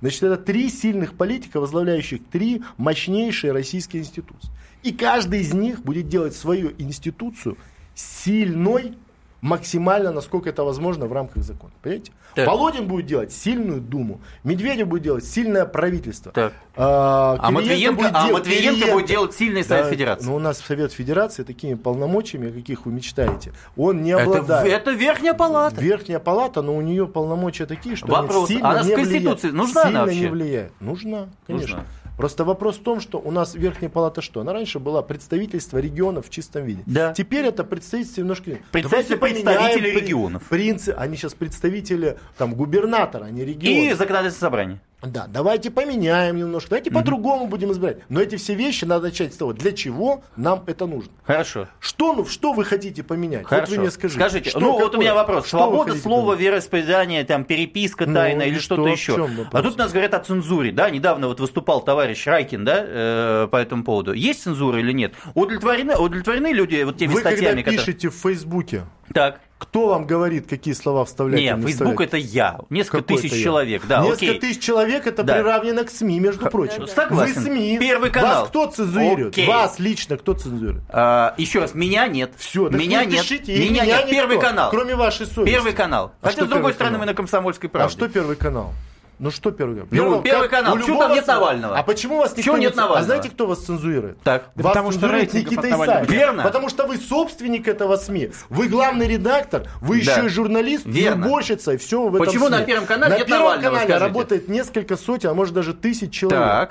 Значит, 0.00 0.22
это 0.22 0.38
три 0.38 0.70
сильных 0.70 1.14
политика, 1.14 1.60
возглавляющих 1.60 2.22
три 2.30 2.62
мощнейшие 2.78 3.52
российские 3.52 4.02
институции. 4.02 4.48
И 4.82 4.92
каждый 4.92 5.40
из 5.40 5.52
них 5.52 5.82
будет 5.82 6.08
делать 6.08 6.34
свою 6.34 6.72
институцию 6.78 7.58
сильной 7.94 8.94
максимально, 9.40 10.12
насколько 10.12 10.50
это 10.50 10.64
возможно 10.64 11.06
в 11.06 11.12
рамках 11.12 11.42
закона. 11.42 11.72
Понимаете? 11.82 12.12
Так. 12.34 12.46
Володин 12.46 12.86
будет 12.86 13.06
делать 13.06 13.32
сильную 13.32 13.80
Думу, 13.80 14.20
Медведев 14.44 14.86
будет 14.86 15.02
делать 15.02 15.24
сильное 15.24 15.64
правительство. 15.66 16.30
Так. 16.32 16.52
А, 16.76 17.36
а, 17.40 17.50
Матвиенко, 17.50 17.96
будет, 17.96 18.10
а 18.14 18.26
делать, 18.26 18.46
Матвиенко 18.46 18.92
будет 18.92 19.06
делать 19.06 19.34
сильный 19.34 19.64
Совет 19.64 19.84
да, 19.84 19.90
Федерации. 19.90 20.26
Но 20.26 20.36
у 20.36 20.38
нас 20.38 20.58
Совет 20.58 20.92
Федерации 20.92 21.42
такими 21.42 21.74
полномочиями, 21.74 22.50
каких 22.50 22.86
вы 22.86 22.92
мечтаете, 22.92 23.52
он 23.76 24.02
не 24.02 24.12
обладает. 24.12 24.66
Это, 24.66 24.76
это 24.76 24.90
Верхняя 24.92 25.34
Палата. 25.34 25.80
Верхняя 25.80 26.20
Палата, 26.20 26.62
но 26.62 26.76
у 26.76 26.80
нее 26.80 27.08
полномочия 27.08 27.66
такие, 27.66 27.96
что 27.96 28.06
Вопрос. 28.06 28.48
сильно 28.48 28.70
она 28.70 28.82
не 28.82 28.92
в 28.92 28.94
Конституции 28.94 29.48
влияет. 29.48 29.54
нужна 29.54 29.82
сильно 29.82 29.98
она 29.98 30.06
вообще? 30.06 30.20
не 30.20 30.26
влияет. 30.28 30.72
Нужна, 30.80 31.28
конечно. 31.46 31.76
Нужна. 31.78 31.86
Просто 32.20 32.44
вопрос 32.44 32.76
в 32.76 32.82
том, 32.82 33.00
что 33.00 33.18
у 33.18 33.30
нас 33.30 33.54
Верхняя 33.54 33.90
Палата 33.90 34.20
что? 34.20 34.40
Она 34.40 34.52
раньше 34.52 34.78
была 34.78 35.02
представительство 35.02 35.78
регионов 35.78 36.26
в 36.26 36.30
чистом 36.30 36.64
виде. 36.64 36.82
Да. 36.86 37.12
Теперь 37.14 37.46
это 37.46 37.64
представительство 37.64 38.20
немножко... 38.20 38.58
Представители 38.72 39.16
представители 39.16 39.88
регионов. 39.90 40.42
Принцы, 40.48 40.90
они 40.90 41.16
сейчас 41.16 41.34
представители 41.34 42.18
там, 42.36 42.54
губернатора, 42.54 43.24
а 43.24 43.30
не 43.30 43.44
региона. 43.44 43.90
И 43.90 43.94
законодательное 43.94 44.38
собрание. 44.38 44.80
Да, 45.02 45.26
давайте 45.26 45.70
поменяем 45.70 46.36
немножко, 46.36 46.70
давайте 46.70 46.90
mm 46.90 46.94
по-другому 47.00 47.46
будем 47.46 47.72
избирать. 47.72 47.98
Но 48.08 48.20
эти 48.20 48.36
все 48.36 48.54
вещи 48.54 48.84
надо 48.84 49.04
начать 49.04 49.32
с 49.32 49.36
того, 49.36 49.52
для 49.54 49.72
чего 49.72 50.22
нам 50.36 50.62
это 50.66 50.86
нужно. 50.86 51.10
Хорошо. 51.24 51.68
Что, 51.78 52.12
ну, 52.12 52.26
что 52.26 52.52
вы 52.52 52.64
хотите 52.64 53.02
поменять? 53.02 53.46
Хорошо. 53.46 53.70
Вот 53.70 53.76
вы 53.76 53.82
мне 53.82 53.90
скажите. 53.90 54.20
Скажите, 54.20 54.50
что, 54.50 54.60
ну 54.60 54.72
какое? 54.72 54.84
вот 54.84 54.94
у 54.96 55.00
меня 55.00 55.14
вопрос. 55.14 55.46
Что 55.46 55.58
Свобода 55.58 55.94
слова, 55.94 56.32
поменять? 56.32 56.40
вероисповедания, 56.40 57.24
там, 57.24 57.44
переписка 57.44 58.06
ну, 58.06 58.14
тайна 58.14 58.42
или 58.42 58.58
что-то 58.58 58.86
еще. 58.88 59.28
А 59.52 59.62
тут 59.62 59.78
нас 59.78 59.92
говорят 59.92 60.12
о 60.14 60.20
цензуре, 60.20 60.72
да? 60.72 60.90
Недавно 60.90 61.28
вот 61.28 61.40
выступал 61.40 61.80
товарищ 61.80 62.26
Райкин, 62.26 62.64
да, 62.64 62.84
э, 62.84 63.48
по 63.50 63.56
этому 63.56 63.84
поводу. 63.84 64.12
Есть 64.12 64.42
цензура 64.42 64.80
или 64.80 64.92
нет? 64.92 65.14
Удовлетворены, 65.34 65.96
удовлетворены 65.96 66.52
люди 66.52 66.82
вот 66.82 66.98
теми 66.98 67.12
вы 67.12 67.20
статьями, 67.20 67.62
когда 67.62 67.78
пишете 67.78 68.10
в 68.10 68.14
Фейсбуке, 68.14 68.84
так. 69.12 69.40
Кто 69.58 69.88
вам 69.88 70.06
говорит, 70.06 70.46
какие 70.48 70.72
слова 70.72 71.04
вставлять? 71.04 71.38
Нет, 71.38 71.60
Facebook 71.62 72.00
это 72.00 72.16
я. 72.16 72.60
Несколько 72.70 73.02
Какой 73.02 73.20
тысяч 73.20 73.42
человек. 73.42 73.86
Да, 73.86 74.00
Несколько 74.00 74.24
окей. 74.24 74.40
тысяч 74.40 74.62
человек 74.62 75.06
это 75.06 75.22
да. 75.22 75.34
приравнено 75.34 75.84
к 75.84 75.90
СМИ, 75.90 76.18
между 76.18 76.46
прочим. 76.48 76.86
Согласен. 76.86 77.34
Вы 77.34 77.40
СМИ. 77.42 77.78
Первый 77.78 78.10
канал. 78.10 78.40
Вас 78.40 78.48
кто 78.48 78.66
цензурирует? 78.68 79.34
Окей. 79.34 79.46
Вас 79.46 79.78
лично 79.78 80.16
кто 80.16 80.32
цензурирует? 80.32 80.82
А, 80.88 81.34
еще 81.36 81.60
раз, 81.60 81.74
меня 81.74 82.06
нет. 82.08 82.32
Все, 82.38 82.70
меня 82.70 83.04
нет. 83.04 83.20
Пишите, 83.20 83.54
меня, 83.54 83.82
меня 83.82 83.84
нет. 83.84 83.96
Никто, 84.06 84.10
Первый 84.12 84.40
канал. 84.40 84.70
Кроме 84.70 84.96
вашей 84.96 85.26
совести. 85.26 85.52
Первый 85.52 85.72
канал. 85.74 86.12
А 86.22 86.28
Хотя, 86.28 86.46
с 86.46 86.48
другой 86.48 86.72
стороны, 86.72 86.94
канал? 86.94 87.06
мы 87.06 87.12
на 87.12 87.14
комсомольской 87.14 87.68
правде. 87.68 87.86
А 87.86 87.90
что 87.90 88.08
первый 88.08 88.36
канал? 88.36 88.72
Ну 89.20 89.30
что 89.30 89.50
первый 89.50 89.86
канал? 89.86 90.10
Ну, 90.10 90.22
первый 90.22 90.48
канал. 90.48 90.76
Почему 90.76 90.98
там 90.98 91.12
нет 91.12 91.26
Навального? 91.26 91.76
А 91.76 91.82
почему 91.82 92.18
вас 92.18 92.34
никто 92.34 92.56
нет 92.56 92.74
Навального? 92.74 93.00
А 93.00 93.02
знаете, 93.04 93.28
кто 93.28 93.46
вас 93.46 93.58
цензурирует? 93.58 94.18
Так. 94.22 94.50
Вас 94.54 94.72
потому 94.72 94.92
что 94.92 95.08
Никита 95.08 95.68
Исаев. 95.68 96.08
Верно. 96.08 96.42
Потому 96.42 96.70
что 96.70 96.86
вы 96.86 96.96
собственник 96.96 97.68
этого 97.68 97.96
СМИ. 97.96 98.30
Вы 98.48 98.68
главный 98.68 99.06
редактор, 99.06 99.68
вы 99.82 100.02
да. 100.02 100.12
еще 100.12 100.26
и 100.26 100.28
журналист, 100.28 100.86
Верно. 100.86 101.26
уборщица, 101.26 101.72
и 101.72 101.76
все 101.76 102.08
в 102.08 102.14
этом 102.14 102.26
Почему 102.26 102.48
СМИ. 102.48 102.58
на 102.58 102.62
Первом 102.64 102.86
канале 102.86 103.12
на 103.12 103.18
нет 103.18 103.26
Первом 103.26 103.42
Навального, 103.42 103.72
канале 103.74 103.88
скажите? 103.88 104.06
работает 104.06 104.48
несколько 104.48 104.96
сотен, 104.96 105.28
а 105.28 105.34
может 105.34 105.54
даже 105.54 105.74
тысяч 105.74 106.12
человек. 106.12 106.40
Так. 106.40 106.70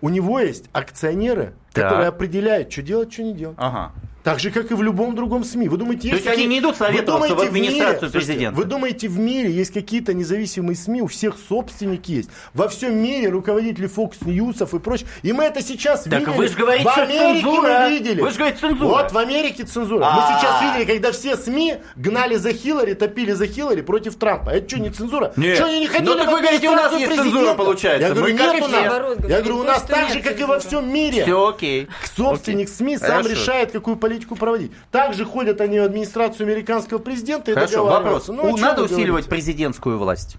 У 0.00 0.10
него 0.10 0.40
есть 0.40 0.66
акционеры, 0.72 1.54
так. 1.72 1.84
которые 1.84 2.08
определяют, 2.08 2.72
что 2.72 2.82
делать, 2.82 3.12
что 3.12 3.22
не 3.22 3.34
делать. 3.34 3.56
Ага. 3.58 3.92
Так 4.28 4.40
же, 4.40 4.50
как 4.50 4.70
и 4.70 4.74
в 4.74 4.82
любом 4.82 5.14
другом 5.14 5.42
СМИ. 5.42 5.68
Вы 5.68 5.78
думаете, 5.78 6.08
есть 6.08 6.24
То 6.24 6.30
есть 6.30 6.38
они 6.38 6.48
не 6.48 6.58
идут 6.58 6.76
советоваться 6.76 7.34
в 7.34 7.40
администрацию 7.40 8.10
в 8.10 8.14
мире, 8.14 8.26
президента? 8.26 8.56
Вы 8.56 8.64
думаете, 8.64 9.08
в 9.08 9.18
мире 9.18 9.50
есть 9.50 9.72
какие-то 9.72 10.12
независимые 10.12 10.76
СМИ, 10.76 11.00
у 11.00 11.06
всех 11.06 11.36
собственники 11.48 12.10
есть. 12.12 12.30
Во 12.52 12.68
всем 12.68 12.98
мире 12.98 13.30
руководители 13.30 13.88
Fox 13.88 14.18
News 14.20 14.76
и 14.76 14.78
прочее. 14.80 15.08
И 15.22 15.32
мы 15.32 15.44
это 15.44 15.62
сейчас 15.62 16.02
так 16.02 16.20
видели. 16.20 16.36
вы 16.36 16.48
же 16.48 16.56
говорите, 16.58 16.84
в 16.84 16.98
Америке 16.98 17.40
цензура. 17.40 17.80
мы 17.80 17.90
видели. 17.90 18.20
Вы 18.20 18.30
же 18.30 18.36
говорите 18.36 18.60
цензура. 18.60 18.88
Вот 18.88 19.12
в 19.12 19.16
Америке 19.18 19.64
цензура. 19.64 20.00
Мы 20.00 20.06
А-а-а. 20.06 20.38
сейчас 20.38 20.62
видели, 20.62 20.92
когда 20.92 21.12
все 21.12 21.36
СМИ 21.36 21.76
гнали 21.96 22.34
за 22.36 22.52
Хиллари, 22.52 22.92
топили 22.94 23.32
за 23.32 23.46
Хиллари 23.46 23.80
против 23.80 24.16
Трампа. 24.16 24.50
Это 24.50 24.68
что, 24.68 24.80
не 24.80 24.90
цензура? 24.90 25.32
Нет. 25.36 25.56
Что 25.56 25.66
они 25.66 25.80
не 25.80 25.86
хотели 25.86 26.06
Ну 26.06 26.16
так 26.16 26.30
вы 26.30 26.40
говорите, 26.40 26.68
у 26.68 26.74
нас 26.74 26.92
есть 26.92 27.06
президента? 27.06 27.32
цензура, 27.32 27.54
получается. 27.54 28.08
Я 28.08 28.14
говорю, 28.14 28.34
нет 28.34 28.62
у 28.62 28.68
нас. 28.68 29.28
Я 29.28 29.38
говорю, 29.40 29.58
у 29.60 29.62
нас 29.62 29.82
так 29.84 30.10
же, 30.10 30.20
как 30.20 30.38
и 30.38 30.44
во 30.44 30.58
всем 30.58 30.92
мире. 30.92 31.22
Все 31.22 31.52
окей. 31.58 31.88
Собственник 32.16 32.68
СМИ 32.68 32.98
сам 32.98 33.22
Хорошо. 33.22 33.28
решает, 33.30 33.72
какую 33.72 33.96
политику 33.96 34.36
проводить. 34.36 34.72
Также 34.90 35.24
ходят 35.24 35.60
они 35.60 35.80
в 35.80 35.82
администрацию 35.84 36.46
американского 36.46 36.98
президента 36.98 37.50
и 37.50 37.54
Хорошо, 37.54 37.84
вопрос. 37.84 38.28
Ну, 38.28 38.56
Надо 38.56 38.84
усиливать 38.84 39.06
говорите? 39.06 39.28
президентскую 39.28 39.98
власть. 39.98 40.36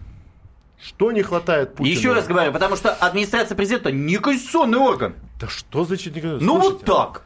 Что 0.81 1.11
не 1.11 1.21
хватает 1.23 1.75
Путину? 1.75 1.95
Еще 1.95 2.13
раз 2.13 2.25
говорю, 2.25 2.53
потому 2.53 2.77
что 2.77 2.91
администрация 2.91 3.55
президента 3.55 3.91
не 3.91 4.17
конституционный 4.17 4.77
орган. 4.77 5.15
Да 5.39 5.47
что 5.47 5.83
значит 5.83 6.15
не 6.15 6.21
Ну 6.21 6.57
вот 6.57 6.85
так. 6.85 7.23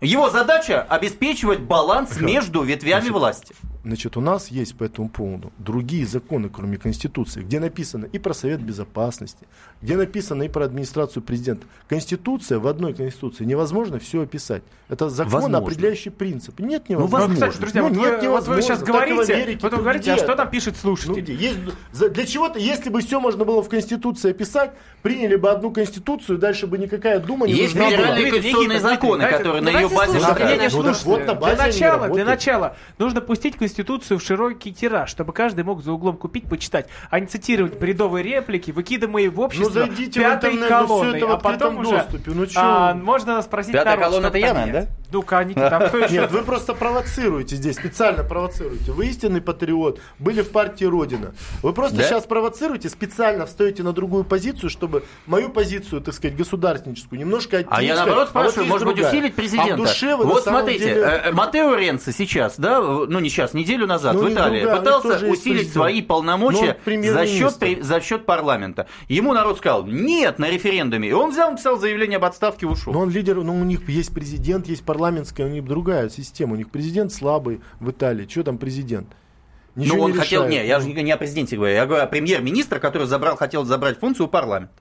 Его 0.00 0.28
задача 0.28 0.82
обеспечивать 0.82 1.60
баланс 1.60 2.20
между 2.20 2.62
ветвями 2.62 3.00
Значит, 3.00 3.12
власти. 3.12 3.54
Значит, 3.86 4.16
у 4.16 4.20
нас 4.20 4.48
есть 4.48 4.74
по 4.76 4.82
этому 4.82 5.08
поводу 5.08 5.52
другие 5.58 6.04
законы, 6.06 6.48
кроме 6.48 6.76
Конституции, 6.76 7.42
где 7.42 7.60
написано 7.60 8.06
и 8.06 8.18
про 8.18 8.34
Совет 8.34 8.60
Безопасности, 8.60 9.46
где 9.80 9.96
написано 9.96 10.42
и 10.42 10.48
про 10.48 10.64
администрацию 10.64 11.22
президента. 11.22 11.68
Конституция, 11.88 12.58
в 12.58 12.66
одной 12.66 12.94
Конституции 12.94 13.44
невозможно 13.44 14.00
все 14.00 14.22
описать. 14.22 14.64
Это 14.88 15.08
закон, 15.08 15.32
Возможно. 15.34 15.58
определяющий 15.58 16.10
принцип. 16.10 16.58
Нет, 16.58 16.84
Ну, 16.88 16.96
невозможно. 16.96 17.26
вот, 17.28 17.34
кстати, 17.34 17.58
друзья, 17.60 17.82
Ну, 17.82 17.88
вот, 17.90 17.96
нет, 17.96 18.04
вы, 18.06 18.10
вот 18.10 18.18
вы 18.18 18.26
невозможно. 18.26 18.62
сейчас 18.62 18.78
Так 18.80 18.88
говорите, 18.88 19.34
Америке, 19.34 19.58
тут 19.60 19.72
говорите, 19.78 20.12
а 20.12 20.16
что 20.16 20.34
там 20.34 20.50
пишет 20.50 20.74
Ну, 20.82 20.96
слушатель? 20.96 21.22
где? 21.22 21.34
Есть, 21.34 21.58
за- 21.92 22.08
для 22.08 22.26
чего-то, 22.26 22.58
если 22.58 22.90
бы 22.90 23.00
все 23.02 23.20
можно 23.20 23.44
было 23.44 23.62
в 23.62 23.68
Конституции 23.68 24.30
описать, 24.30 24.72
приняли 25.02 25.36
бы 25.36 25.48
одну 25.48 25.70
Конституцию, 25.70 26.38
дальше 26.38 26.66
бы 26.66 26.76
никакая 26.76 27.20
дума 27.20 27.46
не 27.46 27.52
Есть 27.52 27.74
нужна 27.76 27.82
была. 27.82 27.90
федеральные 27.90 28.18
Никита, 28.24 28.36
конституционные 28.42 28.80
законы, 28.80 29.28
которые 29.30 29.62
на 29.62 29.68
ее 29.68 29.88
базе 29.88 30.18
Ну 30.18 30.92
вот 31.04 31.24
на 31.24 31.34
базе 31.36 31.70
для 32.14 32.24
начала 32.24 32.76
нужно 32.98 33.20
пустить 33.20 33.54
Конституцию 33.56 33.75
в 33.82 34.20
широкий 34.20 34.72
тираж, 34.72 35.10
чтобы 35.10 35.32
каждый 35.32 35.64
мог 35.64 35.82
за 35.82 35.92
углом 35.92 36.16
купить, 36.16 36.48
почитать, 36.48 36.86
а 37.10 37.20
не 37.20 37.26
цитировать 37.26 37.78
бредовые 37.78 38.22
реплики, 38.22 38.70
выкидываемые 38.70 39.30
в 39.30 39.40
общество 39.40 39.80
Ну, 39.80 39.86
зайдите 39.86 40.20
в 40.20 40.22
пятой 40.22 40.54
интернет, 40.54 40.70
ну, 40.70 40.86
колонной, 40.86 41.16
это 41.16 41.26
в 41.26 41.30
а 41.32 41.36
потом 41.38 41.78
уже 41.78 41.90
доступе, 41.90 42.30
ну 42.32 42.46
чё 42.46 42.60
а, 42.60 42.94
можно 42.94 43.42
спросить 43.42 43.72
Пятая 43.72 43.96
народ, 43.96 44.04
колонна 44.06 44.26
это 44.26 44.38
я, 44.38 44.54
да? 44.54 44.86
Ну-ка, 45.10 45.44
Никита, 45.44 45.90
еще? 45.94 46.20
Нет, 46.20 46.30
вы 46.32 46.42
просто 46.42 46.74
провоцируете 46.74 47.56
здесь, 47.56 47.76
специально 47.76 48.24
провоцируете. 48.24 48.92
Вы 48.92 49.06
истинный 49.06 49.40
патриот, 49.40 50.00
были 50.18 50.42
в 50.42 50.50
партии 50.50 50.84
Родина. 50.84 51.34
Вы 51.62 51.72
просто 51.72 51.98
да? 51.98 52.02
сейчас 52.04 52.24
провоцируете, 52.24 52.88
специально 52.88 53.46
встаете 53.46 53.82
на 53.82 53.92
другую 53.92 54.24
позицию, 54.24 54.70
чтобы 54.70 55.04
мою 55.26 55.48
позицию, 55.48 56.00
так 56.00 56.14
сказать, 56.14 56.36
государственническую 56.36 57.18
немножко 57.18 57.58
оттенить. 57.58 57.78
А 57.78 57.82
я 57.82 57.96
наоборот 57.96 58.28
спрашиваю, 58.28 58.66
а 58.66 58.72
вот 58.72 58.82
может 58.82 58.86
быть, 58.88 59.06
усилить 59.06 59.34
президента? 59.34 59.74
А 59.74 59.76
в 59.76 59.80
душе 59.80 60.16
вы, 60.16 60.24
вот 60.26 60.42
смотрите, 60.42 60.84
деле... 60.84 61.00
Э, 61.00 61.20
э, 61.26 61.32
Матео 61.32 61.74
Ренци 61.74 62.12
сейчас, 62.12 62.58
да, 62.58 62.80
ну 62.80 63.18
не 63.20 63.28
сейчас, 63.28 63.54
неделю 63.54 63.86
назад 63.86 64.14
ну, 64.14 64.24
в 64.24 64.32
Италии 64.32 64.62
другая, 64.62 64.80
пытался 64.80 65.26
усилить 65.26 65.72
свои 65.72 66.02
полномочия 66.02 66.78
за 66.84 67.26
счет, 67.26 67.84
за 67.84 68.00
счет 68.00 68.26
парламента. 68.26 68.86
Ему 69.08 69.32
народ 69.32 69.58
сказал, 69.58 69.86
нет, 69.86 70.38
на 70.38 70.50
референдуме. 70.50 71.08
И 71.08 71.12
он 71.12 71.30
взял, 71.30 71.50
написал 71.50 71.78
заявление 71.78 72.16
об 72.16 72.24
отставке, 72.24 72.66
ушел. 72.66 72.92
Но 72.92 73.00
он 73.00 73.10
лидер, 73.10 73.36
но 73.36 73.54
у 73.54 73.64
них 73.64 73.88
есть 73.88 74.12
президент, 74.12 74.66
есть 74.66 74.84
парламент 74.84 74.95
парламентская, 74.96 75.46
у 75.46 75.50
них 75.50 75.62
другая 75.66 76.08
система. 76.08 76.54
У 76.54 76.56
них 76.56 76.70
президент 76.70 77.12
слабый 77.12 77.60
в 77.80 77.90
Италии. 77.90 78.26
Что 78.26 78.44
там 78.44 78.56
президент? 78.56 79.08
Ничего 79.76 79.96
ну, 79.96 80.02
он 80.04 80.12
не 80.12 80.18
хотел, 80.18 80.44
решает. 80.46 80.62
не, 80.62 80.68
я 80.68 80.80
же 80.80 80.88
не 80.88 81.12
о 81.12 81.16
президенте 81.18 81.56
говорю, 81.56 81.74
я 81.74 81.84
говорю 81.84 82.02
о 82.02 82.06
премьер-министре, 82.06 82.80
который 82.80 83.06
забрал, 83.06 83.36
хотел 83.36 83.64
забрать 83.64 84.00
функцию 84.00 84.26
у 84.26 84.28
парламента. 84.28 84.72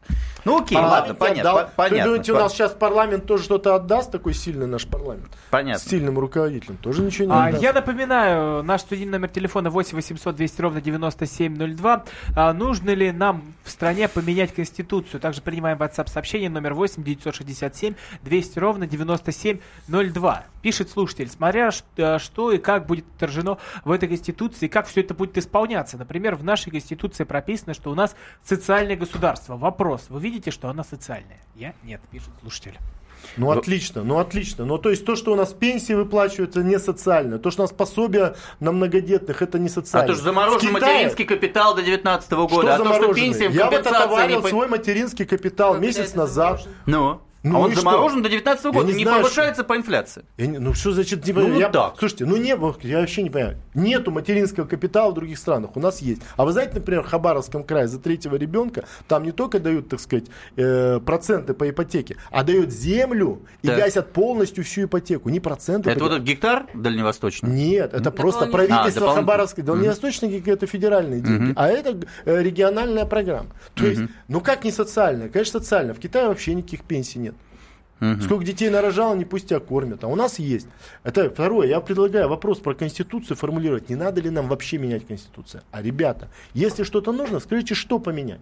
Ну 0.46 0.62
окей, 0.62 0.76
парламент 0.76 1.02
ладно, 1.02 1.16
понятно. 1.16 1.52
Отдал. 1.52 1.70
понятно. 1.76 1.98
Вы 1.98 2.04
думаете, 2.04 2.32
у 2.32 2.36
нас 2.36 2.54
сейчас 2.54 2.72
парламент 2.72 3.26
тоже 3.26 3.44
что-то 3.44 3.76
отдаст, 3.76 4.12
такой 4.12 4.34
сильный 4.34 4.68
наш 4.68 4.86
парламент? 4.88 5.28
Понятно. 5.50 5.80
С 5.80 5.90
сильным 5.90 6.18
руководителем, 6.18 6.78
тоже 6.78 7.02
ничего 7.02 7.28
не 7.28 7.34
а, 7.34 7.46
отдаст. 7.48 7.64
Я 7.64 7.74
напоминаю, 7.74 8.64
наш 8.64 8.82
студийный 8.82 9.14
номер 9.14 9.30
телефона 9.30 9.70
8 9.70 9.96
800 9.96 10.36
200 10.36 10.62
ровно 10.62 10.82
9702. 10.82 12.06
А, 12.36 12.54
нужно 12.54 12.92
ли 12.92 13.12
нам 13.12 13.54
в 13.64 13.72
стране 13.72 14.08
поменять 14.08 14.54
Конституцию? 14.54 15.20
Также 15.20 15.42
принимаем 15.42 15.78
WhatsApp-сообщение 15.78 16.50
номер 16.50 16.74
8 16.74 17.04
967 17.04 17.96
200 18.24 18.60
ровно 18.60 18.88
9702. 18.88 20.44
Пишет 20.62 20.90
слушатель, 20.90 21.30
смотря 21.30 21.72
э, 21.98 22.18
что 22.20 22.52
и 22.52 22.58
как 22.58 22.86
будет 22.86 23.06
отражено 23.18 23.58
в 23.84 23.92
этой 23.92 24.08
Конституции, 24.08 24.68
как 24.68 24.85
все 24.88 25.02
это 25.02 25.14
будет 25.14 25.38
исполняться. 25.38 25.98
Например, 25.98 26.36
в 26.36 26.44
нашей 26.44 26.72
Конституции 26.72 27.24
прописано, 27.24 27.74
что 27.74 27.92
у 27.92 27.96
нас 27.96 28.16
социальное 28.44 28.96
государство. 28.96 29.58
Вопрос, 29.58 30.06
вы 30.10 30.20
видите 30.20 30.52
что 30.52 30.70
она 30.70 30.84
социальная? 30.84 31.42
Я? 31.56 31.74
Нет, 31.84 32.02
пишет 32.12 32.30
слушатель. 32.42 32.78
Ну, 33.38 33.52
отлично, 33.52 34.04
ну, 34.04 34.20
отлично. 34.20 34.66
Ну, 34.66 34.78
то 34.78 34.90
есть 34.90 35.06
то, 35.06 35.16
что 35.16 35.34
у 35.34 35.36
нас 35.36 35.54
пенсии 35.54 35.94
выплачивают, 35.94 36.52
это 36.52 36.64
не 36.64 36.80
социально. 36.80 37.40
То, 37.40 37.52
что 37.52 37.64
у 37.64 37.66
нас 37.66 37.72
пособие 37.72 38.36
на 38.60 38.72
многодетных, 38.72 39.42
это 39.42 39.60
не 39.60 39.70
социально. 39.70 40.06
А 40.06 40.08
то, 40.08 40.14
что 40.14 40.24
заморожен 40.24 40.72
материнский 40.72 41.26
капитал 41.26 41.76
до 41.76 41.82
2019 41.82 42.32
года. 42.32 42.50
Что 42.50 42.74
а 42.74 42.78
то, 42.78 42.94
что 42.94 43.14
пенсиям 43.14 43.52
Я 43.52 43.70
вот 43.70 43.86
отоварил 43.86 44.42
не... 44.42 44.50
свой 44.50 44.68
материнский 44.68 45.26
капитал 45.26 45.78
месяц 45.78 46.14
назад. 46.14 46.68
Ну? 46.86 47.22
Ну, 47.46 47.58
а 47.58 47.60
он 47.60 47.76
заморожен 47.76 48.20
что? 48.20 48.24
до 48.24 48.30
19 48.30 48.66
года, 48.66 48.88
не, 48.88 48.94
не 48.94 49.04
знаю, 49.04 49.22
повышается 49.22 49.62
что... 49.62 49.68
по 49.68 49.78
инфляции. 49.78 50.26
Я 50.38 50.48
не, 50.48 50.58
ну 50.58 50.74
что 50.74 50.94
значит, 50.94 51.24
типа, 51.24 51.42
ну, 51.42 51.60
я, 51.60 51.70
так. 51.70 51.94
слушайте, 52.00 52.26
ну 52.26 52.38
не, 52.38 52.50
я 52.50 52.58
вообще 53.00 53.22
не 53.22 53.30
понимаю. 53.30 53.58
Нету 53.76 54.10
материнского 54.10 54.66
капитала 54.66 55.12
в 55.12 55.14
других 55.14 55.38
странах, 55.38 55.76
у 55.76 55.80
нас 55.80 56.02
есть. 56.02 56.24
А 56.38 56.46
вы 56.46 56.54
знаете, 56.54 56.74
например, 56.74 57.04
в 57.04 57.08
Хабаровском 57.08 57.64
крае 57.64 57.88
за 57.88 58.00
третьего 58.00 58.36
ребенка 58.36 58.86
там 59.08 59.24
не 59.24 59.32
только 59.32 59.60
дают, 59.60 59.90
так 59.90 60.00
сказать, 60.00 60.26
э, 60.56 61.00
проценты 61.06 61.54
по 61.54 61.70
ипотеке, 61.70 62.18
а 62.32 62.44
дают 62.44 62.72
землю 62.72 63.44
и 63.62 63.68
так. 63.68 63.78
гасят 63.78 64.12
полностью 64.12 64.64
всю 64.64 64.86
ипотеку, 64.86 65.30
не 65.30 65.40
проценты. 65.40 65.92
Это 65.92 66.04
вот 66.04 66.14
этот 66.14 66.24
гектар 66.24 66.66
дальневосточный? 66.74 67.52
Нет, 67.52 67.94
это 67.94 68.10
просто 68.10 68.48
правительство 68.48 69.12
а, 69.12 69.16
Хабаровской. 69.16 69.64
Дальневосточный 69.64 70.30
mm 70.30 70.46
это 70.46 70.66
федеральные 70.66 71.22
деньги, 71.22 71.52
mm 71.52 71.54
а 71.56 71.68
это 71.68 72.00
э, 72.26 72.42
региональная 72.42 73.06
программа. 73.06 73.50
То 73.76 73.86
mm 73.86 73.90
есть, 73.90 74.02
ну 74.28 74.42
как 74.42 74.64
не 74.64 74.72
социальная? 74.72 75.30
Конечно, 75.30 75.60
социальная. 75.60 75.94
В 75.94 76.00
Китае 76.00 76.28
вообще 76.28 76.56
никаких 76.56 76.84
пенсий 76.84 77.20
нет. 77.20 77.35
Угу. 78.02 78.22
Сколько 78.22 78.46
детей 78.46 78.70
нарожало, 78.70 79.16
не 79.16 79.26
пусть 79.26 79.48
тебя 79.48 79.60
кормят. 79.60 80.04
А 80.04 80.08
у 80.08 80.16
нас 80.16 80.38
есть. 80.40 80.68
Это 81.04 81.30
второе. 81.30 81.68
Я 81.68 81.80
предлагаю 81.80 82.28
вопрос 82.28 82.60
про 82.60 82.74
Конституцию 82.74 83.38
формулировать. 83.38 83.90
Не 83.90 83.96
надо 83.96 84.22
ли 84.22 84.30
нам 84.30 84.48
вообще 84.48 84.78
менять 84.78 85.08
Конституцию? 85.08 85.64
А, 85.72 85.82
ребята, 85.82 86.28
если 86.54 86.84
что-то 86.84 87.14
нужно, 87.14 87.40
скажите, 87.40 87.74
что 87.74 88.00
поменять. 88.00 88.42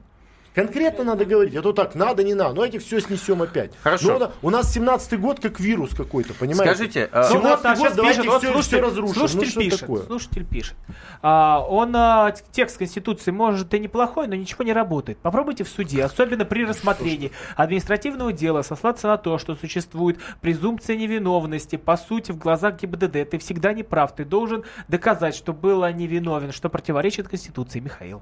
Конкретно 0.53 1.03
надо 1.03 1.25
говорить, 1.25 1.55
а 1.55 1.61
то 1.61 1.73
так, 1.73 1.95
надо, 1.95 2.23
не 2.23 2.33
надо. 2.33 2.49
Ну, 2.49 2.55
давайте 2.55 2.79
все 2.79 2.99
снесем 2.99 3.41
опять. 3.41 3.71
Хорошо. 3.81 4.19
Ну, 4.19 4.31
у 4.41 4.49
нас 4.51 4.75
17-й 4.75 5.17
год 5.17 5.39
как 5.39 5.59
вирус 5.59 5.95
какой-то, 5.95 6.33
понимаете? 6.33 6.75
Скажите, 6.75 7.09
17-й 7.11 7.33
ну, 7.33 7.41
вот, 7.41 7.59
а 7.65 7.75
год, 7.75 7.93
давайте 7.95 8.21
пишет, 8.21 8.37
все, 8.37 8.51
слушатель, 8.51 8.77
все 8.77 8.81
разрушим. 8.81 9.15
Слушатель 9.15 9.51
ну, 9.55 9.61
пишет, 9.61 9.79
такое? 9.79 10.03
слушатель 10.03 10.45
пишет. 10.45 10.75
А, 11.21 11.65
он, 11.67 11.95
а, 11.95 12.33
текст 12.51 12.77
Конституции 12.77 13.31
может 13.31 13.73
и 13.73 13.79
неплохой, 13.79 14.27
но 14.27 14.35
ничего 14.35 14.63
не 14.63 14.73
работает. 14.73 15.17
Попробуйте 15.17 15.63
в 15.63 15.69
суде, 15.69 16.03
особенно 16.03 16.45
при 16.45 16.65
рассмотрении 16.65 17.31
административного 17.55 18.31
дела, 18.31 18.61
сослаться 18.61 19.07
на 19.07 19.17
то, 19.17 19.39
что 19.39 19.55
существует 19.55 20.19
презумпция 20.41 20.95
невиновности. 20.95 21.77
По 21.77 21.97
сути, 21.97 22.31
в 22.31 22.37
глазах 22.37 22.79
ГИБДД 22.79 23.29
ты 23.29 23.37
всегда 23.39 23.73
не 23.73 23.83
прав. 23.83 24.15
Ты 24.15 24.23
должен 24.23 24.63
доказать, 24.87 25.35
что 25.35 25.53
было 25.53 25.91
невиновен, 25.91 26.51
что 26.51 26.69
противоречит 26.69 27.27
Конституции. 27.27 27.79
Михаил. 27.79 28.21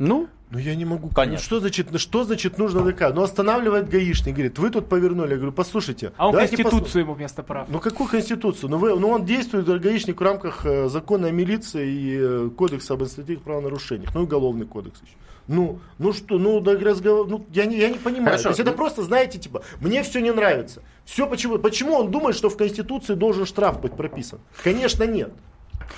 Ну, 0.00 0.28
ну 0.48 0.58
я 0.58 0.74
не 0.74 0.86
могу 0.86 1.10
понять. 1.10 1.40
Что 1.40 1.60
значит, 1.60 1.88
что 2.00 2.24
значит 2.24 2.56
нужно 2.56 2.82
доказать? 2.82 3.14
Ну 3.14 3.22
останавливает 3.22 3.90
гаишник, 3.90 4.34
говорит, 4.34 4.58
вы 4.58 4.70
тут 4.70 4.88
повернули. 4.88 5.32
Я 5.32 5.36
говорю, 5.36 5.52
послушайте. 5.52 6.12
А 6.16 6.28
он 6.28 6.34
Конституцию 6.34 6.82
пос... 6.82 6.94
ему 6.94 7.12
вместо 7.12 7.42
прав. 7.42 7.68
Ну 7.68 7.80
какую 7.80 8.08
Конституцию? 8.08 8.70
Ну, 8.70 8.78
вы, 8.78 8.98
ну 8.98 9.10
он 9.10 9.26
действует, 9.26 9.66
гаишник, 9.66 10.18
в 10.18 10.24
рамках 10.24 10.64
э, 10.64 10.88
закона 10.88 11.28
о 11.28 11.30
милиции 11.32 11.86
и 11.86 12.18
э, 12.18 12.50
кодекса 12.56 12.94
об 12.94 13.02
административных 13.02 13.44
правонарушениях. 13.44 14.14
Ну 14.14 14.22
уголовный 14.22 14.66
кодекс 14.66 15.02
еще. 15.02 15.12
Ну, 15.48 15.80
ну 15.98 16.14
что, 16.14 16.38
ну, 16.38 16.60
да, 16.60 16.72
разговор, 16.78 17.28
ну 17.28 17.44
я, 17.52 17.66
не, 17.66 17.76
я 17.76 17.90
не 17.90 17.98
понимаю. 17.98 18.38
Хорошо. 18.38 18.44
То 18.44 18.48
есть 18.48 18.60
это 18.60 18.72
просто, 18.72 19.02
знаете, 19.02 19.38
типа, 19.38 19.62
мне 19.80 20.02
все 20.02 20.20
не 20.20 20.32
нравится. 20.32 20.82
Все 21.04 21.26
почему? 21.26 21.58
Почему 21.58 21.94
он 21.94 22.10
думает, 22.10 22.36
что 22.36 22.48
в 22.48 22.56
Конституции 22.56 23.14
должен 23.14 23.44
штраф 23.44 23.82
быть 23.82 23.92
прописан? 23.92 24.40
Конечно, 24.62 25.04
нет. 25.04 25.32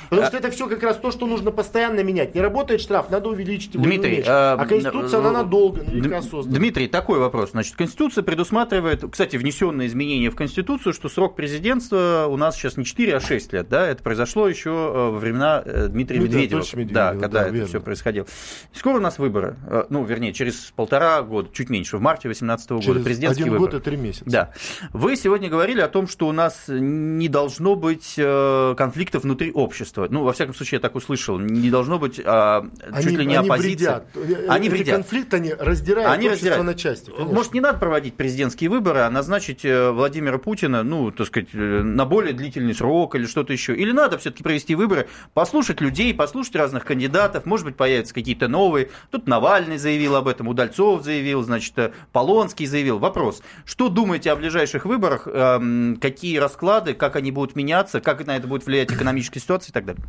Потому 0.05 0.23
а... 0.23 0.27
что 0.27 0.37
это 0.37 0.51
все 0.51 0.69
как 0.69 0.83
раз 0.83 0.97
то, 0.97 1.11
что 1.11 1.27
нужно 1.27 1.51
постоянно 1.51 2.01
менять. 2.01 2.35
Не 2.35 2.41
работает 2.41 2.81
штраф, 2.81 3.11
надо 3.11 3.29
увеличить 3.29 3.75
его. 3.75 3.85
Дмитрий, 3.85 4.23
а, 4.27 4.57
а 4.59 4.67
Конституция, 4.67 5.21
она 5.21 5.31
надолго, 5.31 5.83
наверняка 5.83 6.23
создана. 6.23 6.59
Дмитрий, 6.59 6.89
такой 6.89 7.19
вопрос. 7.19 7.51
Значит, 7.51 7.77
Конституция 7.77 8.23
предусматривает, 8.23 9.05
кстати, 9.11 9.37
внесенные 9.37 9.89
изменения 9.89 10.31
в 10.31 10.37
Конституцию, 10.37 10.93
что 10.93 11.09
срок 11.09 11.37
президентства 11.37 12.27
у 12.29 12.37
нас 12.37 12.57
сейчас 12.57 12.77
не 12.77 12.85
4, 12.85 13.17
а 13.17 13.21
6 13.21 13.53
лет. 13.53 13.69
Да? 13.69 13.87
Это 13.87 14.03
произошло 14.03 14.49
еще 14.49 14.71
э, 14.71 15.11
во 15.11 15.19
времена 15.19 15.63
э, 15.65 15.89
Дмитрия 15.89 16.19
ну, 16.19 16.27
Медведева. 16.27 16.63
Да, 16.63 16.77
Медведева. 16.77 16.95
Да, 16.95 17.11
когда 17.13 17.29
да, 17.29 17.43
это 17.43 17.55
верно. 17.55 17.69
все 17.69 17.81
происходило. 17.81 18.27
Скоро 18.73 18.97
у 18.97 19.01
нас 19.01 19.19
выборы. 19.19 19.57
Э, 19.67 19.85
ну, 19.89 20.05
вернее, 20.05 20.33
через 20.33 20.73
полтора 20.75 21.23
года, 21.23 21.51
чуть 21.53 21.71
меньше, 21.71 21.97
в 21.97 22.01
марте 22.01 22.29
2018 22.29 22.71
года. 22.71 22.85
Через 22.85 23.05
президентские 23.05 23.45
один 23.45 23.53
выборы. 23.55 23.73
год 23.73 23.81
и 23.81 23.85
три 23.85 23.97
месяца. 23.97 24.25
Да. 24.27 24.53
Вы 24.93 25.17
сегодня 25.17 25.49
говорили 25.49 25.81
о 25.81 25.89
том, 25.89 26.07
что 26.07 26.29
у 26.29 26.33
нас 26.33 26.65
не 26.69 27.29
должно 27.29 27.75
быть 27.75 28.15
конфликтов 28.17 29.25
внутри 29.25 29.53
общества. 29.53 29.72
Ну, 30.11 30.23
во 30.25 30.33
всяком 30.33 30.55
случае, 30.55 30.77
я 30.77 30.81
так 30.81 30.95
услышал, 30.95 31.39
не 31.39 31.71
должно 31.71 31.99
быть 31.99 32.21
а, 32.25 32.67
они, 32.91 33.05
чуть 33.05 33.19
ли 33.19 33.27
не 33.27 33.37
они 33.37 33.49
оппозиция. 33.49 34.05
Вредят. 34.15 34.51
Они 34.51 34.69
Эти 34.69 34.75
вредят. 34.75 34.95
конфликт, 34.97 35.35
они 35.35 35.55
раздирают 35.59 36.11
они 36.11 36.27
общество 36.29 36.51
раздирают. 36.51 36.67
на 36.67 36.75
части. 36.75 37.11
Конечно. 37.11 37.35
Может, 37.35 37.55
не 37.55 37.61
надо 37.61 37.79
проводить 37.79 38.15
президентские 38.15 38.71
выборы, 38.71 39.01
а 39.01 39.11
назначить 39.11 39.65
э, 39.65 39.91
Владимира 39.91 40.39
Путина, 40.39 40.83
ну, 40.83 41.11
так 41.11 41.27
сказать, 41.27 41.49
э, 41.53 41.83
на 41.83 42.05
более 42.05 42.33
длительный 42.33 42.75
срок 42.75 43.15
или 43.15 43.27
что-то 43.27 43.53
еще. 43.53 43.75
Или 43.75 43.93
надо 43.93 44.19
все-таки 44.19 44.43
провести 44.43 44.75
выборы, 44.75 45.09
послушать 45.35 45.81
людей, 45.81 46.13
послушать 46.15 46.57
разных 46.57 46.85
кандидатов, 46.85 47.47
может 47.47 47.67
быть, 47.67 47.77
появятся 47.77 48.15
какие-то 48.15 48.49
новые. 48.49 48.91
Тут 49.11 49.27
Навальный 49.27 49.79
заявил 49.79 50.17
об 50.17 50.29
этом, 50.29 50.49
Удальцов 50.49 51.03
заявил, 51.05 51.43
значит, 51.43 51.79
э, 51.79 51.93
Полонский 52.13 52.67
заявил. 52.67 52.99
Вопрос, 52.99 53.43
что 53.65 53.89
думаете 53.89 54.31
о 54.33 54.37
ближайших 54.37 54.85
выборах, 54.85 55.27
эм, 55.27 55.99
какие 56.01 56.39
расклады, 56.39 56.95
как 56.95 57.17
они 57.17 57.31
будут 57.31 57.57
меняться, 57.57 58.01
как 58.01 58.27
на 58.27 58.37
это 58.37 58.47
будет 58.47 58.67
влиять 58.67 58.91
экономическая 58.93 59.41
ситуация 59.41 59.62
и 59.71 59.73
так 59.73 59.85
далее? 59.85 60.03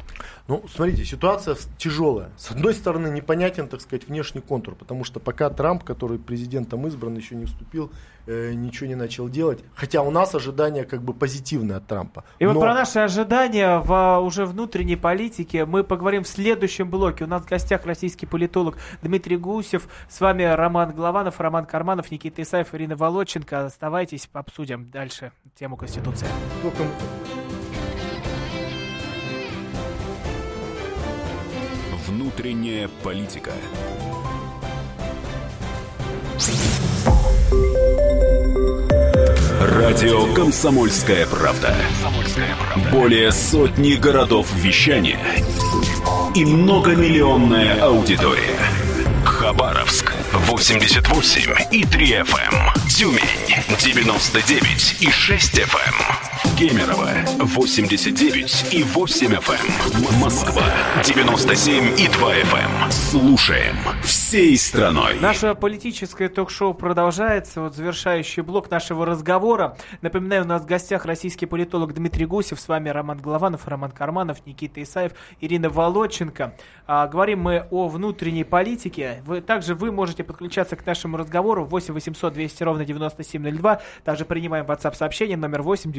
Ну, 0.47 0.63
смотрите, 0.73 1.05
ситуация 1.05 1.55
тяжелая. 1.77 2.30
С 2.38 2.51
одной 2.51 2.73
стороны, 2.73 3.07
непонятен, 3.07 3.67
так 3.67 3.81
сказать, 3.81 4.07
внешний 4.07 4.41
контур, 4.41 4.75
потому 4.75 5.03
что 5.03 5.19
пока 5.19 5.49
Трамп, 5.49 5.84
который 5.84 6.19
президентом 6.19 6.85
избран, 6.88 7.15
еще 7.15 7.35
не 7.35 7.45
вступил, 7.45 7.91
э, 8.27 8.53
ничего 8.53 8.88
не 8.88 8.95
начал 8.95 9.30
делать. 9.30 9.63
Хотя 9.75 10.01
у 10.01 10.11
нас 10.11 10.35
ожидания 10.35 10.84
как 10.84 11.01
бы 11.01 11.13
позитивные 11.13 11.77
от 11.77 11.88
Трампа. 11.88 12.23
И 12.39 12.45
Но... 12.45 12.53
вот 12.53 12.61
про 12.61 12.73
наши 12.73 12.99
ожидания 12.99 13.80
в 13.80 14.19
уже 14.19 14.45
внутренней 14.45 14.95
политике 14.95 15.65
мы 15.65 15.84
поговорим 15.84 16.23
в 16.23 16.27
следующем 16.27 16.89
блоке. 16.89 17.23
У 17.25 17.27
нас 17.27 17.43
в 17.43 17.47
гостях 17.47 17.85
российский 17.85 18.25
политолог 18.25 18.77
Дмитрий 19.01 19.38
Гусев. 19.38 19.88
С 20.09 20.19
вами 20.21 20.43
Роман 20.43 20.91
Главанов, 20.91 21.39
Роман 21.39 21.65
Карманов, 21.65 22.11
Никита 22.11 22.41
Исаев, 22.41 22.73
Ирина 22.73 22.95
Володченко. 22.95 23.65
Оставайтесь, 23.65 24.30
обсудим 24.34 24.89
дальше 24.89 25.31
тему 25.55 25.77
Конституции. 25.77 26.27
Только... 26.61 26.84
Внутренняя 32.34 32.88
политика. 33.03 33.51
Радио 39.61 40.34
Комсомольская 40.34 41.27
правда". 41.27 41.76
Более 42.91 43.31
сотни 43.31 43.93
городов 43.93 44.47
вещания 44.55 45.19
и 46.34 46.43
многомиллионная 46.43 47.84
аудитория. 47.84 48.57
Хабаровск 49.23 50.11
88 50.34 51.53
и 51.72 51.85
3 51.85 52.07
FM. 52.22 52.89
Тюмень 52.89 53.77
99 53.77 54.95
и 55.01 55.11
6 55.11 55.60
FM. 55.60 56.32
Кемерово 56.57 57.09
89 57.39 58.73
и 58.73 58.84
8 58.84 59.27
FM. 59.34 60.21
Москва 60.21 60.63
97 61.03 61.99
и 61.99 62.07
2 62.07 62.35
FM. 62.35 62.91
Слушаем 62.91 63.75
всей 64.03 64.57
страной. 64.57 65.19
Наше 65.19 65.55
политическое 65.55 66.30
ток-шоу 66.30 66.73
продолжается. 66.73 67.61
Вот 67.61 67.75
завершающий 67.75 68.43
блок 68.43 68.69
нашего 68.69 69.05
разговора. 69.05 69.77
Напоминаю, 70.01 70.43
у 70.43 70.47
нас 70.47 70.63
в 70.63 70.65
гостях 70.65 71.05
российский 71.05 71.45
политолог 71.45 71.93
Дмитрий 71.93 72.25
Гусев. 72.25 72.59
С 72.59 72.67
вами 72.67 72.89
Роман 72.89 73.19
Голованов, 73.19 73.67
Роман 73.67 73.91
Карманов, 73.91 74.45
Никита 74.45 74.81
Исаев, 74.81 75.13
Ирина 75.39 75.69
Володченко. 75.69 76.55
А, 76.85 77.07
говорим 77.07 77.41
мы 77.41 77.67
о 77.71 77.88
внутренней 77.88 78.43
политике. 78.43 79.23
Вы, 79.25 79.41
также 79.41 79.75
вы 79.75 79.91
можете 79.91 80.23
подключаться 80.23 80.75
к 80.75 80.85
нашему 80.85 81.17
разговору 81.17 81.65
8 81.65 81.93
800 81.93 82.34
200 82.34 82.63
ровно 82.63 82.85
9702. 82.85 83.81
Также 84.03 84.25
принимаем 84.25 84.65
WhatsApp 84.65 84.95
сообщение 84.95 85.38
номер 85.38 85.61
8 85.61 85.91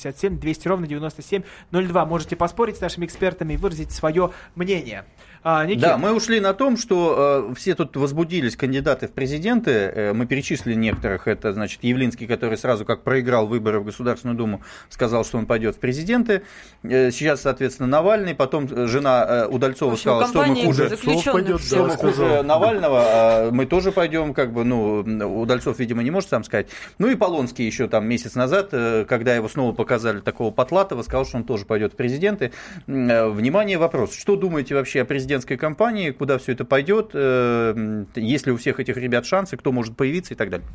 967 0.00 0.38
200 0.38 0.68
ровно 0.68 0.86
9702. 0.86 2.04
Можете 2.06 2.36
поспорить 2.36 2.76
с 2.76 2.80
нашими 2.80 3.06
экспертами 3.06 3.54
и 3.54 3.56
выразить 3.56 3.92
свое 3.92 4.32
мнение. 4.54 5.04
А, 5.42 5.64
Да, 5.66 5.96
мы 5.96 6.12
ушли 6.12 6.38
на 6.38 6.52
том, 6.52 6.76
что 6.76 7.48
э, 7.50 7.54
все 7.54 7.74
тут 7.74 7.96
возбудились 7.96 8.56
кандидаты 8.56 9.08
в 9.08 9.12
президенты. 9.12 9.70
Э, 9.70 10.12
мы 10.12 10.26
перечислили 10.26 10.74
некоторых. 10.74 11.26
Это, 11.28 11.54
значит, 11.54 11.82
Явлинский, 11.82 12.26
который 12.26 12.58
сразу 12.58 12.84
как 12.84 13.04
проиграл 13.04 13.46
выборы 13.46 13.80
в 13.80 13.84
Государственную 13.84 14.36
Думу, 14.36 14.60
сказал, 14.90 15.24
что 15.24 15.38
он 15.38 15.46
пойдет 15.46 15.76
в 15.76 15.78
президенты. 15.78 16.42
Э, 16.82 17.10
сейчас, 17.10 17.40
соответственно, 17.40 17.88
Навальный. 17.88 18.34
Потом 18.34 18.68
жена 18.86 19.26
э, 19.26 19.46
Удальцова 19.46 19.92
общем, 19.92 20.02
сказала, 20.02 20.26
что 20.26 20.44
мы 20.44 20.64
хуже, 20.66 20.98
пойдет, 21.32 21.62
что 21.62 21.84
мы 21.84 21.96
хуже 21.96 22.42
Навального. 22.42 23.00
А 23.02 23.50
мы 23.50 23.64
тоже 23.64 23.92
пойдем, 23.92 24.34
как 24.34 24.52
бы, 24.52 24.64
ну, 24.64 25.40
Удальцов, 25.40 25.78
видимо, 25.78 26.02
не 26.02 26.10
может 26.10 26.28
сам 26.28 26.44
сказать. 26.44 26.68
Ну 26.98 27.08
и 27.08 27.14
Полонский 27.14 27.64
еще 27.64 27.88
там 27.88 28.06
месяц 28.06 28.34
назад, 28.34 28.68
э, 28.72 29.06
когда 29.08 29.34
его 29.34 29.48
снова 29.48 29.72
показали 29.72 29.89
такого 29.98 30.50
Потлатова, 30.50 31.02
сказал, 31.02 31.24
что 31.24 31.38
он 31.38 31.44
тоже 31.44 31.64
пойдет 31.64 31.92
в 31.92 31.96
президенты. 31.96 32.52
Э, 32.86 33.28
внимание, 33.28 33.78
вопрос. 33.78 34.14
Что 34.14 34.36
думаете 34.36 34.74
вообще 34.74 35.02
о 35.02 35.04
президентской 35.04 35.56
кампании, 35.56 36.10
куда 36.10 36.38
все 36.38 36.52
это 36.52 36.64
пойдет, 36.64 37.10
э, 37.14 38.04
есть 38.14 38.46
ли 38.46 38.52
у 38.52 38.56
всех 38.56 38.80
этих 38.80 38.96
ребят 38.96 39.26
шансы, 39.26 39.56
кто 39.56 39.72
может 39.72 39.96
появиться 39.96 40.34
и 40.34 40.36
так 40.36 40.50
далее. 40.50 40.66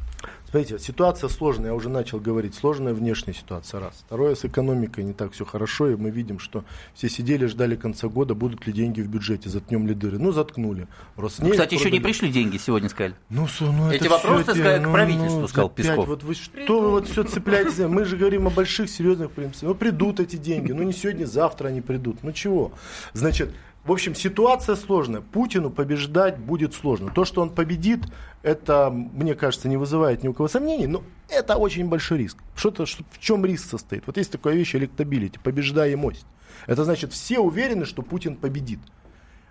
Смотрите, 0.55 0.81
ситуация 0.81 1.29
сложная, 1.29 1.71
я 1.71 1.75
уже 1.75 1.89
начал 1.89 2.17
говорить, 2.17 2.55
сложная 2.55 2.93
внешняя 2.93 3.33
ситуация, 3.33 3.81
раз. 3.81 4.05
Второе, 4.05 4.35
с 4.35 4.45
экономикой 4.45 5.03
не 5.03 5.11
так 5.11 5.33
все 5.33 5.43
хорошо, 5.43 5.89
и 5.89 5.97
мы 5.97 6.11
видим, 6.11 6.39
что 6.39 6.63
все 6.93 7.09
сидели, 7.09 7.45
ждали 7.45 7.75
конца 7.75 8.07
года, 8.07 8.35
будут 8.35 8.65
ли 8.65 8.71
деньги 8.71 9.01
в 9.01 9.09
бюджете, 9.09 9.49
заткнем 9.49 9.85
ли 9.85 9.93
дыры. 9.93 10.17
Ну, 10.17 10.31
заткнули. 10.31 10.87
Роснефть 11.17 11.43
ну, 11.43 11.51
кстати, 11.51 11.71
продали. 11.71 11.87
еще 11.87 11.91
не 11.91 11.99
пришли 11.99 12.31
деньги 12.31 12.55
сегодня, 12.55 12.87
сказали. 12.87 13.15
Ну, 13.29 13.47
ну 13.59 13.91
Эти 13.91 14.07
вопросы 14.07 14.51
эти, 14.51 14.79
ну, 14.79 14.89
к 14.91 14.93
правительству, 14.93 15.41
ну, 15.41 15.47
сказал 15.49 15.67
опять, 15.67 15.87
Песков. 15.87 16.07
Вот 16.07 16.23
вы 16.23 16.35
что 16.35 16.79
вы 16.79 16.91
вот 16.91 17.09
все 17.09 17.23
цепляетесь? 17.25 17.79
Мы 17.79 18.05
же 18.05 18.15
говорим 18.15 18.47
о 18.47 18.49
больших, 18.49 18.89
серьезных 18.89 19.31
принципах. 19.31 19.67
Ну, 19.67 19.75
придут 19.75 20.21
эти 20.21 20.37
деньги, 20.37 20.71
ну, 20.71 20.83
не 20.83 20.93
сегодня, 20.93 21.25
завтра 21.25 21.67
они 21.67 21.81
придут. 21.81 22.23
Ну, 22.23 22.31
чего? 22.31 22.71
Значит, 23.11 23.53
в 23.85 23.91
общем, 23.91 24.15
ситуация 24.15 24.75
сложная. 24.75 25.21
Путину 25.21 25.69
побеждать 25.69 26.39
будет 26.39 26.73
сложно. 26.73 27.11
То, 27.11 27.23
что 27.23 27.41
он 27.41 27.51
победит, 27.51 27.99
это, 28.41 28.89
мне 28.89 29.35
кажется, 29.35 29.69
не 29.69 29.77
вызывает 29.77 30.23
ни 30.23 30.27
у 30.27 30.33
кого 30.33 30.47
сомнений, 30.47 30.87
но 30.87 31.03
это 31.29 31.55
очень 31.57 31.87
большой 31.87 32.17
риск. 32.17 32.39
Что-то, 32.55 32.87
что, 32.87 33.03
в 33.11 33.19
чем 33.19 33.45
риск 33.45 33.69
состоит? 33.69 34.07
Вот 34.07 34.17
есть 34.17 34.31
такая 34.31 34.55
вещь 34.55 34.75
электабилити, 34.75 35.37
побеждаемость. 35.37 36.25
Это 36.65 36.83
значит, 36.83 37.13
все 37.13 37.39
уверены, 37.39 37.85
что 37.85 38.01
Путин 38.01 38.37
победит. 38.37 38.79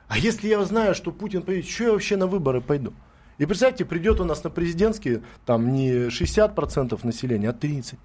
А 0.08 0.18
если 0.18 0.48
я 0.48 0.62
знаю, 0.64 0.96
что 0.96 1.12
Путин 1.12 1.42
победит, 1.42 1.70
что 1.70 1.84
я 1.84 1.92
вообще 1.92 2.16
на 2.16 2.26
выборы 2.26 2.60
пойду? 2.60 2.92
И 3.38 3.46
представьте, 3.46 3.84
придет 3.84 4.20
у 4.20 4.24
нас 4.24 4.42
на 4.42 4.50
президентские, 4.50 5.22
там 5.46 5.72
не 5.72 6.08
60% 6.08 6.98
населения, 7.06 7.50
а 7.50 7.52
30%. 7.52 7.96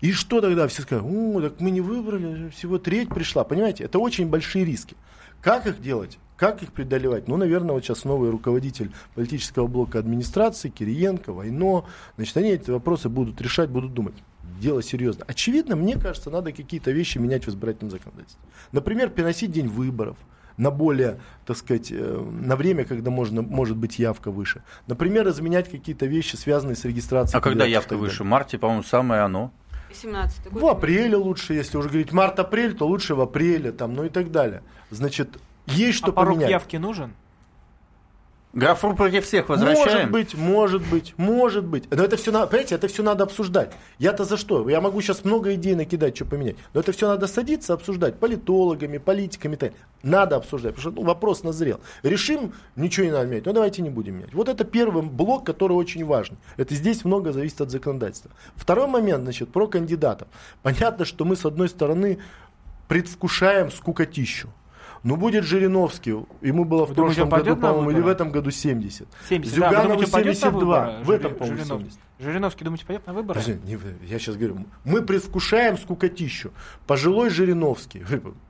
И 0.00 0.12
что 0.12 0.40
тогда 0.40 0.66
все 0.66 0.82
скажут? 0.82 1.06
О, 1.06 1.40
так 1.42 1.60
мы 1.60 1.70
не 1.70 1.80
выбрали, 1.80 2.48
всего 2.50 2.78
треть 2.78 3.10
пришла. 3.10 3.44
Понимаете, 3.44 3.84
это 3.84 3.98
очень 3.98 4.28
большие 4.28 4.64
риски. 4.64 4.96
Как 5.40 5.66
их 5.66 5.80
делать? 5.80 6.18
Как 6.36 6.62
их 6.62 6.72
преодолевать? 6.72 7.28
Ну, 7.28 7.36
наверное, 7.36 7.74
вот 7.74 7.84
сейчас 7.84 8.04
новый 8.04 8.30
руководитель 8.30 8.90
политического 9.14 9.66
блока 9.66 9.98
администрации, 9.98 10.70
Кириенко, 10.70 11.32
Войно, 11.32 11.86
значит, 12.16 12.36
они 12.38 12.50
эти 12.52 12.70
вопросы 12.70 13.08
будут 13.08 13.40
решать, 13.42 13.68
будут 13.68 13.92
думать. 13.92 14.14
Дело 14.58 14.82
серьезно. 14.82 15.24
Очевидно, 15.28 15.76
мне 15.76 15.98
кажется, 15.98 16.30
надо 16.30 16.52
какие-то 16.52 16.90
вещи 16.90 17.18
менять 17.18 17.44
в 17.44 17.48
избирательном 17.48 17.90
законодательстве. 17.90 18.40
Например, 18.72 19.10
переносить 19.10 19.52
день 19.52 19.68
выборов 19.68 20.16
на 20.56 20.70
более, 20.70 21.20
так 21.46 21.56
сказать, 21.56 21.90
э, 21.90 22.28
на 22.40 22.56
время, 22.56 22.84
когда 22.84 23.10
можно, 23.10 23.42
может 23.42 23.76
быть 23.76 23.98
явка 23.98 24.30
выше. 24.30 24.62
Например, 24.86 25.28
изменять 25.28 25.70
какие-то 25.70 26.06
вещи, 26.06 26.36
связанные 26.36 26.76
с 26.76 26.84
регистрацией. 26.84 27.38
А 27.38 27.40
когда 27.42 27.64
явка 27.64 27.96
выше? 27.96 28.22
В 28.22 28.26
марте, 28.26 28.58
по-моему, 28.58 28.82
самое 28.82 29.22
оно. 29.22 29.52
17 29.92 30.50
год. 30.50 30.62
В 30.62 30.66
апреле 30.66 31.16
лучше, 31.16 31.54
если 31.54 31.76
уже 31.76 31.88
говорить 31.88 32.12
март-апрель, 32.12 32.74
то 32.74 32.86
лучше 32.86 33.14
в 33.14 33.20
апреле, 33.20 33.72
там, 33.72 33.94
ну 33.94 34.04
и 34.04 34.08
так 34.08 34.30
далее. 34.30 34.62
Значит, 34.90 35.38
есть 35.66 35.98
что 35.98 36.08
а 36.08 36.12
порог 36.12 36.34
поменять. 36.34 36.50
явки 36.50 36.76
нужен? 36.76 37.14
Графур 38.52 38.96
против 38.96 39.26
всех 39.26 39.48
возвращаем? 39.48 39.86
Может 39.86 40.10
быть, 40.10 40.34
может 40.34 40.82
быть, 40.82 41.14
может 41.16 41.64
быть. 41.64 41.84
Но 41.88 42.02
это 42.02 42.16
все, 42.16 42.32
понимаете, 42.32 42.74
это 42.74 42.88
все 42.88 43.04
надо 43.04 43.22
обсуждать. 43.22 43.72
Я-то 43.98 44.24
за 44.24 44.36
что? 44.36 44.68
Я 44.68 44.80
могу 44.80 45.00
сейчас 45.00 45.24
много 45.24 45.54
идей 45.54 45.76
накидать, 45.76 46.16
что 46.16 46.24
поменять. 46.24 46.56
Но 46.74 46.80
это 46.80 46.90
все 46.90 47.06
надо 47.06 47.28
садиться, 47.28 47.74
обсуждать 47.74 48.18
политологами, 48.18 48.98
политиками. 48.98 49.54
Так. 49.54 49.72
Надо 50.02 50.34
обсуждать, 50.34 50.74
потому 50.74 50.92
что 50.92 51.00
ну, 51.00 51.06
вопрос 51.06 51.44
назрел. 51.44 51.78
Решим, 52.02 52.52
ничего 52.74 53.06
не 53.06 53.12
надо 53.12 53.26
менять, 53.28 53.46
но 53.46 53.52
давайте 53.52 53.82
не 53.82 53.90
будем 53.90 54.16
менять. 54.16 54.34
Вот 54.34 54.48
это 54.48 54.64
первый 54.64 55.04
блок, 55.04 55.46
который 55.46 55.74
очень 55.74 56.04
важен. 56.04 56.36
Это 56.56 56.74
здесь 56.74 57.04
много 57.04 57.32
зависит 57.32 57.60
от 57.60 57.70
законодательства. 57.70 58.32
Второй 58.56 58.88
момент, 58.88 59.22
значит, 59.22 59.52
про 59.52 59.68
кандидатов. 59.68 60.26
Понятно, 60.62 61.04
что 61.04 61.24
мы, 61.24 61.36
с 61.36 61.44
одной 61.44 61.68
стороны, 61.68 62.18
предвкушаем 62.88 63.70
скукотищу. 63.70 64.48
Ну, 65.02 65.16
будет 65.16 65.44
Жириновский. 65.44 66.14
Ему 66.42 66.64
было 66.64 66.86
в 66.86 66.94
прошлом 66.94 67.28
году, 67.28 67.56
по-моему, 67.56 67.90
или 67.90 68.00
в 68.00 68.08
этом 68.08 68.30
году 68.30 68.50
70. 68.50 69.08
70, 69.28 69.54
Зюганову 69.54 70.00
да, 70.00 70.06
72. 70.06 71.00
В 71.02 71.10
этом, 71.10 71.34
по-моему, 71.34 71.64
70. 71.64 71.98
Жириновский, 72.18 72.64
думаете, 72.64 72.84
пойдет 72.84 73.06
на 73.06 73.14
выборы? 73.14 73.40
Не, 73.64 73.78
я 74.06 74.18
сейчас 74.18 74.36
говорю, 74.36 74.66
мы 74.84 75.00
предвкушаем 75.00 75.78
скукотищу. 75.78 76.52
Пожилой 76.86 77.30
Жириновский, 77.30 78.04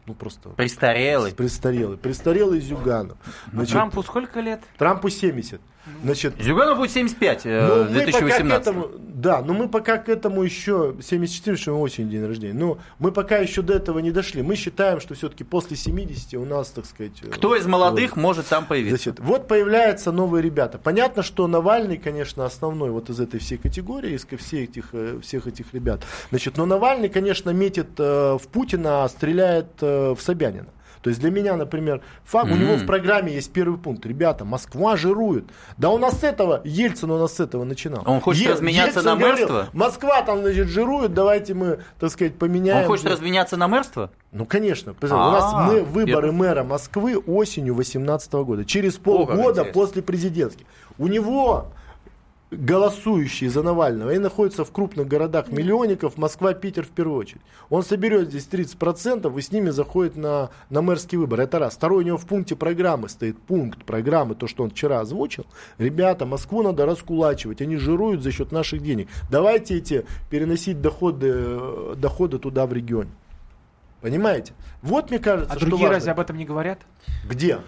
ну 0.07 0.15
просто... 0.15 0.49
Престарелый. 0.51 1.33
Престарелый. 1.33 1.97
Престарелый 1.97 2.61
Зюганов. 2.61 3.17
А 3.53 3.65
Трампу 3.65 4.03
сколько 4.03 4.41
лет? 4.41 4.61
Трампу 4.77 5.09
70. 5.09 5.61
Значит, 6.03 6.35
Зюганов 6.39 6.79
будет 6.79 6.91
75 6.91 7.47
э, 7.47 7.85
ну, 7.87 7.93
2018. 7.93 8.67
Этому, 8.67 8.89
да, 8.99 9.41
но 9.41 9.55
мы 9.55 9.69
пока 9.69 9.97
к 9.97 10.09
этому 10.09 10.43
еще 10.43 10.95
74, 11.01 11.57
что 11.57 11.81
осень 11.81 12.11
день 12.11 12.25
рождения. 12.25 12.55
Но 12.55 12.79
мы 12.99 13.13
пока 13.13 13.39
еще 13.39 13.63
до 13.63 13.75
этого 13.75 13.99
не 13.99 14.11
дошли. 14.11 14.43
Мы 14.43 14.57
считаем, 14.57 15.01
что 15.01 15.15
все-таки 15.15 15.43
после 15.43 15.77
70 15.77 16.35
у 16.35 16.45
нас, 16.45 16.69
так 16.69 16.85
сказать... 16.85 17.13
Э, 17.23 17.29
Кто 17.31 17.57
из 17.57 17.67
молодых 17.67 18.17
вот, 18.17 18.23
может 18.23 18.47
там 18.47 18.67
появиться? 18.67 18.97
Значит, 18.97 19.21
вот 19.21 19.49
появляются 19.49 20.13
новые 20.13 20.43
ребята. 20.43 20.79
Понятно, 20.79 21.23
что 21.23 21.47
Навальный, 21.47 21.97
конечно, 21.97 22.45
основной 22.45 22.91
вот 22.91 23.09
из 23.09 23.19
этой 23.19 23.41
всей 23.41 23.57
категории, 23.57 24.13
из 24.13 24.27
всех 24.27 24.69
этих, 24.69 24.89
э, 24.93 25.19
всех 25.23 25.47
этих 25.47 25.73
ребят. 25.73 26.03
Значит, 26.29 26.59
но 26.59 26.67
Навальный, 26.67 27.09
конечно, 27.09 27.51
метит 27.51 27.99
в 27.99 28.43
Путина, 28.53 29.05
а 29.05 29.09
стреляет 29.09 29.81
в 29.81 30.19
Собянина. 30.21 30.69
То 31.03 31.09
есть 31.09 31.21
для 31.21 31.31
меня, 31.31 31.57
например, 31.57 32.03
факт, 32.25 32.51
mm-hmm. 32.51 32.53
у 32.53 32.57
него 32.57 32.77
в 32.77 32.87
программе 32.87 33.33
есть 33.35 33.53
первый 33.53 33.79
пункт. 33.79 34.05
Ребята, 34.05 34.45
Москва 34.45 34.97
жирует. 34.97 35.45
Да 35.79 35.91
у 35.91 35.99
нас 35.99 36.21
с 36.21 36.25
этого, 36.25 36.61
Ельцин 36.65 37.11
у 37.11 37.19
нас 37.19 37.37
с 37.37 37.41
этого 37.41 37.65
начинал. 37.65 38.03
Он 38.07 38.21
хочет 38.21 38.43
Е- 38.43 38.53
разменяться 38.53 39.01
Ельцин 39.01 39.05
на 39.05 39.17
мэрство? 39.17 39.47
Говорил, 39.47 39.71
Москва 39.73 40.23
там, 40.23 40.41
значит, 40.41 40.69
жирует, 40.69 41.15
давайте 41.15 41.55
мы, 41.55 41.81
так 41.99 42.11
сказать, 42.11 42.37
поменяем. 42.37 42.83
Он 42.83 42.87
хочет 42.87 43.07
разменяться 43.07 43.57
на 43.57 43.69
мэрство? 43.69 44.11
Ну, 44.33 44.45
конечно. 44.45 44.95
У 45.01 45.07
нас 45.07 45.45
а, 45.53 45.67
мы, 45.67 45.83
выборы 45.83 46.33
мэра 46.33 46.65
Москвы 46.65 47.17
осенью 47.17 47.75
2018 47.75 48.33
года. 48.33 48.65
Через 48.65 48.97
полгода 48.97 49.65
после 49.65 50.03
президентских. 50.03 50.67
У 50.99 51.07
него 51.07 51.73
голосующие 52.51 53.49
за 53.49 53.63
Навального, 53.63 54.11
они 54.11 54.19
находятся 54.19 54.65
в 54.65 54.73
крупных 54.73 55.07
городах 55.07 55.49
миллионников, 55.49 56.17
Москва, 56.19 56.53
Питер 56.53 56.85
в 56.85 56.89
первую 56.89 57.19
очередь. 57.19 57.43
Он 57.69 57.83
соберет 57.83 58.29
здесь 58.29 58.49
30% 58.51 59.39
и 59.39 59.41
с 59.41 59.53
ними 59.53 59.71
заходит 59.71 60.17
на, 60.17 60.51
на 60.69 60.83
мэрский 60.83 61.17
выбор. 61.19 61.41
Это 61.41 61.59
раз. 61.59 61.75
Второй 61.75 62.03
у 62.03 62.07
него 62.07 62.19
в 62.19 62.27
пункте 62.27 62.57
программы 62.57 63.09
стоит 63.09 63.39
пункт 63.39 63.85
программы, 63.85 64.35
то, 64.35 64.47
что 64.47 64.65
он 64.65 64.71
вчера 64.71 65.01
озвучил. 65.01 65.47
Ребята, 65.79 66.27
Москву 66.27 66.63
надо 66.63 66.87
раскулачивать, 66.87 67.61
они 67.61 67.77
жируют 67.77 68.23
за 68.23 68.33
счет 68.33 68.53
наших 68.53 68.83
денег. 68.83 69.09
Давайте 69.31 69.77
эти 69.77 70.05
переносить 70.29 70.81
доходы, 70.81 71.95
доходы 71.97 72.39
туда 72.39 72.67
в 72.67 72.73
регионе. 72.73 73.11
Понимаете? 74.01 74.55
Вот 74.83 75.11
мне 75.11 75.19
кажется, 75.19 75.53
а 75.53 75.57
что 75.57 75.67
другие 75.67 75.89
важно. 75.89 75.97
разве 75.97 76.13
об 76.13 76.21
этом 76.21 76.37
не 76.37 76.47
говорят? 76.47 76.81
Где? 77.29 77.59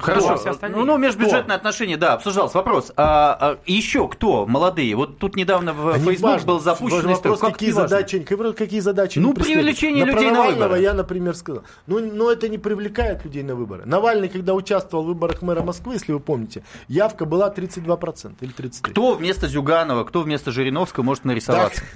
Хорошо. 0.00 0.36
Все 0.36 0.50
остальные. 0.50 0.78
Ну, 0.78 0.84
ну, 0.84 0.98
межбюджетные 0.98 1.42
кто? 1.44 1.54
отношения, 1.54 1.96
да, 1.96 2.14
обсуждался 2.14 2.56
вопрос. 2.56 2.92
А, 2.96 3.36
а 3.40 3.58
еще 3.66 4.08
кто 4.08 4.46
молодые? 4.46 4.94
Вот 4.96 5.18
тут 5.18 5.36
недавно 5.36 5.72
в 5.72 5.88
Они 5.88 6.04
Facebook 6.04 6.30
важно. 6.30 6.46
был 6.46 6.60
запущен 6.60 7.06
вопрос, 7.06 7.40
как 7.40 7.52
какие 7.52 7.70
задачи, 7.70 8.18
какие 8.20 8.80
задачи 8.80 9.18
Ну, 9.18 9.34
привлечение 9.34 10.04
на 10.04 10.10
людей 10.10 10.30
на 10.30 10.42
выборы. 10.42 10.80
я, 10.80 10.94
например, 10.94 11.34
сказал. 11.34 11.64
Ну, 11.86 12.00
но 12.00 12.30
это 12.30 12.48
не 12.48 12.58
привлекает 12.58 13.24
людей 13.24 13.42
на 13.42 13.54
выборы. 13.54 13.84
Навальный, 13.86 14.28
когда 14.28 14.54
участвовал 14.54 15.04
в 15.04 15.06
выборах 15.08 15.42
мэра 15.42 15.62
Москвы, 15.62 15.94
если 15.94 16.12
вы 16.12 16.20
помните, 16.20 16.62
явка 16.88 17.24
была 17.24 17.52
32% 17.52 18.34
или 18.40 18.52
33%. 18.54 18.90
Кто 18.90 19.14
вместо 19.14 19.48
Зюганова, 19.48 20.04
кто 20.04 20.22
вместо 20.22 20.50
Жириновского 20.50 21.04
может 21.04 21.24
нарисоваться? 21.24 21.82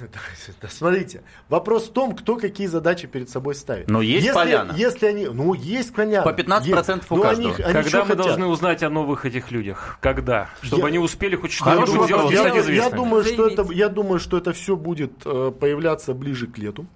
Да, 0.61 0.69
смотрите, 0.69 1.23
вопрос 1.49 1.89
в 1.89 1.93
том, 1.93 2.15
кто 2.15 2.37
какие 2.37 2.67
задачи 2.67 3.07
перед 3.07 3.29
собой 3.31 3.55
ставит. 3.55 3.89
Но 3.89 4.03
есть 4.03 4.25
если, 4.27 4.39
поляна. 4.39 4.73
Если 4.77 5.07
они, 5.07 5.27
ну, 5.27 5.55
есть 5.55 5.95
поляна. 5.95 6.31
По 6.31 6.35
15% 6.35 6.97
есть, 6.97 7.11
у 7.11 7.17
каждого. 7.21 7.55
Они, 7.55 7.63
они 7.63 7.89
когда 8.01 8.15
мы 8.15 8.16
хотят? 8.16 8.27
должны 8.27 8.47
узнать 8.47 8.83
о 8.83 8.91
новых 8.91 9.25
этих 9.25 9.51
людях? 9.51 9.99
Когда? 10.01 10.49
Чтобы 10.62 10.83
я, 10.83 10.87
они 10.89 10.99
успели 10.99 11.37
хоть 11.37 11.53
что-нибудь 11.53 11.89
сделать 11.89 12.33
я, 12.33 12.49
я, 12.49 12.62
я, 12.62 12.91
думаю, 12.91 13.25
что 13.25 13.47
это, 13.47 13.73
я 13.73 13.89
думаю, 13.89 14.21
что 14.21 14.39
это 14.39 14.53
все 14.53 14.77
будет 14.77 15.12
э, 15.25 15.53
появляться 15.59 16.15
ближе 16.15 16.47
к 16.47 16.59
лету. 16.59 16.87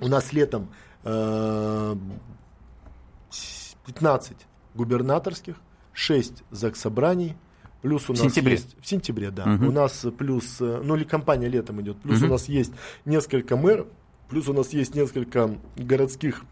У 0.00 0.08
нас 0.08 0.32
летом 0.32 0.68
э, 1.04 1.96
15 3.86 4.36
губернаторских, 4.74 5.56
6 5.92 6.44
заксобраний, 6.50 7.36
Плюс 7.82 8.08
у 8.08 8.12
нас 8.12 8.20
в 8.20 8.24
сентябре. 8.24 8.52
есть 8.52 8.76
в 8.80 8.86
сентябре, 8.86 9.30
да. 9.32 9.54
Угу. 9.54 9.66
У 9.66 9.72
нас 9.72 10.06
плюс, 10.16 10.58
э, 10.60 10.80
ну 10.84 10.94
или 10.94 11.02
компания 11.02 11.48
летом 11.48 11.80
идет. 11.80 11.96
Плюс 11.98 12.18
угу. 12.18 12.26
у 12.26 12.30
нас 12.30 12.48
есть 12.48 12.72
несколько 13.04 13.56
мэров, 13.56 13.88
плюс 14.30 14.48
у 14.48 14.52
нас 14.52 14.68
есть 14.72 14.94
несколько 14.94 15.50
городских 15.76 16.44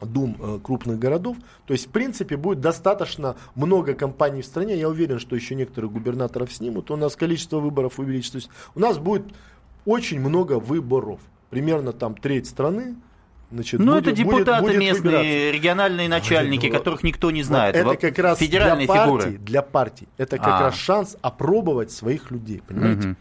дум 0.00 0.36
э, 0.38 0.58
крупных 0.62 0.98
городов. 0.98 1.36
То 1.66 1.72
есть, 1.72 1.86
в 1.86 1.90
принципе, 1.90 2.36
будет 2.36 2.60
достаточно 2.60 3.36
много 3.54 3.94
компаний 3.94 4.42
в 4.42 4.46
стране. 4.46 4.76
Я 4.76 4.88
уверен, 4.88 5.18
что 5.18 5.36
еще 5.36 5.54
некоторых 5.54 5.92
губернаторов 5.92 6.52
снимут. 6.52 6.90
У 6.90 6.96
нас 6.96 7.16
количество 7.16 7.58
выборов 7.58 7.98
увеличится. 7.98 8.32
То 8.32 8.38
есть, 8.38 8.50
у 8.74 8.80
нас 8.80 8.98
будет 8.98 9.24
очень 9.84 10.20
много 10.20 10.58
выборов. 10.58 11.20
Примерно 11.50 11.92
там 11.92 12.14
треть 12.14 12.46
страны 12.48 12.96
Значит, 13.54 13.78
ну, 13.78 13.92
будет, 13.92 14.08
это 14.08 14.16
депутаты 14.16 14.62
будет, 14.62 14.62
будет 14.62 14.78
местные, 14.78 15.02
выбираться. 15.02 15.50
региональные 15.56 16.08
начальники, 16.08 16.66
вот, 16.66 16.76
которых 16.76 17.02
никто 17.04 17.30
не 17.30 17.44
знает. 17.44 17.76
Вот 17.76 17.92
это 17.92 18.08
как 18.08 18.18
раз 18.18 18.38
Федеральные 18.38 18.86
для 18.86 18.94
партий, 18.94 19.20
фигуры. 19.20 19.38
для 19.38 19.62
партий. 19.62 20.08
Это 20.16 20.38
как 20.38 20.48
а. 20.48 20.60
раз 20.60 20.74
шанс 20.74 21.16
опробовать 21.22 21.92
своих 21.92 22.32
людей, 22.32 22.62
понимаете? 22.66 23.08
Угу. 23.08 23.16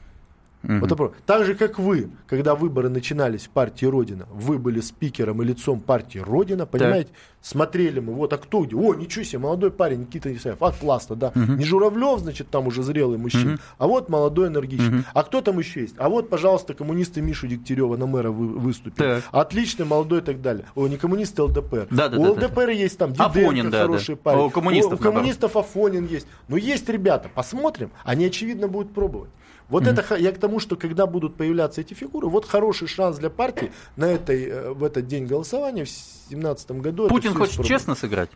Угу. 0.64 0.74
Вот 0.80 0.92
это, 0.92 1.12
так 1.26 1.46
же, 1.46 1.56
как 1.56 1.78
вы, 1.78 2.10
когда 2.28 2.56
выборы 2.56 2.90
начинались 2.90 3.48
в 3.48 3.50
партии 3.50 3.86
Родина, 3.86 4.28
вы 4.32 4.58
были 4.58 4.80
спикером 4.80 5.42
и 5.42 5.46
лицом 5.46 5.82
партии 5.82 6.20
Родина, 6.20 6.66
понимаете? 6.66 7.10
Так. 7.10 7.18
Смотрели 7.42 8.00
мы, 8.00 8.14
вот, 8.14 8.32
а 8.32 8.38
кто 8.38 8.64
где? 8.64 8.74
О, 8.74 8.94
ничего 8.94 9.26
себе, 9.26 9.40
молодой 9.40 9.70
парень 9.70 10.02
Никита 10.02 10.34
Исаев, 10.34 10.62
а 10.62 10.72
классно, 10.72 11.18
да. 11.18 11.34
Угу. 11.36 11.54
Не 11.54 11.66
Журавлев, 11.66 12.20
значит, 12.20 12.50
там 12.50 12.68
уже 12.68 12.84
зрелый 12.84 13.18
мужчина, 13.18 13.56
угу. 13.56 13.62
а 13.78 13.88
вот 13.88 14.08
молодой 14.08 14.48
энергичный. 14.48 15.00
Угу. 15.00 15.06
А 15.14 15.24
кто 15.24 15.42
там 15.42 15.60
еще 15.60 15.82
есть? 15.82 15.96
А 15.98 16.08
вот, 16.08 16.30
пожалуйста, 16.30 16.74
коммунисты 16.74 17.22
Мишу 17.22 17.48
Дегтярева 17.48 17.98
на 17.98 18.06
мэра 18.06 18.32
вы, 18.32 18.48
выступили. 18.48 19.22
Отличный, 19.32 19.86
молодой 19.86 20.20
и 20.20 20.24
так 20.24 20.42
далее. 20.42 20.66
О, 20.76 20.88
не 20.88 20.96
коммунисты, 20.96 21.44
ЛДПр. 21.44 21.88
Да, 21.92 22.08
да, 22.08 22.18
у 22.18 22.24
да, 22.24 22.32
ЛДПр 22.32 22.68
да. 22.68 22.72
есть 22.72 22.98
там 22.98 23.12
Диденко, 23.12 23.40
Афонин, 23.40 23.70
да, 23.70 23.82
хороший 23.82 24.16
да. 24.16 24.22
парень. 24.24 24.40
У 24.40 24.50
коммунистов, 24.50 24.94
у, 24.94 24.96
у 24.96 24.98
коммунистов 25.00 25.58
Афонин 25.58 26.06
есть. 26.06 26.28
Но 26.48 26.56
есть 26.56 26.88
ребята, 26.88 27.30
посмотрим, 27.34 27.92
они, 28.06 28.26
очевидно, 28.26 28.70
будут 28.70 28.94
пробовать. 28.94 29.30
Вот 29.70 29.84
mm-hmm. 29.84 30.00
это 30.00 30.16
я 30.16 30.32
к 30.32 30.38
тому, 30.38 30.60
что 30.60 30.76
когда 30.76 31.06
будут 31.06 31.36
появляться 31.36 31.82
эти 31.82 31.94
фигуры, 31.94 32.28
вот 32.28 32.46
хороший 32.46 32.88
шанс 32.88 33.18
для 33.18 33.30
партии 33.30 33.72
на 33.96 34.06
этой, 34.06 34.46
э, 34.46 34.72
в 34.72 34.84
этот 34.84 35.08
день 35.08 35.26
голосования 35.26 35.86
в 35.86 35.90
2017 35.90 36.72
году. 36.72 37.08
Путин 37.08 37.34
хочет 37.34 37.66
честно 37.66 37.96
сыграть? 37.96 38.30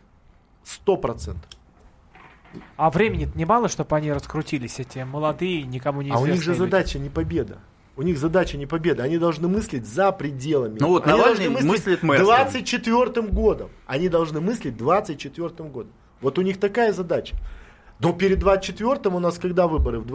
Сто 0.64 0.96
процентов. 0.96 1.48
А 2.76 2.90
времени 2.90 3.30
немало, 3.34 3.68
чтобы 3.68 3.96
они 3.96 4.12
раскрутились, 4.12 4.78
эти 4.78 5.00
молодые, 5.00 5.62
никому 5.62 6.02
не 6.02 6.10
А 6.10 6.18
у 6.18 6.26
них 6.26 6.42
же 6.42 6.50
люди. 6.50 6.60
задача 6.60 6.98
не 6.98 7.10
победа. 7.10 7.58
У 7.96 8.02
них 8.02 8.16
задача 8.18 8.56
не 8.56 8.66
победа. 8.66 9.02
Они 9.02 9.18
должны 9.18 9.48
мыслить 9.48 9.86
за 9.86 10.12
пределами. 10.12 10.78
Ну 10.78 10.88
вот 10.88 11.06
они 11.06 11.18
Навальный 11.18 11.48
мыслит 11.48 12.02
мэрством. 12.02 12.28
24 12.28 13.22
годом. 13.28 13.70
Они 13.86 14.08
должны 14.08 14.40
мыслить 14.40 14.76
24 14.76 15.48
годом. 15.68 15.92
Вот 16.20 16.38
у 16.38 16.42
них 16.42 16.60
такая 16.60 16.92
задача. 16.92 17.36
Но 17.98 18.12
перед 18.12 18.38
24-м 18.38 19.14
у 19.14 19.18
нас 19.18 19.38
когда 19.38 19.66
выборы? 19.66 19.98
В 19.98 20.06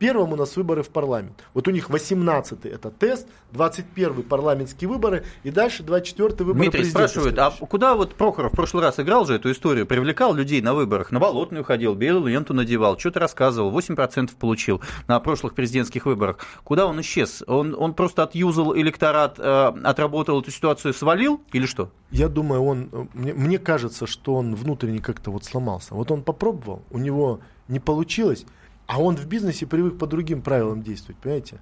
21-м 0.00 0.32
у 0.32 0.36
нас 0.36 0.56
выборы 0.56 0.82
в 0.82 0.88
парламент. 0.88 1.44
Вот 1.54 1.68
у 1.68 1.70
них 1.70 1.90
18-й 1.90 2.70
это 2.70 2.90
тест, 2.90 3.28
21-й 3.52 4.22
парламентские 4.22 4.88
выборы, 4.88 5.24
и 5.42 5.50
дальше 5.50 5.82
24-й 5.82 6.44
выборы 6.44 6.70
Дмитрий 6.70 6.84
спрашивает, 6.84 7.38
а 7.38 7.50
куда 7.50 7.94
вот 7.94 8.14
Прохоров 8.14 8.52
в 8.52 8.56
прошлый 8.56 8.82
раз 8.82 8.98
играл 8.98 9.26
же 9.26 9.34
эту 9.34 9.50
историю, 9.50 9.86
привлекал 9.86 10.34
людей 10.34 10.60
на 10.62 10.74
выборах, 10.74 11.10
на 11.10 11.20
Болотную 11.20 11.64
ходил, 11.64 11.94
белую 11.94 12.32
ленту 12.32 12.54
надевал, 12.54 12.98
что-то 12.98 13.20
рассказывал, 13.20 13.76
8% 13.76 14.30
получил 14.38 14.80
на 15.06 15.20
прошлых 15.20 15.54
президентских 15.54 16.06
выборах. 16.06 16.38
Куда 16.64 16.86
он 16.86 17.00
исчез? 17.00 17.42
Он, 17.46 17.74
он 17.78 17.94
просто 17.94 18.22
отюзал 18.22 18.76
электорат, 18.76 19.38
э, 19.38 19.72
отработал 19.84 20.40
эту 20.40 20.50
ситуацию, 20.50 20.94
свалил 20.94 21.42
или 21.52 21.66
что? 21.66 21.90
Я 22.10 22.28
думаю, 22.28 22.62
он, 22.62 23.08
мне, 23.14 23.34
мне 23.34 23.58
кажется, 23.58 24.06
что 24.06 24.34
он 24.34 24.54
внутренне 24.54 25.00
как-то 25.00 25.30
вот 25.30 25.44
сломался. 25.44 25.94
Вот 25.94 26.10
он 26.10 26.22
попробовал, 26.22 26.82
у 26.90 26.98
него 26.98 27.40
не 27.68 27.78
получилось, 27.78 28.46
а 28.90 29.00
он 29.00 29.16
в 29.16 29.24
бизнесе 29.26 29.68
привык 29.68 29.98
по 29.98 30.06
другим 30.08 30.42
правилам 30.42 30.82
действовать, 30.82 31.16
понимаете? 31.18 31.60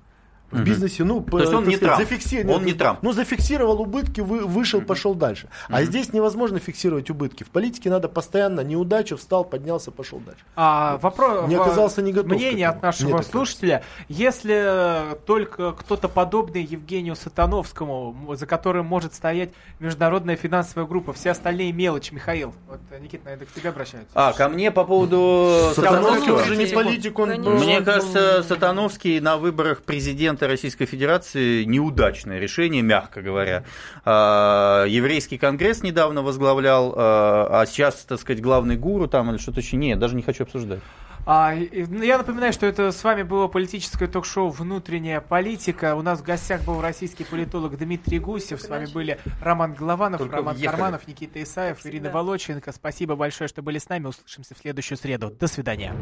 В 0.51 0.62
бизнесе, 0.62 1.05
ну, 1.05 1.20
То 1.20 1.41
есть 1.41 1.53
он 1.53 1.66
не 1.69 1.77
сказать, 1.77 1.97
Трамп. 1.97 2.09
Зафикси... 2.09 2.47
Он 2.49 2.65
не 2.65 2.73
Трамп. 2.73 3.03
Ну, 3.03 3.12
зафиксировал 3.12 3.83
убытки, 3.83 4.23
вы... 4.23 4.47
вышел, 4.47 4.81
пошел 4.81 5.15
дальше. 5.15 5.49
А 5.69 5.83
здесь 5.83 6.12
невозможно 6.15 6.59
фиксировать 6.59 7.11
убытки. 7.11 7.45
В 7.45 7.51
политике 7.51 7.91
надо 7.91 8.09
постоянно 8.09 8.61
неудачу, 8.61 9.19
встал, 9.19 9.45
поднялся, 9.45 9.91
пошел 9.91 10.20
дальше. 10.20 10.41
А, 10.57 10.97
вопрос... 10.99 11.49
Не 11.49 11.57
оказался 11.57 12.01
не 12.01 12.12
готов. 12.12 12.33
Мнение 12.33 12.69
от 12.69 12.83
нашего 12.83 13.20
слушателя. 13.23 13.83
Если 14.09 15.16
только 15.27 15.73
кто-то 15.73 16.09
подобный 16.09 16.62
Евгению 16.62 17.15
Сатановскому, 17.15 18.35
за 18.35 18.47
которым 18.47 18.87
может 18.87 19.15
стоять 19.15 19.51
международная 19.81 20.37
финансовая 20.37 20.87
группа, 20.87 21.12
все 21.12 21.31
остальные 21.31 21.73
мелочи, 21.73 22.15
Михаил. 22.15 22.55
Вот, 22.69 22.81
Никита, 23.01 23.25
наверное, 23.25 23.47
к 23.47 23.53
тебе 23.53 23.69
обращаются. 23.69 24.11
А, 24.15 24.33
ко 24.33 24.49
мне 24.49 24.70
по 24.70 24.85
поводу 24.85 25.73
Сатановского? 25.75 26.41
уже 26.41 26.57
не 26.57 26.66
политик, 26.66 27.19
он... 27.19 27.31
Мне 27.31 27.83
кажется, 27.83 28.43
Сатановский 28.43 29.20
на 29.20 29.37
выборах 29.37 29.83
президента 29.83 30.38
президента 30.39 30.48
Российской 30.48 30.86
Федерации 30.86 31.65
неудачное 31.65 32.39
решение, 32.39 32.82
мягко 32.82 33.23
говоря. 33.23 33.65
А, 34.05 34.85
еврейский 34.85 35.39
конгресс 35.39 35.82
недавно 35.82 36.23
возглавлял, 36.23 36.94
а, 36.97 37.60
а 37.60 37.66
сейчас, 37.66 38.05
так 38.05 38.20
сказать, 38.20 38.40
главный 38.40 38.77
гуру 38.77 39.09
там 39.09 39.31
или 39.31 39.39
что-то 39.39 39.60
еще. 39.60 39.77
Нет, 39.77 39.98
даже 39.98 40.15
не 40.15 40.23
хочу 40.23 40.44
обсуждать. 40.44 40.81
А, 41.27 41.55
ну, 41.55 42.02
я 42.02 42.16
напоминаю, 42.16 42.52
что 42.52 42.65
это 42.65 42.90
с 42.90 43.05
вами 43.05 43.23
было 43.23 43.48
политическое 43.48 44.06
ток-шоу 44.06 44.48
«Внутренняя 44.48 45.20
политика». 45.20 45.94
У 45.94 46.02
нас 46.02 46.20
в 46.20 46.23
гостях 46.23 46.62
был 46.62 46.81
российский 46.81 47.24
политолог 47.24 47.77
Дмитрий 47.77 48.19
Гусев. 48.19 48.62
С 48.62 48.69
вами 48.69 48.86
были 48.86 49.19
Роман 49.43 49.74
Голованов, 49.74 50.20
Только 50.20 50.36
Роман 50.36 50.55
въехали. 50.55 50.77
Карманов, 50.77 51.06
Никита 51.06 51.43
Исаев, 51.43 51.78
Спасибо. 51.81 51.97
Ирина 51.97 52.10
Волоченко. 52.10 52.73
Спасибо 52.73 53.15
большое, 53.16 53.48
что 53.48 53.60
были 53.60 53.78
с 53.78 53.89
нами. 53.89 54.06
Услышимся 54.06 54.55
в 54.55 54.59
следующую 54.59 54.97
среду. 54.97 55.31
До 55.39 55.48
свидания. 55.48 55.93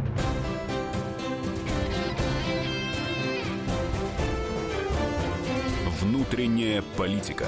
Внутренняя 6.00 6.82
политика. 6.98 7.46